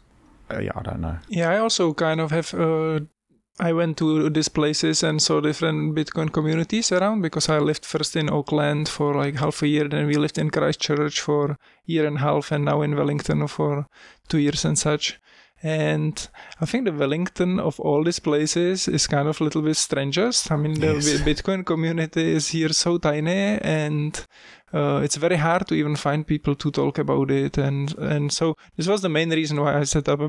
Uh, 0.50 0.60
yeah, 0.60 0.72
I 0.74 0.82
don't 0.82 1.00
know. 1.00 1.18
Yeah, 1.28 1.50
I 1.50 1.58
also 1.58 1.94
kind 1.94 2.20
of 2.20 2.30
have. 2.30 2.54
Uh, 2.54 3.00
I 3.60 3.72
went 3.74 3.98
to 3.98 4.30
these 4.30 4.48
places 4.48 5.02
and 5.02 5.20
saw 5.20 5.40
different 5.40 5.94
Bitcoin 5.94 6.32
communities 6.32 6.90
around 6.90 7.20
because 7.20 7.50
I 7.50 7.58
lived 7.58 7.84
first 7.84 8.16
in 8.16 8.30
Auckland 8.30 8.88
for 8.88 9.14
like 9.14 9.36
half 9.36 9.62
a 9.62 9.68
year, 9.68 9.88
then 9.88 10.06
we 10.06 10.14
lived 10.14 10.38
in 10.38 10.50
Christchurch 10.50 11.20
for 11.20 11.58
year 11.84 12.06
and 12.06 12.16
a 12.16 12.20
half, 12.20 12.50
and 12.50 12.64
now 12.64 12.80
in 12.80 12.96
Wellington 12.96 13.46
for 13.48 13.86
two 14.28 14.38
years 14.38 14.64
and 14.64 14.78
such. 14.78 15.20
And 15.62 16.28
I 16.60 16.66
think 16.66 16.86
the 16.86 16.92
Wellington 16.92 17.60
of 17.60 17.78
all 17.78 18.02
these 18.04 18.18
places 18.18 18.88
is 18.88 19.06
kind 19.06 19.28
of 19.28 19.40
a 19.40 19.44
little 19.44 19.62
bit 19.62 19.76
strangest. 19.76 20.50
I 20.50 20.56
mean, 20.56 20.80
the 20.80 20.94
Yes. 20.94 21.20
Bi- 21.20 21.32
Bitcoin 21.32 21.64
community 21.64 22.32
is 22.32 22.48
here 22.48 22.70
so 22.72 22.98
tiny, 22.98 23.58
and 23.60 24.26
uh, 24.74 25.00
it's 25.04 25.16
very 25.16 25.36
hard 25.36 25.66
to 25.68 25.74
even 25.74 25.94
find 25.96 26.26
people 26.26 26.54
to 26.56 26.70
talk 26.70 26.98
about 26.98 27.30
it. 27.30 27.58
And 27.58 27.96
and 27.98 28.32
so 28.32 28.56
this 28.76 28.88
was 28.88 29.02
the 29.02 29.08
main 29.08 29.30
reason 29.30 29.60
why 29.60 29.78
I 29.78 29.84
set 29.84 30.08
up 30.08 30.20
a 30.20 30.28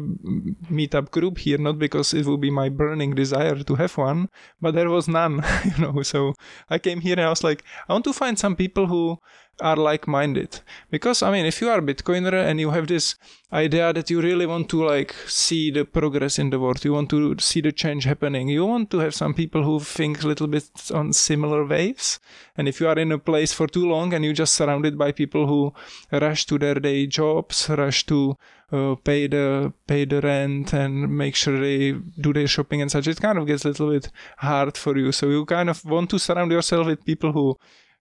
meetup 0.71 1.09
group 1.11 1.37
here, 1.39 1.57
not 1.57 1.79
because 1.79 2.13
it 2.13 2.25
would 2.25 2.41
be 2.41 2.51
my 2.51 2.69
burning 2.69 3.15
desire 3.15 3.55
to 3.63 3.75
have 3.75 3.97
one, 3.97 4.29
but 4.61 4.75
there 4.75 4.89
was 4.89 5.07
none, 5.07 5.43
you 5.65 5.83
know. 5.83 6.03
So 6.03 6.33
I 6.69 6.77
came 6.77 7.01
here 7.01 7.13
and 7.13 7.21
I 7.21 7.29
was 7.29 7.43
like, 7.43 7.63
I 7.89 7.93
want 7.93 8.05
to 8.05 8.13
find 8.13 8.37
some 8.37 8.55
people 8.55 8.85
who 8.87 9.17
are 9.61 9.75
like-minded. 9.75 10.59
Because 10.89 11.21
i 11.21 11.31
mean 11.31 11.45
if 11.45 11.61
you 11.61 11.69
are 11.69 11.79
a 11.79 11.81
bitcoiner 11.81 12.33
and 12.33 12.59
you 12.59 12.71
have 12.71 12.87
this 12.87 13.15
idea 13.51 13.93
that 13.93 14.09
you 14.09 14.21
really 14.21 14.45
want 14.45 14.69
to 14.69 14.83
like 14.83 15.13
see 15.27 15.69
the 15.71 15.85
progress 15.85 16.39
in 16.39 16.49
the 16.49 16.59
world 16.59 16.83
you 16.83 16.91
want 16.91 17.09
to 17.09 17.35
see 17.37 17.61
the 17.61 17.71
change 17.71 18.03
happening 18.03 18.47
you 18.47 18.65
want 18.65 18.89
to 18.89 18.97
have 18.97 19.13
some 19.13 19.33
people 19.33 19.63
who 19.63 19.79
think 19.79 20.23
a 20.23 20.27
little 20.27 20.47
bit 20.47 20.69
on 20.91 21.13
similar 21.13 21.65
waves. 21.65 22.19
And 22.57 22.67
if 22.67 22.79
you 22.79 22.87
are 22.87 22.99
in 22.99 23.11
a 23.11 23.17
place 23.17 23.53
for 23.53 23.67
too 23.67 23.87
long 23.87 24.13
and 24.13 24.23
you're 24.23 24.33
just 24.33 24.53
surrounded 24.53 24.97
by 24.97 25.11
people 25.11 25.47
who 25.47 25.73
rush 26.11 26.45
to 26.47 26.57
their 26.59 26.75
day 26.75 27.07
jobs 27.07 27.69
rush 27.69 28.05
to 28.07 28.37
uh, 28.71 28.95
pay 28.95 29.27
the 29.27 29.71
pay 29.87 30.05
the 30.05 30.19
rent 30.21 30.73
and 30.73 31.15
make 31.15 31.35
sure 31.35 31.59
they 31.59 31.93
do 32.19 32.33
their 32.33 32.47
shopping 32.47 32.81
and 32.81 32.91
such 32.91 33.07
it 33.07 33.21
kind 33.21 33.37
of 33.37 33.47
gets 33.47 33.65
a 33.65 33.67
little 33.69 33.91
bit 33.91 34.09
hard 34.37 34.77
for 34.77 34.97
you. 34.97 35.11
So 35.11 35.29
you 35.29 35.45
kind 35.45 35.69
of 35.69 35.83
want 35.85 36.09
to 36.11 36.19
surround 36.19 36.51
yourself 36.51 36.87
with 36.87 37.05
people 37.05 37.31
who 37.31 37.57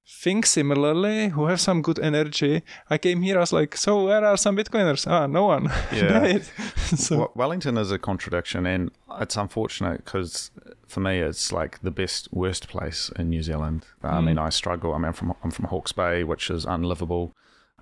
think 0.07 0.47
similarly, 0.47 1.29
who 1.29 1.47
have 1.47 1.61
some 1.61 1.83
good 1.83 1.99
energy. 1.99 2.63
I 2.91 2.99
came 2.99 3.23
here, 3.23 3.37
I 3.37 3.41
was 3.41 3.53
like, 3.53 3.77
so 3.77 4.05
where 4.05 4.25
are 4.25 4.37
some 4.37 4.57
Bitcoiners? 4.57 5.07
Ah, 5.11 5.27
no 5.27 5.47
one. 5.47 5.71
Yeah. 5.93 6.39
So, 6.97 7.17
Wel- 7.19 7.33
Wellington 7.35 7.79
is 7.79 7.91
a 7.91 7.99
contradiction, 7.99 8.67
and 8.67 8.91
it's 9.19 9.37
unfortunate 9.37 10.05
because 10.05 10.51
for 10.87 11.01
me, 11.01 11.21
it's 11.21 11.51
like 11.51 11.81
the 11.81 11.91
best 11.91 12.29
worst 12.33 12.69
place 12.69 13.11
in 13.19 13.31
New 13.31 13.43
Zealand. 13.43 13.87
I 14.03 14.19
Mm. 14.21 14.25
mean, 14.25 14.39
I 14.39 14.51
struggle. 14.51 14.93
I 14.93 14.99
mean, 14.99 15.07
I'm 15.07 15.13
from 15.15 15.33
I'm 15.43 15.51
from 15.51 15.67
Hawke's 15.67 15.93
Bay, 15.93 16.23
which 16.23 16.51
is 16.51 16.67
unlivable. 16.67 17.33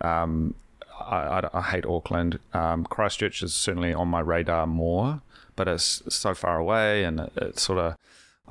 Um, 0.01 0.55
I, 1.01 1.17
I, 1.41 1.49
I 1.55 1.63
hate 1.63 1.85
Auckland. 1.87 2.39
Um, 2.53 2.85
Christchurch 2.85 3.43
is 3.43 3.53
certainly 3.53 3.93
on 3.93 4.07
my 4.07 4.21
radar 4.21 4.67
more, 4.69 5.23
but 5.57 5.67
it's 5.67 6.03
so 6.09 6.35
far 6.35 6.59
away, 6.59 7.03
and 7.03 7.19
it, 7.21 7.33
it's 7.37 7.63
sort 7.63 7.81
of 7.81 7.97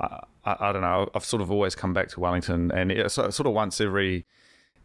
I, 0.00 0.24
I, 0.44 0.56
I 0.60 0.72
don't 0.72 0.82
know. 0.82 1.10
I've 1.14 1.24
sort 1.24 1.42
of 1.42 1.50
always 1.50 1.74
come 1.74 1.92
back 1.92 2.08
to 2.10 2.20
Wellington, 2.20 2.70
and 2.72 2.90
it's 2.90 3.14
sort 3.14 3.40
of 3.40 3.52
once 3.52 3.80
every 3.80 4.26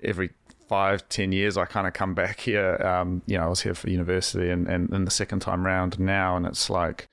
every 0.03 0.32
five 0.68 1.07
ten 1.09 1.32
years 1.32 1.57
I 1.57 1.66
kind 1.66 1.88
of 1.88 1.93
come 1.93 2.13
back 2.13 2.41
here. 2.41 2.76
Um, 2.86 3.22
you 3.26 3.38
know, 3.38 3.45
I 3.45 3.47
was 3.47 3.61
here 3.61 3.74
for 3.74 3.89
university, 3.89 4.49
and, 4.49 4.68
and, 4.68 4.89
and 4.89 5.07
the 5.07 5.11
second 5.11 5.39
time 5.39 5.66
round 5.66 5.99
now, 5.99 6.36
and 6.36 6.45
it's 6.45 6.70
like 6.70 7.07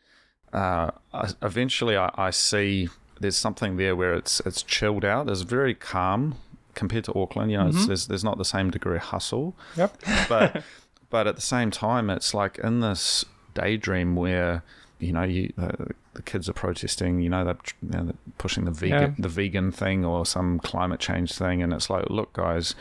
uh, 0.53 0.91
I, 1.13 1.31
eventually 1.43 1.97
I, 1.97 2.11
I 2.15 2.31
see 2.31 2.89
there's 3.21 3.37
something 3.37 3.77
there 3.77 3.97
where 3.97 4.15
it's 4.15 4.41
it's 4.41 4.63
chilled 4.63 5.05
out. 5.05 5.29
It's 5.31 5.43
very 5.43 5.75
calm 5.75 6.37
compared 6.75 7.05
to 7.05 7.19
Auckland. 7.19 7.51
You 7.51 7.59
know, 7.59 7.69
it's, 7.69 7.87
there's 7.87 8.07
there's 8.07 8.25
not 8.25 8.39
the 8.39 8.45
same 8.45 8.71
degree 8.71 8.97
of 8.97 9.03
hustle, 9.03 9.57
yep. 9.77 9.97
but 10.29 10.63
but 11.11 11.27
at 11.27 11.37
the 11.37 11.43
same 11.43 11.71
time, 11.71 12.11
it's 12.11 12.35
like 12.35 12.59
in 12.59 12.81
this 12.81 13.25
daydream 13.55 14.17
where 14.17 14.63
you 15.03 15.13
know 15.13 15.23
you 15.25 15.53
uh, 15.59 15.73
the 16.15 16.23
kids 16.23 16.49
are 16.49 16.53
protesting. 16.53 17.21
You 17.21 17.29
know 17.31 17.45
they're, 17.45 17.59
you 17.83 17.89
know, 17.91 18.05
they're 18.05 18.15
pushing 18.39 18.65
the 18.65 18.71
vegan 18.71 19.01
Yeah. 19.01 19.11
the 19.19 19.29
vegan 19.29 19.73
thing 19.73 20.05
or 20.05 20.25
some 20.27 20.59
climate 20.61 21.01
change 21.01 21.33
thing, 21.33 21.63
and 21.63 21.73
it's 21.73 21.91
like, 21.91 22.09
look, 22.11 22.33
guys, 22.33 22.75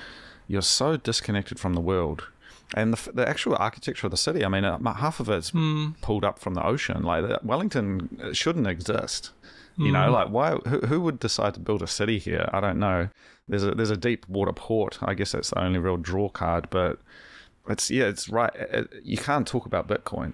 you're 0.47 0.61
so 0.61 0.97
disconnected 0.97 1.59
from 1.59 1.73
the 1.73 1.81
world. 1.81 2.23
And 2.73 2.93
the, 2.93 3.11
the 3.11 3.27
actual 3.27 3.55
architecture 3.57 4.07
of 4.07 4.11
the 4.11 4.17
city, 4.17 4.45
I 4.45 4.47
mean, 4.47 4.63
uh, 4.63 4.93
half 4.93 5.19
of 5.19 5.27
it's 5.27 5.51
Mm, 5.51 5.99
pulled 6.01 6.23
up 6.23 6.39
from 6.39 6.53
the 6.53 6.65
ocean. 6.65 7.03
Like 7.03 7.43
Wellington 7.43 8.17
uh, 8.23 8.31
shouldn't 8.31 8.67
exist. 8.67 9.31
You 9.77 9.91
know, 9.91 10.11
like 10.11 10.29
why? 10.29 10.57
Who, 10.67 10.79
who 10.81 11.01
would 11.01 11.17
decide 11.19 11.55
to 11.55 11.59
build 11.59 11.81
a 11.81 11.87
city 11.87 12.19
here? 12.19 12.47
I 12.53 12.59
don't 12.59 12.77
know. 12.77 13.09
There's 13.47 13.63
a 13.63 13.71
there's 13.71 13.89
a 13.89 13.97
deep 13.97 14.27
water 14.29 14.53
port. 14.53 14.99
I 15.01 15.13
guess 15.15 15.31
that's 15.31 15.49
the 15.49 15.59
only 15.59 15.79
real 15.79 15.97
draw 15.97 16.29
card. 16.29 16.69
But 16.69 16.99
it's 17.67 17.89
yeah, 17.89 18.05
it's 18.05 18.29
right. 18.29 18.53
It, 18.55 18.89
you 19.03 19.17
can't 19.17 19.47
talk 19.47 19.65
about 19.65 19.87
Bitcoin. 19.87 20.33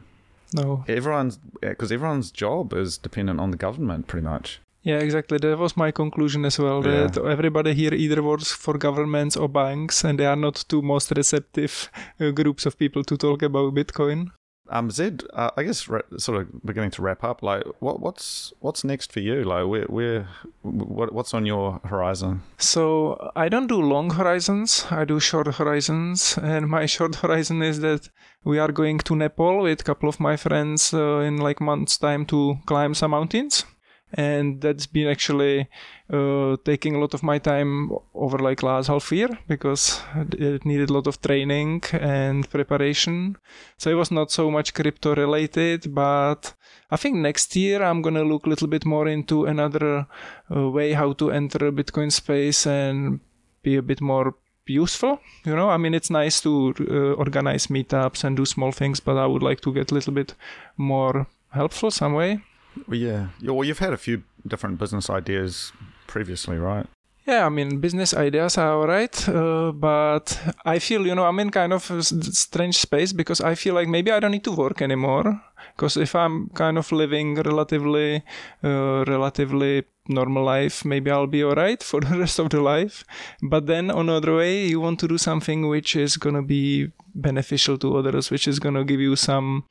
No. 0.54 0.84
Everyone's 0.88 1.38
because 1.62 1.92
everyone's 1.92 2.32
job 2.32 2.74
is 2.74 2.98
dependent 2.98 3.40
on 3.40 3.52
the 3.52 3.58
government, 3.58 4.08
pretty 4.08 4.26
much. 4.26 4.60
Yeah, 4.84 5.00
exactly. 5.00 5.38
That 5.38 5.58
was 5.58 5.76
my 5.76 5.92
conclusion 5.92 6.46
as 6.46 6.58
well. 6.58 6.86
Yeah. 6.86 7.08
That 7.08 7.26
everybody 7.26 7.74
here 7.74 7.94
either 7.94 8.24
works 8.24 8.52
for 8.54 8.78
governments 8.78 9.36
or 9.36 9.50
banks, 9.50 10.06
and 10.06 10.18
they 10.18 10.26
are 10.26 10.38
not 10.38 10.64
two 10.70 10.82
most 10.82 11.12
receptive 11.12 11.92
uh, 12.22 12.32
groups 12.32 12.66
of 12.66 12.78
people 12.78 13.04
to 13.04 13.18
talk 13.18 13.42
about 13.42 13.76
Bitcoin. 13.76 14.32
Um, 14.70 14.92
Zed, 14.92 15.24
uh, 15.34 15.52
I 15.56 15.64
guess 15.64 15.88
ra- 15.88 16.02
sort 16.18 16.42
of 16.42 16.66
beginning 16.66 16.92
to 16.92 17.02
wrap 17.02 17.24
up. 17.24 17.42
Like, 17.42 17.64
what 17.80 18.00
what's 18.00 18.54
what's 18.60 18.84
next 18.84 19.12
for 19.12 19.20
you? 19.20 19.44
Like, 19.44 19.68
where 19.68 19.86
where 19.86 20.28
what 20.62 21.14
what's 21.14 21.34
on 21.34 21.46
your 21.46 21.80
horizon? 21.86 22.44
So 22.58 23.32
I 23.36 23.50
don't 23.50 23.68
do 23.68 23.82
long 23.82 24.12
horizons. 24.12 24.86
I 24.90 25.06
do 25.06 25.20
short 25.20 25.48
horizons, 25.48 26.38
and 26.42 26.70
my 26.70 26.86
short 26.96 27.16
horizon 27.16 27.62
is 27.62 27.80
that 27.80 28.10
we 28.48 28.60
are 28.60 28.72
going 28.72 28.98
to 29.00 29.16
Nepal 29.16 29.62
with 29.62 29.82
a 29.82 29.84
couple 29.84 30.08
of 30.08 30.22
my 30.22 30.38
friends 30.38 30.94
uh, 30.94 31.20
in 31.20 31.38
like 31.38 31.60
months' 31.60 31.98
time 31.98 32.26
to 32.28 32.58
climb 32.66 32.94
some 32.94 33.12
mountains, 33.12 33.66
and 34.14 34.62
that's 34.62 34.88
been 34.88 35.08
actually 35.08 35.68
uh, 36.14 36.56
taking 36.64 36.96
a 36.96 37.00
lot 37.00 37.14
of 37.14 37.24
my 37.24 37.40
time 37.40 37.92
over 38.14 38.38
like 38.38 38.64
last 38.64 38.88
half 38.88 39.12
year 39.12 39.28
because 39.50 40.02
it 40.32 40.66
needed 40.66 40.90
a 40.90 40.94
lot 40.94 41.08
of 41.08 41.22
training 41.22 41.84
and 41.92 42.50
preparation. 42.50 43.36
So 43.78 43.90
it 43.90 43.96
was 43.96 44.12
not 44.12 44.32
so 44.32 44.50
much 44.50 44.74
crypto 44.74 45.14
related, 45.14 45.94
but 45.94 46.54
I 46.90 46.96
think 46.96 47.18
next 47.18 47.54
year 47.58 47.84
I'm 47.84 48.02
gonna 48.02 48.24
look 48.24 48.46
a 48.46 48.50
little 48.50 48.70
bit 48.70 48.86
more 48.86 49.10
into 49.10 49.44
another 49.46 50.08
uh, 50.56 50.70
way 50.70 50.94
how 50.94 51.12
to 51.14 51.32
enter 51.32 51.70
Bitcoin 51.72 52.14
space 52.14 52.66
and 52.66 53.20
be 53.62 53.76
a 53.76 53.82
bit 53.82 54.00
more 54.00 54.36
useful. 54.70 55.20
You 55.46 55.56
know, 55.56 55.70
I 55.70 55.78
mean, 55.78 55.94
it's 55.94 56.10
nice 56.10 56.42
to 56.42 56.74
uh, 56.80 57.14
organize 57.20 57.68
meetups 57.68 58.24
and 58.24 58.38
do 58.38 58.46
small 58.46 58.72
things, 58.72 59.00
but 59.00 59.18
I 59.18 59.26
would 59.26 59.44
like 59.44 59.62
to 59.62 59.74
get 59.74 59.92
a 59.92 59.94
little 59.94 60.14
bit 60.14 60.34
more 60.78 61.28
helpful 61.50 61.92
some 61.92 62.14
way. 62.14 62.42
Well, 62.88 62.98
yeah. 62.98 63.28
Well, 63.44 63.64
you've 63.64 63.80
had 63.80 63.94
a 63.94 63.98
few 63.98 64.24
different 64.46 64.78
business 64.78 65.10
ideas 65.10 65.72
previously, 66.08 66.58
right? 66.58 66.86
Yeah, 67.28 67.46
I 67.46 67.50
mean, 67.50 67.82
business 67.82 68.14
ideas 68.14 68.58
are 68.58 68.72
alright, 68.72 69.28
uh, 69.28 69.74
but 69.74 70.40
I 70.64 70.80
feel, 70.80 71.06
you 71.06 71.14
know, 71.14 71.26
I'm 71.26 71.42
in 71.42 71.50
kind 71.50 71.74
of 71.74 71.84
strange 71.84 72.78
space 72.78 73.12
because 73.12 73.42
I 73.42 73.54
feel 73.54 73.74
like 73.74 73.90
maybe 73.90 74.12
I 74.14 74.22
don't 74.22 74.32
need 74.32 74.46
to 74.46 74.54
work 74.54 74.82
anymore. 74.82 75.42
Because 75.76 75.98
if 75.98 76.16
I'm 76.16 76.48
kind 76.52 76.78
of 76.78 76.90
living 76.94 77.36
relatively, 77.36 78.24
uh, 78.64 79.04
relatively 79.06 79.84
normal 80.08 80.46
life, 80.46 80.86
maybe 80.86 81.12
I'll 81.12 81.28
be 81.28 81.44
alright 81.44 81.84
for 81.84 82.00
the 82.06 82.18
rest 82.18 82.40
of 82.40 82.50
the 82.50 82.62
life. 82.62 83.04
But 83.42 83.68
then 83.68 83.92
on 83.92 84.06
the 84.06 84.14
other 84.14 84.38
way, 84.38 84.66
you 84.66 84.80
want 84.80 85.02
to 85.02 85.08
do 85.10 85.18
something 85.18 85.68
which 85.68 85.98
is 85.98 86.16
gonna 86.16 86.44
be 86.44 86.94
beneficial 87.14 87.78
to 87.80 87.98
others, 87.98 88.32
which 88.32 88.48
is 88.48 88.60
gonna 88.60 88.86
give 88.86 89.02
you 89.02 89.18
some, 89.18 89.66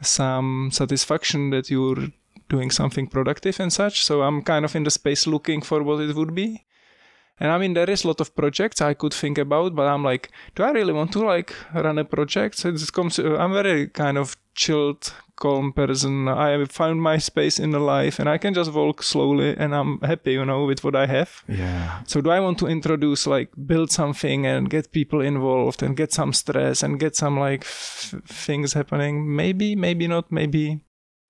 some 0.00 0.70
satisfaction 0.72 1.50
that 1.50 1.70
you're 1.70 2.12
doing 2.48 2.70
something 2.70 3.08
productive 3.08 3.58
and 3.58 3.72
such. 3.72 4.04
So 4.04 4.22
I'm 4.22 4.42
kind 4.42 4.64
of 4.64 4.76
in 4.76 4.84
the 4.84 4.92
space 4.92 5.26
looking 5.26 5.60
for 5.60 5.82
what 5.82 6.00
it 6.02 6.14
would 6.14 6.36
be. 6.36 6.66
And 7.40 7.50
I 7.50 7.58
mean, 7.58 7.72
there 7.72 7.88
is 7.88 8.04
a 8.04 8.08
lot 8.08 8.20
of 8.20 8.36
projects 8.36 8.82
I 8.82 8.92
could 8.94 9.14
think 9.14 9.38
about, 9.38 9.74
but 9.74 9.86
I'm 9.86 10.04
like, 10.04 10.30
do 10.54 10.62
I 10.62 10.70
really 10.72 10.92
want 10.92 11.12
to 11.12 11.20
like 11.20 11.54
run 11.74 11.98
a 11.98 12.04
project? 12.04 12.58
So 12.58 12.68
it 12.68 12.92
comes, 12.92 13.18
uh, 13.18 13.36
I'm 13.38 13.54
very 13.54 13.88
kind 13.88 14.18
of 14.18 14.36
chilled, 14.54 15.14
calm 15.36 15.72
person. 15.72 16.28
I 16.28 16.62
found 16.66 17.00
my 17.00 17.16
space 17.16 17.58
in 17.58 17.70
the 17.70 17.78
life 17.78 18.18
and 18.18 18.28
I 18.28 18.36
can 18.36 18.52
just 18.52 18.72
walk 18.74 19.02
slowly 19.02 19.56
and 19.56 19.74
I'm 19.74 20.00
happy, 20.00 20.32
you 20.32 20.44
know, 20.44 20.66
with 20.66 20.84
what 20.84 20.94
I 20.94 21.06
have. 21.06 21.42
Yeah. 21.48 22.02
So 22.06 22.20
do 22.20 22.30
I 22.30 22.40
want 22.40 22.58
to 22.58 22.66
introduce, 22.66 23.26
like, 23.26 23.48
build 23.66 23.90
something 23.90 24.46
and 24.46 24.68
get 24.68 24.92
people 24.92 25.22
involved 25.22 25.82
and 25.82 25.96
get 25.96 26.12
some 26.12 26.34
stress 26.34 26.82
and 26.82 27.00
get 27.00 27.16
some 27.16 27.40
like 27.40 27.62
f- 27.62 28.14
things 28.26 28.74
happening? 28.74 29.34
Maybe, 29.34 29.74
maybe 29.74 30.06
not, 30.06 30.30
maybe. 30.30 30.80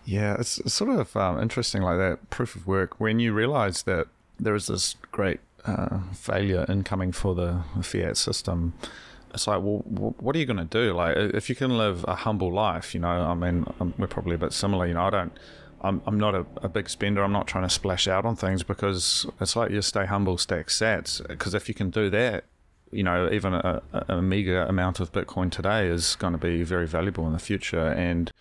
Yeah, 0.05 0.37
it's, 0.41 0.59
it's 0.59 0.75
sort 0.75 0.91
of 0.91 1.17
um, 1.17 1.41
interesting 1.41 1.83
like 1.83 1.99
that 1.99 2.31
proof 2.31 2.57
of 2.57 2.67
work 2.67 2.99
when 2.99 3.21
you 3.21 3.33
realize 3.33 3.83
that 3.85 4.09
there 4.41 4.55
is 4.55 4.67
this 4.67 4.97
great 5.13 5.39
uh, 5.65 6.01
failure 6.13 6.65
incoming 6.69 7.13
for 7.13 7.35
the 7.35 7.63
fiat 7.83 8.17
system. 8.17 8.75
It's 9.33 9.47
like, 9.47 9.63
well, 9.63 9.85
what 10.19 10.35
are 10.35 10.39
you 10.39 10.47
going 10.47 10.57
to 10.57 10.65
do? 10.65 10.93
Like, 10.93 11.17
if 11.17 11.49
you 11.49 11.55
can 11.55 11.79
live 11.79 12.05
a 12.09 12.17
humble 12.17 12.53
life, 12.53 12.95
you 12.95 13.01
know, 13.01 13.09
I 13.09 13.35
mean, 13.35 13.65
um, 13.79 13.95
we're 13.97 14.09
probably 14.09 14.35
a 14.35 14.39
bit 14.39 14.53
similar. 14.53 14.87
You 14.87 14.95
know, 14.95 15.05
I 15.05 15.11
don't, 15.11 15.33
I'm, 15.83 16.03
I'm 16.05 16.19
not 16.19 16.35
a, 16.35 16.45
a 16.63 16.69
big 16.69 16.91
spender. 16.91 17.23
I'm 17.23 17.31
not 17.33 17.47
trying 17.47 17.63
to 17.63 17.71
splash 17.71 18.09
out 18.09 18.25
on 18.27 18.35
things 18.35 18.65
because 18.65 19.27
it's 19.41 19.55
like 19.55 19.71
you 19.71 19.83
stay 19.83 20.07
humble, 20.07 20.37
stack 20.37 20.67
sats. 20.67 21.27
Because 21.29 21.55
if 21.55 21.69
you 21.69 21.75
can 21.75 21.91
do 21.91 22.11
that, 22.11 22.45
you 22.91 23.05
know, 23.05 23.31
even 23.31 23.55
a, 23.55 23.81
a 24.09 24.21
meager 24.21 24.65
amount 24.65 24.99
of 24.99 25.13
Bitcoin 25.13 25.49
today 25.49 25.87
is 25.87 26.17
going 26.17 26.33
to 26.33 26.39
be 26.39 26.65
very 26.65 26.89
valuable 26.89 27.25
in 27.29 27.33
the 27.33 27.39
future. 27.39 27.87
And 27.87 28.33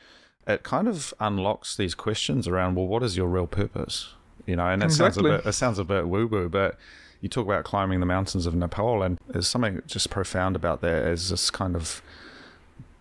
it 0.48 0.64
kind 0.64 0.88
of 0.88 1.14
unlocks 1.20 1.78
these 1.78 1.94
questions 1.94 2.48
around, 2.48 2.74
well, 2.74 2.88
what 2.88 3.04
is 3.04 3.16
your 3.16 3.28
real 3.28 3.46
purpose? 3.46 4.16
You 4.48 4.56
know, 4.56 4.66
and 4.66 4.82
it 4.82 4.86
Exactly. 4.86 5.22
sounds 5.22 5.36
a 5.36 5.38
bit, 5.38 5.48
it 5.50 5.54
sounds 5.54 5.78
a 5.78 5.84
bit 5.84 6.08
woo 6.08 6.26
woo, 6.26 6.50
but 6.50 6.80
you 7.22 7.30
talk 7.30 7.46
about 7.46 7.64
climbing 7.66 8.00
the 8.00 8.06
mountains 8.06 8.46
of 8.46 8.54
Nepal, 8.56 9.02
and 9.04 9.18
there's 9.28 9.48
something 9.48 9.82
just 9.88 10.10
profound 10.10 10.56
about 10.56 10.82
that 10.82 11.04
as 11.04 11.30
this 11.30 11.50
kind 11.52 11.76
of 11.76 12.02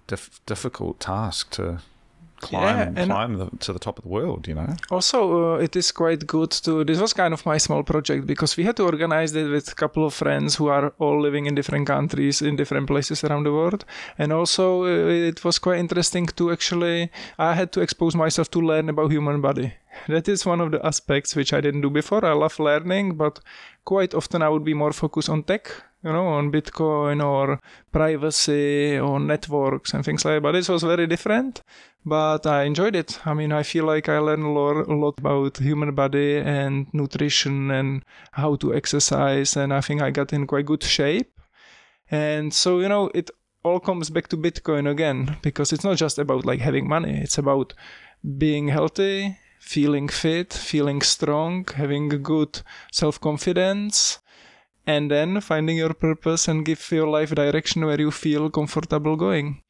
dif- 0.07 0.41
difficult 0.47 0.99
task 1.01 1.51
to 1.53 1.81
climb 2.41 2.63
Yeah, 2.79 3.03
and- 3.03 3.11
climb 3.11 3.35
the, 3.39 3.47
to 3.65 3.73
the 3.73 3.79
top 3.81 3.99
of 3.99 4.05
the 4.05 4.11
world. 4.11 4.47
You 4.49 4.55
know, 4.55 4.77
Also, 4.91 5.55
uh, 5.55 5.59
it 5.59 5.75
is 5.77 5.91
quite 5.93 6.27
good 6.27 6.51
to. 6.65 6.85
This 6.85 7.01
was 7.01 7.13
kind 7.13 7.35
of 7.35 7.45
my 7.47 7.59
small 7.59 7.83
project 7.83 8.27
because 8.27 8.57
we 8.57 8.65
had 8.65 8.77
to 8.77 8.85
organize 8.85 9.35
it 9.35 9.49
with 9.51 9.73
a 9.73 9.75
couple 9.75 10.05
of 10.07 10.15
friends 10.15 10.57
who 10.57 10.69
are 10.69 10.93
all 10.99 11.21
living 11.21 11.47
in 11.47 11.55
different 11.57 11.87
countries, 11.87 12.41
in 12.43 12.57
different 12.57 12.87
places 12.87 13.25
around 13.25 13.45
the 13.45 13.53
world. 13.53 13.85
And 14.19 14.33
also, 14.33 14.85
uh, 14.85 15.29
it 15.29 15.45
was 15.45 15.59
quite 15.59 15.79
interesting 15.81 16.27
to 16.37 16.51
actually. 16.53 17.11
I 17.39 17.55
had 17.55 17.73
to 17.73 17.81
expose 17.81 18.15
myself 18.17 18.51
to 18.51 18.61
learn 18.61 18.89
about 18.89 19.11
human 19.13 19.41
body. 19.41 19.73
That 20.07 20.29
is 20.29 20.47
one 20.47 20.61
of 20.61 20.71
the 20.71 20.85
aspects 20.85 21.35
which 21.35 21.53
I 21.53 21.61
didn't 21.61 21.81
do 21.81 21.91
before. 21.91 22.25
I 22.25 22.33
love 22.33 22.59
learning, 22.59 23.17
but 23.17 23.41
quite 23.85 24.15
often 24.15 24.43
I 24.43 24.49
would 24.49 24.65
be 24.65 24.75
more 24.75 24.93
focused 24.93 25.29
on 25.29 25.43
tech, 25.43 25.71
you 26.05 26.13
know, 26.13 26.27
on 26.27 26.53
Bitcoin 26.53 27.25
or 27.25 27.61
privacy 27.91 28.99
or 28.99 29.19
networks 29.19 29.95
and 29.95 30.05
things 30.05 30.25
like 30.25 30.37
that. 30.37 30.43
But 30.43 30.53
this 30.53 30.69
was 30.69 30.83
very 30.83 31.07
different 31.07 31.63
but 32.05 32.47
I 32.47 32.63
enjoyed 32.63 32.97
it. 32.97 33.21
I 33.27 33.35
mean, 33.35 33.53
I 33.53 33.63
feel 33.63 33.85
like 33.85 34.09
I 34.09 34.19
learned 34.19 34.45
a 34.45 34.49
lot, 34.49 34.89
a 34.89 34.95
lot 34.95 35.19
about 35.19 35.59
human 35.59 35.95
body 35.95 36.39
and 36.39 36.87
nutrition 36.93 37.71
and 37.71 38.05
how 38.33 38.57
to 38.57 38.75
exercise, 38.75 39.57
and 39.57 39.73
I 39.73 39.81
think 39.81 40.03
I 40.03 40.11
got 40.11 40.33
in 40.33 40.47
quite 40.47 40.67
good 40.67 40.83
shape. 40.83 41.33
And 42.11 42.55
so, 42.55 42.81
you 42.81 42.89
know, 42.89 43.11
it 43.15 43.31
all 43.63 43.81
comes 43.81 44.11
back 44.11 44.29
to 44.29 44.37
Bitcoin 44.37 44.91
again 44.91 45.37
because 45.43 45.73
it's 45.73 45.85
not 45.85 45.99
just 45.99 46.19
about 46.19 46.47
like 46.47 46.61
having 46.61 46.89
money; 46.89 47.21
it's 47.21 47.39
about 47.39 47.75
being 48.39 48.69
healthy, 48.69 49.37
feeling 49.75 50.09
fit, 50.09 50.53
feeling 50.53 51.03
strong, 51.03 51.67
having 51.77 52.09
good 52.23 52.63
self-confidence. 52.93 54.21
And 54.87 55.11
then 55.11 55.43
finding 55.43 55.77
your 55.77 55.93
purpose 55.93 56.49
and 56.49 56.65
give 56.65 56.91
your 56.91 57.09
life 57.09 57.35
direction 57.35 57.85
where 57.85 58.01
you 58.01 58.11
feel 58.11 58.49
comfortable 58.49 59.17
going. 59.17 59.63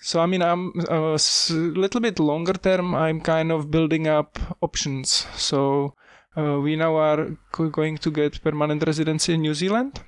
So 0.00 0.20
I 0.20 0.26
mean, 0.26 0.40
I'm 0.40 0.72
a 0.88 1.18
little 1.84 2.00
bit 2.00 2.20
longer 2.20 2.52
term. 2.52 2.94
I'm 2.94 3.20
kind 3.20 3.50
of 3.50 3.72
building 3.72 4.06
up 4.06 4.38
options. 4.62 5.26
So 5.34 5.94
uh, 6.36 6.60
we 6.62 6.76
now 6.76 6.94
are 6.94 7.36
going 7.72 7.98
to 7.98 8.10
get 8.12 8.40
permanent 8.40 8.86
residency 8.86 9.34
in 9.34 9.40
New 9.40 9.54
Zealand. 9.54 10.00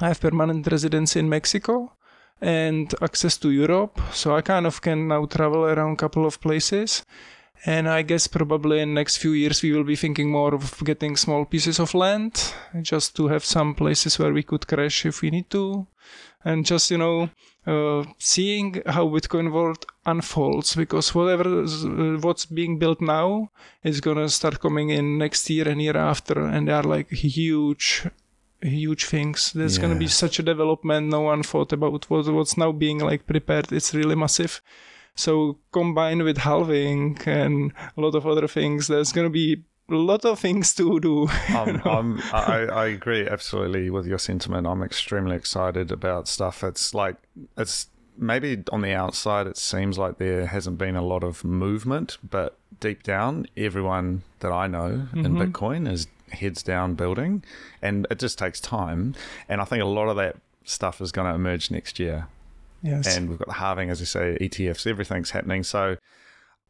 I 0.00 0.08
have 0.08 0.20
permanent 0.20 0.66
residency 0.70 1.18
in 1.20 1.28
Mexico 1.28 1.96
and 2.42 2.94
access 3.00 3.38
to 3.38 3.48
Europe. 3.50 3.98
So 4.12 4.36
I 4.36 4.42
kind 4.42 4.66
of 4.66 4.82
can 4.82 5.08
now 5.08 5.24
travel 5.26 5.64
around 5.64 5.94
a 5.94 5.96
couple 5.96 6.26
of 6.26 6.40
places. 6.40 7.06
And 7.64 7.88
I 7.88 8.02
guess 8.02 8.26
probably 8.26 8.80
in 8.80 8.92
next 8.94 9.18
few 9.18 9.32
years 9.32 9.62
we 9.62 9.72
will 9.72 9.84
be 9.84 9.94
thinking 9.94 10.30
more 10.30 10.52
of 10.52 10.82
getting 10.84 11.16
small 11.16 11.44
pieces 11.44 11.78
of 11.78 11.94
land, 11.94 12.54
just 12.82 13.14
to 13.16 13.28
have 13.28 13.44
some 13.44 13.74
places 13.74 14.18
where 14.18 14.32
we 14.32 14.42
could 14.42 14.66
crash 14.66 15.06
if 15.06 15.22
we 15.22 15.30
need 15.30 15.48
to, 15.50 15.86
and 16.44 16.66
just 16.66 16.90
you 16.90 16.98
know 16.98 17.30
uh, 17.66 18.04
seeing 18.18 18.82
how 18.86 19.06
Bitcoin 19.06 19.52
world 19.52 19.86
unfolds 20.04 20.74
because 20.74 21.14
whatever 21.14 21.62
uh, 21.62 22.18
what's 22.20 22.46
being 22.46 22.80
built 22.80 23.00
now 23.00 23.50
is 23.84 24.00
gonna 24.00 24.28
start 24.28 24.58
coming 24.58 24.90
in 24.90 25.16
next 25.16 25.48
year 25.48 25.68
and 25.68 25.80
year 25.80 25.96
after, 25.96 26.44
and 26.44 26.66
they 26.66 26.72
are 26.72 26.82
like 26.82 27.10
huge, 27.10 28.08
huge 28.60 29.04
things. 29.04 29.52
There's 29.52 29.78
gonna 29.78 29.94
be 29.94 30.08
such 30.08 30.40
a 30.40 30.42
development 30.42 31.08
no 31.10 31.20
one 31.20 31.44
thought 31.44 31.72
about. 31.72 32.10
What, 32.10 32.26
what's 32.26 32.56
now 32.56 32.72
being 32.72 32.98
like 32.98 33.24
prepared? 33.24 33.72
It's 33.72 33.94
really 33.94 34.16
massive. 34.16 34.60
So 35.14 35.58
combined 35.72 36.22
with 36.22 36.38
halving 36.38 37.18
and 37.26 37.72
a 37.96 38.00
lot 38.00 38.14
of 38.14 38.26
other 38.26 38.48
things, 38.48 38.88
there's 38.88 39.12
gonna 39.12 39.30
be 39.30 39.62
a 39.90 39.94
lot 39.94 40.24
of 40.24 40.38
things 40.38 40.74
to 40.74 41.00
do. 41.00 41.28
Um, 41.52 41.68
um, 41.68 41.82
I'm, 41.84 41.86
I'm, 41.86 42.22
I, 42.32 42.56
I 42.72 42.86
agree 42.86 43.26
absolutely 43.26 43.90
with 43.90 44.06
your 44.06 44.18
sentiment. 44.18 44.66
I'm 44.66 44.82
extremely 44.82 45.36
excited 45.36 45.92
about 45.92 46.28
stuff. 46.28 46.64
It's 46.64 46.94
like 46.94 47.16
it's 47.58 47.88
maybe 48.16 48.62
on 48.72 48.82
the 48.82 48.92
outside 48.92 49.46
it 49.46 49.56
seems 49.56 49.98
like 49.98 50.18
there 50.18 50.46
hasn't 50.46 50.78
been 50.78 50.96
a 50.96 51.02
lot 51.02 51.22
of 51.22 51.44
movement, 51.44 52.18
but 52.28 52.56
deep 52.80 53.02
down, 53.02 53.46
everyone 53.56 54.22
that 54.40 54.52
I 54.52 54.66
know 54.66 55.08
in 55.14 55.24
mm-hmm. 55.24 55.42
Bitcoin 55.42 55.90
is 55.90 56.06
heads 56.30 56.62
down 56.62 56.94
building, 56.94 57.44
and 57.80 58.06
it 58.10 58.18
just 58.18 58.38
takes 58.38 58.60
time. 58.60 59.14
And 59.48 59.60
I 59.60 59.64
think 59.64 59.82
a 59.82 59.86
lot 59.86 60.08
of 60.08 60.16
that 60.16 60.36
stuff 60.64 61.00
is 61.00 61.12
going 61.12 61.28
to 61.28 61.34
emerge 61.34 61.70
next 61.70 61.98
year 61.98 62.28
yes. 62.82 63.16
and 63.16 63.28
we've 63.28 63.38
got 63.38 63.48
the 63.48 63.54
halving, 63.54 63.90
as 63.90 64.00
you 64.00 64.06
say, 64.06 64.36
ETFs, 64.40 64.86
everything's 64.86 65.30
happening. 65.30 65.62
So 65.62 65.96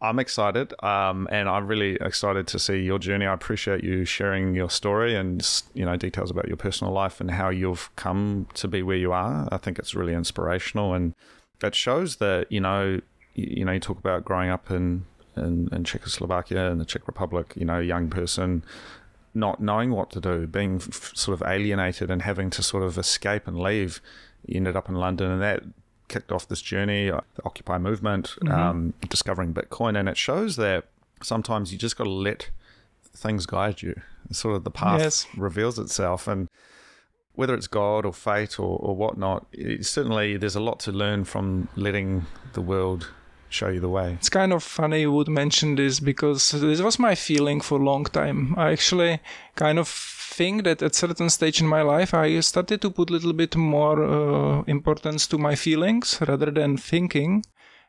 I'm 0.02 0.18
excited, 0.18 0.74
um, 0.84 1.28
and 1.30 1.48
I'm 1.48 1.68
really 1.68 1.94
excited 2.00 2.48
to 2.48 2.58
see 2.58 2.80
your 2.80 2.98
journey. 2.98 3.24
I 3.24 3.32
appreciate 3.32 3.84
you 3.84 4.04
sharing 4.04 4.52
your 4.52 4.68
story 4.68 5.14
and 5.14 5.48
you 5.74 5.84
know 5.84 5.96
details 5.96 6.28
about 6.28 6.48
your 6.48 6.56
personal 6.56 6.92
life 6.92 7.20
and 7.20 7.30
how 7.30 7.50
you've 7.50 7.88
come 7.94 8.48
to 8.54 8.66
be 8.66 8.82
where 8.82 8.96
you 8.96 9.12
are. 9.12 9.48
I 9.52 9.58
think 9.58 9.78
it's 9.78 9.94
really 9.94 10.12
inspirational, 10.12 10.92
and 10.92 11.14
it 11.62 11.76
shows 11.76 12.16
that 12.16 12.50
you 12.50 12.60
know 12.60 13.00
you, 13.34 13.64
know 13.64 13.72
you 13.72 13.80
talk 13.80 13.98
about 13.98 14.24
growing 14.24 14.50
up 14.50 14.72
in, 14.72 15.04
in 15.36 15.68
in 15.70 15.84
Czechoslovakia 15.84 16.68
and 16.68 16.80
the 16.80 16.84
Czech 16.84 17.06
Republic. 17.06 17.52
You 17.54 17.64
know, 17.64 17.78
a 17.78 17.84
young 17.84 18.10
person 18.10 18.64
not 19.34 19.60
knowing 19.60 19.92
what 19.92 20.10
to 20.10 20.20
do, 20.20 20.48
being 20.48 20.76
f- 20.76 21.12
sort 21.14 21.40
of 21.40 21.46
alienated 21.48 22.10
and 22.10 22.22
having 22.22 22.50
to 22.50 22.62
sort 22.62 22.82
of 22.82 22.98
escape 22.98 23.46
and 23.46 23.58
leave. 23.58 24.00
You 24.46 24.56
ended 24.56 24.74
up 24.74 24.88
in 24.88 24.96
London, 24.96 25.30
and 25.30 25.40
that 25.40 25.62
kicked 26.12 26.30
off 26.32 26.44
this 26.48 26.62
journey, 26.62 27.10
uh, 27.10 27.20
the 27.36 27.44
Occupy 27.44 27.78
movement, 27.78 28.24
um, 28.50 28.92
discovering 29.08 29.52
Bitcoin, 29.54 29.98
and 29.98 30.08
it 30.08 30.16
shows 30.16 30.56
that 30.56 30.80
sometimes 31.22 31.72
you 31.72 31.78
just 31.78 31.96
got 31.96 32.04
to 32.04 32.10
let 32.28 32.50
things 33.24 33.46
guide 33.46 33.82
you. 33.82 33.94
Sort 34.30 34.56
of 34.56 34.64
the 34.64 34.70
path 34.70 35.00
Yes. 35.00 35.26
reveals 35.36 35.78
itself, 35.78 36.28
and 36.28 36.48
whether 37.34 37.54
it's 37.54 37.66
God 37.66 38.04
or 38.06 38.12
fate 38.12 38.58
or, 38.60 38.78
or 38.86 38.94
whatnot, 38.96 39.46
it, 39.52 39.86
certainly 39.86 40.36
there's 40.36 40.56
a 40.56 40.60
lot 40.60 40.78
to 40.80 40.92
learn 40.92 41.24
from 41.24 41.68
letting 41.76 42.26
the 42.52 42.60
world 42.60 43.08
show 43.48 43.68
you 43.68 43.80
the 43.80 43.88
way. 43.88 44.14
It's 44.14 44.28
kind 44.30 44.52
of 44.52 44.62
funny 44.62 45.00
you 45.02 45.12
would 45.12 45.28
mention 45.28 45.76
this 45.76 46.00
because 46.00 46.50
this 46.50 46.80
was 46.80 46.98
my 46.98 47.14
feeling 47.14 47.60
for 47.60 47.78
a 47.80 47.84
long 47.84 48.04
time. 48.04 48.54
I 48.56 48.72
actually 48.72 49.20
kind 49.54 49.78
of 49.78 49.88
think 50.32 50.64
that 50.64 50.82
at 50.82 50.94
certain 50.94 51.30
stage 51.30 51.60
in 51.60 51.66
my 51.66 51.82
life 51.82 52.14
I 52.14 52.40
started 52.40 52.80
to 52.82 52.90
put 52.90 53.10
a 53.10 53.12
little 53.12 53.32
bit 53.32 53.56
more 53.56 54.02
uh, 54.02 54.62
importance 54.66 55.26
to 55.28 55.38
my 55.38 55.54
feelings 55.54 56.18
rather 56.26 56.50
than 56.50 56.76
thinking, 56.76 57.44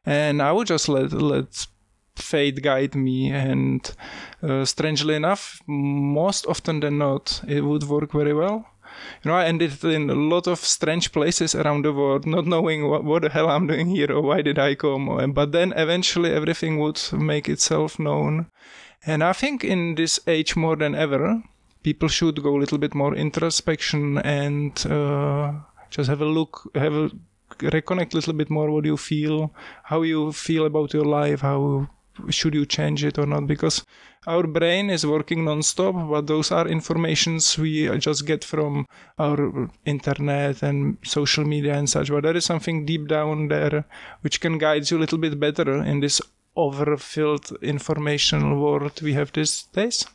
and 0.06 0.42
I 0.42 0.52
would 0.52 0.68
just 0.68 0.90
let 0.90 1.14
let 1.14 1.68
fate 2.16 2.62
guide 2.62 2.96
me 2.96 3.32
and 3.32 3.96
uh, 4.44 4.66
strangely 4.66 5.16
enough 5.16 5.60
most 5.68 6.46
often 6.46 6.80
than 6.80 6.98
not 6.98 7.42
it 7.48 7.62
would 7.62 7.84
work 7.84 8.12
very 8.12 8.34
well. 8.34 8.66
You 9.24 9.32
know 9.32 9.38
i 9.38 9.46
ended 9.46 9.84
in 9.84 10.10
a 10.10 10.14
lot 10.14 10.46
of 10.48 10.60
strange 10.60 11.12
places 11.12 11.56
around 11.56 11.84
the 11.84 11.94
world 11.94 12.28
not 12.28 12.46
knowing 12.46 12.88
what, 12.88 13.04
what 13.04 13.24
the 13.24 13.30
hell 13.30 13.50
i'm 13.50 13.66
doing 13.66 13.88
here 13.88 14.12
or 14.12 14.22
why 14.22 14.44
did 14.44 14.60
i 14.60 14.76
come 14.76 15.34
but 15.34 15.52
then 15.52 15.74
eventually 15.76 16.32
everything 16.32 16.78
would 16.78 17.02
make 17.12 17.50
itself 17.50 17.98
known. 17.98 18.46
And 19.06 19.24
i 19.24 19.34
think 19.34 19.64
in 19.64 19.96
this 19.96 20.20
age 20.28 20.56
more 20.56 20.76
than 20.76 20.94
ever 20.94 21.42
people 21.84 22.08
should 22.08 22.42
go 22.42 22.56
a 22.56 22.62
little 22.64 22.78
bit 22.78 22.96
more 22.96 23.16
introspection 23.16 24.18
and 24.20 24.86
uh, 24.88 25.52
just 25.90 26.10
have 26.10 26.22
a 26.22 26.26
look 26.26 26.70
have 26.76 26.94
a 26.94 27.10
reconnect 27.60 28.14
a 28.14 28.16
little 28.16 28.34
bit 28.34 28.50
more 28.50 28.72
what 28.72 28.86
you 28.86 28.98
feel 28.98 29.54
how 29.84 30.02
you 30.02 30.32
feel 30.32 30.66
about 30.66 30.94
your 30.94 31.06
life 31.06 31.42
how 31.42 31.88
should 32.30 32.54
you 32.54 32.66
change 32.66 33.04
it 33.04 33.18
or 33.18 33.26
not 33.26 33.48
because 33.48 33.86
our 34.28 34.48
brain 34.48 34.90
is 34.90 35.06
working 35.06 35.44
non-stop 35.44 35.96
but 36.10 36.28
those 36.28 36.52
are 36.52 36.68
informations 36.68 37.58
we 37.58 37.98
just 37.98 38.26
get 38.26 38.44
from 38.44 38.86
our 39.20 39.70
internet 39.86 40.64
and 40.64 40.98
social 41.04 41.44
media 41.44 41.74
and 41.74 41.90
such. 41.90 42.10
But 42.10 42.24
there 42.24 42.38
is 42.38 42.46
something 42.46 42.86
deep 42.86 43.08
down 43.08 43.48
there 43.48 43.86
which 44.22 44.40
can 44.40 44.58
guide 44.58 44.90
you 44.90 44.98
a 44.98 45.02
little 45.02 45.18
bit 45.18 45.40
better 45.40 45.84
in 45.84 46.00
this 46.00 46.22
overfilled 46.56 47.52
informational 47.64 48.62
world 48.62 49.02
we 49.02 49.14
have 49.14 49.32
these 49.34 49.64
days 49.74 50.06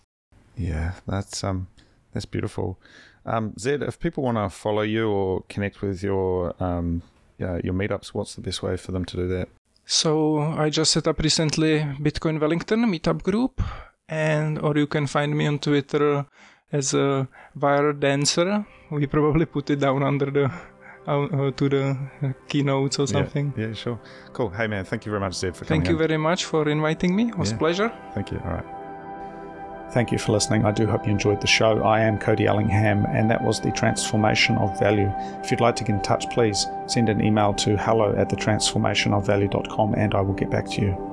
yeah 0.58 0.92
that's 1.06 1.42
um 1.44 1.68
that's 2.12 2.26
beautiful 2.26 2.78
um 3.24 3.54
zed 3.58 3.82
if 3.82 3.98
people 3.98 4.22
want 4.22 4.36
to 4.36 4.48
follow 4.50 4.82
you 4.82 5.08
or 5.08 5.42
connect 5.48 5.80
with 5.82 6.02
your 6.02 6.54
um 6.62 7.02
yeah, 7.38 7.60
your 7.62 7.74
meetups 7.74 8.08
what's 8.08 8.34
the 8.34 8.40
best 8.40 8.62
way 8.64 8.76
for 8.76 8.90
them 8.90 9.04
to 9.04 9.16
do 9.16 9.28
that 9.28 9.48
so 9.90 10.38
I 10.38 10.68
just 10.68 10.92
set 10.92 11.08
up 11.08 11.18
recently 11.18 11.80
Bitcoin 11.98 12.38
Wellington 12.38 12.84
meetup 12.84 13.22
group, 13.22 13.62
and 14.06 14.58
or 14.58 14.76
you 14.76 14.86
can 14.86 15.06
find 15.06 15.34
me 15.34 15.46
on 15.46 15.58
Twitter 15.58 16.26
as 16.70 16.92
a 16.92 17.26
wire 17.58 17.94
dancer. 17.94 18.66
We 18.90 19.06
probably 19.06 19.46
put 19.46 19.70
it 19.70 19.80
down 19.80 20.02
under 20.02 20.30
the 20.30 20.52
uh, 21.06 21.50
to 21.52 21.68
the 21.70 22.34
keynotes 22.48 22.98
or 22.98 23.06
something. 23.06 23.54
Yeah, 23.56 23.68
yeah, 23.68 23.72
sure. 23.72 23.98
Cool. 24.34 24.50
Hey 24.50 24.66
man, 24.66 24.84
thank 24.84 25.06
you 25.06 25.10
very 25.10 25.20
much, 25.20 25.32
Zed, 25.32 25.56
for 25.56 25.64
coming. 25.64 25.80
Thank 25.80 25.88
you 25.88 25.94
in. 25.94 26.06
very 26.06 26.18
much 26.18 26.44
for 26.44 26.68
inviting 26.68 27.16
me. 27.16 27.30
It 27.30 27.38
was 27.38 27.50
yeah. 27.50 27.56
a 27.56 27.58
pleasure. 27.58 27.92
Thank 28.12 28.30
you. 28.30 28.42
All 28.44 28.52
right. 28.52 28.77
Thank 29.90 30.12
you 30.12 30.18
for 30.18 30.32
listening. 30.32 30.66
I 30.66 30.72
do 30.72 30.86
hope 30.86 31.06
you 31.06 31.12
enjoyed 31.12 31.40
the 31.40 31.46
show. 31.46 31.82
I 31.82 32.00
am 32.00 32.18
Cody 32.18 32.46
Ellingham, 32.46 33.06
and 33.06 33.30
that 33.30 33.42
was 33.42 33.60
the 33.60 33.72
transformation 33.72 34.58
of 34.58 34.78
value. 34.78 35.12
If 35.42 35.50
you'd 35.50 35.60
like 35.60 35.76
to 35.76 35.84
get 35.84 35.94
in 35.94 36.02
touch, 36.02 36.28
please 36.30 36.66
send 36.86 37.08
an 37.08 37.24
email 37.24 37.54
to 37.54 37.76
hello 37.78 38.14
at 38.16 38.28
the 38.28 38.36
transformationofvalue.com 38.36 39.94
and 39.94 40.14
I 40.14 40.20
will 40.20 40.34
get 40.34 40.50
back 40.50 40.66
to 40.70 40.82
you. 40.82 41.07